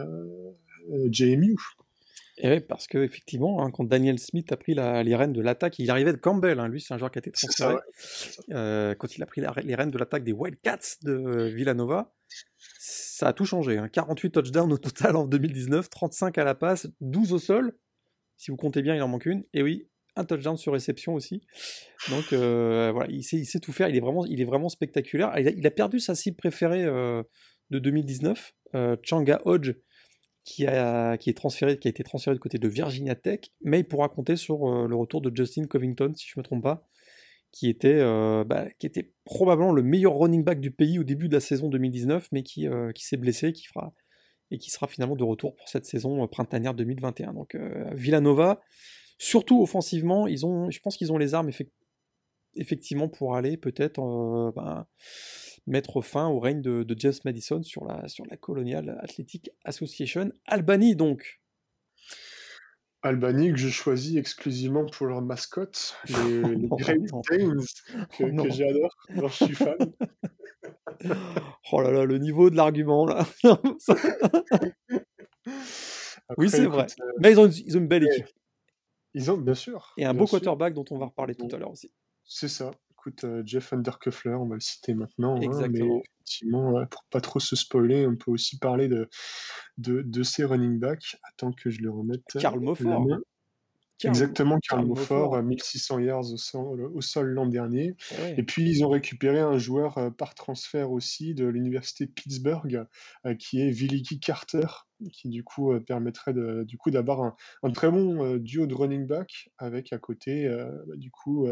JMU. 1.11 1.57
Et 2.41 2.49
oui, 2.49 2.59
parce 2.61 2.87
qu'effectivement, 2.87 3.61
hein, 3.61 3.69
quand 3.69 3.83
Daniel 3.83 4.17
Smith 4.17 4.51
a 4.53 4.57
pris 4.57 4.73
les 4.73 5.15
rênes 5.15 5.33
de 5.33 5.41
l'attaque, 5.41 5.77
il 5.77 5.91
arrivait 5.91 6.13
de 6.13 6.17
Campbell, 6.17 6.59
hein, 6.59 6.69
lui 6.69 6.79
c'est 6.79 6.93
un 6.93 6.97
joueur 6.97 7.11
qui 7.11 7.19
a 7.19 7.21
été 7.21 7.31
transféré. 7.31 7.75
Euh, 8.51 8.95
quand 8.95 9.17
il 9.17 9.23
a 9.23 9.25
pris 9.25 9.41
les 9.41 9.75
rênes 9.75 9.91
de 9.91 9.97
l'attaque 9.97 10.23
des 10.23 10.31
Wildcats 10.31 10.97
de 11.03 11.51
Villanova, 11.53 12.13
ça 12.79 13.27
a 13.27 13.33
tout 13.33 13.43
changé. 13.43 13.81
48 13.91 14.27
hein. 14.27 14.41
touchdowns 14.41 14.71
au 14.71 14.77
total 14.77 15.17
en 15.17 15.27
2019, 15.27 15.89
35 15.89 16.37
à 16.37 16.45
la 16.45 16.55
passe, 16.55 16.87
12 17.01 17.33
au 17.33 17.39
sol. 17.39 17.77
Si 18.37 18.51
vous 18.51 18.57
comptez 18.57 18.81
bien, 18.81 18.95
il 18.95 19.01
en 19.01 19.09
manque 19.09 19.25
une. 19.25 19.43
Et 19.53 19.61
oui, 19.61 19.89
un 20.15 20.23
touchdown 20.23 20.55
sur 20.55 20.71
réception 20.71 21.15
aussi. 21.15 21.41
Donc 22.09 22.31
euh, 22.31 22.91
voilà, 22.93 23.11
il 23.11 23.23
sait, 23.23 23.59
tout 23.59 23.73
faire. 23.73 23.89
Il 23.89 23.97
est 23.97 24.01
vraiment, 24.01 24.25
il 24.25 24.39
est 24.39 24.45
vraiment 24.45 24.69
spectaculaire. 24.69 25.37
Il 25.37 25.67
a, 25.67 25.71
perdu 25.71 25.99
sa 25.99 26.15
cible 26.15 26.37
préférée 26.37 26.85
euh, 26.85 27.21
de 27.69 27.79
2019, 27.79 28.53
Changa 29.03 29.41
Hodge 29.43 29.73
qui 30.49 30.65
a, 30.65 31.13
été 31.13 31.33
transféré 31.33 31.75
du 32.33 32.39
côté 32.39 32.57
de 32.57 32.67
Virginia 32.67 33.13
Tech, 33.13 33.41
mais 33.61 33.81
il 33.81 33.83
pourra 33.83 34.09
compter 34.09 34.35
sur 34.35 34.67
euh, 34.67 34.87
le 34.87 34.95
retour 34.95 35.21
de 35.21 35.31
Justin 35.35 35.65
Covington, 35.65 36.11
si 36.15 36.25
je 36.27 36.33
ne 36.35 36.41
me 36.41 36.43
trompe 36.43 36.63
pas, 36.63 36.87
qui 37.51 37.69
était, 37.69 37.99
euh, 37.99 38.43
bah, 38.43 38.65
qui 38.79 38.87
était 38.87 39.13
probablement 39.25 39.71
le 39.71 39.83
meilleur 39.83 40.17
running 40.17 40.43
back 40.43 40.59
du 40.59 40.71
pays 40.71 40.97
au 40.97 41.03
début 41.03 41.29
de 41.29 41.35
la 41.35 41.39
saison 41.39 41.69
2019, 41.69 42.29
mais 42.31 42.41
qui, 42.41 42.67
euh, 42.67 42.91
qui 42.93 43.05
s'est 43.05 43.17
blessé, 43.17 43.53
et 44.49 44.57
qui 44.57 44.71
sera 44.71 44.87
finalement 44.87 45.15
de 45.15 45.23
retour 45.23 45.55
pour 45.55 45.69
cette 45.69 45.85
saison 45.85 46.27
printanière 46.27 46.73
2021. 46.73 47.33
Donc 47.33 47.55
Villanova, 47.93 48.59
surtout 49.19 49.61
offensivement, 49.61 50.25
ils 50.25 50.47
ont, 50.47 50.71
je 50.71 50.79
pense 50.79 50.97
qu'ils 50.97 51.13
ont 51.13 51.19
les 51.19 51.35
armes 51.35 51.49
effectivement 52.55 53.09
pour 53.09 53.35
aller 53.35 53.57
peut-être 53.57 54.53
ben, 54.55 54.85
mettre 55.67 56.01
fin 56.01 56.27
au 56.27 56.39
règne 56.39 56.61
de, 56.61 56.85
James 56.97 57.13
Madison 57.25 57.61
sur 57.63 57.85
la, 57.85 58.07
sur 58.07 58.25
la 58.25 58.37
Colonial 58.37 58.97
Athletic 59.01 59.51
Association. 59.63 60.31
Albanie 60.45 60.95
donc. 60.95 61.41
Albanie 63.01 63.51
que 63.51 63.57
je 63.57 63.69
choisis 63.69 64.17
exclusivement 64.17 64.85
pour 64.85 65.05
leur 65.05 65.21
mascotte, 65.21 65.95
les, 66.09 66.41
Great 66.67 67.03
Danes, 67.29 67.63
que, 68.17 68.43
que 68.43 68.49
j'adore, 68.49 68.93
je 69.09 69.27
suis 69.45 69.55
fan. 69.55 69.77
oh 71.71 71.81
là 71.81 71.91
là, 71.91 72.03
le 72.03 72.17
niveau 72.17 72.49
de 72.49 72.57
l'argument 72.57 73.05
là. 73.05 73.25
oui, 76.37 76.49
c'est 76.49 76.65
vrai. 76.65 76.87
Euh, 76.99 77.05
Mais 77.19 77.31
ils 77.31 77.39
ont, 77.39 77.47
ils 77.47 77.77
ont, 77.77 77.79
une 77.79 77.87
belle 77.87 78.03
équipe. 78.03 78.27
Ils 79.13 79.31
ont, 79.31 79.37
bien 79.37 79.53
sûr. 79.53 79.93
Et 79.97 80.03
un 80.03 80.13
beau 80.13 80.25
quarterback 80.25 80.73
dont 80.73 80.85
on 80.91 80.97
va 80.97 81.05
reparler 81.05 81.35
tout 81.35 81.47
à 81.53 81.57
l'heure 81.57 81.71
aussi. 81.71 81.93
C'est 82.29 82.47
ça 82.47 82.71
écoute, 82.99 83.23
euh, 83.23 83.43
Jeff 83.45 83.71
Undercuffler, 83.73 84.33
on 84.33 84.47
va 84.47 84.55
le 84.55 84.61
citer 84.61 84.93
maintenant. 84.93 85.35
Hein, 85.37 85.67
mais 85.69 85.79
effectivement, 85.79 86.85
pour 86.87 87.03
pas 87.09 87.21
trop 87.21 87.39
se 87.39 87.55
spoiler, 87.55 88.05
on 88.05 88.15
peut 88.15 88.31
aussi 88.31 88.57
parler 88.57 88.87
de, 88.87 89.09
de, 89.77 90.01
de 90.01 90.23
ces 90.23 90.43
running 90.43 90.79
backs. 90.79 91.17
Attends 91.23 91.51
que 91.51 91.69
je 91.69 91.81
le 91.81 91.91
remette. 91.91 92.23
Karl 92.39 92.59
Mofford. 92.59 93.07
Exactement, 94.03 94.59
Karl 94.59 94.85
Moffort, 94.85 95.41
1600 95.41 95.99
yards 95.99 96.31
au 96.31 96.37
sol, 96.37 96.91
au 96.93 97.01
sol 97.01 97.29
l'an 97.29 97.47
dernier. 97.47 97.95
Et 98.37 98.43
puis, 98.43 98.69
ils 98.69 98.83
ont 98.85 98.89
récupéré 98.89 99.39
un 99.39 99.57
joueur 99.57 100.13
par 100.17 100.35
transfert 100.35 100.91
aussi 100.91 101.33
de 101.33 101.45
l'université 101.45 102.07
Pittsburgh, 102.07 102.85
qui 103.39 103.61
est 103.61 103.69
Vilicky 103.69 104.19
Carter, 104.19 104.67
qui 105.11 105.29
du 105.29 105.43
coup 105.43 105.77
permettrait 105.81 106.33
de, 106.33 106.63
du 106.63 106.77
coup 106.77 106.91
d'avoir 106.91 107.35
un, 107.63 107.71
très 107.71 107.91
bon 107.91 108.37
duo 108.37 108.67
de 108.67 108.73
running 108.73 109.05
back 109.05 109.49
avec 109.57 109.91
à 109.91 109.97
côté, 109.97 110.47
bah, 110.87 110.95
du 110.95 111.11
coup, 111.11 111.47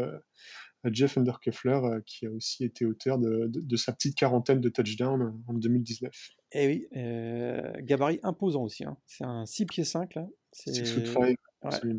Jeff 0.84 1.18
Underkeffler, 1.18 1.80
qui 2.06 2.26
a 2.26 2.30
aussi 2.30 2.64
été 2.64 2.84
auteur 2.84 3.18
de, 3.18 3.76
sa 3.76 3.92
petite 3.92 4.16
quarantaine 4.16 4.60
de 4.60 4.68
touchdowns 4.68 5.42
en 5.46 5.54
2019. 5.54 6.12
Et 6.52 6.66
oui, 6.66 6.88
gabarit 7.82 8.20
imposant 8.22 8.62
aussi. 8.62 8.84
Hein. 8.84 8.96
C'est 9.06 9.24
un 9.24 9.44
6 9.44 9.66
pieds 9.66 9.84
5 9.84 10.14
là. 10.14 10.26
C'est 10.52 10.72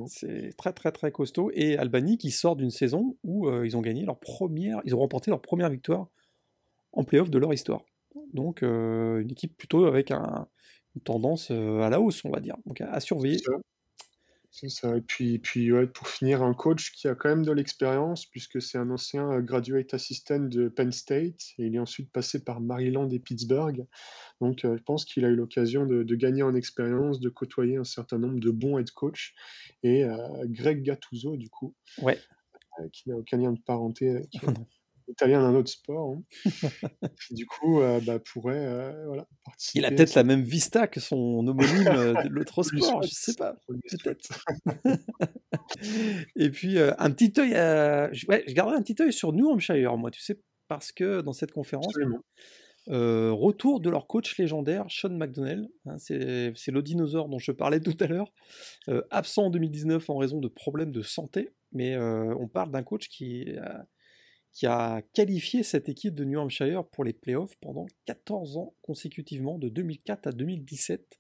c'est 0.08 0.56
très 0.58 0.74
très 0.74 0.92
très 0.92 1.12
costaud. 1.12 1.52
Et 1.54 1.78
Albany 1.78 2.18
qui 2.18 2.32
sort 2.32 2.56
d'une 2.56 2.70
saison 2.70 3.18
où 3.24 3.48
euh, 3.48 3.66
ils 3.66 3.76
ont 3.76 3.82
gagné 3.82 4.06
leur 4.06 4.20
première, 4.20 4.82
ils 4.86 4.96
ont 4.96 5.00
remporté 5.00 5.32
leur 5.32 5.42
première 5.42 5.70
victoire 5.70 6.08
en 6.92 7.04
playoff 7.04 7.30
de 7.30 7.38
leur 7.38 7.54
histoire. 7.54 7.84
Donc 8.34 8.64
euh, 8.64 9.22
une 9.22 9.32
équipe 9.32 9.56
plutôt 9.58 9.86
avec 9.86 10.12
un, 10.12 10.48
une 10.96 11.02
tendance 11.02 11.52
euh, 11.52 11.82
à 11.82 11.90
la 11.90 12.02
hausse, 12.02 12.24
on 12.26 12.30
va 12.30 12.40
dire. 12.40 12.56
Donc 12.66 12.82
à, 12.82 13.00
surveiller. 13.00 13.40
C'est 14.52 14.70
ça. 14.70 14.98
Et 14.98 15.02
puis, 15.02 15.38
puis 15.40 15.70
pour 15.94 16.08
finir, 16.08 16.42
un 16.42 16.54
coach 16.54 16.92
qui 16.92 17.08
a 17.08 17.16
quand 17.16 17.30
même 17.30 17.46
de 17.46 17.52
l'expérience, 17.52 18.26
puisque 18.26 18.62
c'est 18.62 18.78
un 18.78 18.90
ancien 18.90 19.40
graduate 19.42 19.94
assistant 19.94 20.40
de 20.40 20.70
Penn 20.70 20.92
State, 20.92 21.54
et 21.58 21.68
il 21.68 21.76
est 21.76 21.80
ensuite 21.80 22.12
passé 22.12 22.44
par 22.44 22.60
Maryland 22.60 23.10
et 23.10 23.20
Pittsburgh. 23.20 23.86
Donc, 24.42 24.66
euh, 24.66 24.76
je 24.78 24.84
pense 24.84 25.06
qu'il 25.06 25.24
a 25.26 25.30
eu 25.30 25.36
l'occasion 25.36 25.86
de, 25.86 26.16
gagner 26.16 26.44
en 26.44 26.56
expérience, 26.56 27.20
de 27.20 27.30
côtoyer 27.30 27.78
un 27.78 27.84
certain 27.84 28.18
nombre 28.18 28.40
de 28.40 28.50
bons 28.50 28.80
head 28.80 28.92
coach. 28.92 29.36
Et 29.84 30.04
euh, 30.04 30.18
Greg 30.46 30.82
Gattuso, 30.84 31.38
du 31.38 31.50
coup, 31.50 31.76
ouais. 32.02 32.18
Euh, 32.80 32.88
qui 32.92 33.10
n'a 33.10 33.18
aucun 33.18 33.38
lien 33.38 33.52
de 33.52 33.60
parenté, 33.60 34.24
italien 35.10 35.42
d'un 35.42 35.56
autre 35.56 35.70
sport, 35.70 36.16
hein. 36.16 36.24
du 37.32 37.46
coup, 37.46 37.82
bah, 38.06 38.20
pourrait 38.20 38.94
voilà, 39.06 39.28
participer. 39.44 39.80
Il 39.80 39.86
a 39.86 39.90
peut-être 39.90 40.16
la 40.16 40.24
même 40.24 40.42
vista 40.42 40.88
que 40.88 41.00
son 41.00 41.46
homonyme 41.48 41.84
de 41.84 42.30
l'autre 42.30 42.64
sport, 42.64 43.04
je 43.04 43.10
sais 43.12 43.34
pas, 43.34 43.56
peut-être. 43.68 44.46
Et 46.36 46.50
puis, 46.50 46.78
un 46.80 47.12
petit 47.12 47.34
œil, 47.40 47.52
ouais, 48.28 48.44
je 48.48 48.54
garderai 48.54 48.78
un 48.78 48.82
petit 48.82 49.02
œil 49.02 49.14
sur 49.14 49.34
New 49.34 49.50
Hampshire, 49.50 49.98
moi, 49.98 50.12
tu 50.12 50.22
sais, 50.22 50.40
parce 50.68 50.92
que 50.92 51.22
dans 51.22 51.34
cette 51.34 51.52
conférence, 51.52 51.94
euh, 52.90 53.32
retour 53.32 53.82
de 53.82 53.90
leur 53.90 54.08
coach 54.08 54.38
légendaire, 54.38 54.86
Sean 54.90 55.10
McDonnell. 55.10 55.70
Hein, 55.86 55.98
c'est 55.98 56.72
le 56.72 56.82
dinosaure 56.82 57.30
dont 57.30 57.40
je 57.40 57.52
parlais 57.52 57.80
tout 57.80 57.98
à 58.00 58.08
l'heure. 58.08 58.34
Euh, 58.88 59.04
absent 59.12 59.46
en 59.46 59.50
2019 59.50 60.10
en 60.10 60.18
raison 60.18 60.40
de 60.40 60.48
problèmes 60.48 60.92
de 60.92 61.02
santé. 61.02 61.52
Mais 61.72 61.94
euh, 61.96 62.34
on 62.40 62.48
parle 62.48 62.72
d'un 62.72 62.84
coach 62.84 63.10
qui, 63.10 63.48
qui 64.52 64.66
a 64.66 65.02
qualifié 65.14 65.64
cette 65.64 65.90
équipe 65.90 66.16
de 66.16 66.24
New 66.24 66.40
Hampshire 66.40 66.84
pour 66.86 67.04
les 67.04 67.14
playoffs 67.14 67.56
pendant 67.62 67.86
14 68.06 68.58
ans 68.58 68.74
consécutivement, 68.82 69.58
de 69.58 69.70
2004 69.70 70.28
à 70.28 70.32
2017. 70.32 71.20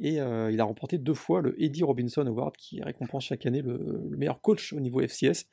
Et 0.00 0.14
il 0.14 0.60
a 0.60 0.64
remporté 0.64 0.98
deux 0.98 1.14
fois 1.14 1.40
le 1.40 1.54
Eddie 1.62 1.84
Robinson 1.84 2.26
Award, 2.26 2.56
qui 2.56 2.82
récompense 2.82 3.26
chaque 3.26 3.46
année 3.46 3.62
le, 3.62 3.76
le, 4.10 4.16
meilleur 4.16 4.40
coach 4.40 4.72
au 4.72 4.80
niveau 4.80 5.00
FCS. 5.00 5.46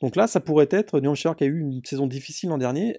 Donc 0.00 0.14
là, 0.14 0.26
ça 0.26 0.40
pourrait 0.40 0.68
être 0.70 1.00
New 1.00 1.10
Hampshire 1.10 1.34
qui 1.34 1.44
a 1.44 1.46
eu 1.46 1.60
une 1.60 1.82
saison 1.84 2.06
difficile 2.06 2.50
l'an 2.50 2.58
dernier. 2.58 2.98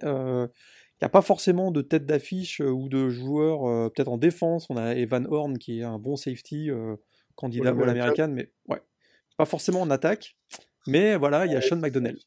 Il 1.00 1.06
n'y 1.06 1.08
a 1.08 1.10
pas 1.10 1.22
forcément 1.22 1.72
de 1.72 1.82
tête 1.82 2.06
d'affiche 2.06 2.60
euh, 2.60 2.70
ou 2.70 2.90
de 2.90 3.08
joueur, 3.08 3.66
euh, 3.66 3.90
peut-être 3.90 4.10
en 4.10 4.18
défense. 4.18 4.70
On 4.70 4.76
a 4.76 4.96
Evan 4.96 5.28
Horn 5.28 5.58
qui 5.58 5.80
est 5.80 5.84
un 5.84 5.98
bon 5.98 6.18
safety, 6.18 6.70
euh, 6.70 6.98
candidat 7.36 7.70
à 7.70 7.74
l'américaine, 7.74 8.34
mais 8.34 8.52
ouais, 8.68 8.82
pas 9.38 9.46
forcément 9.46 9.80
en 9.80 9.90
attaque. 9.90 10.36
Mais 10.88 11.16
voilà, 11.16 11.46
il 11.46 11.54
y 11.54 11.56
a 11.56 11.62
Sean 11.62 11.78
McDonnell 11.78 12.18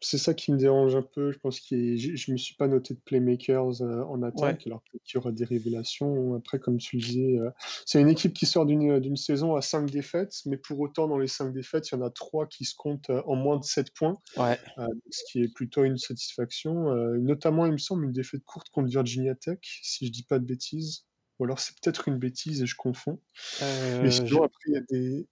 c'est 0.00 0.18
ça 0.18 0.34
qui 0.34 0.52
me 0.52 0.56
dérange 0.56 0.94
un 0.94 1.02
peu. 1.02 1.32
Je 1.32 1.38
pense 1.38 1.60
que 1.60 1.96
je 1.96 2.30
ne 2.30 2.32
me 2.32 2.38
suis 2.38 2.54
pas 2.54 2.68
noté 2.68 2.94
de 2.94 3.00
playmakers 3.00 3.82
euh, 3.82 4.02
en 4.04 4.22
attaque, 4.22 4.66
alors 4.66 4.82
qu'il 4.84 5.14
y 5.14 5.18
aura 5.18 5.32
des 5.32 5.44
révélations. 5.44 6.34
Après, 6.36 6.58
comme 6.58 6.78
tu 6.78 6.96
le 6.96 7.02
disais, 7.02 7.38
euh, 7.38 7.50
c'est 7.84 8.00
une 8.00 8.08
équipe 8.08 8.32
qui 8.32 8.46
sort 8.46 8.64
d'une 8.66 9.16
saison 9.16 9.56
à 9.56 9.62
5 9.62 9.90
défaites, 9.90 10.34
mais 10.46 10.56
pour 10.56 10.78
autant, 10.80 11.08
dans 11.08 11.18
les 11.18 11.26
5 11.26 11.52
défaites, 11.52 11.90
il 11.90 11.96
y 11.96 11.98
en 11.98 12.02
a 12.02 12.10
3 12.10 12.46
qui 12.46 12.64
se 12.64 12.76
comptent 12.76 13.10
euh, 13.10 13.22
en 13.26 13.34
moins 13.34 13.58
de 13.58 13.64
7 13.64 13.92
points, 13.92 14.14
ce 14.36 15.22
qui 15.30 15.42
est 15.42 15.52
plutôt 15.52 15.84
une 15.84 15.98
satisfaction. 15.98 16.94
notamment, 17.18 17.66
il 17.66 17.72
me 17.72 17.78
semble, 17.78 18.04
une 18.04 18.12
défaite 18.12 18.44
courte 18.44 18.68
contre 18.70 18.88
Virginia 18.88 19.34
Tech, 19.34 19.58
si 19.62 20.06
je 20.06 20.12
dis 20.12 20.22
pas 20.24 20.38
de 20.38 20.44
bêtises. 20.44 21.04
Ou 21.38 21.44
alors 21.44 21.60
c'est 21.60 21.74
peut-être 21.80 22.08
une 22.08 22.18
bêtise 22.18 22.62
et 22.62 22.66
je 22.66 22.74
confonds. 22.74 23.20
mais 23.60 24.10
sinon, 24.10 24.42
après, 24.42 24.62
il 24.66 24.74
y 24.74 24.76
a 24.76 24.80
des, 24.90 25.28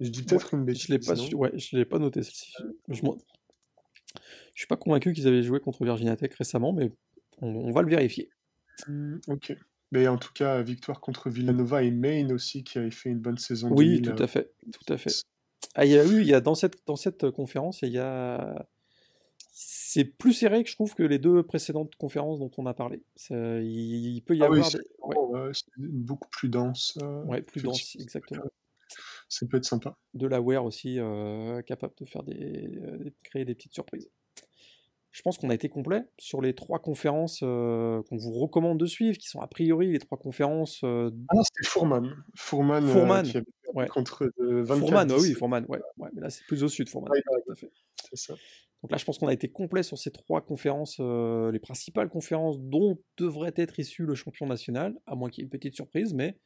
je 0.00 0.10
dis 0.10 0.22
peut-être 0.22 0.54
une 0.54 0.64
bêtise. 0.64 0.86
Je 0.86 0.92
l'ai 0.92 0.98
pas, 0.98 1.14
ouais, 1.14 1.52
je 1.54 1.76
l'ai 1.76 1.84
pas 1.84 1.98
noté 1.98 2.22
celle-ci. 2.22 2.52
Je, 2.88 3.02
ne 3.02 3.12
suis 4.54 4.66
pas 4.66 4.76
convaincu 4.76 5.12
qu'ils 5.12 5.26
avaient 5.26 5.42
joué 5.42 5.60
contre 5.60 5.84
Virginia 5.84 6.16
Tech 6.16 6.32
récemment, 6.34 6.72
mais 6.72 6.92
on, 7.40 7.70
va 7.70 7.82
le 7.82 7.88
vérifier. 7.88 8.30
Mmh, 8.88 9.16
ok. 9.28 9.54
Mais 9.92 10.08
en 10.08 10.18
tout 10.18 10.32
cas, 10.32 10.62
victoire 10.62 11.00
contre 11.00 11.30
Villanova 11.30 11.82
et 11.82 11.90
Maine 11.90 12.32
aussi, 12.32 12.64
qui 12.64 12.78
avait 12.78 12.90
fait 12.90 13.10
une 13.10 13.20
bonne 13.20 13.38
saison. 13.38 13.68
Oui, 13.70 14.02
tout 14.02 14.22
à 14.22 14.26
fait, 14.26 14.52
tout 14.72 14.92
à 14.92 14.98
fait. 14.98 15.12
Ah, 15.74 15.84
il 15.84 15.92
y 15.92 15.98
a 15.98 16.04
eu, 16.04 16.20
il 16.20 16.26
y 16.26 16.34
a 16.34 16.40
dans 16.40 16.54
cette 16.54 16.76
dans 16.86 16.96
cette 16.96 17.30
conférence, 17.30 17.82
il 17.82 17.92
y 17.92 17.98
a 17.98 18.66
c'est 19.52 20.04
plus 20.04 20.34
serré 20.34 20.62
que 20.62 20.68
je 20.68 20.74
trouve 20.74 20.94
que 20.94 21.02
les 21.02 21.18
deux 21.18 21.42
précédentes 21.42 21.94
conférences 21.96 22.38
dont 22.38 22.50
on 22.58 22.66
a 22.66 22.74
parlé. 22.74 23.02
il, 23.30 24.22
peut 24.26 24.36
y 24.36 24.42
ah 24.42 24.46
avoir 24.46 24.68
oui, 24.68 25.52
beaucoup 25.78 26.28
plus 26.28 26.50
dense. 26.50 26.98
Euh, 27.02 27.24
ouais, 27.24 27.40
plus 27.40 27.62
dense, 27.62 27.96
exactement 27.98 28.42
ça 29.28 29.46
peut 29.46 29.56
être 29.56 29.64
sympa. 29.64 29.96
De 30.14 30.26
la 30.26 30.40
wear 30.40 30.64
aussi, 30.64 30.98
euh, 30.98 31.62
capable 31.62 31.94
de 31.98 32.04
faire 32.04 32.22
des, 32.22 32.78
euh, 32.82 33.10
créer 33.22 33.44
des 33.44 33.54
petites 33.54 33.74
surprises. 33.74 34.10
Je 35.10 35.22
pense 35.22 35.38
qu'on 35.38 35.48
a 35.48 35.54
été 35.54 35.70
complet 35.70 36.04
sur 36.18 36.42
les 36.42 36.54
trois 36.54 36.78
conférences 36.78 37.40
euh, 37.42 38.02
qu'on 38.02 38.16
vous 38.18 38.32
recommande 38.32 38.78
de 38.78 38.84
suivre, 38.84 39.16
qui 39.16 39.28
sont 39.28 39.40
a 39.40 39.46
priori 39.46 39.90
les 39.90 39.98
trois 39.98 40.18
conférences. 40.18 40.80
Ah 40.82 41.10
non, 41.34 41.42
c'était 41.42 41.66
Fourman. 41.66 42.14
Fourman, 42.34 42.86
Fourman 42.86 43.26
ouais. 43.74 43.86
contre 43.88 44.30
24 44.38 44.78
Fourman, 44.78 45.12
oui, 45.12 45.32
Fourman, 45.32 45.64
ouais. 45.68 45.80
ouais. 45.96 46.10
Mais 46.12 46.20
là, 46.20 46.28
c'est 46.28 46.44
plus 46.44 46.62
au 46.62 46.68
sud, 46.68 46.90
Fourman. 46.90 47.10
C'est 47.54 48.16
ça. 48.16 48.34
Donc 48.82 48.92
là, 48.92 48.98
je 48.98 49.06
pense 49.06 49.16
qu'on 49.16 49.26
a 49.26 49.32
été 49.32 49.48
complet 49.48 49.82
sur 49.82 49.96
ces 49.96 50.10
trois 50.10 50.42
conférences, 50.42 50.98
les 50.98 51.58
principales 51.60 52.10
conférences 52.10 52.60
dont 52.60 52.98
devrait 53.16 53.54
être 53.56 53.80
issu 53.80 54.04
le 54.04 54.14
champion 54.14 54.46
national, 54.46 54.94
à 55.06 55.14
moins 55.14 55.30
qu'il 55.30 55.40
y 55.40 55.42
ait 55.42 55.46
une 55.46 55.50
petite 55.50 55.74
surprise, 55.74 56.12
mais 56.12 56.38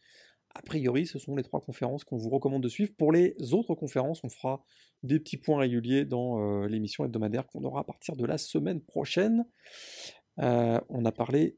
a 0.55 0.62
priori, 0.62 1.07
ce 1.07 1.18
sont 1.18 1.36
les 1.36 1.42
trois 1.42 1.61
conférences 1.61 2.05
qu'on 2.05 2.16
vous 2.16 2.28
recommande 2.28 2.62
de 2.62 2.68
suivre. 2.68 2.92
Pour 2.98 3.12
les 3.12 3.36
autres 3.53 3.74
conférences, 3.74 4.24
on 4.24 4.28
fera 4.28 4.64
des 5.03 5.20
petits 5.20 5.36
points 5.36 5.61
réguliers 5.61 6.05
dans 6.05 6.40
euh, 6.40 6.66
l'émission 6.66 7.05
hebdomadaire 7.05 7.46
qu'on 7.46 7.62
aura 7.62 7.80
à 7.80 7.84
partir 7.84 8.16
de 8.16 8.26
la 8.26 8.36
semaine 8.36 8.80
prochaine. 8.80 9.46
Euh, 10.40 10.80
on 10.88 11.05
a 11.05 11.12
parlé 11.12 11.57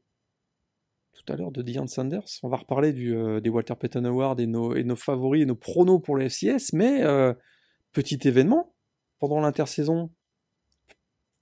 tout 1.13 1.33
à 1.33 1.35
l'heure 1.35 1.51
de 1.51 1.63
Diane 1.63 1.87
Sanders. 1.87 2.27
On 2.43 2.49
va 2.49 2.57
reparler 2.57 2.93
euh, 2.93 3.41
des 3.41 3.49
Walter 3.49 3.75
Payton 3.75 4.05
Awards 4.05 4.39
et 4.39 4.45
nos, 4.45 4.75
et 4.75 4.83
nos, 4.83 4.95
favoris 4.95 5.41
et 5.41 5.45
nos 5.45 5.55
pronos 5.55 5.99
pour 5.99 6.15
le 6.15 6.29
FCS. 6.29 6.73
Mais 6.73 7.03
petit 7.93 8.19
événement, 8.27 8.75
pendant 9.17 9.39
l'intersaison, 9.39 10.11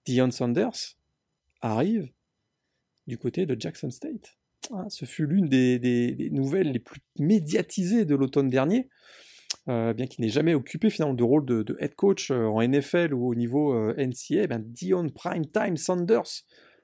Dion 0.05 0.31
Sanders 0.31 0.97
arrive 1.61 2.11
du 3.07 3.17
côté 3.17 3.45
de 3.45 3.59
Jackson 3.59 3.91
State. 3.91 4.37
Hein, 4.69 4.85
ce 4.89 5.05
fut 5.05 5.25
l'une 5.25 5.47
des, 5.47 6.29
nouvelles 6.31 6.71
les 6.71 6.79
plus 6.79 7.01
médiatisées 7.17 8.05
de 8.05 8.15
l'automne 8.15 8.49
dernier, 8.49 8.89
euh, 9.67 9.93
bien 9.93 10.07
qu'il 10.07 10.23
n'ait 10.23 10.31
jamais 10.31 10.53
occupé 10.53 10.89
finalement 10.89 11.15
de 11.15 11.23
rôle 11.23 11.45
de, 11.45 11.75
head 11.79 11.95
coach 11.95 12.31
euh, 12.31 12.45
en 12.45 12.61
NFL 12.61 13.13
ou 13.13 13.27
au 13.27 13.35
niveau 13.35 13.73
euh, 13.73 13.93
NCA. 13.97 14.43
Eh 14.43 14.47
ben 14.47 14.63
Dion 14.63 15.09
Prime 15.09 15.45
Time 15.47 15.77
Sanders, 15.77 16.43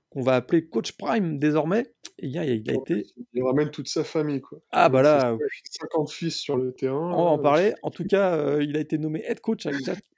qu'on 0.10 0.22
va 0.22 0.36
appeler 0.36 0.66
Coach 0.68 0.94
Prime 0.94 1.38
désormais, 1.38 1.94
eh 2.20 2.28
bien, 2.28 2.44
il 2.44 2.70
a 2.70 2.74
été. 2.74 3.06
Il 3.34 3.44
ramène 3.44 3.70
toute 3.70 3.88
sa 3.88 4.04
famille, 4.04 4.42
quoi. 4.42 4.60
Ah, 4.72 4.90
bah 4.90 5.02
là. 5.02 5.38
50 5.80 6.12
fils 6.12 6.36
sur 6.36 6.58
le 6.58 6.74
terrain. 6.74 7.14
On 7.14 7.26
va 7.26 7.32
en 7.32 7.40
parler. 7.40 7.74
En 7.84 7.92
tout 7.92 8.06
cas, 8.06 8.60
il 8.60 8.76
a 8.76 8.80
été 8.80 8.98
nommé 8.98 9.24
head 9.26 9.40
coach 9.40 9.68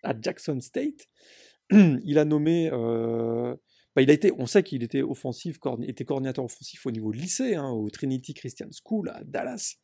à, 0.03 0.13
Jackson 0.19 0.59
State. 0.61 1.07
il 1.71 2.17
a 2.17 2.25
nommé 2.25 2.69
il 4.01 4.09
a 4.09 4.13
été, 4.13 4.31
on 4.37 4.45
sait 4.45 4.63
qu'il 4.63 4.83
était 4.83 5.01
offensif, 5.01 5.59
était 5.83 6.05
coordinateur 6.05 6.45
offensif 6.45 6.85
au 6.85 6.91
niveau 6.91 7.11
lycée, 7.11 7.55
hein, 7.55 7.69
au 7.69 7.89
Trinity 7.89 8.33
Christian 8.33 8.67
School 8.83 9.09
à 9.09 9.23
Dallas. 9.23 9.77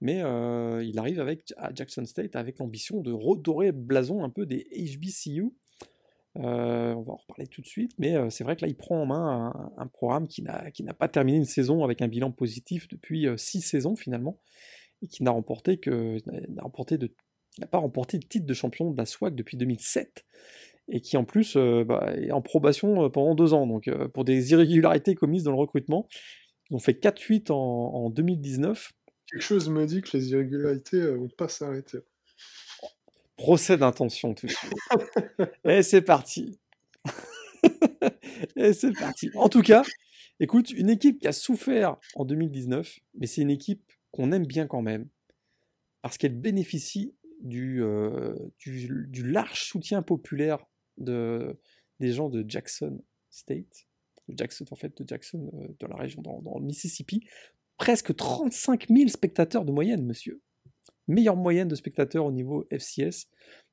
Mais 0.00 0.22
euh, 0.22 0.82
il 0.84 0.98
arrive 0.98 1.20
avec, 1.20 1.54
à 1.56 1.72
Jackson 1.74 2.04
State 2.04 2.36
avec 2.36 2.58
l'ambition 2.58 3.00
de 3.00 3.12
redorer 3.12 3.72
blason 3.72 4.24
un 4.24 4.30
peu 4.30 4.46
des 4.46 4.66
HBCU. 4.72 5.54
Euh, 6.36 6.92
on 6.92 7.02
va 7.02 7.14
en 7.14 7.16
reparler 7.16 7.46
tout 7.46 7.62
de 7.62 7.66
suite, 7.66 7.92
mais 7.98 8.14
euh, 8.14 8.28
c'est 8.28 8.44
vrai 8.44 8.56
que 8.56 8.62
là, 8.62 8.68
il 8.68 8.76
prend 8.76 9.00
en 9.00 9.06
main 9.06 9.72
un, 9.78 9.86
programme 9.86 10.28
qui 10.28 10.42
n'a 10.42 10.94
pas 10.94 11.08
terminé 11.08 11.38
une 11.38 11.46
saison 11.46 11.82
avec 11.82 12.02
un 12.02 12.08
bilan 12.08 12.30
positif 12.30 12.88
depuis 12.88 13.26
six 13.38 13.62
saisons 13.62 13.96
finalement, 13.96 14.38
et 15.00 15.08
qui 15.08 15.22
n'a 15.22 15.30
remporté 15.30 15.78
que 15.78 16.18
n'a 16.26 16.36
de 16.98 17.66
pas 17.70 17.78
remporté 17.78 18.18
le 18.18 18.24
titre 18.24 18.44
de 18.44 18.52
champion 18.52 18.90
de 18.90 18.98
la 18.98 19.06
SWAC 19.06 19.34
depuis 19.34 19.56
2007 19.56 20.26
et 20.88 21.00
qui 21.00 21.16
en 21.16 21.24
plus 21.24 21.56
euh, 21.56 21.84
bah, 21.84 22.12
est 22.16 22.30
en 22.30 22.42
probation 22.42 23.04
euh, 23.04 23.08
pendant 23.08 23.34
deux 23.34 23.54
ans. 23.54 23.66
Donc 23.66 23.88
euh, 23.88 24.08
pour 24.08 24.24
des 24.24 24.52
irrégularités 24.52 25.14
commises 25.14 25.44
dans 25.44 25.52
le 25.52 25.58
recrutement, 25.58 26.08
ils 26.70 26.76
ont 26.76 26.80
fait 26.80 26.92
4-8 26.92 27.52
en, 27.52 28.10
2019. 28.10 28.92
Quelque 29.30 29.42
chose 29.42 29.68
me 29.68 29.86
dit 29.86 30.02
que 30.02 30.16
les 30.16 30.30
irrégularités 30.30 31.14
vont 31.14 31.28
pas 31.28 31.48
s'arrêter. 31.48 31.98
Procès 33.36 33.76
d'intention 33.76 34.34
tout 34.34 34.46
de 34.46 34.52
suite. 34.52 34.74
Et 35.64 35.82
c'est 35.82 36.02
parti. 36.02 36.58
Et 38.56 38.72
c'est 38.72 38.92
parti. 38.92 39.30
En 39.34 39.48
tout 39.48 39.62
cas, 39.62 39.82
écoute, 40.40 40.70
une 40.70 40.90
équipe 40.90 41.20
qui 41.20 41.28
a 41.28 41.32
souffert 41.32 41.96
en 42.14 42.24
2019, 42.24 42.98
mais 43.18 43.26
c'est 43.26 43.42
une 43.42 43.50
équipe 43.50 43.82
qu'on 44.12 44.32
aime 44.32 44.46
bien 44.46 44.66
quand 44.66 44.82
même, 44.82 45.08
parce 46.02 46.18
qu'elle 46.18 46.38
bénéficie 46.38 47.14
du, 47.40 47.82
euh, 47.82 48.34
du, 48.58 49.06
du, 49.08 49.28
large 49.28 49.62
soutien 49.62 50.02
populaire 50.02 50.64
de, 50.98 51.58
des 52.00 52.12
gens 52.12 52.28
de 52.28 52.44
Jackson 52.48 53.00
State, 53.30 53.86
de 54.28 54.36
Jackson, 54.36 54.64
en 54.70 54.76
fait, 54.76 54.96
de 55.00 55.06
Jackson, 55.06 55.50
euh, 55.54 55.68
dans 55.80 55.88
la 55.88 55.96
région, 55.96 56.22
dans, 56.22 56.58
le 56.58 56.64
Mississippi. 56.64 57.26
Presque 57.78 58.14
35 58.14 58.88
000 58.88 59.08
spectateurs 59.08 59.64
de 59.64 59.72
moyenne, 59.72 60.04
monsieur. 60.04 60.40
Meilleure 61.08 61.36
moyenne 61.36 61.68
de 61.68 61.74
spectateurs 61.74 62.24
au 62.24 62.32
niveau 62.32 62.66
FCS, 62.70 63.28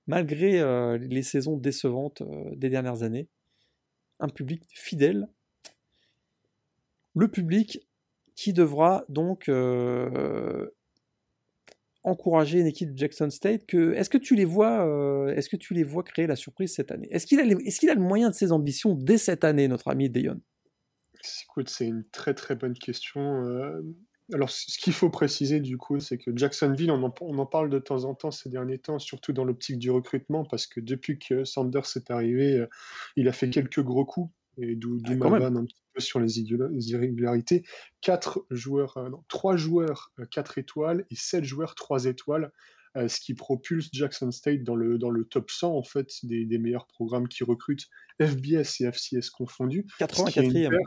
malgré 0.07 0.59
euh, 0.59 0.97
les 0.97 1.23
saisons 1.23 1.57
décevantes 1.57 2.21
euh, 2.21 2.55
des 2.55 2.69
dernières 2.69 3.03
années. 3.03 3.27
Un 4.19 4.29
public 4.29 4.63
fidèle. 4.69 5.27
Le 7.15 7.27
public 7.27 7.87
qui 8.35 8.53
devra 8.53 9.05
donc 9.09 9.47
encourager 12.03 12.59
une 12.59 12.67
équipe 12.67 12.93
de 12.93 12.97
Jackson 12.97 13.29
State. 13.29 13.73
Est-ce 13.73 14.09
que 14.09 14.17
tu 14.17 14.35
les 14.35 14.45
vois, 14.45 14.85
euh, 14.85 15.39
que 15.49 15.57
tu 15.57 15.73
les 15.73 15.83
vois 15.83 16.03
créer 16.03 16.27
la 16.27 16.35
surprise 16.35 16.73
cette 16.73 16.91
année? 16.91 17.07
Est-ce 17.11 17.25
qu'il 17.25 17.39
a, 17.39 17.45
le 17.95 18.01
moyen 18.01 18.29
de 18.29 18.35
ses 18.35 18.51
ambitions 18.51 18.95
dès 18.95 19.17
cette 19.17 19.43
année, 19.43 19.67
notre 19.67 19.89
ami 19.89 20.09
Dayon? 20.09 20.41
C'est 21.65 21.87
une 21.87 22.03
très 22.11 22.33
très 22.33 22.55
bonne 22.55 22.73
question. 22.73 23.45
Euh, 23.45 23.81
alors, 24.33 24.49
ce 24.49 24.77
qu'il 24.77 24.93
faut 24.93 25.09
préciser 25.09 25.59
du 25.59 25.77
coup, 25.77 25.99
c'est 25.99 26.17
que 26.17 26.31
Jacksonville, 26.35 26.91
on 26.91 27.03
en, 27.03 27.13
on 27.21 27.37
en, 27.37 27.45
parle 27.45 27.69
de 27.69 27.79
temps 27.79 28.03
en 28.05 28.13
temps 28.13 28.31
ces 28.31 28.49
derniers 28.49 28.79
temps, 28.79 28.99
surtout 28.99 29.31
dans 29.31 29.45
l'optique 29.45 29.77
du 29.77 29.91
recrutement, 29.91 30.43
parce 30.43 30.67
que 30.67 30.79
depuis 30.79 31.19
que 31.19 31.45
Sanders 31.45 31.85
est 31.95 32.11
arrivé, 32.11 32.57
euh, 32.57 32.67
il 33.15 33.27
a 33.27 33.33
fait 33.33 33.49
quelques 33.49 33.81
gros 33.81 34.05
coups, 34.05 34.31
et 34.57 34.75
d'où 34.75 34.99
ah, 35.05 35.15
ma 35.15 35.39
vanne 35.39 35.57
un 35.57 35.65
petit 35.65 35.83
peu 35.93 36.01
sur 36.01 36.19
les 36.19 36.39
irrégularités. 36.39 37.63
Quatre 38.01 38.45
joueurs, 38.49 38.97
euh, 38.97 39.09
non, 39.09 39.23
trois 39.27 39.55
joueurs 39.55 40.11
euh, 40.19 40.25
4 40.25 40.57
étoiles 40.57 41.05
et 41.09 41.15
sept 41.15 41.43
joueurs 41.43 41.75
3 41.75 42.05
étoiles, 42.05 42.51
euh, 42.95 43.07
ce 43.07 43.19
qui 43.19 43.33
propulse 43.33 43.89
Jackson 43.91 44.31
State 44.31 44.63
dans 44.63 44.75
le, 44.75 44.97
dans 44.97 45.09
le 45.09 45.25
top 45.25 45.49
100 45.49 45.75
en 45.75 45.83
fait 45.83 46.09
des, 46.23 46.45
des 46.45 46.57
meilleurs 46.59 46.87
programmes 46.87 47.27
qui 47.27 47.43
recrutent 47.43 47.87
FBS 48.21 48.81
et 48.81 48.91
FCS 48.91 49.29
confondus. 49.31 49.85
84e. 49.99 50.77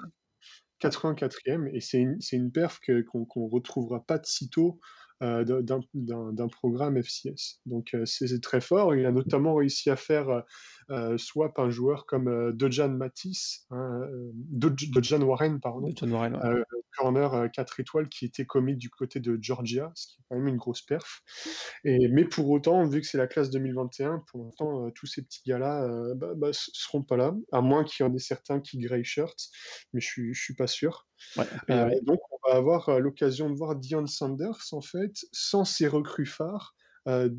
84e, 0.81 1.75
et 1.75 1.81
c'est 1.81 1.99
une, 1.99 2.19
une, 2.33 2.53
perf 2.53 2.81
qu'on 3.09 3.21
ne 3.21 3.51
retrouvera 3.51 4.05
pas 4.05 4.19
de 4.19 4.27
sitôt 4.27 4.79
euh, 4.79 5.06
d'un 5.21 6.49
programme 6.49 6.97
FCS. 7.03 7.61
Donc 7.67 7.95
euh, 7.95 8.05
c'est 8.05 8.41
très 8.41 8.61
fort. 8.61 8.95
Il 8.95 9.07
a 9.07 9.13
notamment 9.13 9.55
réussi 9.55 9.91
à 9.91 9.97
faire 9.97 10.45
euh, 10.91 11.19
swap 11.19 11.59
un 11.59 11.71
joueur 11.71 12.07
comme 12.07 12.53
Dejan 12.53 12.91
Matisse, 12.91 13.67
hein, 13.71 14.03
Dejan 14.35 15.23
Warren, 15.23 15.61
pardon, 15.61 15.93
Warren, 16.03 16.37
ouais. 16.37 16.63
corner 16.97 17.51
4 17.53 17.81
étoiles 17.81 18.09
qui 18.09 18.25
était 18.25 18.45
commis 18.45 18.77
du 18.77 18.91
côté 18.91 19.21
de 19.21 19.39
Georgia, 19.41 19.91
ce 19.95 20.07
qui 20.07 20.21
est 20.21 20.25
quand 20.29 20.37
même 20.37 20.49
une 20.49 20.57
grosse 20.57 20.83
perf. 20.83 21.23
Et, 21.85 22.09
mais 22.09 22.25
pour 22.25 22.51
autant, 22.51 22.87
vu 22.87 23.01
que 23.01 23.07
c'est 23.07 23.19
la 23.19 23.27
classe 23.27 23.51
2021, 23.51 24.23
pour 24.31 24.45
l'instant, 24.45 24.91
tous 24.91 25.07
ces 25.07 25.23
petits 25.23 25.43
gars-là 25.47 25.87
ne 25.89 26.15
bah, 26.15 26.33
bah, 26.37 26.51
seront 26.53 27.03
pas 27.03 27.17
là, 27.17 27.35
à 27.53 27.61
moins 27.61 27.85
qu'il 27.85 28.05
y 28.05 28.09
en 28.09 28.15
ait 28.15 28.19
certains 28.19 28.61
qui 28.61 28.79
grey 28.79 29.05
shirt, 29.05 29.37
mais 29.93 30.01
je 30.01 30.07
suis, 30.07 30.35
je 30.35 30.43
suis 30.43 30.55
pas 30.55 30.67
sûr. 30.67 31.07
Ouais, 31.37 31.47
donc 32.03 32.21
on 32.31 32.36
va 32.49 32.57
avoir 32.57 33.01
l'occasion 33.01 33.51
de 33.51 33.55
voir 33.55 33.77
Dion 33.77 34.07
Sanders 34.07 34.73
en 34.73 34.81
fait 34.81 35.13
sans 35.33 35.65
ses 35.65 35.89
recrues 35.89 36.27
phares, 36.27 36.75
euh, 37.09 37.31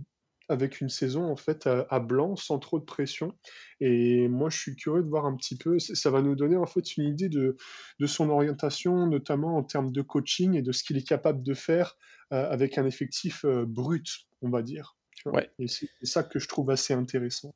avec 0.49 0.80
une 0.80 0.89
saison 0.89 1.26
en 1.26 1.36
fait 1.36 1.68
à, 1.68 1.86
à, 1.89 1.99
blanc, 1.99 2.36
sans 2.36 2.60
trop 2.60 2.80
de 2.80 2.86
pression. 2.86 3.34
Et 3.82 4.28
moi, 4.28 4.49
je 4.49 4.58
suis 4.58 4.76
curieux 4.76 5.03
de 5.03 5.10
voir 5.10 5.26
un 5.26 5.36
petit 5.36 5.58
peu. 5.58 5.78
Ça 5.80 6.10
va 6.10 6.22
nous 6.22 6.36
donner 6.36 6.55
en 6.55 6.66
fait 6.66 6.95
une 6.97 7.05
idée 7.05 7.30
de, 7.30 7.58
de 7.99 8.08
son 8.08 8.30
orientation, 8.30 9.08
notamment 9.08 9.58
en 9.58 9.64
termes 9.64 9.91
de 9.91 10.01
coaching 10.01 10.55
et 10.55 10.62
de 10.62 10.72
ce 10.72 10.84
qu'il 10.84 10.97
est 10.97 11.08
capable 11.08 11.43
de 11.43 11.53
faire 11.53 11.97
euh, 12.34 12.49
avec 12.49 12.78
un 12.78 12.86
effectif 12.86 13.45
euh, 13.45 13.66
brut, 13.66 14.08
on 14.41 14.49
va 14.49 14.62
dire. 14.62 14.97
Ouais. 15.26 15.49
Et 15.60 15.68
c'est 15.68 15.88
ça 16.03 16.24
que 16.24 16.39
je 16.39 16.47
trouve 16.47 16.70
assez 16.70 16.93
intéressant. 16.93 17.53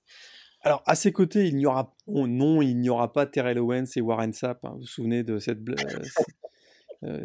Alors, 0.64 0.84
à 0.86 0.95
ses 0.95 1.12
côtés, 1.12 1.47
il 1.47 1.56
n'y 1.56 1.66
aura 1.66 1.95
oh, 2.06 2.28
non, 2.28 2.62
il 2.62 2.80
n'y 2.80 2.89
aura 2.89 3.12
pas 3.12 3.26
Terrell 3.26 3.58
Owens 3.60 3.86
et 3.95 4.02
Warren 4.02 4.32
Sapp. 4.32 4.64
Hein. 4.64 4.72
Vous 4.74 4.82
vous 4.82 4.86
souvenez 4.86 5.24
de 5.24 5.39
cette, 5.39 5.68
euh, 5.68 5.76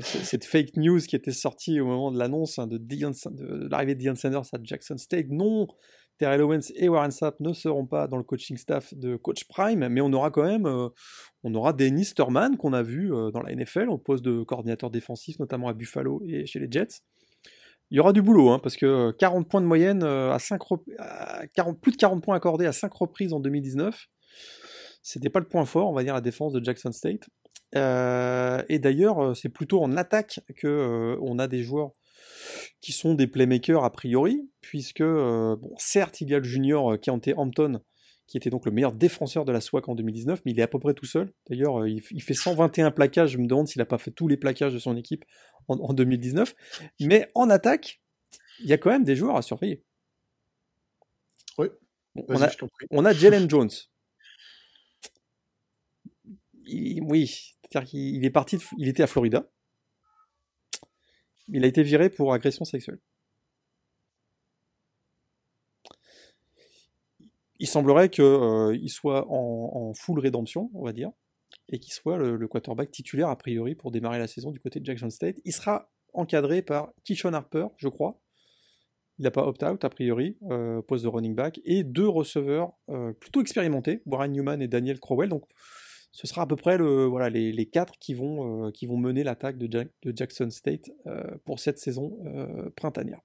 cette 0.01 0.45
fake 0.45 0.77
news 0.77 1.01
qui 1.01 1.17
était 1.17 1.33
sortie 1.33 1.81
au 1.81 1.87
moment 1.87 2.11
de 2.11 2.19
l'annonce 2.19 2.59
hein, 2.59 2.67
de, 2.67 2.79
de, 2.79 3.69
l'arrivée 3.69 3.95
de 3.95 4.01
Dion 4.01 4.15
Sanders 4.15 4.47
à 4.53 4.59
Jackson 4.63 4.97
State. 4.97 5.27
Non, 5.29 5.67
Terrell 6.19 6.43
Owens 6.43 6.73
et 6.77 6.89
Warren 6.89 7.11
Sapp 7.11 7.41
ne 7.41 7.53
seront 7.53 7.87
pas 7.87 8.09
dans 8.09 8.17
le 8.17 8.23
coaching 8.23 8.57
staff 8.57 8.95
de 8.95 9.17
Coach 9.17 9.45
Prime, 9.49 9.87
mais 9.89 10.01
on 10.01 10.13
aura 10.13 10.31
quand 10.31 10.45
même, 10.45 10.67
euh, 10.67 10.89
on 11.45 11.55
aura 11.55 11.73
Dennis 11.73 12.15
Thurman 12.15 12.57
qu'on 12.57 12.73
a 12.73 12.83
vu 12.83 13.13
euh, 13.13 13.31
dans 13.31 13.43
la 13.43 13.55
NFL 13.55 13.91
au 13.91 13.99
poste 13.99 14.25
de 14.25 14.43
coordinateur 14.43 14.91
défensif, 14.91 15.39
notamment 15.39 15.69
à 15.69 15.75
Buffalo 15.75 16.23
et 16.27 16.47
chez 16.47 16.59
les 16.59 16.69
Jets. 16.71 17.03
Il 17.91 17.97
y 17.97 18.01
aura 18.01 18.13
du 18.13 18.23
boulot, 18.23 18.51
hein, 18.51 18.59
parce 18.59 18.77
que 18.77 19.13
40 19.13 19.49
points 19.49 19.61
de 19.61 19.67
moyenne 19.67 20.03
à 20.03 20.39
5 20.39 20.61
à 20.99 21.47
40, 21.55 21.81
plus 21.81 21.93
de 21.93 21.97
40 21.97 22.25
points 22.25 22.35
accordés 22.35 22.67
à 22.67 22.73
5 22.73 22.93
reprises 22.93 23.33
en 23.33 23.39
2019. 23.39 24.09
C'était 25.03 25.31
pas 25.31 25.39
le 25.39 25.47
point 25.47 25.65
fort, 25.65 25.89
on 25.89 25.93
va 25.93 26.03
dire, 26.03 26.15
la 26.15 26.21
défense 26.21 26.53
de 26.53 26.65
Jackson 26.65 26.91
State. 26.91 27.29
Euh, 27.75 28.63
et 28.69 28.79
d'ailleurs, 28.79 29.19
euh, 29.19 29.35
c'est 29.35 29.49
plutôt 29.49 29.83
en 29.83 29.97
attaque 29.97 30.41
que 30.57 30.67
euh, 30.67 31.19
on 31.21 31.39
a 31.39 31.49
des 31.49 31.63
joueurs 31.63 31.93
qui 32.81 32.93
sont 32.93 33.15
des 33.15 33.27
playmakers 33.27 33.83
a 33.85 33.91
priori, 33.91 34.49
puisque 34.61 35.03
bon, 35.03 35.75
certes 35.79 36.21
il 36.21 36.31
y 36.31 36.35
a 36.35 36.39
le 36.39 36.45
junior 36.45 36.99
Keontae 37.01 37.35
Hampton, 37.37 37.81
qui 38.27 38.37
était 38.37 38.51
donc 38.51 38.67
le 38.67 38.73
meilleur 38.73 38.93
défenseur 38.93 39.45
de 39.45 39.53
la 39.53 39.61
SWAC 39.61 39.89
en 39.89 39.95
2019, 39.95 40.43
mais 40.45 40.53
il 40.53 40.61
est 40.61 40.63
à 40.63 40.69
peu 40.69 40.79
près 40.79 40.95
tout 40.95 41.07
seul. 41.07 41.33
D'ailleurs, 41.49 41.87
il, 41.87 42.01
fait 42.01 42.35
121 42.35 42.93
plaquages, 42.93 43.31
je 43.31 43.39
me 43.39 43.47
demande 43.47 43.67
s'il 43.67 43.81
n'a 43.81 43.87
pas 43.87 43.99
fait 43.99 44.11
tous 44.11 44.29
les 44.29 44.37
plaquages 44.37 44.75
de 44.75 44.79
son 44.79 44.97
équipe 44.97 45.25
en, 45.67 45.77
en 45.79 45.93
2019. 45.93 46.55
Mais 47.01 47.29
en 47.35 47.51
attaque, 47.51 48.01
il 48.61 48.67
y 48.67 48.73
a 48.73 48.79
quand 48.79 48.91
même 48.91 49.05
des 49.05 49.17
joueurs 49.17 49.37
à 49.37 49.43
surveiller. 49.43 49.83
Oui. 51.59 51.69
on, 52.15 52.43
a, 52.43 52.51
on 52.91 53.05
a 53.05 53.13
Jalen 53.13 53.49
Jones. 53.49 53.71
Il, 56.67 57.03
oui, 57.03 57.56
c'est-à-dire 57.71 57.91
qu'il 57.91 58.25
est 58.25 58.31
parti, 58.31 58.59
il 58.79 58.89
était 58.89 59.03
à 59.03 59.07
Florida. 59.07 59.49
Il 61.49 61.65
a 61.65 61.67
été 61.67 61.83
viré 61.83 62.11
pour 62.11 62.33
agression 62.33 62.65
sexuelle. 62.65 62.99
Il 67.59 67.67
semblerait 67.67 68.11
qu'il 68.11 68.25
euh, 68.25 68.89
soit 68.89 69.27
en, 69.31 69.93
full 69.95 70.19
rédemption, 70.19 70.71
on 70.75 70.85
va 70.85 70.93
dire, 70.93 71.11
et 71.69 71.79
qu'il 71.79 71.93
soit 71.93 72.19
le, 72.19 72.37
le, 72.37 72.49
quarterback 72.49 72.91
titulaire 72.91 73.29
a 73.29 73.39
priori 73.39 73.75
pour 73.75 73.91
démarrer 73.91 74.19
la 74.19 74.27
saison 74.27 74.51
du 74.51 74.61
côté 74.61 74.79
de 74.81 74.85
Jackson 74.85 75.09
State. 75.09 75.37
Il 75.45 75.53
sera 75.53 75.91
encadré 76.13 76.63
par 76.63 76.93
Kishon 77.05 77.33
Harper, 77.33 77.69
je 77.79 77.89
crois. 77.89 78.21
Il 79.19 79.23
n'a 79.23 79.31
pas 79.31 79.47
opt-out 79.47 79.83
a 79.83 79.89
priori, 79.89 80.37
euh, 80.51 80.83
poste 80.83 81.05
de 81.05 81.09
running 81.09 81.35
back, 81.35 81.61
et 81.65 81.85
deux 81.85 82.09
receveurs 82.09 82.75
euh, 82.91 83.15
plutôt 83.15 83.41
expérimentés, 83.41 84.03
Warren 84.05 84.33
Newman 84.33 84.61
et 84.61 84.69
Daniel 84.69 85.01
Crowell. 85.01 85.31
Donc 85.31 85.45
ce 86.17 86.27
sera 86.27 86.41
à 86.41 86.47
peu 86.47 86.57
près 86.57 86.79
le, 86.79 87.05
voilà, 87.05 87.29
les, 87.29 87.53
les 87.53 87.67
quatre 87.67 87.99
qui 87.99 88.15
vont, 88.15 88.69
euh, 88.69 88.71
qui 88.71 88.87
vont 88.87 88.97
mener 88.97 89.23
l'attaque 89.23 89.59
de, 89.59 89.71
Jack, 89.71 89.89
de, 90.03 90.17
Jackson 90.17 90.49
State 90.49 90.91
euh, 91.07 91.23
pour 91.45 91.61
cette 91.61 91.77
saison 91.77 92.19
euh, 92.25 92.71
printanière. 92.71 93.21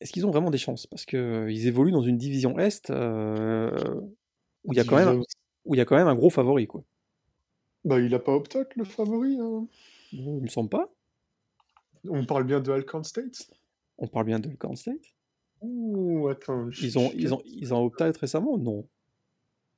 Est-ce 0.00 0.10
qu'ils 0.10 0.24
ont 0.24 0.30
vraiment 0.30 0.48
des 0.48 0.56
chances? 0.56 0.86
Parce 0.86 1.04
qu'ils 1.04 1.18
euh, 1.18 1.50
évoluent 1.50 1.92
dans 1.92 2.00
une 2.00 2.16
division 2.16 2.58
Est 2.58 2.88
où 2.88 4.72
il 4.72 4.76
y 4.76 4.80
a 4.80 4.84
quand 4.84 4.96
même 4.96 5.22
où 5.66 5.74
il 5.74 5.76
y 5.76 5.82
a 5.82 5.84
quand 5.84 5.96
même 5.96 6.08
un 6.08 6.14
gros 6.14 6.30
favori. 6.30 6.66
Quoi. 6.66 6.82
Bah, 7.84 8.00
il 8.00 8.10
n'a 8.10 8.18
pas 8.18 8.32
opt 8.32 8.56
le 8.74 8.84
favori. 8.84 9.36
Hein. 9.38 9.66
Il 10.12 10.40
me 10.40 10.48
semble 10.48 10.70
pas. 10.70 10.90
On 12.08 12.24
parle 12.24 12.44
bien 12.44 12.60
de 12.60 12.72
Alcorn 12.72 13.04
State? 13.04 13.50
On 13.98 14.08
parle 14.08 14.24
bien 14.24 14.40
de 14.40 14.48
Alcorn 14.48 14.76
State 14.76 15.12
Ouh, 15.60 16.28
attends. 16.28 16.70
Ils 16.80 16.98
ont, 16.98 17.12
ils 17.14 17.34
ont, 17.34 17.42
ils 17.44 17.74
ont 17.74 17.84
opt-out 17.84 18.16
récemment? 18.16 18.56
Non. 18.56 18.88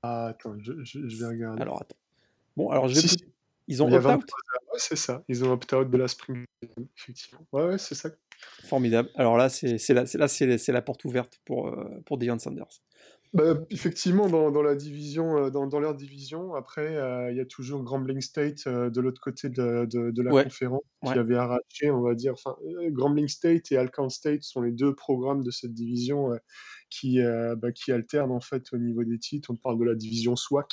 Ah, 0.03 0.29
attends, 0.29 0.57
je, 0.59 0.73
je, 0.85 1.07
je, 1.09 1.17
vais 1.19 1.27
regarder. 1.27 1.63
Alors, 1.63 1.81
attends. 1.81 1.97
Bon, 2.57 2.71
alors, 2.71 2.89
je 2.89 2.95
vais 2.95 3.01
si, 3.01 3.17
ils 3.69 3.83
ont 3.83 3.93
opt-out? 3.93 4.31
Ouais, 4.73 4.79
c'est 4.79 4.97
ça. 4.97 5.23
Ils 5.29 5.45
ont 5.45 5.53
opt-out 5.53 5.89
de 5.89 5.97
la 5.97 6.09
Spring 6.09 6.45
effectivement. 6.97 7.47
Ouais, 7.53 7.65
ouais, 7.65 7.79
c'est 7.79 7.95
ça. 7.95 8.11
Formidable. 8.65 9.09
Alors 9.15 9.37
là, 9.37 9.49
c'est 9.49 9.77
la, 9.91 10.05
là, 10.15 10.29
c'est 10.29 10.73
la 10.73 10.83
porte 10.83 11.05
ouverte 11.05 11.41
pour, 11.45 11.69
euh, 11.69 12.01
pour 12.05 12.19
Deion 12.19 12.39
Sanders. 12.39 12.81
Bah, 13.33 13.55
effectivement, 13.71 14.29
dans, 14.29 14.51
dans, 14.51 14.63
la 14.63 14.75
division, 14.75 15.39
euh, 15.39 15.51
dans, 15.51 15.67
dans, 15.67 15.81
leur 15.81 15.95
division, 15.95 16.55
après, 16.55 16.97
euh, 16.97 17.31
il 17.31 17.39
y 17.39 17.41
a 17.41 17.47
toujours 17.47 17.83
Grambling 17.83 18.21
State 18.21 18.67
euh, 18.67 18.91
de 18.91 19.01
l'autre 19.01 19.23
côté 19.23 19.49
de, 19.49 19.87
de, 19.91 20.11
de 20.11 20.23
la 20.23 20.33
ouais. 20.33 20.45
conférence 20.45 20.83
qui 21.03 21.09
Ouais. 21.09 21.19
avait 21.19 21.37
arraché, 21.37 21.91
on 21.91 22.03
va 22.03 22.15
dire. 22.15 22.35
Enfin, 22.35 22.57
Grambling 22.91 23.29
State 23.29 23.73
et 23.73 23.79
Alcorn 23.79 24.11
State 24.11 24.43
sont 24.43 24.61
les 24.61 24.73
deux 24.73 24.95
programmes 24.95 25.43
de 25.43 25.51
cette 25.51 25.73
division 25.73 26.31
qui, 26.93 27.21
euh, 27.21 27.57
bah, 27.57 27.73
qui 27.73 27.91
alternent 27.93 28.33
en 28.33 28.41
fait 28.41 28.73
au 28.73 28.79
niveau 28.79 29.05
des 29.05 29.19
titres. 29.19 29.51
On 29.51 29.57
parle 29.57 29.79
de 29.79 29.85
la 29.85 29.95
division 29.95 30.37
SWAC. 30.37 30.71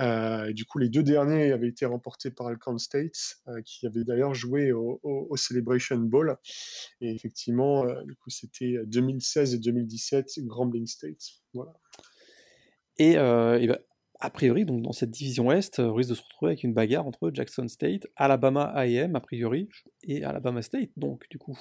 et 0.00 0.52
du 0.52 0.64
coup, 0.64 0.78
les 0.78 0.88
deux 0.88 1.02
derniers 1.02 1.52
avaient 1.52 1.68
été 1.68 1.86
remportés 1.86 2.30
par 2.30 2.48
Alcorn 2.48 2.78
State, 2.78 3.38
qui 3.64 3.86
avait 3.86 4.04
d'ailleurs 4.04 4.34
joué 4.34 4.72
au, 4.72 5.36
Celebration 5.36 5.98
Bowl. 5.98 6.36
Et 7.00 7.14
effectivement, 7.14 7.86
du 8.04 8.14
coup, 8.16 8.30
c'était 8.30 8.76
2016 8.86 9.54
et 9.54 9.58
2017, 9.58 10.40
Grambling 10.40 10.86
State. 10.86 11.22
Voilà. 11.54 11.72
Et, 12.98 13.12
et 13.12 13.66
ben, 13.66 13.78
a 14.20 14.30
priori, 14.30 14.64
donc 14.64 14.82
dans 14.82 14.92
cette 14.92 15.10
division 15.10 15.52
Est, 15.52 15.78
on 15.78 15.94
risque 15.94 16.10
de 16.10 16.14
se 16.14 16.22
retrouver 16.22 16.52
avec 16.52 16.64
une 16.64 16.72
bagarre 16.72 17.06
entre 17.06 17.30
Jackson 17.32 17.68
State, 17.68 18.06
Alabama 18.16 18.64
AM, 18.74 19.14
a 19.14 19.20
priori, 19.20 19.68
et 20.02 20.24
Alabama 20.24 20.62
State, 20.62 20.90
donc, 20.96 21.24
du 21.30 21.38
coup. 21.38 21.58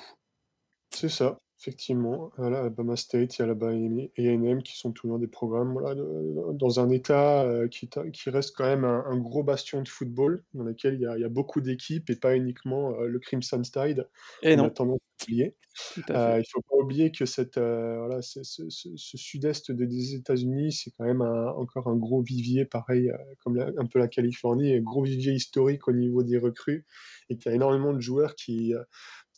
C'est 0.96 1.10
ça. 1.10 1.38
Effectivement, 1.60 2.32
Alabama 2.38 2.96
State 2.96 3.40
et 3.40 3.44
Alabama 3.44 3.74
A&M 4.18 4.62
qui 4.62 4.78
sont 4.78 4.92
toujours 4.92 5.20
des 5.20 5.28
programmes 5.28 5.74
voilà, 5.74 5.96
dans 6.54 6.80
un 6.80 6.90
état 6.90 7.44
euh, 7.44 7.68
qui, 7.68 7.90
qui, 8.14 8.30
reste 8.30 8.56
quand 8.56 8.66
même 8.66 8.84
un, 8.84 9.18
gros 9.18 9.42
bastion 9.42 9.82
de 9.82 9.88
football 9.88 10.44
dans 10.54 10.64
lequel 10.64 10.96
il 10.96 11.02
y 11.02 11.06
a, 11.06 11.18
il 11.18 11.22
y 11.22 11.26
a 11.26 11.30
beaucoup 11.30 11.62
d'équipes 11.62 12.10
et 12.10 12.16
pas 12.18 12.36
uniquement 12.36 12.94
euh, 13.00 13.08
le 13.08 13.20
Crimson 13.20 13.62
Tide. 13.62 14.08
Et 14.44 14.56
non. 14.56 14.66
a 14.66 14.70
tendance 14.70 15.00
à 15.00 15.24
oublier. 15.24 15.56
Euh, 16.10 16.36
il 16.36 16.40
ne 16.40 16.44
faut 16.52 16.62
pas 16.62 16.76
oublier 16.78 17.12
que 17.12 17.26
cette, 17.26 17.58
voilà, 17.58 18.22
ce, 18.22 18.70
sud-est 18.70 19.72
des 19.72 20.16
États-Unis, 20.16 20.72
c'est 20.72 20.92
quand 20.92 21.06
même 21.06 21.22
encore 21.22 21.88
un 21.88 21.98
gros 21.98 22.22
vivier, 22.22 22.66
pareil 22.66 23.12
comme 23.44 23.60
un 23.60 23.86
peu 23.86 24.00
la 24.00 24.08
Californie, 24.08 24.74
un 24.74 24.82
gros 24.82 25.04
vivier 25.04 25.34
historique 25.34 25.88
au 25.88 25.94
niveau 25.94 26.24
des 26.24 26.38
recrues 26.38 26.86
et 27.30 27.38
qu'il 27.38 27.50
y 27.50 27.54
a 27.54 27.56
énormément 27.56 27.92
de 27.92 28.00
joueurs 28.00 28.36
qui 28.36 28.74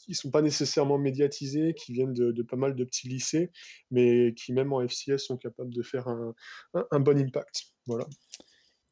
qui 0.08 0.16
sont 0.16 0.32
pas 0.32 0.42
nécessairement 0.42 0.98
médiatisés, 0.98 1.74
qui 1.74 1.92
viennent 1.92 2.14
de, 2.14 2.42
pas 2.42 2.56
mal 2.56 2.76
de 2.76 2.84
petits 2.86 3.10
lycées, 3.10 3.52
mais 3.92 4.34
qui 4.34 4.54
même 4.54 4.72
en 4.72 4.82
FCS 4.88 5.18
sont 5.18 5.38
capables 5.38 5.74
de 5.74 5.84
faire 5.84 6.08
un, 6.08 7.00
bon 7.00 7.20
impact. 7.20 7.66
Voilà. 7.86 8.08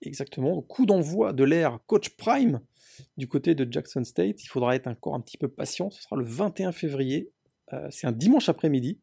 Exactement. 0.02 0.62
Coup 0.62 0.86
d'envoi 0.86 1.32
de 1.32 1.46
l'ère 1.46 1.80
Coach 1.88 2.10
Prime 2.18 2.60
du 3.18 3.28
côté 3.30 3.56
de 3.56 3.72
Jackson 3.72 4.04
State. 4.04 4.44
Il 4.44 4.48
faudra 4.48 4.76
être 4.76 4.88
encore 4.88 5.16
un 5.16 5.22
petit 5.22 5.38
peu 5.38 5.48
patient. 5.48 5.90
Ce 5.90 6.04
sera 6.04 6.18
le 6.18 6.26
21 6.26 6.74
février. 6.74 7.32
Euh, 7.72 7.88
c'est 7.90 8.08
un 8.08 8.12
dimanche 8.12 8.50
après-midi 8.50 9.00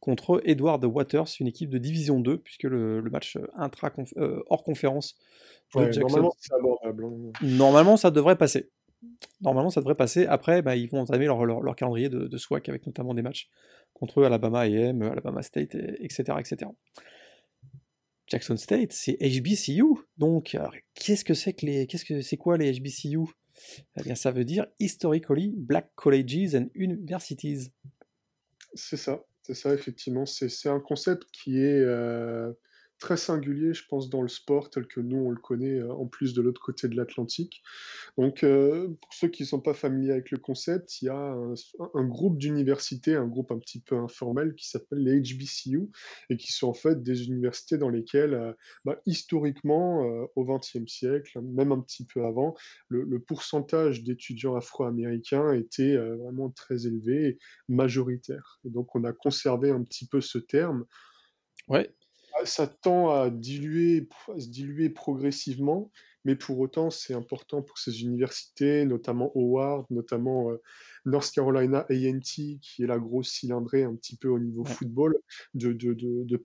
contre 0.00 0.42
Edward 0.44 0.84
Waters, 0.84 1.28
une 1.38 1.46
équipe 1.46 1.70
de 1.70 1.78
Division 1.78 2.18
2, 2.18 2.38
puisque 2.38 2.64
le, 2.64 3.00
match 3.02 3.38
intra 3.54 3.92
euh, 4.16 4.42
hors 4.48 4.64
conférence 4.64 5.14
de 5.76 5.92
Jackson. 5.92 6.08
Normalement, 6.08 6.34
hein. 6.84 7.32
normalement, 7.40 7.96
ça 7.96 8.10
devrait 8.10 8.36
passer 8.36 8.72
normalement 9.40 9.70
ça 9.70 9.80
devrait 9.80 9.94
passer. 9.94 10.26
Après, 10.26 10.62
bah, 10.62 10.76
ils 10.76 10.88
vont 10.88 11.00
entamer 11.00 11.26
leur, 11.26 11.76
calendrier 11.76 12.08
de, 12.08 12.26
de, 12.26 12.38
SWAC 12.38 12.68
avec 12.68 12.86
notamment 12.86 13.14
des 13.14 13.22
matchs 13.22 13.48
contre 13.94 14.24
Alabama 14.24 14.60
AM, 14.60 15.02
Alabama 15.02 15.42
State, 15.42 15.74
etc., 15.74 16.34
etc. 16.38 16.70
Jackson 18.32 18.56
State, 18.56 18.92
c'est 18.92 19.18
HBCU. 19.20 19.84
Donc, 20.16 20.56
qu'est-ce 20.94 21.24
que 21.24 21.34
c'est 21.34 21.52
que 21.52 21.66
les, 21.66 21.86
qu'est-ce 21.86 22.04
que 22.04 22.22
c'est 22.22 22.36
quoi 22.36 22.56
les 22.56 22.72
HBCU 22.72 23.18
Eh 23.96 24.02
bien, 24.02 24.14
ça 24.14 24.30
veut 24.30 24.44
dire 24.44 24.66
Historically 24.80 25.52
Black 25.54 25.90
Colleges 25.94 26.54
and 26.54 26.68
Universities. 26.74 27.70
C'est 28.74 28.96
ça, 28.96 29.22
c'est 29.42 29.54
ça 29.54 29.74
effectivement. 29.74 30.24
C'est 30.24 30.68
un 30.68 30.80
concept 30.80 31.24
qui 31.30 31.58
est 31.58 31.80
euh, 31.80 32.52
très 33.02 33.16
singulier, 33.16 33.74
je 33.74 33.84
pense, 33.88 34.08
dans 34.08 34.22
le 34.22 34.28
sport 34.28 34.70
tel 34.70 34.86
que 34.86 35.00
nous 35.00 35.16
on 35.16 35.30
le 35.30 35.40
connaît, 35.40 35.80
euh, 35.80 35.92
en 35.92 36.06
plus 36.06 36.34
de 36.34 36.40
l'autre 36.40 36.60
côté 36.60 36.86
de 36.86 36.94
l'Atlantique. 36.94 37.60
Donc, 38.16 38.44
euh, 38.44 38.86
pour 39.00 39.12
ceux 39.12 39.26
qui 39.26 39.42
ne 39.42 39.48
sont 39.48 39.60
pas 39.60 39.74
familiers 39.74 40.12
avec 40.12 40.30
le 40.30 40.38
concept, 40.38 41.02
il 41.02 41.06
y 41.06 41.08
a 41.08 41.34
un, 41.94 42.04
groupe 42.04 42.38
d'universités, 42.38 43.16
un 43.16 43.26
groupe 43.26 43.50
un 43.50 43.58
petit 43.58 43.80
peu 43.80 43.96
informel 43.96 44.54
qui 44.54 44.68
s'appelle 44.68 45.00
les 45.00 45.20
HBCU 45.20 45.90
et 46.30 46.36
qui 46.36 46.52
sont 46.52 46.68
en 46.68 46.74
fait 46.74 47.02
des 47.02 47.26
universités 47.26 47.76
dans 47.76 47.88
lesquelles, 47.88 48.34
euh, 48.34 48.52
bah, 48.84 49.00
historiquement, 49.04 50.02
au 50.36 50.44
XXe 50.44 50.86
siècle, 50.86 51.40
même 51.40 51.72
un 51.72 51.80
petit 51.80 52.06
peu 52.06 52.24
avant, 52.24 52.54
le, 52.88 53.18
pourcentage 53.18 54.04
d'étudiants 54.04 54.54
afro-américains 54.54 55.52
était 55.52 55.96
vraiment 55.96 56.50
très 56.50 56.86
élevé 56.86 57.38
majoritaire. 57.68 58.60
Et 58.64 58.70
donc, 58.70 58.94
on 58.94 59.02
a 59.02 59.12
conservé 59.12 59.70
un 59.70 59.82
petit 59.82 60.06
peu 60.06 60.20
ce 60.20 60.38
terme. 60.38 60.84
Ouais, 61.68 61.92
ça 62.44 62.66
tend 62.66 63.10
à 63.10 63.30
diluer, 63.30 64.08
se 64.38 64.48
diluer 64.48 64.90
progressivement, 64.90 65.90
mais 66.24 66.36
pour 66.36 66.58
autant, 66.60 66.90
c'est 66.90 67.14
important 67.14 67.62
pour 67.62 67.78
ces 67.78 68.02
universités, 68.02 68.84
notamment 68.84 69.32
Howard, 69.34 69.86
notamment 69.90 70.50
euh, 70.50 70.62
North 71.04 71.32
Carolina 71.32 71.80
A&T, 71.90 72.58
qui 72.60 72.82
est 72.82 72.86
la 72.86 72.98
grosse 72.98 73.30
cylindrée 73.30 73.82
un 73.82 73.94
petit 73.96 74.16
peu 74.16 74.28
au 74.28 74.38
niveau 74.38 74.64
football, 74.64 75.16
de, 75.54 75.72
de, 75.72 75.94
de, 75.94 76.36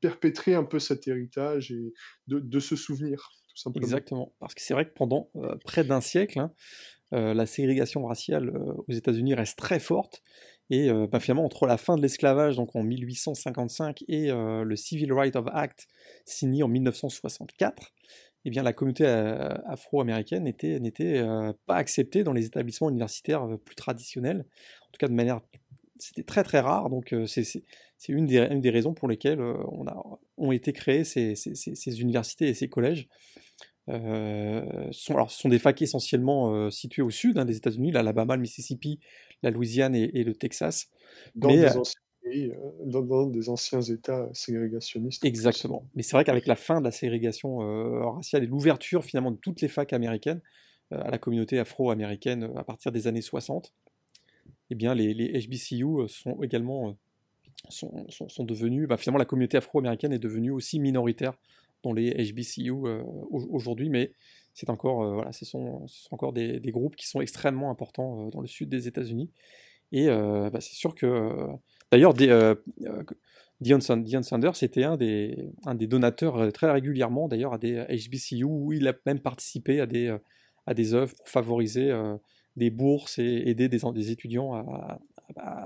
perpétrer 0.00 0.54
un 0.54 0.64
peu 0.64 0.78
cet 0.78 1.08
héritage 1.08 1.72
et 1.72 1.92
de, 2.26 2.60
se 2.60 2.76
souvenir, 2.76 3.30
tout 3.48 3.56
simplement. 3.56 3.84
Exactement, 3.84 4.34
parce 4.38 4.54
que 4.54 4.60
c'est 4.60 4.74
vrai 4.74 4.86
que 4.86 4.94
pendant 4.94 5.30
euh, 5.36 5.56
près 5.64 5.84
d'un 5.84 6.02
siècle, 6.02 6.38
hein, 6.38 6.52
euh, 7.14 7.32
la 7.32 7.46
ségrégation 7.46 8.04
raciale 8.04 8.50
aux 8.50 8.92
États-Unis 8.92 9.34
reste 9.34 9.56
très 9.56 9.80
forte, 9.80 10.22
et 10.70 10.90
euh, 10.90 11.06
bah, 11.06 11.20
finalement, 11.20 11.44
entre 11.44 11.66
la 11.66 11.76
fin 11.76 11.96
de 11.96 12.02
l'esclavage, 12.02 12.56
donc 12.56 12.74
en 12.74 12.82
1855, 12.82 14.04
et 14.08 14.30
euh, 14.30 14.64
le 14.64 14.76
Civil 14.76 15.12
Rights 15.12 15.36
Act, 15.52 15.86
signé 16.24 16.62
en 16.62 16.68
1964, 16.68 17.92
eh 18.44 18.50
bien, 18.50 18.62
la 18.62 18.72
communauté 18.72 19.04
euh, 19.06 19.48
afro-américaine 19.66 20.44
n'était 20.44 21.24
pas 21.66 21.76
acceptée 21.76 22.24
dans 22.24 22.32
les 22.32 22.46
établissements 22.46 22.90
universitaires 22.90 23.46
plus 23.64 23.74
traditionnels. 23.74 24.46
En 24.88 24.92
tout 24.92 24.98
cas, 24.98 25.08
de 25.08 25.14
manière. 25.14 25.40
C'était 25.98 26.24
très 26.24 26.42
très 26.42 26.60
rare, 26.60 26.90
donc 26.90 27.14
c'est 27.26 27.62
une 28.10 28.26
des, 28.26 28.36
une 28.36 28.60
des, 28.60 28.68
raisons 28.68 28.92
pour 28.92 29.08
lesquelles 29.08 29.40
on 29.40 29.86
a, 29.86 29.96
ont 30.36 30.52
été 30.52 30.74
créés 30.74 31.04
ces, 31.04 31.34
ces, 31.34 32.00
universités 32.02 32.48
et 32.48 32.52
ces 32.52 32.68
collèges. 32.68 33.08
Sont, 33.88 35.14
alors, 35.14 35.30
ce 35.30 35.40
sont 35.40 35.48
des 35.48 35.58
facs 35.58 35.80
essentiellement 35.80 36.70
situés 36.70 37.02
au 37.02 37.10
sud 37.10 37.38
hein, 37.38 37.44
des 37.44 37.56
États-Unis, 37.56 37.92
l'Alabama, 37.92 38.36
le 38.36 38.42
Mississippi, 38.42 39.00
la 39.42 39.50
Louisiane 39.50 39.94
et, 39.94 40.24
le 40.24 40.34
Texas. 40.34 40.90
Dans 41.34 41.48
des 41.48 41.64
euh, 41.64 41.78
anciens 41.78 42.00
pays, 42.22 42.50
euh, 42.50 42.70
dans, 42.84 43.26
des 43.26 43.48
anciens 43.48 43.80
États 43.80 44.28
ségrégationnistes. 44.32 45.24
Exactement. 45.24 45.88
Mais 45.94 46.02
c'est 46.02 46.16
vrai 46.16 46.24
qu'avec 46.24 46.46
la 46.46 46.56
fin 46.56 46.80
de 46.80 46.84
la 46.84 46.90
ségrégation 46.90 47.62
euh, 47.62 48.04
raciale 48.10 48.44
et 48.44 48.46
l'ouverture 48.46 49.04
finalement 49.04 49.30
de 49.30 49.36
toutes 49.36 49.60
les 49.60 49.68
facs 49.68 49.92
américaines 49.92 50.40
à 50.92 51.10
la 51.10 51.18
communauté 51.18 51.58
afro-américaine 51.58 52.52
à 52.56 52.62
partir 52.62 52.92
des 52.92 53.08
années 53.08 53.20
60, 53.20 53.74
eh 54.70 54.74
bien 54.76 54.94
les, 54.94 55.14
HBCU 55.14 56.06
sont 56.06 56.40
également 56.42 56.96
sont, 57.68 58.06
sont, 58.08 58.44
devenus, 58.44 58.86
bah, 58.86 58.96
finalement 58.96 59.18
la 59.18 59.24
communauté 59.24 59.56
afro-américaine 59.56 60.12
est 60.12 60.20
devenue 60.20 60.52
aussi 60.52 60.78
minoritaire 60.78 61.34
dans 61.86 61.92
les 61.92 62.12
HBCU 62.12 62.72
aujourd'hui, 63.30 63.88
mais 63.88 64.12
c'est 64.56 64.70
encore, 64.70 65.02
euh, 65.02 65.12
voilà, 65.12 65.32
ce 65.32 65.44
sont, 65.44 65.86
encore 66.10 66.32
des, 66.32 66.60
groupes 66.72 66.96
qui 66.96 67.06
sont 67.06 67.20
extrêmement 67.20 67.70
importants 67.70 68.26
euh, 68.26 68.30
dans 68.30 68.40
le 68.40 68.46
sud 68.46 68.70
des 68.70 68.88
États-Unis. 68.88 69.30
Et 69.92 70.08
euh, 70.08 70.48
bah, 70.48 70.62
c'est 70.62 70.74
sûr 70.74 70.94
que. 70.94 71.30
D'ailleurs, 71.92 72.14
Dion, 73.60 73.80
Sanders 73.80 74.62
était 74.62 74.84
un 74.84 74.96
des, 74.96 75.50
un 75.66 75.74
des 75.74 75.86
donateurs 75.86 76.50
très 76.52 76.72
régulièrement, 76.72 77.28
d'ailleurs, 77.28 77.52
à 77.52 77.58
des 77.58 77.84
HBCU, 77.88 78.44
où 78.44 78.72
il 78.72 78.88
a 78.88 78.94
même 79.04 79.20
participé 79.20 79.80
à 79.80 79.86
des, 79.86 80.16
à 80.66 80.72
des 80.72 80.94
œuvres 80.94 81.14
pour 81.14 81.28
favoriser 81.28 81.92
des 82.56 82.70
bourses 82.70 83.18
et 83.18 83.42
aider 83.46 83.68
des, 83.68 83.80
des 83.94 84.10
étudiants 84.10 84.54
à, 84.54 84.98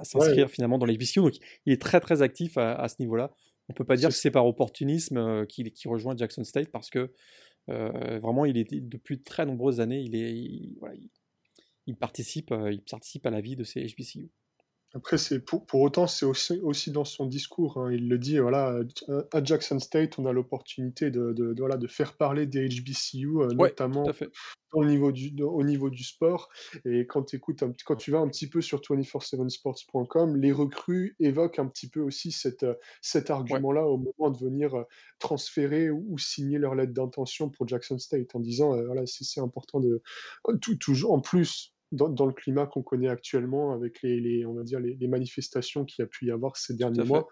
s'inscrire 0.02 0.50
finalement 0.50 0.78
dans 0.78 0.86
les 0.86 0.96
HBCU. 0.96 1.20
Donc, 1.20 1.34
il 1.64 1.72
est 1.72 1.80
très 1.80 2.00
très 2.00 2.22
actif 2.22 2.58
à, 2.58 2.86
ce 2.88 2.96
niveau-là. 2.98 3.30
On 3.70 3.72
peut 3.72 3.84
pas 3.84 3.94
dire 3.94 4.08
que 4.08 4.16
c'est 4.16 4.32
par 4.32 4.46
opportunisme 4.46 5.46
qu'il 5.46 5.70
rejoint 5.86 6.16
Jackson 6.16 6.42
State 6.42 6.70
parce 6.72 6.90
que 6.90 7.12
euh, 7.68 8.18
vraiment, 8.18 8.44
il 8.44 8.56
est 8.58 8.68
depuis 8.80 9.18
de 9.18 9.22
très 9.22 9.46
nombreuses 9.46 9.80
années, 9.80 10.00
il, 10.00 10.16
est, 10.16 10.34
il, 11.86 11.96
participe, 11.96 12.50
euh, 12.50 12.72
il 12.72 12.82
participe 12.82 13.26
à 13.26 13.30
la 13.30 13.40
vie 13.40 13.54
de 13.54 13.62
ces 13.62 13.86
HBCU. 13.86 14.28
Après, 14.92 15.18
c'est 15.18 15.38
pour, 15.38 15.64
pour, 15.66 15.82
autant, 15.82 16.08
c'est 16.08 16.26
aussi, 16.26 16.58
aussi, 16.62 16.90
dans 16.90 17.04
son 17.04 17.26
discours. 17.26 17.78
Hein. 17.78 17.92
il 17.92 18.08
le 18.08 18.18
dit, 18.18 18.38
voilà, 18.38 18.80
à 19.32 19.44
Jackson 19.44 19.78
State, 19.78 20.18
on 20.18 20.26
a 20.26 20.32
l'opportunité 20.32 21.10
de, 21.12 21.32
de, 21.32 21.54
voilà, 21.56 21.76
de 21.76 21.86
faire 21.86 22.16
parler 22.16 22.46
des 22.46 22.68
HBCU, 22.68 23.38
euh, 23.38 23.48
notamment 23.48 24.04
au 24.72 24.84
niveau, 24.84 25.12
du, 25.12 25.32
au 25.42 25.62
niveau 25.62 25.90
du 25.90 26.02
sport. 26.02 26.48
Et 26.84 27.06
quand, 27.06 27.34
écoutes 27.34 27.62
quand 27.84 27.96
tu 27.96 28.10
vas 28.10 28.18
un 28.18 28.28
petit 28.28 28.48
peu 28.48 28.60
sur 28.60 28.80
247sports.com, 28.80 30.36
les 30.36 30.52
recrues 30.52 31.14
évoquent 31.20 31.60
un 31.60 31.66
petit 31.66 31.88
peu 31.88 32.00
aussi 32.00 32.32
cette, 32.32 32.66
cet 33.00 33.30
argument-là 33.30 33.84
au 33.86 33.96
moment 33.96 34.30
de 34.30 34.38
venir 34.38 34.74
euh, 34.74 34.84
transférer 35.20 35.90
ou, 35.90 36.18
signer 36.18 36.58
leur 36.58 36.74
lettre 36.74 36.92
d'intention 36.92 37.48
pour 37.48 37.66
Jackson 37.68 37.98
State, 37.98 38.34
en 38.34 38.40
disant, 38.40 38.74
euh, 38.74 38.86
voilà, 38.86 39.02
c'est 39.06 39.40
important 39.40 39.78
de... 39.78 40.02
Tout, 40.60 40.74
toujours, 40.76 41.12
en 41.12 41.20
plus 41.20 41.69
dans, 41.92 42.26
le 42.26 42.32
climat 42.32 42.66
qu'on 42.66 42.82
connaît 42.82 43.08
actuellement, 43.08 43.72
avec 43.72 44.02
les, 44.02 44.44
on 44.46 44.54
va 44.54 44.62
dire 44.62 44.80
les, 44.80 45.08
manifestations 45.08 45.84
qu'il 45.84 46.02
y 46.02 46.04
a 46.04 46.06
pu 46.06 46.26
y 46.26 46.30
avoir 46.30 46.56
ces 46.56 46.74
derniers 46.74 47.04
mois, 47.04 47.28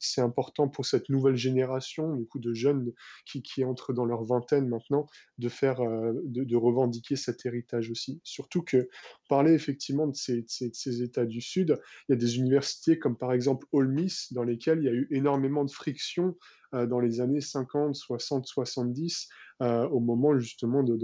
c'est 0.00 0.20
important 0.20 0.68
pour 0.68 0.86
cette 0.86 1.08
nouvelle 1.08 1.36
génération, 1.36 2.14
du 2.14 2.26
coup, 2.26 2.38
de 2.38 2.54
jeunes 2.54 2.92
qui, 3.26 3.42
qui 3.42 3.64
entrent 3.64 3.92
dans 3.92 4.04
leur 4.04 4.24
vingtaine 4.24 4.68
maintenant, 4.68 5.06
de 5.38 5.48
faire, 5.48 5.80
euh, 5.80 6.12
de, 6.24 6.56
revendiquer 6.56 7.16
cet 7.16 7.44
héritage 7.46 7.90
aussi. 7.90 8.20
Surtout 8.24 8.62
que, 8.62 8.88
parler 9.28 9.52
effectivement 9.52 10.06
de 10.06 10.14
ces, 10.14 10.44
ces, 10.46 11.02
États 11.02 11.26
du 11.26 11.40
Sud, 11.40 11.78
il 12.08 12.12
y 12.12 12.14
a 12.14 12.16
des 12.16 12.38
universités 12.38 12.98
comme 12.98 13.16
par 13.16 13.32
exemple 13.32 13.66
Ole 13.72 13.88
Miss, 13.88 14.32
dans 14.32 14.44
lesquelles 14.44 14.78
il 14.78 14.84
y 14.84 14.88
a 14.88 14.92
eu 14.92 15.08
énormément 15.10 15.64
de 15.64 15.70
friction 15.70 16.36
dans 16.72 17.00
les 17.00 17.20
années 17.20 17.40
50, 17.40 17.94
60, 17.94 18.46
70, 18.46 19.28
au 19.60 20.00
moment 20.00 20.38
justement 20.38 20.82
de, 20.82 20.96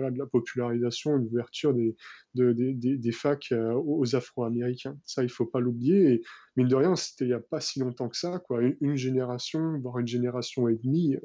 la 0.00 0.26
popularisation 0.26 1.18
de 1.18 1.24
l'ouverture 1.24 1.74
des, 1.74 3.12
facs 3.12 3.52
aux 3.52 4.14
Afro-Américains. 4.14 4.96
Ça, 5.04 5.22
il 5.22 5.28
faut 5.28 5.46
pas 5.46 5.60
l'oublier. 5.60 6.22
Mine 6.56 6.68
de 6.68 6.76
rien, 6.76 6.96
c'était 6.96 7.24
il 7.24 7.28
n'y 7.28 7.34
a 7.34 7.40
pas 7.40 7.60
si 7.60 7.80
longtemps 7.80 8.08
que 8.08 8.16
ça, 8.16 8.38
quoi. 8.38 8.60
Une, 8.80 8.96
génération, 8.96 9.78
voire 9.80 9.98
une 9.98 10.06
génération 10.06 10.68
et 10.68 10.76
demie. 10.76 11.16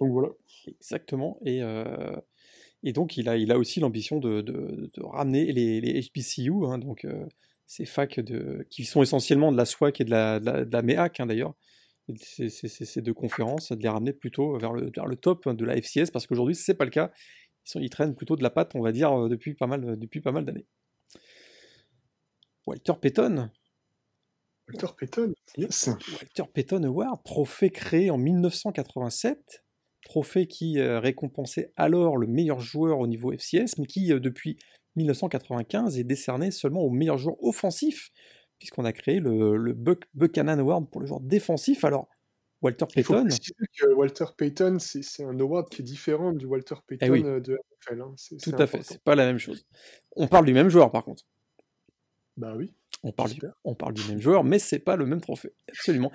donc 0.00 0.12
voilà. 0.12 0.30
Exactement. 0.66 1.40
Et 2.86 2.92
donc, 2.92 3.16
il 3.16 3.28
a, 3.28 3.58
aussi 3.58 3.80
l'ambition 3.80 4.20
de, 4.20 4.90
ramener 5.02 5.52
les, 5.52 6.00
HBCU, 6.02 6.66
hein, 6.66 6.78
donc 6.78 7.04
euh, 7.04 7.26
ces 7.66 7.84
facs 7.84 8.20
qui 8.70 8.84
sont 8.84 9.02
essentiellement 9.02 9.50
de 9.50 9.56
la 9.56 9.64
SWAC 9.64 10.00
et 10.00 10.04
de 10.04 10.10
la, 10.10 10.38
de 10.38 10.72
la, 10.72 10.82
MEAC 10.82 11.18
hein, 11.18 11.26
d'ailleurs, 11.26 11.54
ces 12.16 13.02
deux 13.02 13.14
conférences, 13.14 13.72
de 13.72 13.82
les 13.82 13.88
ramener 13.88 14.12
plutôt 14.12 14.56
vers 14.58 14.72
le, 14.72 14.90
vers 14.94 15.06
le 15.06 15.16
top 15.16 15.48
de 15.48 15.64
la 15.64 15.76
FCS, 15.76 16.10
parce 16.12 16.26
qu'aujourd'hui, 16.26 16.54
ce 16.54 16.70
n'est 16.70 16.76
pas 16.76 16.84
le 16.84 16.90
cas. 16.90 17.12
Ils, 17.64 17.70
sont, 17.70 17.80
ils 17.80 17.90
traînent 17.90 18.14
plutôt 18.14 18.36
de 18.36 18.42
la 18.42 18.50
patte, 18.50 18.74
on 18.74 18.80
va 18.80 18.92
dire, 18.92 19.12
euh, 19.12 19.28
depuis 19.28 19.54
pas 19.54 19.66
mal, 19.66 19.98
depuis 19.98 20.20
pas 20.20 20.32
mal 20.32 20.44
d'années. 20.44 20.66
Walter 22.66 22.94
Payton. 23.00 23.50
Walter 24.68 24.92
Payton, 24.98 25.32
yes. 25.56 25.88
Walter 25.88 26.50
Payton 26.52 26.82
Award, 26.84 27.22
trophée 27.24 27.70
créé 27.70 28.10
en 28.10 28.18
1987 28.18 29.62
trophée 30.06 30.46
qui 30.46 30.78
euh, 30.78 31.00
récompensait 31.00 31.72
alors 31.76 32.16
le 32.16 32.26
meilleur 32.26 32.60
joueur 32.60 33.00
au 33.00 33.06
niveau 33.06 33.32
FCS, 33.32 33.78
mais 33.78 33.86
qui 33.86 34.12
euh, 34.12 34.20
depuis 34.20 34.56
1995 34.96 35.98
est 35.98 36.04
décerné 36.04 36.50
seulement 36.50 36.80
au 36.80 36.90
meilleur 36.90 37.18
joueur 37.18 37.36
offensif, 37.42 38.10
puisqu'on 38.58 38.84
a 38.84 38.92
créé 38.92 39.20
le, 39.20 39.56
le 39.56 39.76
Buchanan 40.14 40.58
Award 40.58 40.90
pour 40.90 41.00
le 41.00 41.06
joueur 41.06 41.20
défensif. 41.20 41.84
Alors, 41.84 42.08
Walter 42.62 42.86
Payton. 42.92 43.28
que 43.78 43.92
Walter 43.92 44.24
Payton, 44.36 44.78
c'est 44.78 45.24
un 45.24 45.38
award 45.38 45.68
qui 45.68 45.82
est 45.82 45.84
différent 45.84 46.32
du 46.32 46.46
Walter 46.46 46.76
eh 46.90 46.96
Payton 46.96 47.24
euh, 47.24 47.40
de 47.40 47.58
NFL. 47.90 48.00
Hein. 48.00 48.14
Tout 48.42 48.54
à 48.58 48.66
fait, 48.66 48.82
c'est 48.82 49.02
pas 49.02 49.14
la 49.14 49.26
même 49.26 49.38
chose. 49.38 49.66
On 50.16 50.26
parle 50.26 50.46
du 50.46 50.54
même 50.54 50.68
joueur 50.68 50.90
par 50.90 51.04
contre. 51.04 51.24
Bah 52.36 52.54
oui. 52.56 52.72
On 53.02 53.12
parle, 53.12 53.30
du, 53.30 53.40
on 53.62 53.74
parle 53.74 53.94
du 53.94 54.02
même 54.08 54.20
joueur, 54.20 54.42
mais 54.42 54.58
c'est 54.58 54.78
pas 54.78 54.96
le 54.96 55.06
même 55.06 55.20
trophée. 55.20 55.52
Absolument 55.68 56.10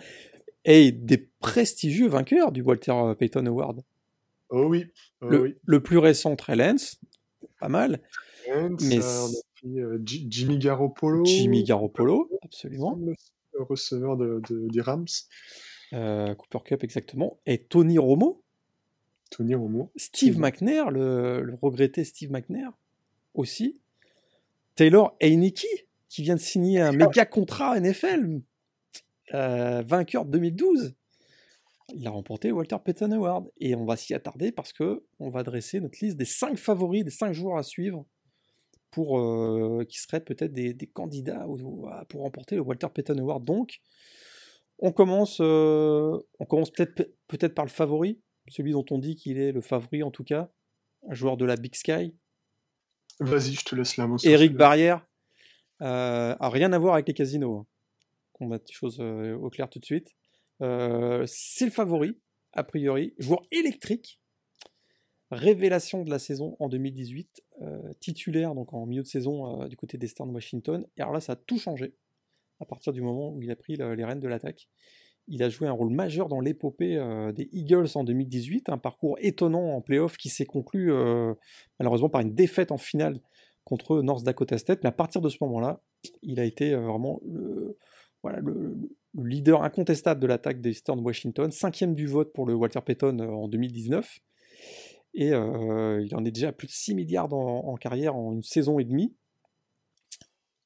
et 0.65 0.91
des 0.91 1.17
prestigieux 1.39 2.07
vainqueurs 2.07 2.51
du 2.51 2.61
Walter 2.61 2.93
Payton 3.17 3.45
Award. 3.45 3.81
Oh 4.49 4.65
oui. 4.65 4.85
Oh 5.21 5.29
le, 5.65 5.79
plus 5.81 5.97
récent, 5.97 6.35
Trey 6.35 6.55
Lance, 6.55 6.99
pas 7.59 7.69
mal. 7.69 8.01
mais 8.47 8.99
euh, 9.03 9.27
Jimmy 9.63 10.57
Garoppolo. 10.57 11.25
Jimmy 11.25 11.63
Garoppolo, 11.63 12.29
absolument. 12.43 12.97
Le 12.97 13.63
receveur 13.63 14.17
de, 14.17 14.41
des 14.49 14.81
Rams. 14.81 15.05
Euh, 15.93 16.33
Cooper 16.35 16.59
Cup, 16.63 16.83
exactement. 16.83 17.39
Et 17.45 17.63
Tony 17.63 17.97
Romo. 17.97 18.43
Tony 19.29 19.55
Romo. 19.55 19.91
Steve 19.95 20.39
McNair, 20.39 20.89
le, 20.91 21.57
regretté 21.61 22.03
Steve 22.03 22.31
McNair, 22.31 22.71
aussi. 23.33 23.81
Taylor 24.75 25.15
Heineke, 25.21 25.87
qui 26.09 26.23
vient 26.23 26.35
de 26.35 26.39
signer 26.39 26.81
un 26.81 26.91
méga 26.91 27.25
contrat 27.25 27.79
NFL. 27.79 28.41
Euh, 29.33 29.81
vainqueur 29.85 30.25
2012. 30.25 30.93
Il 31.93 32.07
a 32.07 32.09
remporté 32.09 32.51
Walter 32.51 32.77
Payton 32.83 33.11
Award. 33.11 33.49
Et 33.59 33.75
on 33.75 33.85
va 33.85 33.95
s'y 33.97 34.13
attarder 34.13 34.51
parce 34.51 34.73
que 34.73 35.03
on 35.19 35.29
va 35.29 35.43
dresser 35.43 35.79
notre 35.79 35.99
liste 36.01 36.17
des 36.17 36.25
5 36.25 36.57
favoris, 36.57 37.03
des 37.03 37.11
5 37.11 37.33
joueurs 37.33 37.57
à 37.57 37.63
suivre 37.63 38.05
pour 38.91 39.19
euh, 39.19 39.85
qui 39.87 39.99
seraient 39.99 40.23
peut-être 40.23 40.53
des, 40.53 40.75
candidats 40.93 41.45
pour 42.09 42.21
remporter 42.21 42.55
le 42.55 42.61
Walter 42.61 42.87
Payton 42.93 43.17
Award. 43.17 43.43
Donc, 43.45 43.79
on 44.79 44.91
commence, 44.91 45.39
euh, 45.41 46.17
on 46.39 46.45
commence 46.45 46.71
peut-être 46.71 47.13
peut-être 47.27 47.55
par 47.55 47.65
le 47.65 47.71
favori, 47.71 48.21
celui 48.49 48.73
dont 48.73 48.85
on 48.91 48.97
dit 48.97 49.15
qu'il 49.15 49.39
est 49.39 49.51
le 49.51 49.61
favori 49.61 50.03
en 50.03 50.11
tout 50.11 50.23
cas, 50.23 50.51
un 51.07 51.13
joueur 51.13 51.37
de 51.37 51.45
la 51.45 51.55
Big 51.55 51.75
Sky. 51.75 52.15
Vas-y, 53.19 53.53
je 53.53 53.65
te 53.65 53.75
laisse 53.75 53.97
la 53.97 54.07
main. 54.07 54.17
Eric 54.23 54.55
Barrière. 54.55 55.05
a 55.79 56.49
rien 56.49 56.73
à 56.73 56.79
voir 56.79 56.95
avec 56.95 57.07
les 57.07 57.13
casinos. 57.13 57.67
On 58.41 58.47
met 58.47 58.57
les 58.57 58.73
choses 58.73 58.97
euh, 58.99 59.35
au 59.35 59.49
clair 59.49 59.69
tout 59.69 59.79
de 59.79 59.85
suite. 59.85 60.15
Euh, 60.61 61.23
c'est 61.27 61.65
le 61.65 61.71
favori, 61.71 62.19
a 62.53 62.63
priori. 62.63 63.13
Joueur 63.19 63.45
électrique. 63.51 64.19
Révélation 65.31 66.03
de 66.03 66.09
la 66.09 66.19
saison 66.19 66.55
en 66.59 66.69
2018. 66.69 67.43
Euh, 67.61 67.93
titulaire 67.99 68.55
donc 68.55 68.73
en 68.73 68.85
milieu 68.85 69.01
de 69.01 69.07
saison 69.07 69.65
du 69.67 69.77
côté 69.77 69.97
d'Eastern 69.97 70.29
Washington. 70.31 70.85
Et 70.97 71.01
alors 71.01 71.13
là, 71.13 71.21
ça 71.21 71.33
a 71.33 71.35
tout 71.35 71.57
changé 71.57 71.93
à 72.59 72.65
partir 72.65 72.93
du 72.93 73.01
moment 73.01 73.33
où 73.33 73.41
il 73.41 73.49
a 73.49 73.55
pris 73.55 73.75
les 73.75 74.05
rênes 74.05 74.19
de 74.19 74.27
l'attaque. 74.27 74.69
Il 75.27 75.41
a 75.43 75.49
joué 75.49 75.67
un 75.67 75.71
rôle 75.71 75.91
majeur 75.91 76.27
dans 76.27 76.39
l'épopée 76.39 76.95
des 77.35 77.49
Eagles 77.53 77.87
en 77.95 78.03
2018, 78.03 78.69
un 78.69 78.77
parcours 78.77 79.17
étonnant 79.19 79.75
en 79.75 79.81
playoff 79.81 80.17
qui 80.17 80.29
s'est 80.29 80.45
conclu 80.45 80.91
malheureusement 81.79 82.09
par 82.09 82.21
une 82.21 82.35
défaite 82.35 82.71
en 82.71 82.77
finale 82.77 83.19
contre 83.63 84.01
North 84.01 84.23
Dakota 84.23 84.57
State. 84.59 84.83
Mais 84.83 84.89
à 84.89 84.93
partir 84.93 85.21
de 85.21 85.29
ce 85.29 85.37
moment-là, 85.41 85.81
il 86.21 86.39
a 86.39 86.45
été 86.45 86.75
vraiment 86.75 87.19
le, 87.25 87.77
leader 89.15 89.63
incontestable 89.63 90.21
de 90.21 90.27
l'attaque 90.27 90.61
d'Eastern 90.61 90.99
Washington, 90.99 91.51
cinquième 91.51 91.95
du 91.95 92.07
vote 92.07 92.33
pour 92.33 92.45
le 92.45 92.53
Walter 92.53 92.79
Payton 92.81 93.19
euh, 93.19 93.27
en 93.27 93.47
2019. 93.47 94.19
Et 95.13 95.33
euh, 95.33 96.01
il 96.05 96.15
en 96.15 96.23
est 96.23 96.31
déjà 96.31 96.49
à 96.49 96.51
plus 96.51 96.67
de 96.67 96.71
6 96.71 96.95
milliards 96.95 97.33
en, 97.33 97.75
carrière 97.75 98.15
en 98.15 98.33
une 98.33 98.43
saison 98.43 98.79
et 98.79 98.85
demie. 98.85 99.15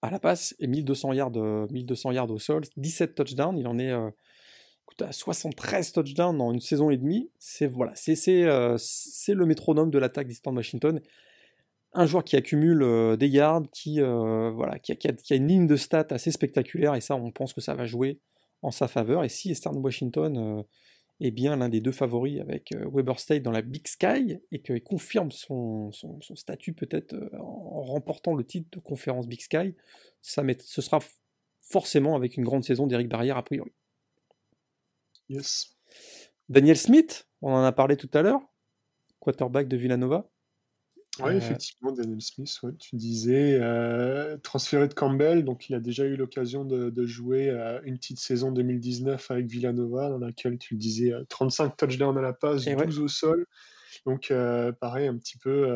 À 0.01 0.11
la 0.11 0.19
passe, 0.19 0.55
et 0.59 0.67
1200 0.67 1.13
yards, 1.13 1.31
1200 1.31 2.11
yards 2.11 2.29
au 2.29 2.37
sol, 2.37 2.63
17 2.77 3.15
touchdowns. 3.15 3.57
Il 3.57 3.67
en 3.67 3.79
est 3.79 3.91
à 3.91 5.11
73 5.11 5.93
touchdowns 5.93 6.39
en 6.41 6.53
une 6.53 6.59
saison 6.59 6.91
et 6.91 6.97
demie. 6.97 7.31
C'est 7.39 7.65
voilà, 7.65 7.93
c'est 7.95 9.33
le 9.33 9.45
métronome 9.45 9.89
de 9.89 9.97
l'attaque 9.97 10.27
d'Eastern 10.27 10.55
Washington 10.55 11.01
un 11.95 12.05
joueur 12.05 12.23
qui 12.23 12.35
accumule 12.35 12.83
euh, 12.83 13.15
des 13.15 13.27
yards, 13.27 13.63
qui, 13.71 14.01
euh, 14.01 14.51
voilà, 14.51 14.77
qui 14.79 14.91
a, 14.91 15.35
une 15.35 15.47
ligne 15.47 15.67
de 15.67 15.75
stats 15.75 16.07
assez 16.09 16.29
spectaculaire, 16.29 16.93
et 16.93 17.01
ça, 17.01 17.15
on 17.15 17.31
pense 17.31 17.53
que 17.53 17.61
ça 17.61 17.73
va 17.73 17.85
jouer 17.85 18.19
en 18.61 18.71
sa 18.71 18.87
faveur. 18.87 19.23
Et 19.23 19.29
si 19.29 19.49
Eastern 19.49 19.77
Washington 19.77 20.37
euh, 20.37 20.63
est 21.19 21.31
bien 21.31 21.55
l'un 21.55 21.69
des 21.69 21.81
deux 21.81 21.91
favoris 21.91 22.39
avec 22.41 22.73
Weber 22.93 23.19
State 23.19 23.43
dans 23.43 23.51
la 23.51 23.61
Big 23.61 23.87
Sky, 23.87 24.39
et 24.51 24.61
qu'il 24.61 24.83
confirme 24.83 25.31
son, 25.31 25.91
statut 26.35 26.73
peut-être 26.73 27.15
en 27.39 27.81
remportant 27.83 28.33
le 28.33 28.43
titre 28.45 28.69
de 28.71 28.79
conférence 28.79 29.27
Big 29.27 29.41
Sky, 29.41 29.75
ça 30.21 30.43
ce 30.59 30.81
sera 30.81 30.99
forcément 31.61 32.15
avec 32.15 32.37
une 32.37 32.43
grande 32.43 32.63
saison 32.63 32.87
d'Eric 32.87 33.07
Barrière 33.07 33.37
a 33.37 33.43
priori. 33.43 33.71
Yes. 35.29 35.75
Daniel 36.49 36.77
Smith, 36.77 37.27
on 37.41 37.51
en 37.51 37.63
a 37.63 37.71
parlé 37.71 37.97
tout 37.97 38.09
à 38.13 38.21
l'heure, 38.21 38.41
quarterback 39.19 39.67
de 39.67 39.77
Villanova. 39.77 40.29
Oui, 41.19 41.33
euh, 41.33 41.37
effectivement, 41.37 41.91
Daniel 41.91 42.21
Smith, 42.21 42.59
tu 42.79 42.95
disais, 42.95 43.57
euh, 43.61 44.37
transféré 44.37 44.87
de 44.87 44.93
Campbell, 44.93 45.45
donc 45.45 45.69
il 45.69 45.75
a 45.75 45.79
déjà 45.79 46.03
eu 46.05 46.15
l'occasion 46.15 46.65
de, 46.65 47.05
jouer 47.05 47.49
euh, 47.49 47.79
une 47.83 47.97
petite 47.97 48.19
saison 48.19 48.51
2019 48.51 49.31
avec 49.31 49.47
Villanova, 49.47 50.09
dans 50.09 50.17
laquelle 50.17 50.57
tu 50.57 50.75
disais 50.75 51.13
35 51.29 51.77
touchdowns 51.77 52.17
à 52.17 52.21
la 52.21 52.33
passe, 52.33 52.65
12 52.65 52.99
au 52.99 53.07
sol. 53.07 53.45
Donc, 54.05 54.33
pareil, 54.81 55.07
un 55.07 55.17
petit 55.17 55.37
peu 55.37 55.67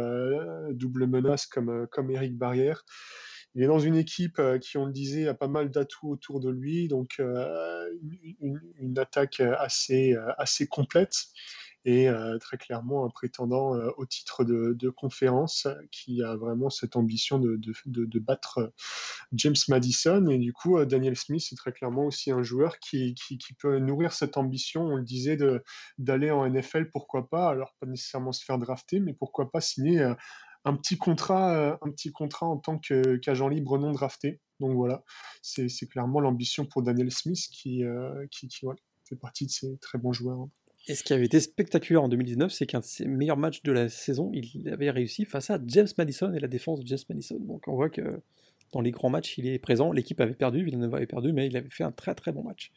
double 0.71 1.07
menace 1.07 1.45
comme, 1.45 1.87
comme 1.87 2.11
Eric 2.11 2.37
Barrière. 2.37 2.83
Il 3.55 3.63
est 3.63 3.67
dans 3.67 3.79
une 3.79 3.95
équipe 3.95 4.41
qui, 4.61 4.77
on 4.77 4.85
le 4.85 4.91
disait, 4.91 5.27
a 5.27 5.33
pas 5.33 5.47
mal 5.47 5.71
d'atouts 5.71 6.11
autour 6.11 6.39
de 6.39 6.49
lui, 6.49 6.89
donc 6.89 7.19
une, 7.19 8.61
une, 8.77 8.99
attaque 8.99 9.39
assez, 9.39 10.15
assez 10.37 10.67
complète 10.67 11.15
et 11.85 12.09
euh, 12.09 12.37
très 12.39 12.57
clairement 12.57 13.05
un 13.05 13.09
prétendant 13.09 13.75
euh, 13.75 13.89
au 13.97 14.05
titre 14.05 14.43
de, 14.43 14.89
conférence 14.89 15.67
qui 15.91 16.23
a 16.23 16.35
vraiment 16.35 16.69
cette 16.69 16.95
ambition 16.95 17.37
de, 17.39 17.59
de, 17.85 18.19
battre 18.19 18.57
euh, 18.57 18.67
James 19.33 19.55
Madison. 19.67 20.27
Et 20.27 20.37
du 20.37 20.51
coup, 20.51 20.83
Daniel 20.83 21.15
Smith 21.15 21.47
est 21.51 21.55
très 21.55 21.71
clairement 21.71 22.05
aussi 22.05 22.31
un 22.31 22.43
joueur 22.43 22.79
qui, 22.79 23.13
qui, 23.15 23.53
peut 23.53 23.79
nourrir 23.79 24.13
cette 24.13 24.37
ambition, 24.37 24.83
on 24.83 24.95
le 24.95 25.03
disait, 25.03 25.37
d'aller 25.97 26.31
en 26.31 26.49
NFL, 26.49 26.89
pourquoi 26.89 27.29
pas, 27.29 27.49
alors 27.49 27.75
pas 27.79 27.87
nécessairement 27.87 28.31
se 28.31 28.43
faire 28.43 28.57
drafter, 28.57 28.99
mais 28.99 29.13
pourquoi 29.13 29.51
pas 29.51 29.61
signer 29.61 30.01
un 30.65 30.75
petit 30.75 30.97
contrat, 30.97 31.77
un 31.81 31.91
petit 31.91 32.11
contrat 32.11 32.47
en 32.47 32.57
tant 32.57 32.79
qu'agent 32.79 33.47
libre 33.47 33.77
non 33.77 33.91
drafté. 33.91 34.41
Donc 34.59 34.75
voilà, 34.75 35.03
c'est 35.41 35.69
clairement 35.89 36.19
l'ambition 36.19 36.65
pour 36.65 36.81
Daniel 36.81 37.11
Smith 37.11 37.47
qui, 37.51 37.83
qui, 38.31 38.47
qui 38.47 38.65
fait 39.07 39.15
partie 39.15 39.45
de 39.45 39.51
ces 39.51 39.77
très 39.77 39.97
bons 39.97 40.13
joueurs. 40.13 40.47
Et 40.89 40.95
ce 40.95 41.03
qui 41.03 41.13
avait 41.13 41.25
été 41.25 41.39
spectaculaire 41.39 42.03
en 42.03 42.09
2019, 42.09 42.51
c'est 42.51 42.65
qu'un 42.65 42.79
de 42.79 42.83
ses 42.83 43.05
meilleurs 43.05 43.37
matchs 43.37 43.61
de 43.61 43.71
la 43.71 43.89
saison, 43.89 44.31
il 44.33 44.67
avait 44.69 44.89
réussi 44.89 45.23
face 45.23 45.51
à 45.51 45.59
James 45.67 45.87
Madison 45.99 46.33
et 46.33 46.39
la 46.39 46.47
défense 46.47 46.79
de 46.79 46.87
James 46.87 46.97
Madison. 47.09 47.37
Donc 47.39 47.67
on 47.67 47.75
voit 47.75 47.91
que 47.91 48.21
dans 48.71 48.81
les 48.81 48.89
grands 48.89 49.11
matchs, 49.11 49.37
il 49.37 49.45
est 49.45 49.59
présent. 49.59 49.91
L'équipe 49.91 50.19
avait 50.19 50.33
perdu, 50.33 50.63
Villanova 50.63 50.97
avait 50.97 51.05
perdu, 51.05 51.31
mais 51.31 51.45
il 51.45 51.55
avait 51.55 51.69
fait 51.69 51.83
un 51.83 51.91
très 51.91 52.15
très 52.15 52.31
bon 52.31 52.41
match. 52.41 52.71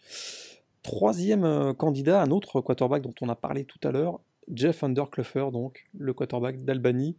Troisième 0.82 1.44
euh, 1.44 1.72
candidat, 1.72 2.20
un 2.20 2.30
autre 2.30 2.60
quarterback 2.60 3.00
dont 3.00 3.14
on 3.22 3.30
a 3.30 3.34
parlé 3.34 3.64
tout 3.64 3.80
à 3.82 3.92
l'heure, 3.92 4.20
Jeff 4.52 4.84
Undercluffer, 4.84 5.46
donc 5.50 5.86
le 5.96 6.12
quarterback 6.12 6.62
d'Albany. 6.66 7.16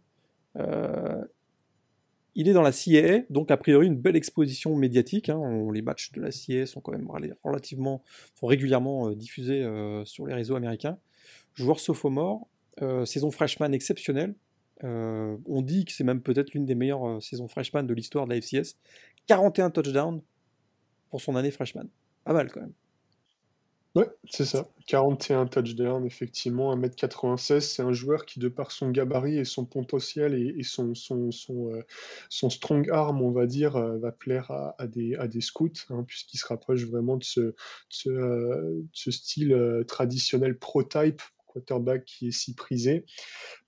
Euh, 0.56 1.24
il 2.34 2.48
est 2.48 2.52
dans 2.52 2.62
la 2.62 2.72
CAA, 2.72 3.20
donc 3.30 3.50
a 3.50 3.56
priori 3.56 3.86
une 3.86 3.96
belle 3.96 4.16
exposition 4.16 4.74
médiatique. 4.76 5.28
Hein. 5.28 5.70
les 5.72 5.82
matchs 5.82 6.12
de 6.12 6.20
la 6.20 6.30
CAA 6.30 6.66
sont 6.66 6.80
quand 6.80 6.92
même 6.92 7.08
relativement, 7.42 8.02
sont 8.34 8.46
régulièrement 8.46 9.08
euh, 9.08 9.14
diffusés 9.14 9.62
euh, 9.62 10.04
sur 10.04 10.26
les 10.26 10.34
réseaux 10.34 10.56
américains. 10.56 10.98
Joueur 11.54 11.78
sophomore, 11.78 12.48
euh, 12.82 13.04
saison 13.04 13.30
freshman 13.30 13.72
exceptionnelle. 13.72 14.34
on 14.82 15.62
dit 15.62 15.84
que 15.84 15.92
c'est 15.92 16.04
même 16.04 16.20
peut-être 16.20 16.52
l'une 16.52 16.66
des 16.66 16.74
meilleures 16.74 17.22
saisons 17.22 17.48
freshman 17.48 17.84
de 17.84 17.94
l'histoire 17.94 18.26
de 18.26 18.34
la 18.34 18.40
FCS. 18.40 18.76
41 19.26 19.70
touchdowns 19.70 20.20
pour 21.10 21.20
son 21.20 21.36
année 21.36 21.50
freshman. 21.50 21.88
Pas 22.24 22.32
mal 22.32 22.50
quand 22.50 22.60
même. 22.60 22.74
Ouais, 23.94 24.08
c'est 24.28 24.44
ça. 24.44 24.68
41 24.88 25.46
touchdowns, 25.46 26.04
effectivement, 26.04 26.72
1m96. 26.72 27.60
C'est 27.60 27.82
un 27.82 27.92
joueur 27.92 28.26
qui, 28.26 28.40
de 28.40 28.48
par 28.48 28.72
son 28.72 28.90
gabarit 28.90 29.38
et 29.38 29.44
son 29.44 29.64
potentiel 29.66 30.34
et, 30.34 30.64
son, 30.64 30.96
son, 30.96 31.30
son, 31.30 31.72
euh, 31.72 31.82
son, 32.28 32.50
strong 32.50 32.90
arm, 32.90 33.22
on 33.22 33.30
va 33.30 33.46
dire, 33.46 33.76
euh, 33.76 33.96
va 33.98 34.10
plaire 34.10 34.50
à, 34.50 34.86
des, 34.88 35.14
à 35.14 35.28
des 35.28 35.40
scouts, 35.40 35.70
hein, 35.90 36.02
puisqu'il 36.08 36.38
se 36.38 36.46
rapproche 36.46 36.84
vraiment 36.86 37.16
de 37.16 37.22
ce, 37.22 37.54
ce, 37.88 38.08
euh, 38.10 38.82
style 38.92 39.56
traditionnel 39.86 40.58
pro-type 40.58 41.22
quarterback 41.46 42.04
qui 42.04 42.28
est 42.28 42.32
si 42.32 42.56
prisé. 42.56 43.04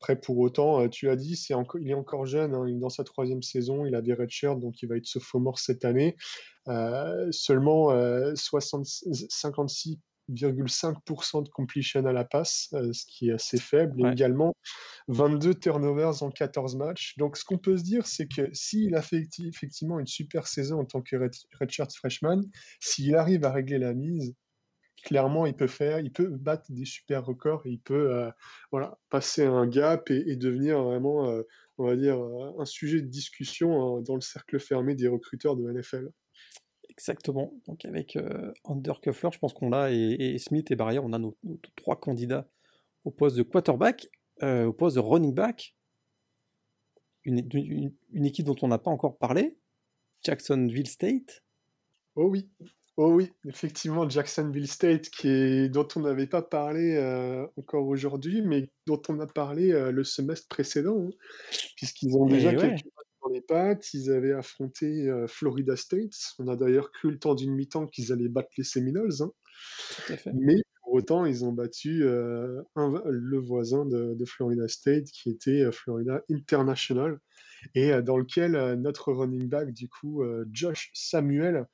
Après, 0.00 0.20
pour 0.20 0.38
autant, 0.38 0.88
tu 0.88 1.08
as 1.08 1.14
dit, 1.14 1.36
c'est 1.36 1.54
il 1.80 1.88
est 1.88 1.94
encore 1.94 2.26
jeune, 2.26 2.52
hein, 2.52 2.64
il 2.66 2.74
est 2.74 2.80
dans 2.80 2.88
sa 2.88 3.04
troisième 3.04 3.42
saison, 3.42 3.86
il 3.86 3.94
a 3.94 4.02
des 4.02 4.12
redshirts, 4.12 4.58
donc 4.58 4.82
il 4.82 4.88
va 4.88 4.96
être 4.96 5.06
sophomore 5.06 5.60
cette 5.60 5.84
année. 5.84 6.16
seulement 7.30 7.92
60, 8.34 8.84
56 9.28 10.00
5% 10.32 11.44
de 11.44 11.48
completion 11.48 12.04
à 12.04 12.12
la 12.12 12.24
passe, 12.24 12.68
euh, 12.74 12.92
ce 12.92 13.04
qui 13.06 13.28
est 13.28 13.32
assez 13.32 13.58
faible, 13.58 14.04
et 14.04 14.10
également 14.10 14.54
22 15.08 15.54
turnovers 15.54 16.22
en 16.22 16.30
14 16.30 16.76
matchs. 16.76 17.16
Donc 17.16 17.36
ce 17.36 17.44
qu'on 17.44 17.58
peut 17.58 17.76
se 17.76 17.82
dire, 17.82 18.06
c'est 18.06 18.26
que 18.26 18.48
s'il 18.52 18.94
a 18.94 19.02
fait 19.02 19.26
effectivement 19.44 19.98
une 20.00 20.06
super 20.06 20.46
saison 20.46 20.80
en 20.80 20.84
tant 20.84 21.02
que 21.02 21.16
redshirt 21.60 21.92
freshman, 21.94 22.42
s'il 22.80 23.14
arrive 23.16 23.44
à 23.44 23.52
régler 23.52 23.78
la 23.78 23.94
mise, 23.94 24.34
clairement 25.04 25.46
il 25.46 25.54
peut 25.54 25.68
faire, 25.68 26.00
il 26.00 26.10
peut 26.10 26.28
battre 26.28 26.64
des 26.70 26.84
super 26.84 27.24
records 27.24 27.62
et 27.66 27.70
il 27.70 27.80
peut 27.80 28.12
euh, 28.12 28.30
voilà, 28.72 28.98
passer 29.10 29.44
un 29.44 29.66
gap 29.66 30.10
et, 30.10 30.36
devenir 30.36 30.82
vraiment, 30.82 31.30
euh, 31.30 31.42
on 31.78 31.86
va 31.86 31.96
dire, 31.96 32.18
un 32.58 32.64
sujet 32.64 33.00
de 33.00 33.06
discussion 33.06 34.00
dans 34.00 34.14
le 34.14 34.20
cercle 34.20 34.58
fermé 34.58 34.94
des 34.94 35.08
recruteurs 35.08 35.56
de 35.56 35.70
NFL. 35.70 36.10
Exactement. 36.99 37.53
Donc 37.66 37.84
avec 37.84 38.16
euh, 38.16 38.53
Undercuffler, 38.64 39.30
je 39.32 39.38
pense 39.38 39.53
qu'on 39.53 39.68
l'a, 39.68 39.90
et, 39.90 40.38
Smith 40.38 40.70
et 40.70 40.76
Barrière, 40.76 41.05
on 41.05 41.12
a 41.12 41.18
nos, 41.18 41.36
trois 41.76 41.97
candidats 41.97 42.49
au 43.05 43.11
poste 43.11 43.36
de 43.36 43.42
quarterback, 43.42 44.09
euh, 44.42 44.66
au 44.66 44.72
poste 44.72 44.97
de 44.97 45.01
running 45.01 45.34
back. 45.34 45.74
Une, 47.24 47.38
équipe 48.24 48.47
dont 48.47 48.57
on 48.62 48.68
n'a 48.68 48.78
pas 48.78 48.90
encore 48.90 49.18
parlé, 49.18 49.59
Jacksonville 50.22 50.86
State. 50.86 51.42
Oh 52.14 52.28
oui, 52.28 52.49
oh 52.97 53.12
oui, 53.12 53.32
effectivement, 53.47 54.09
Jacksonville 54.09 54.68
State, 54.68 55.11
qui 55.11 55.28
est, 55.28 55.68
dont 55.68 55.88
on 55.97 56.01
n'avait 56.01 56.28
pas 56.28 56.40
parlé 56.40 56.94
euh, 56.94 57.44
encore 57.59 57.86
aujourd'hui, 57.86 58.42
mais 58.42 58.70
dont 58.86 59.03
on 59.09 59.18
a 59.18 59.26
parlé 59.26 59.72
le 59.90 60.05
semestre 60.05 60.47
précédent, 60.49 61.09
hein, 61.09 61.11
puisqu'ils 61.76 62.16
ont 62.16 62.26
déjà 62.26 62.55
quelques 62.55 62.84
Ils 63.92 64.11
avaient 64.11 64.32
affronté 64.32 65.09
euh, 65.09 65.26
Florida 65.26 65.76
State. 65.76 66.34
On 66.38 66.49
a 66.49 66.57
d'ailleurs 66.57 66.90
cru 66.92 67.11
le 67.11 67.18
temps 67.18 67.34
d'une 67.34 67.55
mi-temps 67.55 67.86
qu'ils 67.86 68.12
allaient 68.12 68.28
battre 68.28 68.51
les 68.57 68.64
Seminoles. 68.64 69.22
Hein. 69.22 69.30
Mais 70.34 70.57
pour 70.82 70.94
autant, 70.94 71.24
ils 71.26 71.44
ont 71.44 71.53
battu 71.53 72.05
euh, 72.05 72.62
le 72.76 73.38
voisin 73.38 73.84
de, 73.86 74.24
Florida 74.24 74.68
State, 74.68 75.07
qui 75.07 75.30
était 75.30 75.62
euh, 75.62 75.72
Florida 75.72 76.22
International, 76.30 77.18
et 77.74 77.90
dans 78.03 78.18
lequel 78.18 78.53
notre 78.74 79.12
running 79.12 79.49
back, 79.49 79.72
du 79.72 79.88
coup, 79.88 80.22
Josh 80.53 80.90
Samuel, 80.94 81.66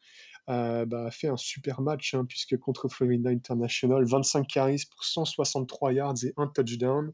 bah, 0.46 0.86
a 1.06 1.10
fait 1.10 1.28
un 1.28 1.36
super 1.36 1.82
match, 1.82 2.14
hein, 2.14 2.24
puisque 2.24 2.56
contre 2.56 2.88
Florida 2.88 3.28
International, 3.28 4.02
25 4.04 4.46
carries 4.46 4.84
pour 4.90 5.04
163 5.04 5.92
yards 5.92 6.24
et 6.24 6.32
un 6.36 6.46
touchdown. 6.46 7.12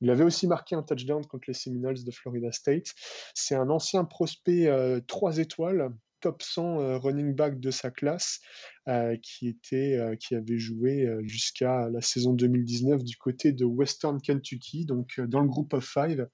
Il 0.00 0.10
avait 0.10 0.24
aussi 0.24 0.46
marqué 0.46 0.74
un 0.74 0.82
touchdown 0.82 1.24
contre 1.26 1.44
les 1.48 1.54
Seminoles 1.54 2.02
de 2.02 2.10
Florida 2.10 2.52
State. 2.52 2.94
C'est 3.34 3.54
un 3.54 3.68
ancien 3.70 4.04
prospect 4.04 4.70
3 5.06 5.38
euh, 5.38 5.42
étoiles, 5.42 5.90
top 6.20 6.42
100 6.42 6.80
euh, 6.80 6.98
running 6.98 7.34
back 7.34 7.58
de 7.58 7.70
sa 7.70 7.90
classe, 7.90 8.40
euh, 8.88 9.16
qui, 9.22 9.48
était, 9.48 9.98
qui 10.20 10.34
avait 10.34 10.58
joué 10.58 11.08
jusqu'à 11.22 11.88
la 11.88 12.00
saison 12.00 12.32
2019 12.32 13.02
du 13.02 13.16
côté 13.16 13.52
de 13.52 13.64
Western 13.64 14.20
Kentucky, 14.20 14.84
donc 14.86 15.20
dans 15.20 15.40
le 15.40 15.48
groupe 15.48 15.72
of 15.74 15.84
five, 15.84 16.28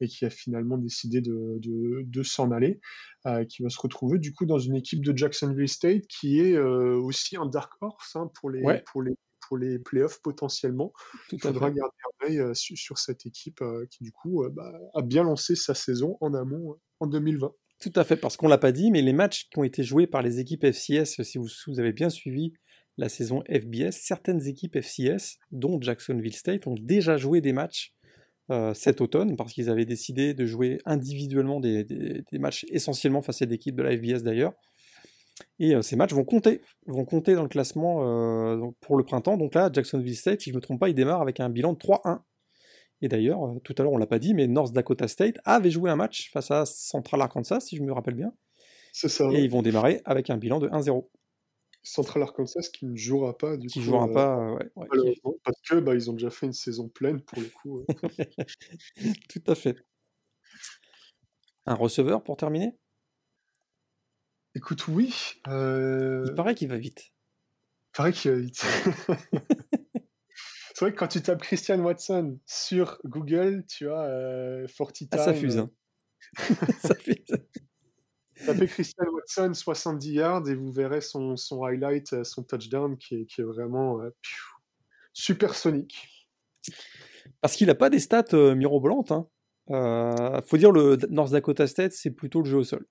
et 0.00 0.06
qui 0.06 0.24
a 0.24 0.30
finalement 0.30 0.78
décidé 0.78 1.20
de, 1.20 1.58
de, 1.58 2.22
s'en 2.22 2.52
aller, 2.52 2.80
qui 3.48 3.62
va 3.62 3.68
se 3.68 3.78
retrouver 3.78 4.18
du 4.18 4.32
coup 4.32 4.46
dans 4.46 4.58
une 4.58 4.76
équipe 4.76 5.04
de 5.04 5.14
Jacksonville 5.14 5.68
State 5.68 6.06
qui 6.06 6.40
est 6.40 6.56
aussi 6.56 7.36
un 7.36 7.46
dark 7.46 7.72
horse 7.82 8.16
hein, 8.16 8.30
pour, 8.34 8.50
les, 8.50 8.62
pour 8.86 9.02
les 9.02 9.14
pour 9.50 9.58
les 9.58 9.80
playoffs 9.80 10.22
potentiellement. 10.22 10.92
Il 11.32 11.40
faudra 11.40 11.72
garder 11.72 11.96
un 12.22 12.26
œil 12.26 12.38
euh, 12.38 12.54
sur, 12.54 12.98
cette 12.98 13.26
équipe 13.26 13.60
euh, 13.62 13.84
qui, 13.90 14.04
du 14.04 14.12
coup, 14.12 14.44
euh, 14.44 14.48
bah, 14.48 14.72
a 14.94 15.02
bien 15.02 15.24
lancé 15.24 15.56
sa 15.56 15.74
saison 15.74 16.16
en 16.20 16.34
amont 16.34 16.76
en 17.00 17.08
2020. 17.08 17.50
Tout 17.80 17.92
à 17.96 18.04
fait, 18.04 18.16
parce 18.16 18.36
qu'on 18.36 18.46
l'a 18.46 18.58
pas 18.58 18.70
dit, 18.70 18.92
mais 18.92 19.02
les 19.02 19.12
matchs 19.12 19.48
qui 19.50 19.58
ont 19.58 19.64
été 19.64 19.82
joués 19.82 20.06
par 20.06 20.22
les 20.22 20.38
équipes 20.38 20.64
FCS, 20.64 21.22
si 21.24 21.38
vous, 21.38 21.80
avez 21.80 21.92
bien 21.92 22.10
suivi 22.10 22.52
la 22.96 23.08
saison 23.08 23.42
FBS, 23.50 23.90
certaines 23.90 24.46
équipes 24.46 24.76
FCS, 24.80 25.38
dont 25.50 25.80
Jacksonville 25.80 26.36
State, 26.36 26.68
ont 26.68 26.76
déjà 26.80 27.16
joué 27.16 27.40
des 27.40 27.52
matchs 27.52 27.94
cet 28.74 29.00
automne, 29.00 29.36
parce 29.36 29.52
qu'ils 29.52 29.70
avaient 29.70 29.84
décidé 29.84 30.34
de 30.34 30.44
jouer 30.44 30.78
individuellement 30.84 31.60
des, 31.60 31.84
des 31.84 32.38
matchs 32.40 32.66
essentiellement 32.68 33.22
face 33.22 33.42
à 33.42 33.46
des 33.46 33.54
équipes 33.54 33.76
de 33.76 33.84
la 33.84 33.96
FBS 33.96 34.24
d'ailleurs, 34.24 34.54
et 35.58 35.74
euh, 35.74 35.82
ces 35.82 35.96
matchs 35.96 36.12
vont 36.12 36.24
compter, 36.24 36.60
vont 36.86 37.04
compter 37.04 37.34
dans 37.34 37.42
le 37.42 37.48
classement 37.48 38.00
euh, 38.02 38.70
pour 38.80 38.96
le 38.96 39.04
printemps. 39.04 39.36
Donc 39.36 39.54
là, 39.54 39.70
Jacksonville 39.72 40.16
State, 40.16 40.42
si 40.42 40.50
je 40.50 40.54
ne 40.54 40.56
me 40.56 40.62
trompe 40.62 40.80
pas, 40.80 40.88
il 40.88 40.94
démarre 40.94 41.22
avec 41.22 41.40
un 41.40 41.48
bilan 41.48 41.72
de 41.72 41.78
3-1. 41.78 42.20
Et 43.02 43.08
d'ailleurs, 43.08 43.44
euh, 43.44 43.58
tout 43.64 43.74
à 43.78 43.82
l'heure 43.82 43.92
on 43.92 43.98
l'a 43.98 44.06
pas 44.06 44.18
dit, 44.18 44.34
mais 44.34 44.46
North 44.46 44.72
Dakota 44.72 45.08
State 45.08 45.36
avait 45.44 45.70
joué 45.70 45.90
un 45.90 45.96
match 45.96 46.30
face 46.32 46.50
à 46.50 46.66
Central 46.66 47.20
Arkansas, 47.22 47.60
si 47.60 47.76
je 47.76 47.82
me 47.82 47.92
rappelle 47.92 48.14
bien. 48.14 48.32
C'est 48.92 49.08
ça. 49.08 49.28
Et 49.32 49.40
ils 49.42 49.50
vont 49.50 49.62
démarrer 49.62 50.02
avec 50.04 50.30
un 50.30 50.36
bilan 50.36 50.58
de 50.58 50.68
1-0. 50.68 51.08
Central 51.82 52.22
Arkansas 52.22 52.68
qui 52.72 52.84
ne 52.84 52.94
jouera 52.94 53.38
pas 53.38 53.56
du 53.56 53.68
qui 53.68 53.78
coup. 53.78 53.86
jouera 53.86 54.08
pas, 54.08 54.52
ouais, 54.52 54.70
parce 55.42 55.60
que 55.66 55.76
bah, 55.80 55.94
ils 55.94 56.10
ont 56.10 56.12
déjà 56.12 56.28
fait 56.28 56.44
une 56.44 56.52
saison 56.52 56.88
pleine 56.88 57.22
pour 57.22 57.40
le 57.40 57.48
coup. 57.48 57.84
tout 59.30 59.42
à 59.46 59.54
fait. 59.54 59.76
Un 61.64 61.74
receveur 61.74 62.22
pour 62.22 62.36
terminer? 62.36 62.76
Écoute, 64.54 64.88
oui. 64.88 65.14
Euh, 65.48 66.24
il 66.26 66.34
paraît 66.34 66.54
qu'il 66.54 66.68
va 66.68 66.76
vite. 66.76 67.12
Il 67.92 67.96
paraît 67.96 68.12
qu'il 68.12 68.30
va 68.32 68.38
vite. 68.38 68.64
C'est 70.80 70.86
vrai 70.86 70.94
que 70.94 70.98
quand 70.98 71.08
tu 71.08 71.20
tapes 71.20 71.42
Christian 71.42 71.78
Watson 71.80 72.38
sur 72.46 72.98
Google, 73.04 73.66
tu 73.68 73.90
as 73.90 74.02
euh, 74.02 74.66
Ah, 75.10 75.18
ça 75.18 75.34
fuse. 75.34 75.58
Hein. 75.58 75.70
ça 76.78 76.94
fuse. 76.94 77.36
Tapez 78.46 78.66
Christian 78.66 79.04
Watson 79.12 79.52
70 79.52 80.10
yards 80.10 80.48
et 80.48 80.54
vous 80.54 80.72
verrez 80.72 81.02
son, 81.02 81.36
son 81.36 81.64
highlight, 81.64 82.14
euh, 82.14 82.24
son 82.24 82.44
touchdown 82.44 82.96
qui 82.96 83.16
est, 83.16 83.26
qui 83.26 83.42
est 83.42 83.44
vraiment 83.44 84.00
euh, 84.00 84.08
supersonique. 85.12 86.26
Parce 87.42 87.56
qu'il 87.56 87.66
n'a 87.66 87.74
pas 87.74 87.90
des 87.90 87.98
stats 87.98 88.54
mirobolantes. 88.54 89.12
Hein. 89.12 89.28
faut 90.46 90.56
dire 90.56 90.72
le 90.72 90.96
North 91.10 91.32
Dakota 91.32 91.66
State, 91.66 91.92
c'est 91.92 92.10
plutôt 92.10 92.40
le 92.40 92.48
jeu 92.48 92.56
au 92.56 92.64
sol. 92.64 92.86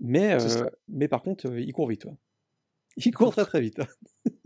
Mais, 0.00 0.34
euh, 0.34 0.70
mais 0.88 1.08
par 1.08 1.22
contre, 1.22 1.48
euh, 1.48 1.60
il 1.60 1.72
court 1.72 1.88
vite. 1.88 2.06
Il 2.96 3.14
court 3.14 3.32
très 3.32 3.44
très 3.44 3.60
vite. 3.60 3.80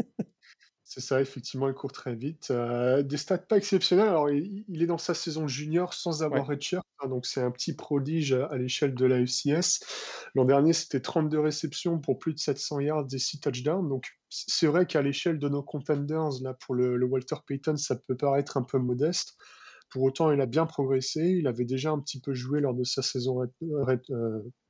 C'est 0.86 1.00
ça, 1.00 1.20
effectivement, 1.20 1.66
il 1.66 1.74
court 1.74 1.90
très 1.90 2.14
vite. 2.14 2.52
Euh, 2.52 3.02
des 3.02 3.16
stats 3.16 3.38
pas 3.38 3.56
exceptionnels. 3.56 4.06
Alors, 4.06 4.30
il, 4.30 4.80
est 4.80 4.86
dans 4.86 4.98
sa 4.98 5.12
saison 5.12 5.48
junior 5.48 5.92
sans 5.92 6.22
avoir 6.22 6.42
ouais. 6.42 6.54
redshirt, 6.54 6.86
hein, 7.00 7.08
donc 7.08 7.26
c'est 7.26 7.40
un 7.40 7.50
petit 7.50 7.74
prodige 7.74 8.32
à, 8.32 8.56
l'échelle 8.56 8.94
de 8.94 9.04
la 9.04 9.18
FCS. 9.26 9.80
L'an 10.36 10.44
dernier, 10.44 10.72
c'était 10.72 11.00
32 11.00 11.40
réceptions 11.40 11.98
pour 11.98 12.20
plus 12.20 12.34
de 12.34 12.38
700 12.38 12.80
yards 12.80 13.06
et 13.12 13.18
6 13.18 13.40
touchdowns. 13.40 13.88
Donc, 13.88 14.06
c'est 14.28 14.68
vrai 14.68 14.86
qu'à 14.86 15.02
l'échelle 15.02 15.40
de 15.40 15.48
nos 15.48 15.64
contenders, 15.64 16.30
là, 16.42 16.54
pour 16.54 16.76
le, 16.76 16.96
le, 16.96 17.06
Walter 17.06 17.36
Payton, 17.44 17.76
ça 17.76 17.96
peut 17.96 18.16
paraître 18.16 18.56
un 18.56 18.62
peu 18.62 18.78
modeste. 18.78 19.36
Pour 19.90 20.02
autant, 20.02 20.30
il 20.30 20.40
a 20.40 20.46
bien 20.46 20.66
progressé. 20.66 21.22
Il 21.22 21.48
avait 21.48 21.64
déjà 21.64 21.90
un 21.90 21.98
petit 21.98 22.20
peu 22.20 22.34
joué 22.34 22.60
lors 22.60 22.74
de 22.74 22.84
sa 22.84 23.02
saison 23.02 23.42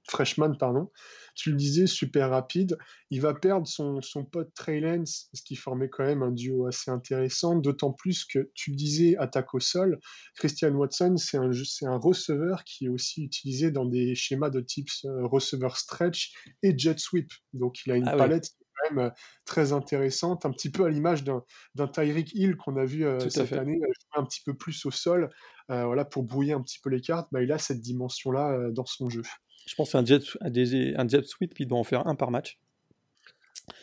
freshman, 0.08 0.54
pardon, 0.58 0.90
tu 1.34 1.50
le 1.50 1.56
disais, 1.56 1.86
super 1.86 2.30
rapide. 2.30 2.78
Il 3.10 3.20
va 3.20 3.34
perdre 3.34 3.66
son, 3.66 4.00
son 4.00 4.24
pote 4.24 4.52
Trey 4.54 4.80
Lance, 4.80 5.28
ce 5.32 5.42
qui 5.42 5.56
formait 5.56 5.88
quand 5.88 6.04
même 6.04 6.22
un 6.22 6.30
duo 6.30 6.66
assez 6.66 6.90
intéressant, 6.90 7.56
d'autant 7.56 7.92
plus 7.92 8.24
que 8.24 8.50
tu 8.54 8.70
le 8.70 8.76
disais, 8.76 9.16
attaque 9.18 9.54
au 9.54 9.60
sol. 9.60 9.98
Christian 10.36 10.72
Watson, 10.72 11.16
c'est 11.16 11.36
un, 11.36 11.50
un 11.82 11.98
receveur 11.98 12.64
qui 12.64 12.86
est 12.86 12.88
aussi 12.88 13.24
utilisé 13.24 13.70
dans 13.70 13.84
des 13.84 14.14
schémas 14.14 14.50
de 14.50 14.60
type 14.60 14.88
euh, 15.04 15.26
receveur 15.26 15.76
stretch 15.76 16.32
et 16.62 16.76
jet 16.76 16.98
sweep. 16.98 17.30
Donc 17.52 17.84
il 17.84 17.92
a 17.92 17.96
une 17.96 18.08
ah 18.08 18.16
palette 18.16 18.50
quand 18.76 18.94
même 18.94 19.06
euh, 19.06 19.10
très 19.44 19.72
intéressante, 19.72 20.46
un 20.46 20.50
petit 20.50 20.70
peu 20.70 20.84
à 20.84 20.88
l'image 20.88 21.24
d'un 21.24 21.88
Tyreek 21.88 22.32
Hill 22.34 22.56
qu'on 22.56 22.76
a 22.76 22.84
vu 22.84 23.04
euh, 23.04 23.18
cette 23.28 23.52
année 23.52 23.78
jouer 23.78 24.22
un 24.22 24.24
petit 24.24 24.42
peu 24.44 24.54
plus 24.54 24.84
au 24.86 24.90
sol 24.90 25.30
voilà, 25.68 26.04
pour 26.04 26.24
brouiller 26.24 26.52
un 26.52 26.60
petit 26.60 26.78
peu 26.78 26.90
les 26.90 27.00
cartes, 27.00 27.26
bah, 27.32 27.42
il 27.42 27.50
a 27.50 27.56
cette 27.56 27.80
dimension-là 27.80 28.68
dans 28.72 28.84
son 28.84 29.08
jeu. 29.08 29.22
Je 29.66 29.74
pense 29.74 29.94
un 29.94 30.04
jet, 30.04 30.22
un 30.40 31.08
jet 31.08 31.24
sweep, 31.24 31.58
il 31.58 31.66
doit 31.66 31.78
en 31.78 31.84
faire 31.84 32.06
un 32.06 32.14
par 32.14 32.30
match. 32.30 32.58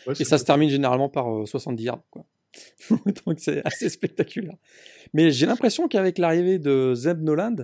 et 0.08 0.24
ça 0.24 0.38
se 0.38 0.46
termine 0.46 0.70
généralement 0.70 1.10
par 1.10 1.48
70 1.48 1.84
yards. 1.84 2.04
Quoi. 2.12 2.26
Donc 3.26 3.40
c'est 3.40 3.66
assez 3.66 3.90
spectaculaire. 3.90 4.58
Mais 5.14 5.32
j'ai 5.32 5.46
l'impression 5.46 5.88
qu'avec 5.88 6.18
l'arrivée 6.18 6.60
de 6.60 6.94
Zeb 6.96 7.22
Noland, 7.22 7.56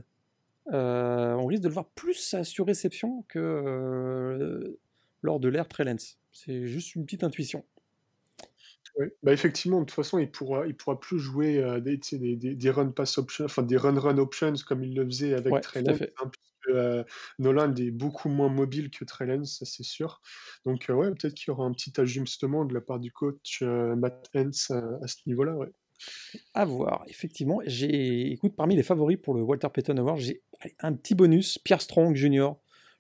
euh, 0.74 1.34
on 1.34 1.46
risque 1.46 1.64
de 1.64 1.68
le 1.68 1.74
voir 1.74 1.88
plus 1.90 2.36
sur 2.44 2.66
réception 2.66 3.24
que 3.28 3.40
euh, 3.40 4.80
lors 5.22 5.40
de 5.40 5.48
l'ère 5.48 5.68
Trellens. 5.68 6.18
C'est 6.32 6.68
juste 6.68 6.96
une 6.96 7.06
petite 7.06 7.24
intuition. 7.24 7.64
Bah 9.22 9.32
effectivement, 9.32 9.80
de 9.82 9.86
toute 9.86 9.96
façon, 9.96 10.18
il 10.18 10.32
pourra, 10.32 10.66
il 10.66 10.76
pourra 10.76 11.00
plus 11.00 11.20
jouer 11.20 11.60
euh, 11.60 11.80
des, 11.80 12.00
des, 12.14 12.36
des, 12.36 12.70
run 12.72 12.90
pass 12.90 13.20
options, 13.20 13.46
enfin 13.46 13.62
des 13.62 13.78
run 13.78 14.00
run 14.00 14.18
options 14.18 14.56
comme 14.66 14.84
il 14.84 14.96
le 14.96 15.06
faisait 15.06 15.36
avec 15.36 15.54
ouais, 15.54 15.62
Trellens, 15.62 16.00
hein, 16.20 16.32
puisque 16.62 16.78
Nolan 17.40 17.74
est 17.76 17.92
beaucoup 17.92 18.30
moins 18.30 18.50
mobile 18.50 18.90
que 18.90 19.06
Trellens, 19.06 19.46
ça 19.46 19.66
c'est 19.66 19.84
sûr. 19.84 20.22
Donc 20.66 20.86
ouais, 20.90 21.10
peut-être 21.12 21.34
qu'il 21.34 21.50
y 21.50 21.52
aura 21.52 21.66
un 21.66 21.72
petit 21.72 22.00
ajustement 22.00 22.66
de 22.66 22.74
la 22.74 22.82
part 22.82 23.00
du 23.00 23.12
coach 23.12 23.62
Matt 23.62 24.30
Hens 24.36 24.72
à 24.72 25.08
ce 25.08 25.18
niveau-là. 25.26 25.56
Ouais. 25.56 25.72
À 26.54 26.66
voir, 26.66 27.04
effectivement. 27.08 27.60
J'ai, 27.66 28.32
écoute, 28.32 28.56
parmi 28.56 28.76
les 28.76 28.84
favoris 28.84 29.18
pour 29.22 29.34
le 29.34 29.42
Walter 29.42 29.68
Payton 29.74 29.98
Award, 29.98 30.20
j'ai 30.20 30.42
un 30.80 30.94
petit 30.94 31.16
bonus. 31.16 31.58
Pierre 31.58 31.82
Strong 31.82 32.16
Jr., 32.16 32.52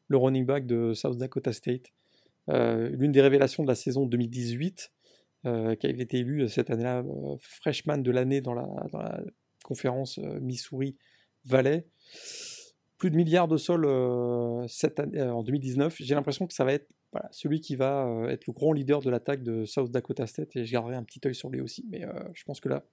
le 0.07 0.17
running 0.17 0.45
back 0.45 0.65
de 0.65 0.93
South 0.93 1.17
Dakota 1.17 1.53
State, 1.53 1.91
euh, 2.49 2.89
l'une 2.89 3.11
des 3.11 3.21
révélations 3.21 3.63
de 3.63 3.67
la 3.67 3.75
saison 3.75 4.05
2018, 4.05 4.91
euh, 5.45 5.75
qui 5.75 5.87
avait 5.87 6.03
été 6.03 6.19
élu 6.19 6.47
cette 6.49 6.69
année-là 6.69 6.99
euh, 6.99 7.35
freshman 7.39 7.97
de 7.97 8.11
l'année 8.11 8.41
dans 8.41 8.53
la, 8.53 9.21
conférence 9.63 10.17
Missouri 10.39 10.95
Valley. 11.43 11.85
Plus 12.97 13.11
de 13.11 13.15
milliards 13.15 13.47
de 13.47 13.57
sols 13.57 13.87
cette 14.67 14.99
année, 14.99 15.21
en 15.21 15.43
2019. 15.43 15.97
J'ai 15.99 16.15
l'impression 16.15 16.47
que 16.47 16.53
ça 16.53 16.65
va 16.65 16.73
être 16.73 16.87
celui 17.31 17.61
qui 17.61 17.75
va 17.75 18.05
euh, 18.05 18.29
être 18.29 18.47
le 18.47 18.53
grand 18.53 18.73
leader 18.73 19.01
de 19.01 19.09
l'attaque 19.09 19.43
de 19.43 19.65
South 19.65 19.91
Dakota 19.91 20.27
State, 20.27 20.55
et 20.55 20.65
je 20.65 20.71
garderai 20.71 20.95
un 20.95 21.03
petit 21.03 21.21
œil 21.25 21.35
sur 21.35 21.49
lui 21.49 21.61
aussi. 21.61 21.85
Mais 21.89 22.05
euh, 22.05 22.11
je 22.33 22.43
pense 22.43 22.59
que 22.59 22.69
là, 22.69 22.83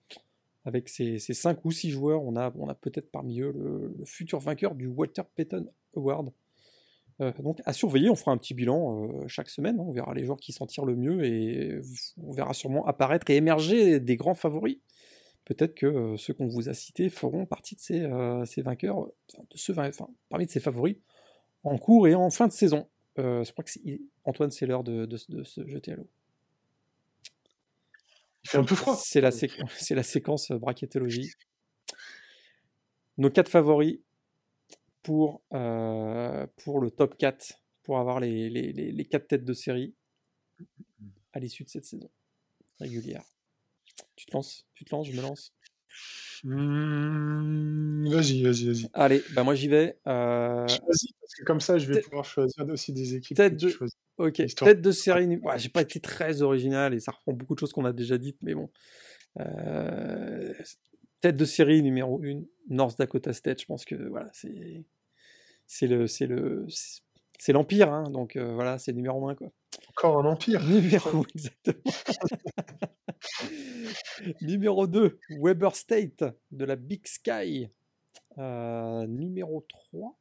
avec 0.65 0.89
ces, 0.89 1.19
ces 1.19 1.35
5 1.35 1.65
ou 1.65 1.71
6 1.71 1.91
joueurs, 1.91 2.23
on 2.23 2.37
a, 2.37 2.51
peut-être 2.75 3.11
parmi 3.11 3.41
eux 3.41 3.53
le, 3.53 4.05
futur 4.05 4.39
vainqueur 4.39 4.75
du 4.75 4.87
Walter 4.87 5.23
Payton 5.35 5.67
Award. 5.97 6.31
Euh, 7.21 7.33
donc 7.41 7.61
à 7.65 7.73
surveiller, 7.73 8.11
on 8.11 8.17
fera 8.17 8.33
un 8.33 8.39
petit 8.39 8.55
bilan 8.55 9.27
chaque 9.29 9.49
semaine, 9.49 9.79
hein. 9.79 9.85
on 9.87 9.93
verra 9.93 10.15
les 10.15 10.25
joueurs 10.25 10.41
qui 10.41 10.53
s'en 10.53 10.67
tirent 10.67 10.85
le 10.85 10.97
mieux 10.97 11.25
et 11.25 11.81
on 12.21 12.33
verra 12.33 12.55
sûrement 12.55 12.85
apparaître 12.87 13.31
et 13.31 13.37
émerger 13.37 14.01
des 14.01 14.17
grands 14.17 14.35
favoris. 14.35 14.79
Peut-être 15.45 15.75
que 15.75 16.17
ceux 16.17 16.33
qu'on 16.33 16.47
vous 16.47 16.69
a 16.69 16.75
cités 16.75 17.11
feront 17.11 17.45
partie 17.45 17.75
de 17.75 17.81
ces, 17.81 18.09
ces 18.47 18.63
vainqueurs, 18.63 19.07
de 19.07 19.57
ceux, 19.57 19.79
enfin, 19.79 20.09
parmi 20.31 20.47
de 20.47 20.51
ces 20.51 20.61
favoris 20.61 20.97
en 21.65 21.79
cours 21.79 22.07
et 22.07 22.15
en 22.15 22.31
fin 22.31 22.47
de 22.47 22.53
saison. 22.53 22.89
Euh, 23.19 23.45
je 23.45 23.53
crois 23.53 23.65
que 23.65 23.71
c'est 23.71 24.01
Antoine, 24.25 24.51
c'est 24.51 24.67
l'heure 24.67 24.85
de, 24.85 25.07
de, 25.07 25.17
se 25.17 25.67
jeter 25.67 25.93
à 25.93 25.97
l'eau. 25.97 26.09
Il 28.45 28.51
fait 28.51 28.59
un 28.59 28.65
peu 28.65 28.75
froid. 28.75 28.97
C'est 28.97 29.21
la, 29.21 29.31
la, 29.91 30.03
séquence 30.03 30.51
euh, 30.51 30.59
braquettologie. 30.59 31.33
Nos 33.17 33.31
quatre 33.31 33.49
favoris 33.49 34.01
pour, 35.03 35.43
euh, 35.53 36.47
pour 36.57 36.81
le 36.81 36.91
top 36.91 37.17
4, 37.17 37.61
pour 37.83 37.99
avoir 37.99 38.21
les, 38.21 38.51
les, 38.51 38.73
les, 38.73 39.05
4 39.05 39.29
têtes 39.29 39.45
de 39.45 39.53
série 39.53 39.95
à 41.33 41.39
l'issue 41.39 41.65
de 41.65 41.69
cette 41.69 41.85
saison 41.85 42.11
régulière. 42.81 43.25
Tu 44.17 44.27
te 44.27 44.33
lances 44.33 44.67
Tu 44.75 44.85
te 44.85 44.95
lances 44.95 45.09
Je 45.09 45.17
me 45.17 45.23
lance 45.23 45.53
Mmh, 46.45 48.09
vas-y, 48.11 48.43
vas-y, 48.43 48.67
vas-y. 48.67 48.91
Allez, 48.93 49.23
bah 49.35 49.45
moi 49.45 49.55
j'y 49.55 49.69
vais. 49.69 49.99
Euh... 50.07 50.67
Choisis, 50.69 51.13
parce 51.21 51.35
que 51.35 51.45
comme 51.45 51.61
ça, 51.61 51.79
je 51.79 51.91
vais 51.91 52.01
pouvoir 52.01 52.25
choisir 52.25 52.69
aussi 52.69 52.93
des 52.93 53.15
équipes. 53.15 53.37
Tête 53.37 53.57
de... 53.57 53.75
Ok, 54.19 54.43
tête 54.55 54.83
de 54.83 54.91
série. 54.93 55.27
Ouais, 55.39 55.59
j'ai 55.59 55.71
pas 55.71 55.83
été 55.83 56.01
très 56.01 56.43
original 56.43 56.93
et 56.93 57.01
ça 57.01 57.13
reprend 57.13 57.33
beaucoup 57.33 57.55
de 57.55 57.61
choses 57.61 57.73
qu'on 57.73 57.87
a 57.87 57.93
déjà 57.93 58.19
dites, 58.19 58.37
mais 58.43 58.55
bon. 58.55 58.71
Euh... 59.41 60.53
Tête 61.23 61.37
de 61.37 61.45
série 61.47 61.83
numéro 61.83 62.21
1, 62.23 62.43
North 62.69 62.99
Dakota 62.99 63.33
State. 63.33 63.63
Je 63.63 63.67
pense 63.67 63.87
que 63.87 63.95
voilà, 63.95 64.29
c'est 64.35 64.85
c'est 65.67 65.87
le 65.87 66.07
c'est 66.07 66.27
le 66.27 66.67
c'est 67.39 67.53
l'empire, 67.53 67.91
hein, 67.91 68.05
donc 68.11 68.37
euh, 68.37 68.53
voilà, 68.53 68.79
c'est 68.79 68.93
numéro 68.93 69.27
1 69.29 69.35
quoi. 69.35 69.51
Encore 69.91 70.19
un 70.19 70.25
empire. 70.27 70.63
Numéro 70.65 71.25
exactement. 71.35 71.93
numéro 74.41 74.87
2, 74.87 75.19
Weber 75.41 75.75
State 75.75 76.25
de 76.51 76.65
la 76.65 76.77
Big 76.77 77.07
Sky. 77.07 77.69
Euh, 78.39 79.07
numéro 79.07 79.65
3. 79.69 80.19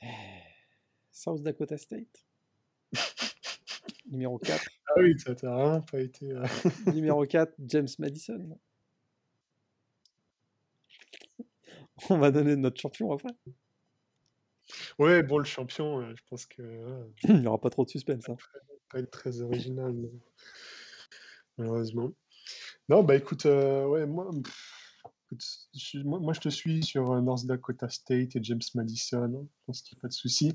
South 1.12 1.42
Dakota 1.42 1.76
State. 1.76 2.24
numéro 4.10 4.38
4. 4.38 4.64
Ah 4.86 4.92
oui, 4.98 5.18
ça 5.18 5.34
t'a 5.34 5.56
rien 5.56 5.80
pas 5.80 6.00
été. 6.00 6.30
Euh. 6.30 6.44
numéro 6.92 7.26
4, 7.26 7.54
James 7.58 7.88
Madison. 7.98 8.58
On 12.10 12.18
va 12.18 12.30
donner 12.30 12.56
notre 12.56 12.80
champion 12.80 13.12
après. 13.12 13.34
Ouais, 14.98 15.22
bon, 15.22 15.38
le 15.38 15.44
champion, 15.44 16.00
euh, 16.00 16.14
je 16.16 16.22
pense 16.28 16.46
que. 16.46 16.62
Il 17.28 17.40
n'y 17.40 17.46
aura 17.46 17.60
pas 17.60 17.70
trop 17.70 17.84
de 17.84 17.90
suspense. 17.90 18.28
Hein. 18.28 18.36
Pas 18.90 19.00
être 19.00 19.10
très 19.10 19.40
original, 19.40 19.94
malheureusement. 21.58 22.12
Non, 22.88 23.02
bah 23.02 23.16
écoute, 23.16 23.46
euh, 23.46 23.86
ouais, 23.86 24.06
moi, 24.06 24.30
je, 25.72 25.98
moi, 26.00 26.32
je 26.34 26.40
te 26.40 26.48
suis 26.50 26.84
sur 26.84 27.12
euh, 27.12 27.20
North 27.22 27.46
Dakota 27.46 27.88
State 27.88 28.36
et 28.36 28.42
James 28.42 28.60
Madison, 28.74 29.24
hein, 29.24 29.46
je 29.48 29.64
pense 29.66 29.80
qu'il 29.80 29.96
n'y 29.96 30.00
a 30.00 30.02
pas 30.02 30.08
de 30.08 30.12
souci. 30.12 30.54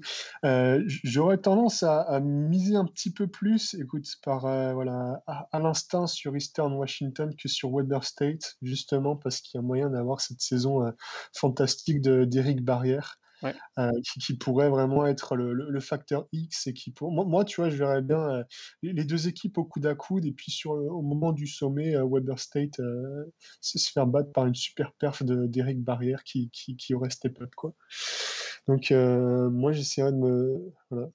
J'aurais 1.04 1.40
tendance 1.40 1.82
à, 1.82 2.20
miser 2.20 2.76
un 2.76 2.86
petit 2.86 3.12
peu 3.12 3.28
plus, 3.28 3.74
écoute, 3.74 4.08
par 4.24 4.42
voilà, 4.42 5.24
à, 5.26 5.60
l'instinct 5.60 6.06
sur 6.06 6.36
Eastern 6.38 6.72
Washington 6.74 7.36
que 7.36 7.50
sur 7.50 7.76
Weber 7.76 8.04
State, 8.04 8.58
justement 8.62 9.16
parce 9.16 9.42
qu'il 9.42 9.58
y 9.58 9.60
a 9.60 9.64
moyen 9.64 9.90
d'avoir 9.90 10.22
cette 10.22 10.42
saison 10.42 10.94
fantastique 11.34 12.02
d'Eric 12.02 12.64
Barrière. 12.64 13.20
Euh, 13.44 13.92
qui, 14.20 14.36
pourrait 14.36 14.70
vraiment 14.70 15.06
être 15.06 15.36
le, 15.36 15.80
facteur 15.80 16.28
X 16.34 16.68
et 16.68 16.74
qui 16.74 16.92
pour 16.92 17.12
moi, 17.12 17.46
tu 17.46 17.62
vois 17.62 17.70
je 17.70 17.78
verrais 17.78 18.02
bien 18.02 18.20
euh, 18.20 18.44
les 18.84 19.06
deux 19.06 19.28
équipes 19.28 19.58
au 19.58 19.64
coude 19.64 19.86
à 19.86 19.96
coude 19.96 20.26
et 20.26 20.34
puis 20.34 20.52
sur 20.52 20.72
au 20.72 21.02
moment 21.02 21.32
du 21.32 21.48
sommet 21.48 21.96
euh, 21.96 22.06
Weber 22.06 22.38
State 22.38 22.82
se 23.62 23.92
faire 23.92 24.08
battre 24.08 24.32
par 24.34 24.46
une 24.46 24.56
super 24.56 24.92
perf 24.94 25.24
d'Eric 25.24 25.82
Barrière 25.82 26.24
qui, 26.24 26.50
qui, 26.52 26.94
aurait 26.94 27.10
step 27.10 27.42
up 27.42 27.54
quoi. 27.56 27.74
Donc 28.68 28.92
moi 28.92 29.72
j'essaierais 29.72 30.12
de 30.12 30.18
me 30.18 30.74
voilà. 30.90 31.10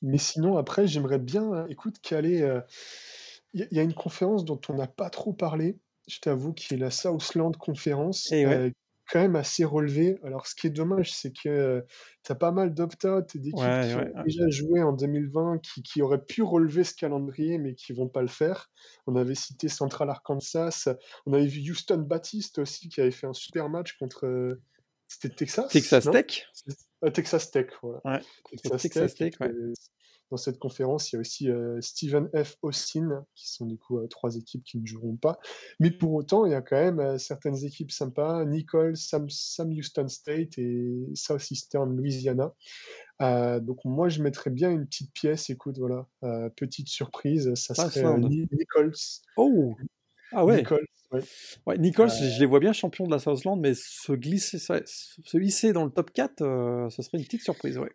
mais 0.00 0.18
sinon 0.18 0.56
après 0.56 0.86
j'aimerais 0.86 1.18
bien 1.18 1.66
écoute 1.68 1.98
caler 2.00 2.60
il 3.52 3.68
y, 3.70 3.78
a 3.78 3.82
une 3.82 3.94
conférence 3.94 4.44
dont 4.44 4.60
on 4.68 4.74
n'a 4.74 4.86
pas 4.86 5.10
trop 5.10 5.32
parlé 5.32 5.78
je 6.08 6.20
t'avoue, 6.20 6.52
qui 6.52 6.74
est 6.74 6.76
la 6.76 6.92
Southland 6.92 7.56
Conference, 7.56 8.30
et 8.30 8.72
quand 9.10 9.20
même 9.20 9.36
assez 9.36 9.64
relevé. 9.64 10.18
Alors, 10.24 10.46
ce 10.46 10.54
qui 10.54 10.66
est 10.66 10.70
dommage, 10.70 11.12
c'est 11.12 11.32
que 11.32 11.84
tu 12.24 12.32
as 12.32 12.34
pas 12.34 12.52
mal 12.52 12.74
d'opt-out 12.74 13.36
d'équipes 13.36 13.58
qui 13.58 13.94
ont 13.94 14.22
déjà 14.24 14.48
joué 14.48 14.82
en 14.82 14.92
2020 14.92 15.58
qui, 15.58 15.82
qui, 15.82 16.02
auraient 16.02 16.24
pu 16.24 16.42
relever 16.42 16.84
ce 16.84 16.94
calendrier, 16.94 17.58
mais 17.58 17.74
qui 17.74 17.92
vont 17.92 18.08
pas 18.08 18.22
le 18.22 18.28
faire. 18.28 18.70
On 19.06 19.16
avait 19.16 19.34
cité 19.34 19.68
Central 19.68 20.10
Arkansas, 20.10 20.88
on 21.26 21.32
avait 21.32 21.46
vu 21.46 21.70
Houston 21.70 21.98
Baptiste 21.98 22.58
aussi 22.58 22.88
qui 22.88 23.00
avait 23.00 23.10
fait 23.10 23.26
un 23.26 23.34
super 23.34 23.68
match 23.68 23.96
contre. 23.98 24.58
C'était 25.08 25.34
Texas 25.34 25.68
Texas 25.70 26.08
Tech 26.10 26.48
Texas 27.14 27.50
Tech, 27.52 27.66
voilà. 27.80 28.00
Ouais. 28.04 28.20
Texas, 28.76 29.14
Tech, 29.14 29.34
ouais 29.40 29.52
dans 30.30 30.36
cette 30.36 30.58
conférence, 30.58 31.12
il 31.12 31.16
y 31.16 31.18
a 31.18 31.20
aussi 31.20 31.50
euh, 31.50 31.80
Stephen 31.80 32.28
F. 32.34 32.56
Austin, 32.62 33.24
qui 33.34 33.48
sont 33.48 33.66
du 33.66 33.78
coup 33.78 33.98
euh, 33.98 34.08
trois 34.08 34.36
équipes 34.36 34.64
qui 34.64 34.78
ne 34.78 34.86
joueront 34.86 35.16
pas. 35.16 35.38
Mais 35.78 35.90
pour 35.90 36.14
autant, 36.14 36.46
il 36.46 36.52
y 36.52 36.54
a 36.54 36.62
quand 36.62 36.76
même 36.76 36.98
euh, 36.98 37.18
certaines 37.18 37.64
équipes 37.64 37.92
sympas, 37.92 38.44
Nicole, 38.44 38.96
Sam, 38.96 39.28
Houston 39.70 40.08
State 40.08 40.58
et 40.58 41.06
Southeastern 41.14 41.96
Louisiana. 41.96 42.52
donc 43.20 43.84
moi, 43.84 44.08
je 44.08 44.20
mettrais 44.22 44.50
bien 44.50 44.70
une 44.70 44.86
petite 44.86 45.12
pièce. 45.12 45.48
Écoute, 45.50 45.78
voilà, 45.78 46.06
petite 46.56 46.88
surprise, 46.88 47.54
ça 47.54 47.74
serait 47.74 48.18
Nichols. 48.18 48.94
Oh 49.36 49.74
ah 50.32 50.44
ouais. 50.44 50.56
Nichols, 50.56 50.86
ouais. 51.12 51.78
Nichols, 51.78 52.10
je 52.10 52.40
les 52.40 52.46
vois 52.46 52.58
bien 52.58 52.72
champion 52.72 53.06
de 53.06 53.12
la 53.12 53.20
Southland, 53.20 53.56
mais 53.60 53.74
se 53.74 54.12
glisser, 54.12 54.58
se 54.58 55.38
hisser 55.38 55.72
dans 55.72 55.84
le 55.84 55.90
top 55.90 56.10
4, 56.12 56.88
ce 56.90 57.02
serait 57.02 57.18
une 57.18 57.24
petite 57.24 57.42
surprise, 57.42 57.78
ouais. 57.78 57.92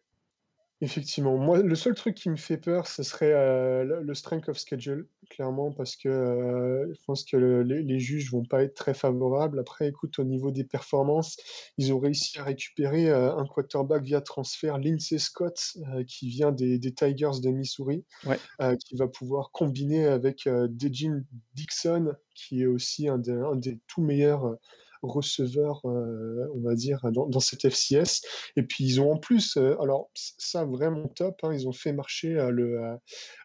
Effectivement, 0.83 1.37
moi, 1.37 1.61
le 1.61 1.75
seul 1.75 1.93
truc 1.93 2.15
qui 2.15 2.27
me 2.31 2.35
fait 2.37 2.57
peur, 2.57 2.87
ce 2.87 3.03
serait 3.03 3.31
euh, 3.33 4.01
le, 4.01 4.13
strength 4.15 4.49
of 4.49 4.57
schedule, 4.57 5.07
clairement, 5.29 5.71
parce 5.71 5.95
que 5.95 6.09
euh, 6.09 6.91
je 6.91 6.99
pense 7.05 7.23
que 7.23 7.37
le- 7.37 7.61
les, 7.61 7.83
les 7.83 7.99
juges 7.99 8.31
vont 8.31 8.43
pas 8.43 8.63
être 8.63 8.73
très 8.73 8.95
favorables. 8.95 9.59
Après, 9.59 9.87
écoute, 9.87 10.17
au 10.17 10.23
niveau 10.23 10.49
des 10.49 10.63
performances, 10.63 11.37
ils 11.77 11.93
ont 11.93 11.99
réussi 11.99 12.39
à 12.39 12.43
récupérer 12.45 13.11
euh, 13.11 13.35
un 13.35 13.45
quarterback 13.45 14.01
via 14.01 14.21
transfert, 14.21 14.79
Lindsey 14.79 15.19
Scott, 15.19 15.77
qui 16.07 16.29
vient 16.29 16.51
des, 16.51 16.79
des 16.79 16.93
Tigers 16.95 17.39
de 17.43 17.49
Missouri, 17.51 18.03
Ouais. 18.25 18.39
qui 18.83 18.95
va 18.95 19.07
pouvoir 19.07 19.51
combiner 19.51 20.07
avec 20.07 20.47
Dejin 20.47 21.21
Dixon, 21.53 22.15
qui 22.33 22.63
est 22.63 22.65
aussi 22.65 23.07
un 23.07 23.19
des, 23.19 23.31
un 23.33 23.55
des 23.55 23.79
tout 23.85 24.01
meilleurs 24.01 24.57
receveurs, 25.01 25.81
euh, 25.85 26.47
on 26.55 26.61
va 26.61 26.75
dire, 26.75 26.99
dans, 27.11 27.27
dans 27.27 27.39
cette 27.39 27.65
FCS. 27.69 28.21
Et 28.55 28.63
puis 28.63 28.83
ils 28.85 29.01
ont 29.01 29.11
en 29.13 29.17
plus, 29.17 29.57
euh, 29.57 29.75
alors 29.81 30.09
ça 30.15 30.65
vraiment 30.65 31.07
top, 31.07 31.39
hein, 31.43 31.53
ils 31.53 31.67
ont 31.67 31.71
fait 31.73 31.93
marcher 31.93 32.37
euh, 32.37 32.49
le, 32.51 32.79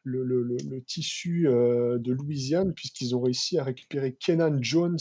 le, 0.05 0.23
le- 0.25 0.43
le- 0.43 0.57
le 0.69 0.83
tissu 0.83 1.45
de 1.49 2.13
Louisiane 2.13 2.73
puisqu'ils 2.75 3.15
ont 3.17 3.21
réussi 3.21 3.59
à 3.59 3.65
récupérer 3.65 4.15
Kenan 4.15 4.59
Jones, 4.61 4.99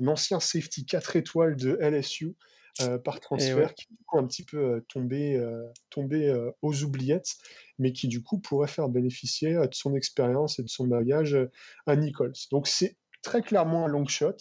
un 0.00 0.06
ancien 0.08 0.40
safety 0.40 0.84
4 0.84 1.16
étoiles 1.16 1.56
de 1.56 1.78
LSU. 1.80 2.36
euh, 2.82 2.98
par 2.98 3.20
transfert, 3.20 3.56
ouais. 3.56 3.74
qui 3.74 3.84
est 3.84 3.94
du 3.96 4.04
coup 4.04 4.18
un 4.18 4.26
petit 4.26 4.44
peu 4.44 4.58
euh, 4.58 4.80
tombé, 4.90 5.36
euh, 5.38 5.66
tombé 5.88 6.50
aux 6.60 6.82
oubliettes, 6.82 7.32
mais 7.78 7.92
qui 7.92 8.06
du 8.06 8.22
coup 8.22 8.38
pourrait 8.38 8.68
faire 8.68 8.90
bénéficier 8.90 9.54
de 9.54 9.68
son 9.72 9.94
expérience 9.94 10.58
et 10.58 10.62
de 10.62 10.68
son 10.68 10.86
bagage 10.86 11.38
à 11.86 11.96
Nichols. 11.96 12.34
Donc 12.50 12.68
c'est 12.68 12.98
très 13.22 13.40
clairement 13.40 13.86
un 13.86 13.88
long 13.88 14.06
shot, 14.06 14.36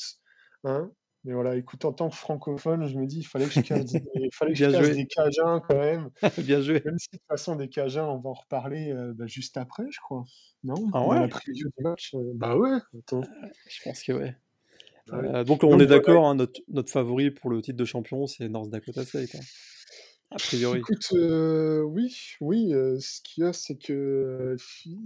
hein, 0.65 0.91
mais 1.25 1.33
voilà, 1.33 1.55
écoute, 1.57 1.83
en 1.85 1.91
tant 1.91 2.09
que 2.09 2.15
francophone, 2.15 2.87
je 2.87 2.97
me 2.97 3.05
dis, 3.05 3.19
il 3.19 3.23
fallait 3.27 3.45
que 3.47 3.51
je 3.53 3.61
casse 3.61 3.85
des, 3.85 4.01
fallait 4.33 4.51
que 4.53 4.57
je 4.57 4.65
Bien 4.67 4.71
casse 4.79 4.85
joué. 4.87 4.95
des 4.95 5.05
Cajuns 5.07 5.59
quand 5.67 5.77
même. 5.77 6.09
Bien 6.37 6.61
joué. 6.61 6.81
Même 6.85 6.97
si 6.97 7.07
de 7.11 7.17
toute 7.17 7.27
façon, 7.27 7.55
des 7.55 7.67
Cajuns, 7.67 8.05
on 8.07 8.19
va 8.19 8.29
en 8.29 8.33
reparler 8.33 8.91
euh, 8.91 9.13
bah, 9.13 9.27
juste 9.27 9.57
après, 9.57 9.83
je 9.91 9.99
crois. 9.99 10.23
Non? 10.63 10.75
Ah 10.93 10.99
Dans 10.99 11.13
la 11.13 11.21
ouais? 11.21 11.27
preview 11.27 11.67
du 11.77 11.83
match. 11.83 12.13
euh, 12.15 12.31
bah 12.35 12.55
ouais, 12.57 12.77
attends. 12.97 13.21
Je 13.67 13.81
pense 13.83 14.03
que 14.03 14.13
ouais. 14.13 14.35
Bah 15.07 15.19
ouais. 15.19 15.27
Euh, 15.35 15.43
donc 15.43 15.63
on 15.63 15.71
Donc 15.71 15.81
est 15.81 15.85
voilà, 15.85 15.99
d'accord, 15.99 16.25
hein, 16.27 16.35
notre, 16.35 16.61
notre 16.69 16.91
favori 16.91 17.29
pour 17.31 17.49
le 17.49 17.61
titre 17.61 17.77
de 17.77 17.85
champion, 17.85 18.25
c'est 18.27 18.47
North 18.49 18.69
Dakota 18.69 19.03
State. 19.05 19.35
hein. 19.35 19.39
A 20.35 20.37
priori. 20.37 20.79
Écoute, 20.79 21.07
euh, 21.13 21.81
oui, 21.81 22.13
oui, 22.41 22.73
euh, 22.73 22.97
ce 22.99 23.21
qu'il 23.21 23.45
y 23.45 23.47
a, 23.47 23.53
c'est 23.53 23.77
que 23.77 23.93
euh, 23.93 24.57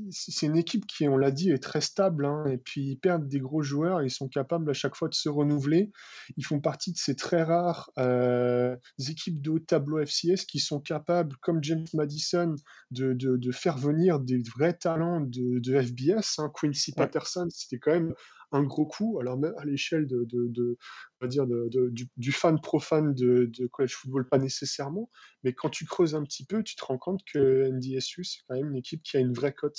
c'est 0.10 0.48
une 0.48 0.58
équipe 0.58 0.88
qui, 0.88 1.08
on 1.08 1.18
l'a 1.18 1.30
dit, 1.30 1.52
est 1.52 1.62
très 1.62 1.82
stable, 1.82 2.26
hein, 2.26 2.46
et 2.48 2.58
puis 2.58 2.82
ils 2.82 2.98
perdent 2.98 3.28
des 3.28 3.40
gros 3.40 3.62
joueurs, 3.62 4.02
ils 4.02 4.10
sont 4.10 4.28
capables 4.28 4.68
à 4.68 4.74
chaque 4.74 4.96
fois 4.96 5.08
de 5.08 5.14
se 5.14 5.30
renouveler. 5.30 5.92
Ils 6.38 6.44
font 6.46 6.60
partie 6.60 6.92
de 6.92 6.98
ces 6.98 7.16
très 7.16 7.44
rares 7.44 7.92
euh, 8.00 8.76
équipes 9.08 9.40
de 9.40 9.52
haut 9.52 9.60
tableau 9.60 10.00
FCS 10.04 10.46
qui 10.48 10.58
sont 10.60 10.80
capables, 10.80 11.36
comme 11.42 11.64
James 11.64 11.86
Madison, 11.94 12.56
de, 12.90 13.14
de, 13.14 13.38
de 13.38 13.52
faire 13.52 13.78
venir 13.78 14.20
des 14.20 14.42
vrais 14.58 14.74
talents 14.74 15.22
de, 15.22 15.60
de 15.60 15.80
FBS. 15.80 16.40
hein. 16.40 16.52
Quincy 16.60 16.92
Ouais. 16.98 17.06
Patterson, 17.06 17.48
c'était 17.52 17.78
quand 17.78 17.92
même 17.92 18.16
un 18.52 18.64
gros 18.64 18.86
coup, 18.86 19.20
alors 19.20 19.38
même 19.38 19.54
à 19.58 19.66
l'échelle 19.66 20.08
de, 20.08 20.24
de, 20.26 20.48
de- 20.48 20.78
on 21.22 21.26
va 21.26 21.28
dire 21.30 21.46
de, 21.46 21.90
du, 21.90 22.08
du 22.18 22.32
fan 22.32 22.60
profane 22.60 23.14
de, 23.14 23.52
college 23.72 23.94
football, 23.94 24.28
pas 24.28 24.38
nécessairement, 24.40 25.10
mais 25.44 25.54
quand 25.54 25.70
tu 25.70 25.86
creuses 25.86 26.16
un 26.16 26.24
petit 26.24 26.46
peu, 26.46 26.64
tu 26.64 26.76
te 26.76 26.84
rends 26.86 26.98
compte 26.98 27.22
que 27.32 27.70
NDSU, 27.72 28.24
c'est 28.24 28.40
quand 28.48 28.56
même 28.56 28.70
une 28.72 28.78
équipe 28.78 29.04
qui 29.04 29.18
a 29.18 29.20
une 29.20 29.34
vraie 29.34 29.54
cote, 29.54 29.78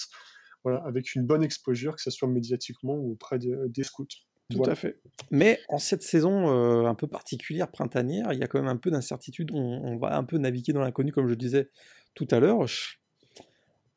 voilà, 0.62 0.82
avec 0.84 1.14
une 1.14 1.26
bonne 1.26 1.42
exposure, 1.42 1.96
que 1.96 2.02
ce 2.02 2.10
soit 2.10 2.28
médiatiquement 2.28 2.94
ou 2.94 3.12
auprès 3.12 3.38
de- 3.38 3.66
des 3.68 3.82
scouts. 3.82 4.06
Tout 4.50 4.58
Voilà. 4.58 4.72
à 4.72 4.74
fait. 4.76 5.00
Mais 5.30 5.60
en 5.68 5.78
cette 5.78 6.02
saison 6.02 6.50
euh, 6.50 6.84
un 6.86 6.94
peu 6.96 7.06
particulière, 7.06 7.70
printanière, 7.70 8.32
il 8.32 8.40
y 8.40 8.42
a 8.42 8.48
quand 8.48 8.58
même 8.60 8.68
un 8.68 8.76
peu 8.76 8.90
d'incertitude. 8.90 9.50
On, 9.52 9.58
on 9.58 9.96
va 9.96 10.16
un 10.16 10.24
peu 10.24 10.38
naviguer 10.38 10.72
dans 10.72 10.80
l'inconnu, 10.80 11.12
comme 11.12 11.28
je 11.28 11.34
disais 11.34 11.70
tout 12.14 12.26
à 12.32 12.40
l'heure. 12.40 12.66
Je- 12.66 12.96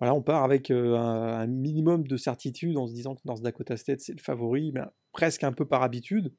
Voilà, 0.04 0.16
on 0.16 0.22
part 0.22 0.44
avec 0.44 0.70
euh, 0.70 0.96
un, 0.98 1.40
un 1.40 1.48
minimum 1.48 2.06
de 2.06 2.18
certitude 2.18 2.78
en 2.78 2.88
se 2.88 2.94
disant 2.94 3.16
que 3.16 3.22
North 3.26 3.42
Dakota 3.42 3.78
State 3.78 4.02
c'est 4.02 4.12
le 4.14 4.22
favori, 4.22 4.72
mais 4.74 4.82
presque 5.14 5.44
un 5.44 5.54
peu 5.54 5.66
par 5.66 5.82
habitude. 5.82 6.34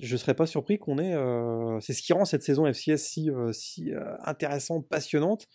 Je 0.00 0.12
ne 0.14 0.18
serais 0.18 0.34
pas 0.34 0.46
surpris 0.46 0.78
qu'on 0.78 0.98
ait. 0.98 1.14
euh, 1.14 1.78
c'est 1.80 1.92
ce 1.92 2.02
qui 2.02 2.12
rend 2.12 2.24
cette 2.24 2.42
saison 2.42 2.66
FCS 2.66 2.96
si, 2.96 3.30
euh, 3.30 3.52
si 3.52 3.92
intéressante, 4.24 4.88
passionnante. 4.88 5.46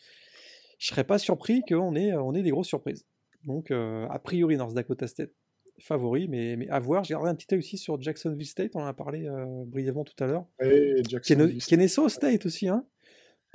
Je 0.78 0.88
serais 0.88 1.04
pas 1.04 1.18
surpris 1.18 1.62
qu'on 1.68 1.96
ait, 1.96 2.14
on 2.14 2.34
ait 2.34 2.42
des 2.44 2.52
grosses 2.52 2.68
surprises. 2.68 3.06
Donc, 3.44 3.72
a 3.72 4.20
priori, 4.24 4.58
North 4.58 4.74
Dakota 4.74 5.08
State 5.08 5.32
favori, 5.82 6.28
mais, 6.28 6.56
mais 6.56 6.70
à 6.70 6.80
voir. 6.80 7.04
J'ai 7.04 7.16
regardé 7.16 7.32
un 7.32 7.36
petit 7.36 7.54
œil 7.54 7.60
aussi 7.60 7.78
sur 7.78 8.02
Jacksonville 8.02 8.48
State, 8.48 8.72
on 8.76 8.82
en 8.82 8.86
a 8.86 8.94
parlé 8.94 9.28
euh, 9.28 9.46
brièvement 9.66 10.04
tout 10.04 10.24
à 10.24 10.28
l'heure. 10.28 10.46
Jacksonville, 11.08 11.64
Kennesaw 11.64 12.10
State 12.10 12.46
aussi, 12.46 12.68
hein. 12.68 12.86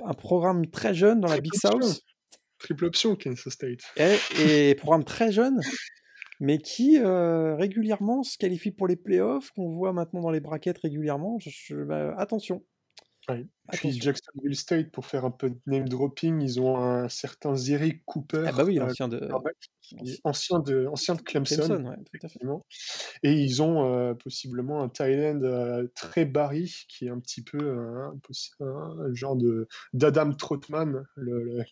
un 0.03 0.13
programme 0.13 0.67
très 0.67 0.93
jeune 0.93 1.19
dans 1.19 1.27
la 1.27 1.39
Big. 1.39 1.53
South, 1.55 2.01
triple 2.59 2.85
option, 2.85 3.15
Kansas 3.15 3.53
State. 3.53 3.81
et, 3.97 4.69
et 4.69 4.75
programme 4.75 5.03
très 5.03 5.31
jeune, 5.31 5.59
mais 6.39 6.57
qui 6.59 6.97
euh, 6.99 7.55
régulièrement 7.55 8.23
se 8.23 8.37
qualifie 8.37 8.71
pour 8.71 8.87
les 8.87 8.95
playoffs, 8.95 9.51
qu'on 9.51 9.69
voit 9.71 9.93
maintenant 9.93 10.21
dans 10.21 10.31
les 10.31 10.39
brackets 10.39 10.77
régulièrement. 10.77 11.37
Je- 11.39 11.49
je- 11.49 11.83
bah, 11.83 12.13
attention, 12.17 12.63
Ouais. 13.29 13.45
Puis 13.73 13.89
attention. 13.89 14.01
Jacksonville 14.01 14.55
State, 14.55 14.89
pour 14.93 15.05
faire 15.05 15.25
un 15.25 15.31
peu 15.31 15.49
de 15.49 15.59
name 15.65 15.89
dropping, 15.89 16.39
ils 16.41 16.61
ont 16.61 16.77
un 16.77 17.09
certain 17.09 17.55
Zerick 17.57 18.05
Cooper, 18.05 18.45
Ah 18.47 18.53
bah 18.53 18.63
oui, 18.63 18.79
euh, 18.79 18.85
l'ancien 18.85 19.09
de 19.09 19.27
ancien 20.23 20.59
de, 20.59 20.85
ancien 20.87 21.15
de 21.15 21.21
Clemson. 21.21 21.83
Ouais, 21.83 21.95
effectivement. 22.13 22.65
Et 23.23 23.33
ils 23.33 23.61
ont 23.61 23.83
euh, 23.93 24.13
possiblement 24.13 24.81
un 24.81 24.87
Thailand 24.87 25.43
euh, 25.43 25.87
très 25.93 26.23
barry, 26.23 26.73
qui 26.87 27.07
est 27.07 27.09
un 27.09 27.19
petit 27.19 27.43
peu 27.43 27.57
euh, 27.61 28.07
un, 28.07 28.15
possi- 28.25 28.51
un- 28.61 29.09
un 29.09 29.13
genre 29.13 29.35
de 29.35 29.67
d'Adam 29.91 30.31
Trotman, 30.31 31.03
le, 31.15 31.43
le- 31.43 31.65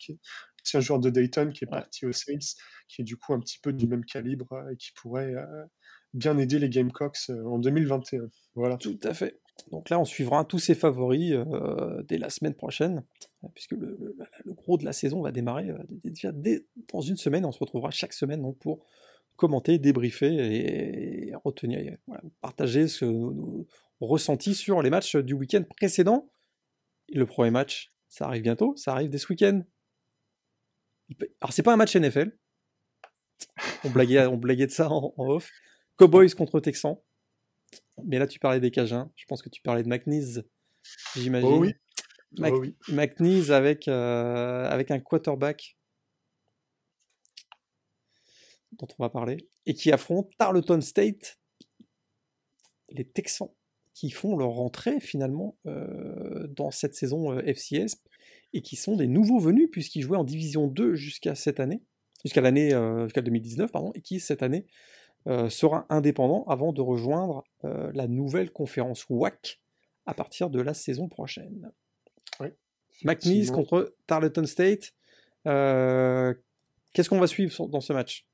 qui 0.66 0.76
est 0.76 0.80
ancien 0.80 0.82
joueur 0.82 1.00
de 1.00 1.10
Dayton 1.10 1.52
qui 1.54 1.64
est 1.66 1.68
Ouais. 1.68 1.80
parti 1.80 2.06
aux 2.06 2.12
Saints, 2.12 2.56
qui 2.88 3.02
est 3.02 3.06
du 3.06 3.16
coup 3.18 3.34
un 3.34 3.40
petit 3.40 3.60
peu 3.60 3.72
du 3.74 3.88
même 3.88 4.04
calibre 4.06 4.52
euh, 4.54 4.72
et 4.74 4.78
qui 4.78 4.92
pourrait 4.94 5.34
euh, 5.36 5.66
bien 6.14 6.38
aider 6.38 6.60
les 6.60 6.70
Gamecocks 6.70 7.18
euh, 7.30 7.44
en 7.46 7.60
2021. 7.60 8.28
Voilà. 8.56 8.78
Tout 8.78 9.00
à 9.04 9.14
fait. 9.14 9.40
Donc 9.72 9.90
là, 9.90 10.00
on 10.00 10.06
suivra 10.06 10.44
tous 10.44 10.60
ces 10.60 10.76
favoris 10.76 11.32
euh, 11.34 12.04
dès 12.04 12.18
la 12.18 12.30
semaine 12.30 12.56
prochaine, 12.56 13.04
puisque 13.54 13.72
le, 13.72 13.96
le- 14.00 14.16
le 14.44 14.54
gros 14.54 14.78
de 14.78 14.84
la 14.84 14.92
saison 14.92 15.22
va 15.22 15.32
démarrer 15.32 15.70
euh, 15.70 15.78
déjà 16.04 16.32
dès- 16.34 16.66
dans 16.92 17.00
une 17.02 17.16
semaine. 17.16 17.46
On 17.46 17.54
se 17.54 17.60
retrouvera 17.60 17.90
chaque 17.92 18.12
semaine 18.14 18.42
donc, 18.42 18.58
pour 18.60 18.86
commenter, 19.38 19.80
débriefer 19.80 20.28
et, 20.34 21.28
et 21.30 21.34
retenir, 21.44 21.80
et, 21.80 21.98
voilà, 22.08 22.22
partager 22.42 22.88
ce, 22.90 23.06
nos, 23.06 23.32
nos 23.34 23.68
ressentis 24.02 24.56
sur 24.56 24.82
les 24.82 24.90
matchs 24.90 25.16
du 25.16 25.34
week-end 25.34 25.64
précédent. 25.78 26.30
Et 27.10 27.18
le 27.18 27.26
premier 27.26 27.52
match, 27.52 27.92
ça 28.10 28.26
arrive 28.26 28.44
bientôt, 28.44 28.76
ça 28.76 28.92
arrive 28.94 29.10
dès 29.10 29.18
ce 29.20 29.28
week-end. 29.30 29.62
Il 31.10 31.16
peut- 31.18 31.30
Alors, 31.42 31.54
c'est 31.54 31.64
pas 31.64 31.74
un 31.74 31.78
match 31.78 31.96
NFL. 31.96 32.38
On 33.84 33.90
blaguait, 33.90 34.26
on 34.26 34.38
blaguait 34.38 34.66
de 34.68 34.72
ça 34.72 34.90
en, 34.90 35.14
en 35.18 35.28
off. 35.30 35.52
Cowboys 35.98 36.30
contre 36.36 36.60
Texans. 36.60 36.98
Mais 38.04 38.20
là, 38.20 38.28
tu 38.28 38.40
parlais 38.40 38.60
des 38.60 38.72
Cajuns. 38.72 39.12
Je 39.16 39.26
pense 39.26 39.42
que 39.42 39.50
tu 39.50 39.62
parlais 39.62 39.84
de 39.84 39.88
McNeese, 39.90 40.44
j'imagine. 41.16 41.50
Oh 41.50 41.60
oui. 41.60 41.74
Mac- 42.38 42.54
Oh 42.54 42.60
oui. 42.60 42.76
McNeese 42.90 43.52
avec, 43.52 43.88
euh, 43.88 44.66
avec 44.70 44.92
un 44.92 45.00
quarterback 45.00 45.78
dont 48.74 48.88
on 49.00 49.04
va 49.04 49.10
parler, 49.10 49.50
et 49.66 49.74
qui 49.74 49.92
affronte 49.92 50.30
Tarleton 50.38 50.82
State, 50.82 51.40
les 52.90 53.06
Texans, 53.08 53.50
qui 53.94 54.12
font 54.12 54.36
leur 54.36 54.50
rentrée 54.50 55.00
finalement 55.00 55.58
euh, 55.66 56.48
dans 56.50 56.72
cette 56.72 56.94
saison 56.96 57.32
euh, 57.32 57.42
FCS, 57.46 58.04
et 58.56 58.62
qui 58.62 58.76
sont 58.76 58.96
des 58.96 59.08
nouveaux 59.08 59.40
venus, 59.40 59.70
puisqu'ils 59.72 60.02
jouaient 60.02 60.18
en 60.18 60.24
Division 60.24 60.68
2 60.68 60.96
jusqu'à 60.96 61.36
cette 61.36 61.60
année, 61.60 61.82
jusqu'à 62.24 62.42
l'année, 62.42 62.74
euh, 62.74 63.04
jusqu'à 63.04 63.22
2019, 63.22 63.72
pardon, 63.72 63.92
et 63.96 64.02
qui 64.02 64.20
cette 64.20 64.44
année 64.44 64.66
euh, 65.28 65.50
sera 65.50 65.86
indépendant 65.90 66.44
avant 66.46 66.72
de 66.72 66.82
rejoindre 66.82 67.44
euh, 67.66 67.92
la 67.94 68.08
nouvelle 68.08 68.52
conférence 68.52 69.06
WAC 69.10 69.60
à 70.06 70.14
partir 70.14 70.50
de 70.50 70.62
la 70.62 70.74
saison 70.74 71.08
prochaine. 71.10 71.72
McNeese 73.04 73.50
Effectivement. 73.50 73.56
contre 73.58 73.96
Tarleton 74.08 74.46
State. 74.46 74.94
Qu'est-ce 75.44 77.10
qu'on 77.10 77.20
va 77.20 77.28
suivre 77.28 77.68
dans 77.68 77.82
ce 77.82 77.92
match? 77.92 78.26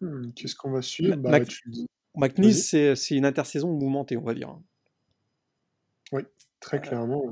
Hmm, 0.00 0.30
Qu'est-ce 0.36 0.54
qu'on 0.54 0.70
va 0.70 0.82
suivre? 0.82 1.16
Bah, 1.16 1.30
Mac- 1.30 1.48
tu 1.48 1.68
McNeese, 2.14 2.94
c'est 2.94 3.16
une 3.16 3.26
intersaison 3.26 3.72
mouvementée, 3.72 4.16
on 4.16 4.22
va 4.22 4.34
dire. 4.34 4.56
très 6.60 6.80
clairement. 6.80 7.24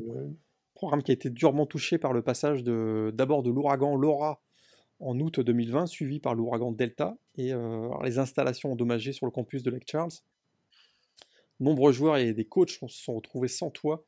Programme 0.82 1.04
qui 1.04 1.12
a 1.12 1.14
été 1.14 1.30
durement 1.30 1.64
touché 1.64 1.96
par 1.96 2.12
le 2.12 2.22
passage 2.22 2.64
d'abord 2.64 3.44
de 3.44 3.52
l'ouragan 3.52 3.94
Laura 3.94 4.42
en 4.98 5.16
août 5.20 5.38
2020, 5.38 5.86
suivi 5.86 6.18
par 6.18 6.34
l'ouragan 6.34 6.72
Delta 6.72 7.16
et 7.36 7.52
euh, 7.52 7.88
les 8.02 8.18
installations 8.18 8.72
endommagées 8.72 9.12
sur 9.12 9.24
le 9.24 9.30
campus 9.30 9.62
de 9.62 9.70
Lake 9.70 9.88
Charles. 9.88 10.10
Nombreux 11.60 11.92
joueurs 11.92 12.16
et 12.16 12.32
des 12.32 12.44
coachs 12.44 12.70
se 12.70 12.88
sont 12.88 13.14
retrouvés 13.14 13.46
sans 13.46 13.70
toit. 13.70 14.04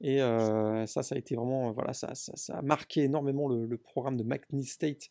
Et 0.00 0.20
euh, 0.20 0.84
ça, 0.86 1.04
ça 1.04 1.14
a 1.14 1.18
été 1.18 1.36
vraiment, 1.36 1.70
voilà, 1.70 1.92
ça, 1.92 2.12
ça- 2.16 2.58
a 2.58 2.62
marqué 2.62 3.04
énormément 3.04 3.46
le, 3.46 3.76
programme 3.76 4.16
de 4.16 4.24
McNeese 4.24 4.70
State 4.70 5.10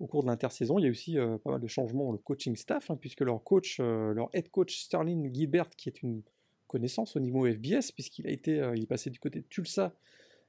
au 0.00 0.06
cours 0.06 0.22
de 0.22 0.28
l'intersaison. 0.28 0.78
Il 0.78 0.86
y 0.86 0.88
a 0.88 0.90
aussi 0.90 1.18
euh, 1.18 1.36
pas 1.36 1.50
mal 1.50 1.60
de 1.60 1.66
changements 1.66 2.06
dans 2.06 2.12
le 2.12 2.16
coaching 2.16 2.56
staff, 2.56 2.90
hein, 2.90 2.96
puisque 2.98 3.20
leur 3.20 3.44
coach, 3.44 3.80
euh, 3.80 4.14
leur 4.14 4.30
head 4.32 4.48
coach 4.48 4.78
Sterling 4.78 5.30
Gilbert, 5.30 5.68
qui 5.68 5.90
est 5.90 6.02
une 6.02 6.22
connaissance 6.68 7.16
au 7.16 7.20
niveau 7.20 7.46
FBS, 7.46 7.92
puisqu'il 7.92 8.26
a 8.26 8.30
été, 8.30 8.58
euh, 8.60 8.74
il 8.74 8.84
est 8.84 8.86
passé 8.86 9.10
du 9.10 9.18
côté 9.18 9.40
de 9.40 9.46
Tulsa 9.50 9.92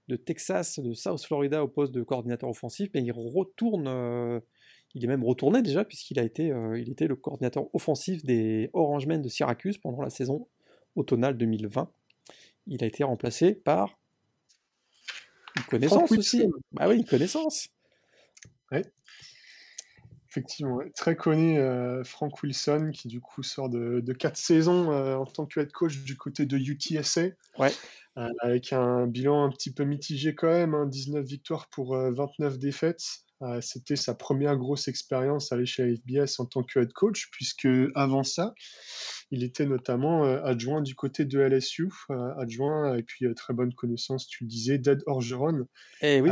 de 0.10 0.16
Texas, 0.16 0.80
de 0.80 0.94
South 0.94 1.24
Florida 1.24 1.64
au 1.64 1.68
poste 1.68 1.94
de 1.94 2.02
coordinateur 2.02 2.50
offensif, 2.50 2.90
mais 2.94 3.04
il 3.04 3.12
retourne, 3.12 3.88
euh, 3.88 4.40
il 4.96 5.06
est 5.06 5.08
même 5.08 5.24
retourné 5.24 5.62
déjà, 5.62 5.86
puisqu'il 5.86 6.20
a 6.20 6.24
été, 6.24 6.52
euh, 6.52 6.80
il 6.80 6.90
était 6.90 7.08
le 7.08 7.16
coordinateur 7.16 7.74
offensif 7.74 8.26
des 8.26 8.72
Orangemen 8.74 9.22
de 9.22 9.30
Syracuse 9.30 9.78
pendant 9.78 10.02
la 10.02 10.10
saison 10.10 10.48
automnale 10.96 11.38
2020. 11.38 11.92
Il 12.66 12.84
a 12.84 12.88
été 12.88 13.04
remplacé 13.04 13.54
par 13.54 14.00
une 15.56 15.64
connaissance 15.64 16.12
aussi. 16.12 16.44
Bah 16.72 16.90
oui, 16.90 16.98
une 16.98 17.06
connaissance. 17.06 17.70
Ouais. 18.72 18.84
Effectivement, 20.32 20.80
très 20.96 21.16
connu, 21.16 21.60
euh, 21.60 22.04
Frank 22.04 22.44
Wilson, 22.44 22.92
qui 22.94 23.08
du 23.08 23.20
coup 23.20 23.42
sort 23.42 23.70
de, 23.70 24.00
de 24.00 24.14
quatre 24.14 24.38
saisons 24.38 24.92
en 24.92 25.26
tant 25.26 25.46
que 25.46 25.60
head 25.60 25.72
coach 25.72 25.98
du 26.04 26.18
côté 26.18 26.46
de 26.46 26.58
UTSA. 26.58 27.30
Ouais. 27.58 27.72
Euh, 28.20 28.28
avec 28.42 28.74
un 28.74 29.08
bilan 29.08 29.46
un 29.46 29.50
petit 29.50 29.72
peu 29.72 29.84
mitigé 29.84 30.36
quand 30.36 30.48
même, 30.48 30.90
19 30.90 31.22
hein, 31.22 31.24
victoires 31.24 31.68
pour 31.70 31.96
29 31.96 32.54
euh, 32.54 32.58
défaites. 32.58 33.04
Euh, 33.42 33.62
c'était 33.62 33.96
sa 33.96 34.14
première 34.14 34.58
grosse 34.58 34.90
expérience 34.90 35.54
à 35.54 35.58
l'échelle 35.58 35.96
FBS 35.96 36.40
en 36.40 36.46
tant 36.46 36.62
que 36.64 36.80
head 36.80 36.92
coach, 36.92 37.30
puisque 37.32 37.70
avant 37.96 38.24
ça, 38.24 38.54
il 39.32 39.44
était 39.44 39.66
notamment 39.66 40.24
adjoint 40.44 40.82
du 40.82 40.96
côté 40.96 41.24
de 41.24 41.40
LSU, 41.40 41.90
adjoint 42.38 42.98
et 42.98 43.04
puis 43.04 43.34
très 43.36 43.54
bonne 43.54 43.74
connaissance, 43.74 44.28
tu 44.28 44.44
le 44.44 44.50
disais, 44.50 44.78
d'Ed 44.78 45.02
Orgeron. 45.06 45.68
Eh 46.02 46.20
oui. 46.20 46.32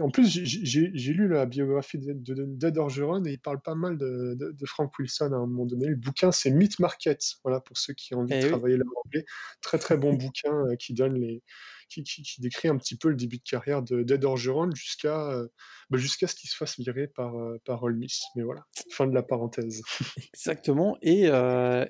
En 0.00 0.10
plus, 0.10 0.28
j'ai 0.28 1.12
lu 1.12 1.28
la 1.28 1.46
biographie 1.46 1.98
d'Ed 1.98 2.78
Orgeron 2.78 3.24
et 3.24 3.32
il 3.32 3.38
parle 3.38 3.60
pas 3.60 3.74
mal 3.74 3.96
de, 3.96 4.54
Frank 4.64 4.92
Wilson 4.98 5.32
à 5.32 5.36
un 5.36 5.46
moment 5.46 5.66
donné. 5.66 5.86
Le 5.86 5.96
bouquin, 5.96 6.32
c'est 6.32 6.50
Meat 6.50 6.78
Market, 6.80 7.20
voilà, 7.44 7.60
pour 7.60 7.76
ceux 7.76 7.94
qui 7.94 8.14
ont 8.14 8.20
envie 8.20 8.34
de 8.34 8.44
eh 8.44 8.48
travailler 8.48 8.76
l'anglais. 8.76 9.24
Très 9.62 9.78
très 9.78 9.96
bon 9.96 10.14
bouquin 10.14 10.52
euh, 10.52 10.76
qui 10.76 10.94
donne 10.94 11.14
les, 11.14 11.42
qui, 11.88 12.04
décrit 12.40 12.68
un 12.68 12.76
petit 12.76 12.96
peu 12.96 13.08
le 13.08 13.14
début 13.14 13.38
de 13.38 13.44
carrière 13.44 13.82
d'Ed 13.82 14.24
Orgeron 14.24 14.70
jusqu'à 14.74 15.30
euh, 15.30 15.46
bah, 15.90 15.98
jusqu'à 15.98 16.26
ce 16.26 16.34
qu'il 16.34 16.50
se 16.50 16.56
fasse 16.56 16.78
virer 16.78 17.06
par, 17.06 17.36
euh, 17.36 17.60
par 17.64 17.82
Ole 17.84 17.96
Miss. 17.96 18.24
Mais 18.34 18.42
voilà, 18.42 18.62
fin 18.90 19.06
de 19.06 19.14
la 19.14 19.22
parenthèse. 19.22 19.82
Exactement. 20.34 20.98
Et, 21.02 21.26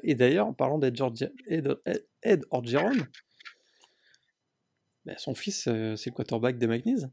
et 0.03 0.15
d'ailleurs, 0.15 0.47
en 0.47 0.55
parlant 0.55 0.79
d'Ed 0.79 1.01
Orgeron, 2.51 2.97
bah, 5.07 5.15
son 5.17 5.35
fils, 5.35 5.63
c'est 5.63 6.07
le 6.07 6.11
quarterback 6.13 6.59
des 6.59 6.67
McNeese. 6.67 7.09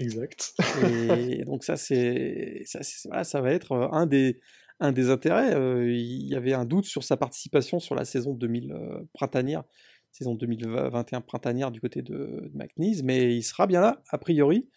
Exact. 0.00 0.54
Et 0.82 1.44
donc 1.44 1.62
ça, 1.62 1.76
c'est 1.76 2.62
ça, 2.64 2.82
ça 3.24 3.40
va 3.40 3.52
être 3.52 3.72
euh, 3.72 3.88
un 3.92 4.06
des, 4.06 4.40
un 4.80 4.92
des 4.92 5.10
intérêts. 5.10 5.54
Euh, 5.54 5.92
il 5.92 6.26
y 6.26 6.34
avait 6.34 6.54
un 6.54 6.64
doute 6.64 6.86
sur 6.86 7.04
sa 7.04 7.16
participation 7.16 7.78
sur 7.78 7.94
la 7.94 8.04
saison 8.04 8.32
2000 8.32 8.72
euh, 8.72 9.00
printanière, 9.12 9.64
saison 10.10 10.34
2021 10.34 11.20
printanière 11.20 11.70
du 11.70 11.80
côté 11.80 12.00
de, 12.00 12.50
McNeese, 12.54 13.02
mais 13.02 13.36
il 13.36 13.42
sera 13.42 13.66
bien 13.66 13.80
là, 13.80 14.02
a 14.10 14.18
priori. 14.18 14.68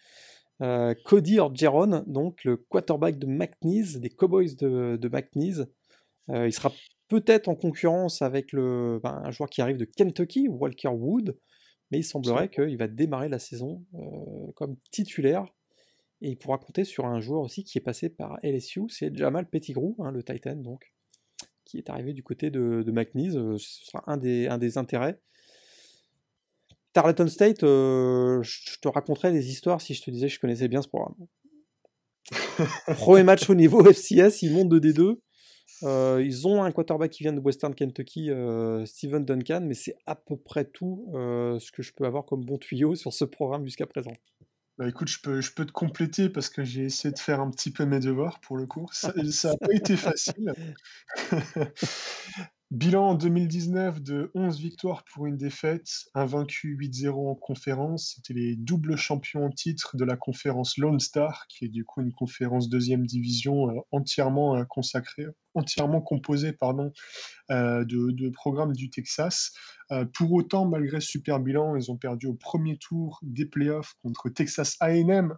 Cody 1.04 1.40
Orgeron, 1.40 2.04
donc 2.06 2.44
le 2.44 2.56
quarterback 2.56 3.18
de 3.18 3.26
McNeese, 3.26 3.98
des 3.98 4.08
Cowboys 4.08 4.54
de, 4.54 4.96
de 4.96 5.08
McNeese. 5.08 5.66
il 6.28 6.52
sera 6.52 6.72
peut-être 7.08 7.48
en 7.48 7.54
concurrence 7.54 8.22
avec 8.22 8.52
le, 8.52 8.98
ben, 9.02 9.20
un 9.24 9.30
joueur 9.30 9.50
qui 9.50 9.60
arrive 9.60 9.76
de 9.76 9.84
Kentucky, 9.84 10.48
Walker 10.48 10.88
Wood 10.88 11.36
mais 11.94 12.00
il 12.00 12.04
semblerait 12.04 12.48
qu'il 12.48 12.76
va 12.76 12.88
démarrer 12.88 13.28
la 13.28 13.38
saison 13.38 13.84
euh, 13.94 14.50
comme 14.56 14.76
titulaire. 14.90 15.46
Et 16.22 16.30
il 16.30 16.36
pourra 16.36 16.58
compter 16.58 16.84
sur 16.84 17.06
un 17.06 17.20
joueur 17.20 17.42
aussi 17.42 17.62
qui 17.62 17.78
est 17.78 17.80
passé 17.80 18.08
par 18.08 18.38
LSU, 18.42 18.88
c'est 18.88 19.14
Jamal 19.16 19.48
Pettigrew, 19.48 19.94
hein, 20.00 20.10
le 20.10 20.24
Titan, 20.24 20.56
donc, 20.56 20.92
qui 21.64 21.78
est 21.78 21.90
arrivé 21.90 22.12
du 22.12 22.24
côté 22.24 22.50
de, 22.50 22.82
de 22.82 22.90
McNeese. 22.90 23.36
Euh, 23.36 23.56
ce 23.58 23.84
sera 23.84 24.02
un 24.08 24.16
des, 24.16 24.48
un 24.48 24.58
des 24.58 24.76
intérêts. 24.76 25.20
Tarleton 26.92 27.28
State, 27.28 27.62
euh, 27.62 28.42
je 28.42 28.78
te 28.80 28.88
raconterais 28.88 29.30
des 29.30 29.50
histoires 29.50 29.80
si 29.80 29.94
je 29.94 30.02
te 30.02 30.10
disais 30.10 30.26
que 30.26 30.32
je 30.32 30.40
connaissais 30.40 30.68
bien 30.68 30.82
ce 30.82 30.88
programme. 30.88 31.14
Premier 32.96 33.22
match 33.22 33.48
au 33.48 33.54
niveau 33.54 33.84
FCS, 33.84 34.42
ils 34.42 34.52
montent 34.52 34.68
de 34.68 34.80
D2. 34.80 35.18
Euh, 35.84 36.22
ils 36.24 36.46
ont 36.48 36.62
un 36.62 36.72
quarterback 36.72 37.10
qui 37.10 37.22
vient 37.22 37.32
de 37.32 37.40
Western 37.40 37.74
Kentucky, 37.74 38.30
euh, 38.30 38.86
Steven 38.86 39.24
Duncan, 39.24 39.60
mais 39.62 39.74
c'est 39.74 39.96
à 40.06 40.14
peu 40.14 40.36
près 40.36 40.64
tout 40.64 41.10
euh, 41.14 41.58
ce 41.58 41.70
que 41.72 41.82
je 41.82 41.92
peux 41.92 42.04
avoir 42.04 42.24
comme 42.24 42.44
bon 42.44 42.58
tuyau 42.58 42.94
sur 42.94 43.12
ce 43.12 43.24
programme 43.24 43.64
jusqu'à 43.64 43.86
présent. 43.86 44.12
Bah 44.76 44.88
écoute, 44.88 45.08
je 45.08 45.20
peux, 45.20 45.40
je 45.40 45.52
peux 45.52 45.64
te 45.64 45.72
compléter 45.72 46.28
parce 46.28 46.48
que 46.48 46.64
j'ai 46.64 46.84
essayé 46.84 47.12
de 47.12 47.18
faire 47.18 47.40
un 47.40 47.50
petit 47.50 47.70
peu 47.70 47.84
mes 47.84 48.00
devoirs 48.00 48.40
pour 48.40 48.56
le 48.56 48.66
cours. 48.66 48.92
Ça 48.92 49.12
n'a 49.12 49.56
pas 49.60 49.72
été 49.72 49.96
facile. 49.96 50.52
Bilan 52.74 53.10
en 53.10 53.14
2019 53.14 54.02
de 54.02 54.32
11 54.34 54.58
victoires 54.58 55.04
pour 55.04 55.26
une 55.26 55.36
défaite, 55.36 55.88
un 56.12 56.26
vaincu 56.26 56.76
8-0 56.76 57.30
en 57.30 57.36
conférence. 57.36 58.14
C'était 58.16 58.34
les 58.34 58.56
doubles 58.56 58.96
champions 58.96 59.44
en 59.44 59.50
titre 59.50 59.96
de 59.96 60.04
la 60.04 60.16
conférence 60.16 60.76
Lone 60.76 60.98
Star, 60.98 61.46
qui 61.46 61.66
est 61.66 61.68
du 61.68 61.84
coup 61.84 62.00
une 62.00 62.12
conférence 62.12 62.68
deuxième 62.68 63.06
division 63.06 63.70
euh, 63.70 63.80
entièrement 63.92 64.56
euh, 64.56 64.64
consacrée, 64.64 65.26
entièrement 65.54 66.00
composée 66.00 66.52
pardon, 66.52 66.90
euh, 67.52 67.84
de, 67.84 68.28
programmes 68.30 68.72
du 68.72 68.90
Texas. 68.90 69.52
pour 70.12 70.32
autant, 70.32 70.66
malgré 70.66 71.00
ce 71.00 71.06
super 71.06 71.38
bilan, 71.38 71.76
ils 71.76 71.92
ont 71.92 71.96
perdu 71.96 72.26
au 72.26 72.34
premier 72.34 72.76
tour 72.78 73.20
des 73.22 73.46
playoffs 73.46 73.94
contre 74.02 74.30
Texas 74.30 74.76
AM 74.80 75.36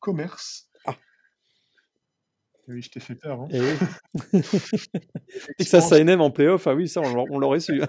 Commerce. 0.00 0.67
Oui, 2.68 2.82
je 2.82 2.90
t'ai 2.90 3.00
fait 3.00 3.14
peur. 3.14 3.40
Hein. 3.40 3.48
Et 3.50 3.60
oui. 3.60 3.72
Et 5.58 5.64
que 5.64 5.70
ça 5.70 5.80
s'aime 5.80 6.20
en 6.20 6.30
playoff, 6.30 6.66
ah 6.66 6.74
oui, 6.74 6.86
ça, 6.86 7.00
on 7.00 7.38
l'aurait 7.38 7.60
su. 7.60 7.80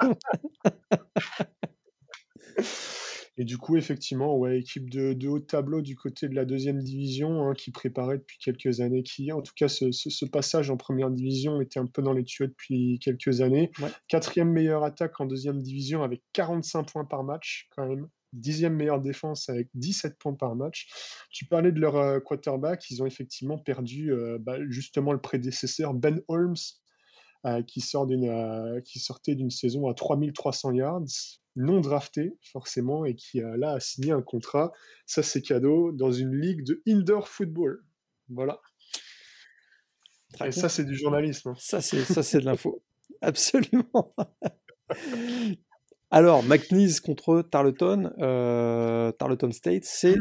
Et 3.38 3.45
du 3.45 3.57
coup, 3.57 3.77
effectivement, 3.77 4.38
ouais, 4.38 4.60
équipe 4.60 4.89
de, 4.89 5.14
de, 5.14 5.27
haut 5.30 5.39
tableau 5.39 5.81
du 5.81 5.95
côté 5.95 6.27
de 6.27 6.35
la 6.35 6.43
deuxième 6.43 6.84
division, 6.84 7.47
hein, 7.47 7.53
qui 7.53 7.72
préparait 7.72 8.18
depuis 8.18 8.38
quelques 8.38 8.81
années, 8.81 9.01
qui, 9.01 9.31
en 9.31 9.41
tout 9.41 9.53
cas, 9.56 9.69
ce, 9.69 9.91
ce, 9.91 10.26
passage 10.26 10.69
en 10.69 10.76
première 10.76 11.10
division 11.10 11.61
était 11.61 11.80
un 11.80 11.85
peu 11.85 12.01
dans 12.01 12.11
les 12.11 12.26
tuyaux 12.26 12.49
depuis 12.49 12.99
quelques 12.99 13.39
années. 13.39 13.72
Quatrième 14.10 14.51
meilleure 14.51 14.84
attaque 14.84 15.22
en 15.22 15.26
deuxième 15.26 15.61
division 15.61 16.03
avec 16.03 16.22
45 16.34 16.91
points 16.91 17.06
par 17.06 17.23
match, 17.23 17.69
quand 17.73 17.88
même 17.88 18.10
dixième 18.34 18.76
meilleure 18.76 19.01
défense 19.01 19.49
avec 19.49 19.69
17 19.73 20.18
points 20.18 20.34
par 20.34 20.56
match. 20.56 20.88
Tu 21.31 21.45
parlais 21.45 21.72
de 21.72 21.80
leur 21.80 21.95
euh, 21.95 22.19
quarterback, 22.19 22.89
ils 22.89 23.01
ont 23.01 23.06
effectivement 23.06 23.57
perdu 23.57 24.11
euh, 24.11 24.38
bah, 24.39 24.57
justement 24.69 25.14
le 25.14 25.22
prédécesseur 25.22 25.93
Ben 25.93 26.22
Holmes, 26.27 26.56
euh, 27.45 27.64
qui, 27.64 27.81
sort 27.81 28.07
qui 28.84 28.99
sortait 28.99 29.35
d'une 29.35 29.49
saison 29.49 29.88
à 29.88 29.93
3300 29.93 30.73
yards, 30.73 31.06
non 31.56 31.80
drafté 31.80 32.38
forcément, 32.41 33.06
et 33.06 33.15
qui 33.15 33.41
là 33.41 33.73
a 33.73 33.80
signé 33.80 34.11
un 34.11 34.22
contrat, 34.22 34.72
ça 35.06 35.23
c'est 35.23 35.41
cadeau, 35.41 35.91
dans 35.91 36.11
une 36.11 36.35
ligue 36.35 36.64
de 36.64 36.81
indoor 36.88 37.27
football. 37.27 37.84
Voilà. 38.30 38.60
et 40.45 40.51
ça 40.51 40.69
c'est 40.69 40.84
du 40.84 40.95
journalisme. 40.95 41.49
Hein. 41.49 41.56
Ça 41.57 41.81
c'est 41.81 42.39
de 42.39 42.45
l'info. 42.45 42.84
Absolument. 43.22 44.14
Alors, 46.11 46.44
McNeese 46.44 47.02
contre 47.02 47.41
Tarleton, 47.44 48.11
euh, 48.18 49.11
Tarleton 49.11 49.52
State, 49.52 49.84
c'est, 49.86 50.18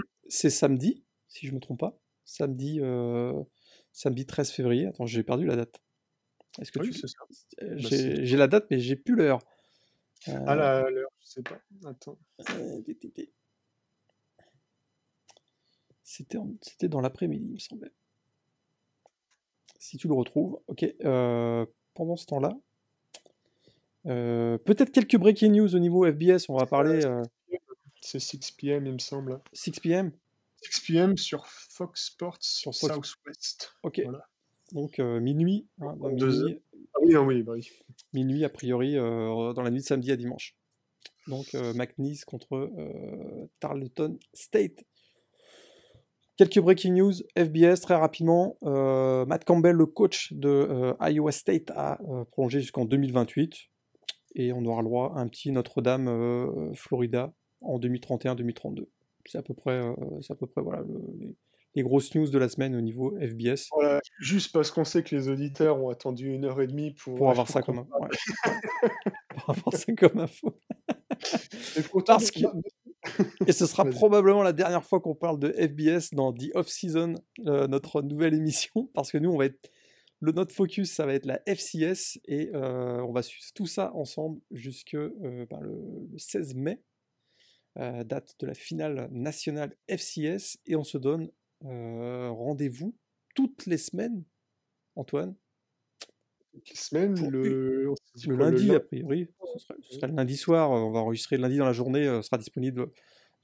samedi, 0.51 1.03
si 1.29 1.47
je 1.47 1.53
ne 1.53 1.57
me 1.57 1.61
trompe 1.61 1.81
pas. 1.81 1.99
Samedi, 2.25 2.79
euh, 2.81 3.33
samedi 3.93 4.27
13 4.27 4.51
février. 4.51 4.87
Attends, 4.87 5.07
j'ai 5.07 5.23
perdu 5.23 5.47
la 5.47 5.57
date. 5.57 5.81
Est-ce 6.61 6.73
que 6.73 6.81
oui, 6.81 6.91
tu... 6.91 7.07
Euh, 7.63 7.75
bah, 7.75 7.89
j'ai, 8.23 8.37
la 8.37 8.49
date, 8.49 8.67
mais 8.71 8.79
j'ai 8.81 8.97
plus 8.97 9.15
l'heure. 9.15 9.41
Ah, 10.27 10.55
l'heure, 10.55 11.11
je 11.21 11.27
sais 11.27 11.43
pas. 11.43 11.59
Attends. 11.87 12.19
C'était, 16.03 16.39
c'était 16.61 16.89
dans 16.89 17.01
l'après-midi, 17.01 17.47
il 17.47 17.53
me 17.55 17.59
semblait. 17.59 17.93
Si 19.79 19.97
tu 19.97 20.09
le 20.09 20.15
retrouves, 20.15 20.61
ok. 20.67 20.85
pendant 21.95 22.17
ce 22.17 22.27
temps-là, 22.27 22.59
euh, 24.07 24.59
peut-être 24.59 24.91
quelques 24.91 25.17
breaking 25.17 25.53
news 25.53 25.75
au 25.75 25.79
niveau 25.79 26.11
FBS, 26.11 26.49
on 26.49 26.57
va 26.57 26.67
parler. 26.67 27.05
Euh, 27.05 27.23
c'est 28.01 28.21
6 28.21 28.53
p.m. 28.53 28.87
il 28.87 28.93
me 28.93 28.99
semble. 28.99 29.41
6 29.53 29.81
p.m. 29.81 30.13
6 30.63 30.81
p.m. 30.87 31.17
sur 31.17 31.47
Fox 31.47 32.07
Sports 32.07 32.39
sur 32.41 32.75
Southwest. 32.75 33.73
Ok. 33.83 34.01
Donc 34.73 34.99
euh, 34.99 35.21
minuit. 35.21 35.67
Hein, 35.81 35.97
minuit. 35.97 36.63
Ah 36.95 36.99
oui, 37.03 37.17
oui, 37.17 37.43
bah 37.43 37.53
oui. 37.53 37.71
Minuit 38.13 38.45
a 38.45 38.49
priori 38.49 38.95
dans 38.95 39.63
la 39.63 39.71
nuit 39.71 39.81
de 39.81 39.87
samedi 39.87 40.13
à 40.13 40.17
dimanche. 40.17 40.57
Donc 41.27 41.53
McNeese 41.53 42.25
contre 42.25 42.71
Tarleton 43.61 44.19
State. 44.33 44.85
Quelques 46.37 46.61
breaking 46.61 46.93
news, 46.93 47.13
FBS 47.37 47.81
très 47.83 47.97
rapidement. 47.97 48.57
Matt 48.63 49.45
Campbell, 49.45 49.77
le 49.77 49.87
coach 49.87 50.33
de 50.33 50.95
Iowa 51.01 51.33
State, 51.33 51.71
a 51.75 51.99
prolongé 52.31 52.61
jusqu'en 52.61 52.85
2028 52.85 53.69
et 54.35 54.53
on 54.53 54.65
aura 54.65 54.83
le 54.83 54.89
droit 54.89 55.13
à 55.17 55.21
un 55.21 55.29
petit 55.29 55.51
Notre-Dame 55.53 56.09
euh, 56.09 56.73
Florida 56.75 57.33
en 57.61 57.79
2031-2032. 57.79 58.87
C'est 59.27 59.39
à 59.39 59.43
peu 59.43 59.55
près, 59.55 59.83
euh, 59.83 59.95
c'est 60.21 60.33
à 60.33 60.37
peu 60.37 60.47
près 60.47 60.63
voilà, 60.63 60.83
les, 61.75 61.83
grosses 61.83 62.15
news 62.15 62.29
de 62.29 62.39
la 62.39 62.49
semaine 62.49 62.75
au 62.75 62.81
niveau 62.81 63.17
FBS. 63.21 63.69
juste 64.21 64.53
parce 64.53 64.71
qu'on 64.71 64.85
sait 64.85 65.05
que 65.05 65.15
les 65.15 65.29
auditeurs 65.29 65.81
ont 65.81 65.91
attendu 65.91 66.33
une 66.33 66.45
heure 66.45 66.61
et 66.61 66.67
demie 66.67 66.93
pour, 66.93 67.17
pour 67.17 67.31
avoir 67.31 67.49
ça 67.49 67.63
comme, 67.63 67.79
ouais. 67.79 68.09
pour 69.29 69.51
avoir 69.51 69.75
ça 69.75 69.93
comme 69.93 70.19
info. 70.19 70.59
parce 72.07 72.31
que... 72.33 72.41
Et 73.47 73.53
ce 73.53 73.67
sera 73.67 73.85
probablement 73.85 74.43
la 74.43 74.53
dernière 74.53 74.85
fois 74.85 75.01
qu'on 75.01 75.15
parle 75.15 75.39
de 75.39 75.51
FBS 75.53 76.15
dans 76.15 76.33
The 76.33 76.51
Off-Season, 76.55 77.15
euh, 77.47 77.67
notre 77.67 78.03
nouvelle 78.03 78.35
émission, 78.35 78.91
parce 78.95 79.13
que 79.13 79.19
nous, 79.19 79.31
on 79.31 79.39
va 79.39 79.47
être. 79.47 79.71
Le, 80.21 80.33
notre 80.33 80.55
focus, 80.55 80.93
ça 80.93 81.07
va 81.07 81.15
être 81.15 81.27
la 81.27 81.41
FCS 81.47 82.19
et 82.27 82.51
euh, 82.55 83.01
on 83.03 83.13
va 83.13 83.23
suivre 83.23 83.45
tout 83.55 83.67
ça 83.67 83.95
ensemble 83.95 84.41
jusque 84.51 84.95
euh, 84.95 85.47
ben, 85.49 85.61
le, 85.61 86.09
le 86.11 86.19
16 86.19 86.55
mai, 86.55 86.83
euh, 87.79 88.03
date 88.03 88.35
de 88.41 88.47
la 88.47 88.55
finale 88.55 89.09
nationale 89.13 89.77
FCS. 89.89 90.59
Et 90.67 90.75
on 90.75 90.85
se 90.85 90.99
donne 90.99 91.31
rendez-vous 91.61 92.97
toutes 93.35 93.67
les 93.67 93.79
semaines, 93.79 94.25
Antoine, 94.97 95.35
Qui 96.65 96.77
semaine, 96.77 97.15
Pour 97.15 97.31
le, 97.31 97.95
lundi, 98.27 98.73
a 98.73 98.81
priori. 98.81 99.29
Ce 99.55 99.59
sera, 99.59 99.75
ce 99.81 99.95
sera 99.95 100.07
le 100.09 100.15
lundi 100.15 100.37
soir. 100.37 100.71
On 100.71 100.91
va 100.91 101.01
enregistrer 101.01 101.37
le 101.37 101.43
lundi 101.43 101.59
dans 101.59 101.65
la 101.65 101.73
journée. 101.73 102.05
sera 102.23 102.39
disponible 102.39 102.91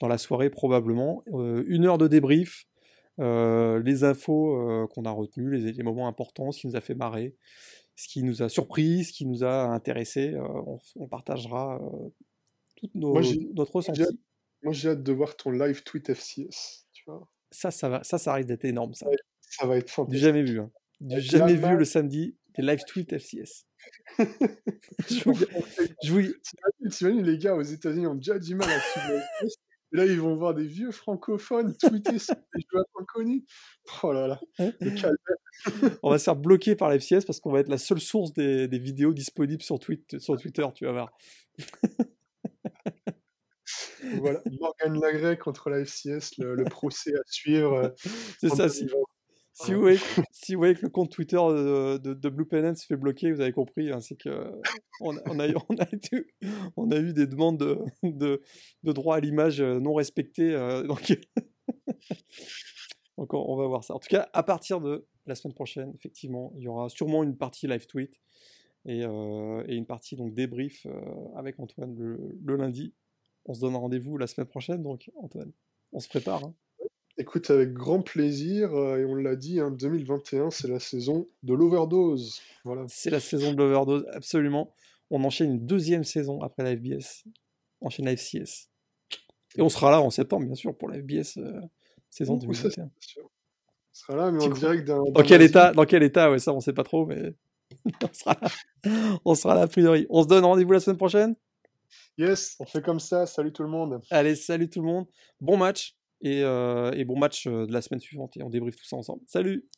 dans 0.00 0.08
la 0.08 0.18
soirée 0.18 0.50
probablement. 0.50 1.22
Une 1.26 1.84
heure 1.86 1.98
de 1.98 2.08
débrief. 2.08 2.66
Euh, 3.20 3.80
les 3.82 4.04
infos 4.04 4.56
euh, 4.56 4.86
qu'on 4.88 5.04
a 5.04 5.10
retenues, 5.10 5.56
les, 5.56 5.72
les 5.72 5.82
moments 5.82 6.08
importants, 6.08 6.50
ce 6.52 6.60
qui 6.60 6.66
nous 6.66 6.76
a 6.76 6.80
fait 6.80 6.94
marrer, 6.94 7.36
ce 7.96 8.08
qui 8.08 8.22
nous 8.22 8.42
a 8.42 8.48
surpris, 8.48 9.04
ce 9.04 9.12
qui 9.12 9.26
nous 9.26 9.44
a 9.44 9.64
intéressé. 9.66 10.32
euh, 10.34 10.42
on, 10.66 10.78
on 10.96 11.06
partagera 11.08 11.80
euh, 11.82 12.08
tout 12.76 12.90
nos, 12.94 13.12
Moi, 13.12 13.22
j'ai- 13.22 13.48
notre 13.54 13.70
j'ai 13.72 13.78
ressenti. 13.78 14.02
hâte- 14.02 14.16
Moi, 14.62 14.72
j'ai 14.72 14.88
hâte 14.90 15.02
de 15.02 15.12
voir 15.12 15.36
ton 15.36 15.50
live 15.50 15.82
tweet 15.84 16.08
FCS. 16.10 16.86
Tu 16.92 17.04
vois, 17.06 17.28
Ça, 17.50 17.70
ça, 17.70 17.88
va, 17.88 18.02
ça, 18.02 18.18
ça 18.18 18.34
risque 18.34 18.48
d'être 18.48 18.64
énorme. 18.64 18.94
Ça. 18.94 19.08
Ouais. 19.08 19.16
ça 19.40 19.66
va 19.66 19.76
être 19.76 19.86
Du 19.86 19.92
fantastique. 19.92 20.22
jamais 20.22 20.42
vu. 20.42 20.58
Hein. 20.60 20.70
Du 21.00 21.20
jamais 21.20 21.54
vu 21.54 21.76
le 21.76 21.84
samedi 21.84 22.36
des 22.56 22.62
live 22.62 22.80
tweets 22.86 23.12
FCS. 23.12 23.66
je 25.08 26.12
vous, 26.12 26.22
T'imagines, 26.90 27.22
les 27.22 27.36
gars 27.38 27.54
aux 27.54 27.62
États-Unis 27.62 28.06
ont 28.06 28.14
déjà 28.14 28.38
du 28.38 28.54
mal 28.54 28.68
à 28.70 28.80
suivre. 28.80 29.20
Et 29.94 29.96
là, 29.96 30.06
ils 30.06 30.20
vont 30.20 30.34
voir 30.34 30.54
des 30.54 30.66
vieux 30.66 30.90
francophones 30.90 31.76
tweeter 31.76 32.18
sur 32.18 32.34
des 32.34 32.62
joueurs 32.68 32.84
inconnus. 33.00 33.44
Oh 34.02 34.12
là 34.12 34.26
là, 34.26 34.40
le 34.58 35.98
on 36.02 36.10
va 36.10 36.18
se 36.18 36.24
faire 36.24 36.34
bloquer 36.34 36.74
par 36.74 36.88
la 36.88 36.98
FCS 36.98 37.24
parce 37.24 37.38
qu'on 37.38 37.52
va 37.52 37.60
être 37.60 37.68
la 37.68 37.78
seule 37.78 38.00
source 38.00 38.32
des, 38.32 38.66
des 38.66 38.78
vidéos 38.80 39.12
disponibles 39.12 39.62
sur, 39.62 39.78
tweet, 39.78 40.18
sur 40.18 40.36
Twitter, 40.36 40.66
tu 40.74 40.84
vas 40.84 40.92
voir. 40.92 41.12
Voilà, 44.18 44.42
Morgan 44.60 45.00
Lagrey 45.00 45.38
contre 45.38 45.70
la 45.70 45.84
FCS, 45.84 46.38
le, 46.38 46.54
le 46.54 46.64
procès 46.64 47.14
à 47.14 47.22
suivre. 47.26 47.94
C'est 48.38 48.50
ça, 48.50 48.68
si, 48.68 48.84
2020. 48.84 48.98
Si, 49.54 49.72
vous 49.74 49.80
voyez, 49.80 49.98
si 50.32 50.54
vous 50.54 50.60
voyez 50.60 50.74
que 50.74 50.82
le 50.82 50.88
compte 50.90 51.10
Twitter 51.10 51.36
de, 51.36 51.98
de, 51.98 52.14
de 52.14 52.28
Blue 52.28 52.46
Pennant 52.46 52.74
se 52.74 52.84
fait 52.86 52.96
bloquer, 52.96 53.32
vous 53.32 53.40
avez 53.40 53.52
compris, 53.52 53.90
hein, 53.90 54.00
c'est 54.00 54.16
que 54.16 54.50
on 55.00 55.16
a, 55.16 55.20
on, 55.30 55.38
a, 55.38 55.48
eu- 55.48 55.54
on, 55.68 55.76
a 55.76 55.86
eu, 56.12 56.26
on 56.76 56.90
a 56.90 56.96
eu 56.98 57.12
des 57.12 57.26
demandes 57.26 57.58
de, 57.58 57.78
de, 58.02 58.42
de 58.82 58.92
droit 58.92 59.16
à 59.16 59.20
l'image 59.20 59.60
euh, 59.60 59.78
non 59.80 59.94
respectées. 59.94 60.52
euh, 60.54 60.82
donc, 60.86 61.16
donc 63.16 63.32
on, 63.34 63.38
on 63.38 63.56
va 63.56 63.66
voir 63.66 63.84
ça. 63.84 63.94
En 63.94 63.98
tout 63.98 64.08
cas, 64.08 64.28
à 64.32 64.42
partir 64.42 64.80
de 64.80 65.06
la 65.26 65.34
semaine 65.34 65.54
prochaine, 65.54 65.92
effectivement, 65.94 66.52
il 66.56 66.62
y 66.64 66.68
aura 66.68 66.88
sûrement 66.88 67.22
une 67.22 67.36
partie 67.36 67.66
live 67.66 67.86
tweet 67.86 68.20
et, 68.86 69.04
euh, 69.04 69.64
et 69.68 69.76
une 69.76 69.86
partie 69.86 70.16
donc 70.16 70.34
débrief 70.34 70.86
euh, 70.86 71.00
avec 71.36 71.58
Antoine 71.60 71.94
le, 71.96 72.18
le 72.44 72.56
lundi. 72.56 72.94
On 73.46 73.54
se 73.54 73.60
donne 73.60 73.76
rendez-vous 73.76 74.16
la 74.18 74.26
semaine 74.26 74.46
prochaine, 74.48 74.82
donc 74.82 75.10
Antoine, 75.16 75.52
on 75.92 76.00
se 76.00 76.08
prépare. 76.08 76.44
hein. 76.44 76.54
Écoute, 77.16 77.48
avec 77.50 77.72
grand 77.72 78.02
plaisir, 78.02 78.74
euh, 78.74 78.98
et 78.98 79.04
on 79.04 79.14
l'a 79.14 79.36
dit, 79.36 79.60
hein, 79.60 79.70
2021, 79.70 80.50
c'est 80.50 80.66
la 80.66 80.80
saison 80.80 81.28
de 81.44 81.54
l'overdose. 81.54 82.40
Voilà. 82.64 82.86
C'est 82.88 83.10
la 83.10 83.20
saison 83.20 83.52
de 83.52 83.58
l'overdose, 83.58 84.04
absolument. 84.12 84.74
On 85.10 85.22
enchaîne 85.22 85.52
une 85.52 85.64
deuxième 85.64 86.02
saison 86.02 86.42
après 86.42 86.64
la 86.64 86.76
FBS. 86.76 87.24
On 87.80 87.86
enchaîne 87.86 88.06
la 88.06 88.16
FCS. 88.16 88.68
Et 89.56 89.62
on 89.62 89.68
sera 89.68 89.92
là 89.92 90.00
en 90.00 90.10
septembre, 90.10 90.46
bien 90.46 90.56
sûr, 90.56 90.76
pour 90.76 90.88
la 90.88 90.98
FBS 90.98 91.38
euh, 91.38 91.60
saison 92.10 92.34
Ouh, 92.34 92.52
ça, 92.52 92.68
c'est 92.70 92.80
2021. 92.80 92.90
sûr. 92.98 93.24
On 93.24 93.30
sera 93.92 94.16
là, 94.16 94.32
mais 94.32 94.42
en 94.42 94.48
direct 94.48 94.84
d'un. 94.84 95.04
Dans 95.12 95.22
quel 95.22 95.42
état, 95.42 95.72
dans 95.72 95.84
quel 95.84 96.02
état, 96.02 96.32
ouais, 96.32 96.40
ça 96.40 96.52
on 96.52 96.58
sait 96.58 96.72
pas 96.72 96.82
trop, 96.82 97.06
mais 97.06 97.32
on 98.02 98.12
sera 98.12 98.36
là. 98.42 99.20
On 99.24 99.34
sera 99.36 99.54
là 99.54 99.62
a 99.62 99.68
priori. 99.68 100.04
On 100.10 100.24
se 100.24 100.26
donne 100.26 100.44
rendez-vous 100.44 100.72
la 100.72 100.80
semaine 100.80 100.96
prochaine? 100.96 101.36
Yes, 102.18 102.56
on 102.58 102.66
fait 102.66 102.82
comme 102.82 102.98
ça. 102.98 103.26
Salut 103.26 103.52
tout 103.52 103.62
le 103.62 103.68
monde. 103.68 104.00
Allez, 104.10 104.34
salut 104.34 104.68
tout 104.68 104.80
le 104.80 104.86
monde. 104.86 105.06
Bon 105.40 105.56
match 105.56 105.94
euh, 106.24 106.92
et, 106.92 107.04
bon 107.04 107.18
match 107.18 107.46
euh, 107.46 107.66
de 107.66 107.72
la 107.72 107.82
semaine 107.82 108.00
suivante 108.00 108.36
et 108.36 108.42
on 108.42 108.50
débriefe 108.50 108.76
tout 108.76 108.84
ça 108.84 108.96
ensemble. 108.96 109.22
Salut 109.26 109.68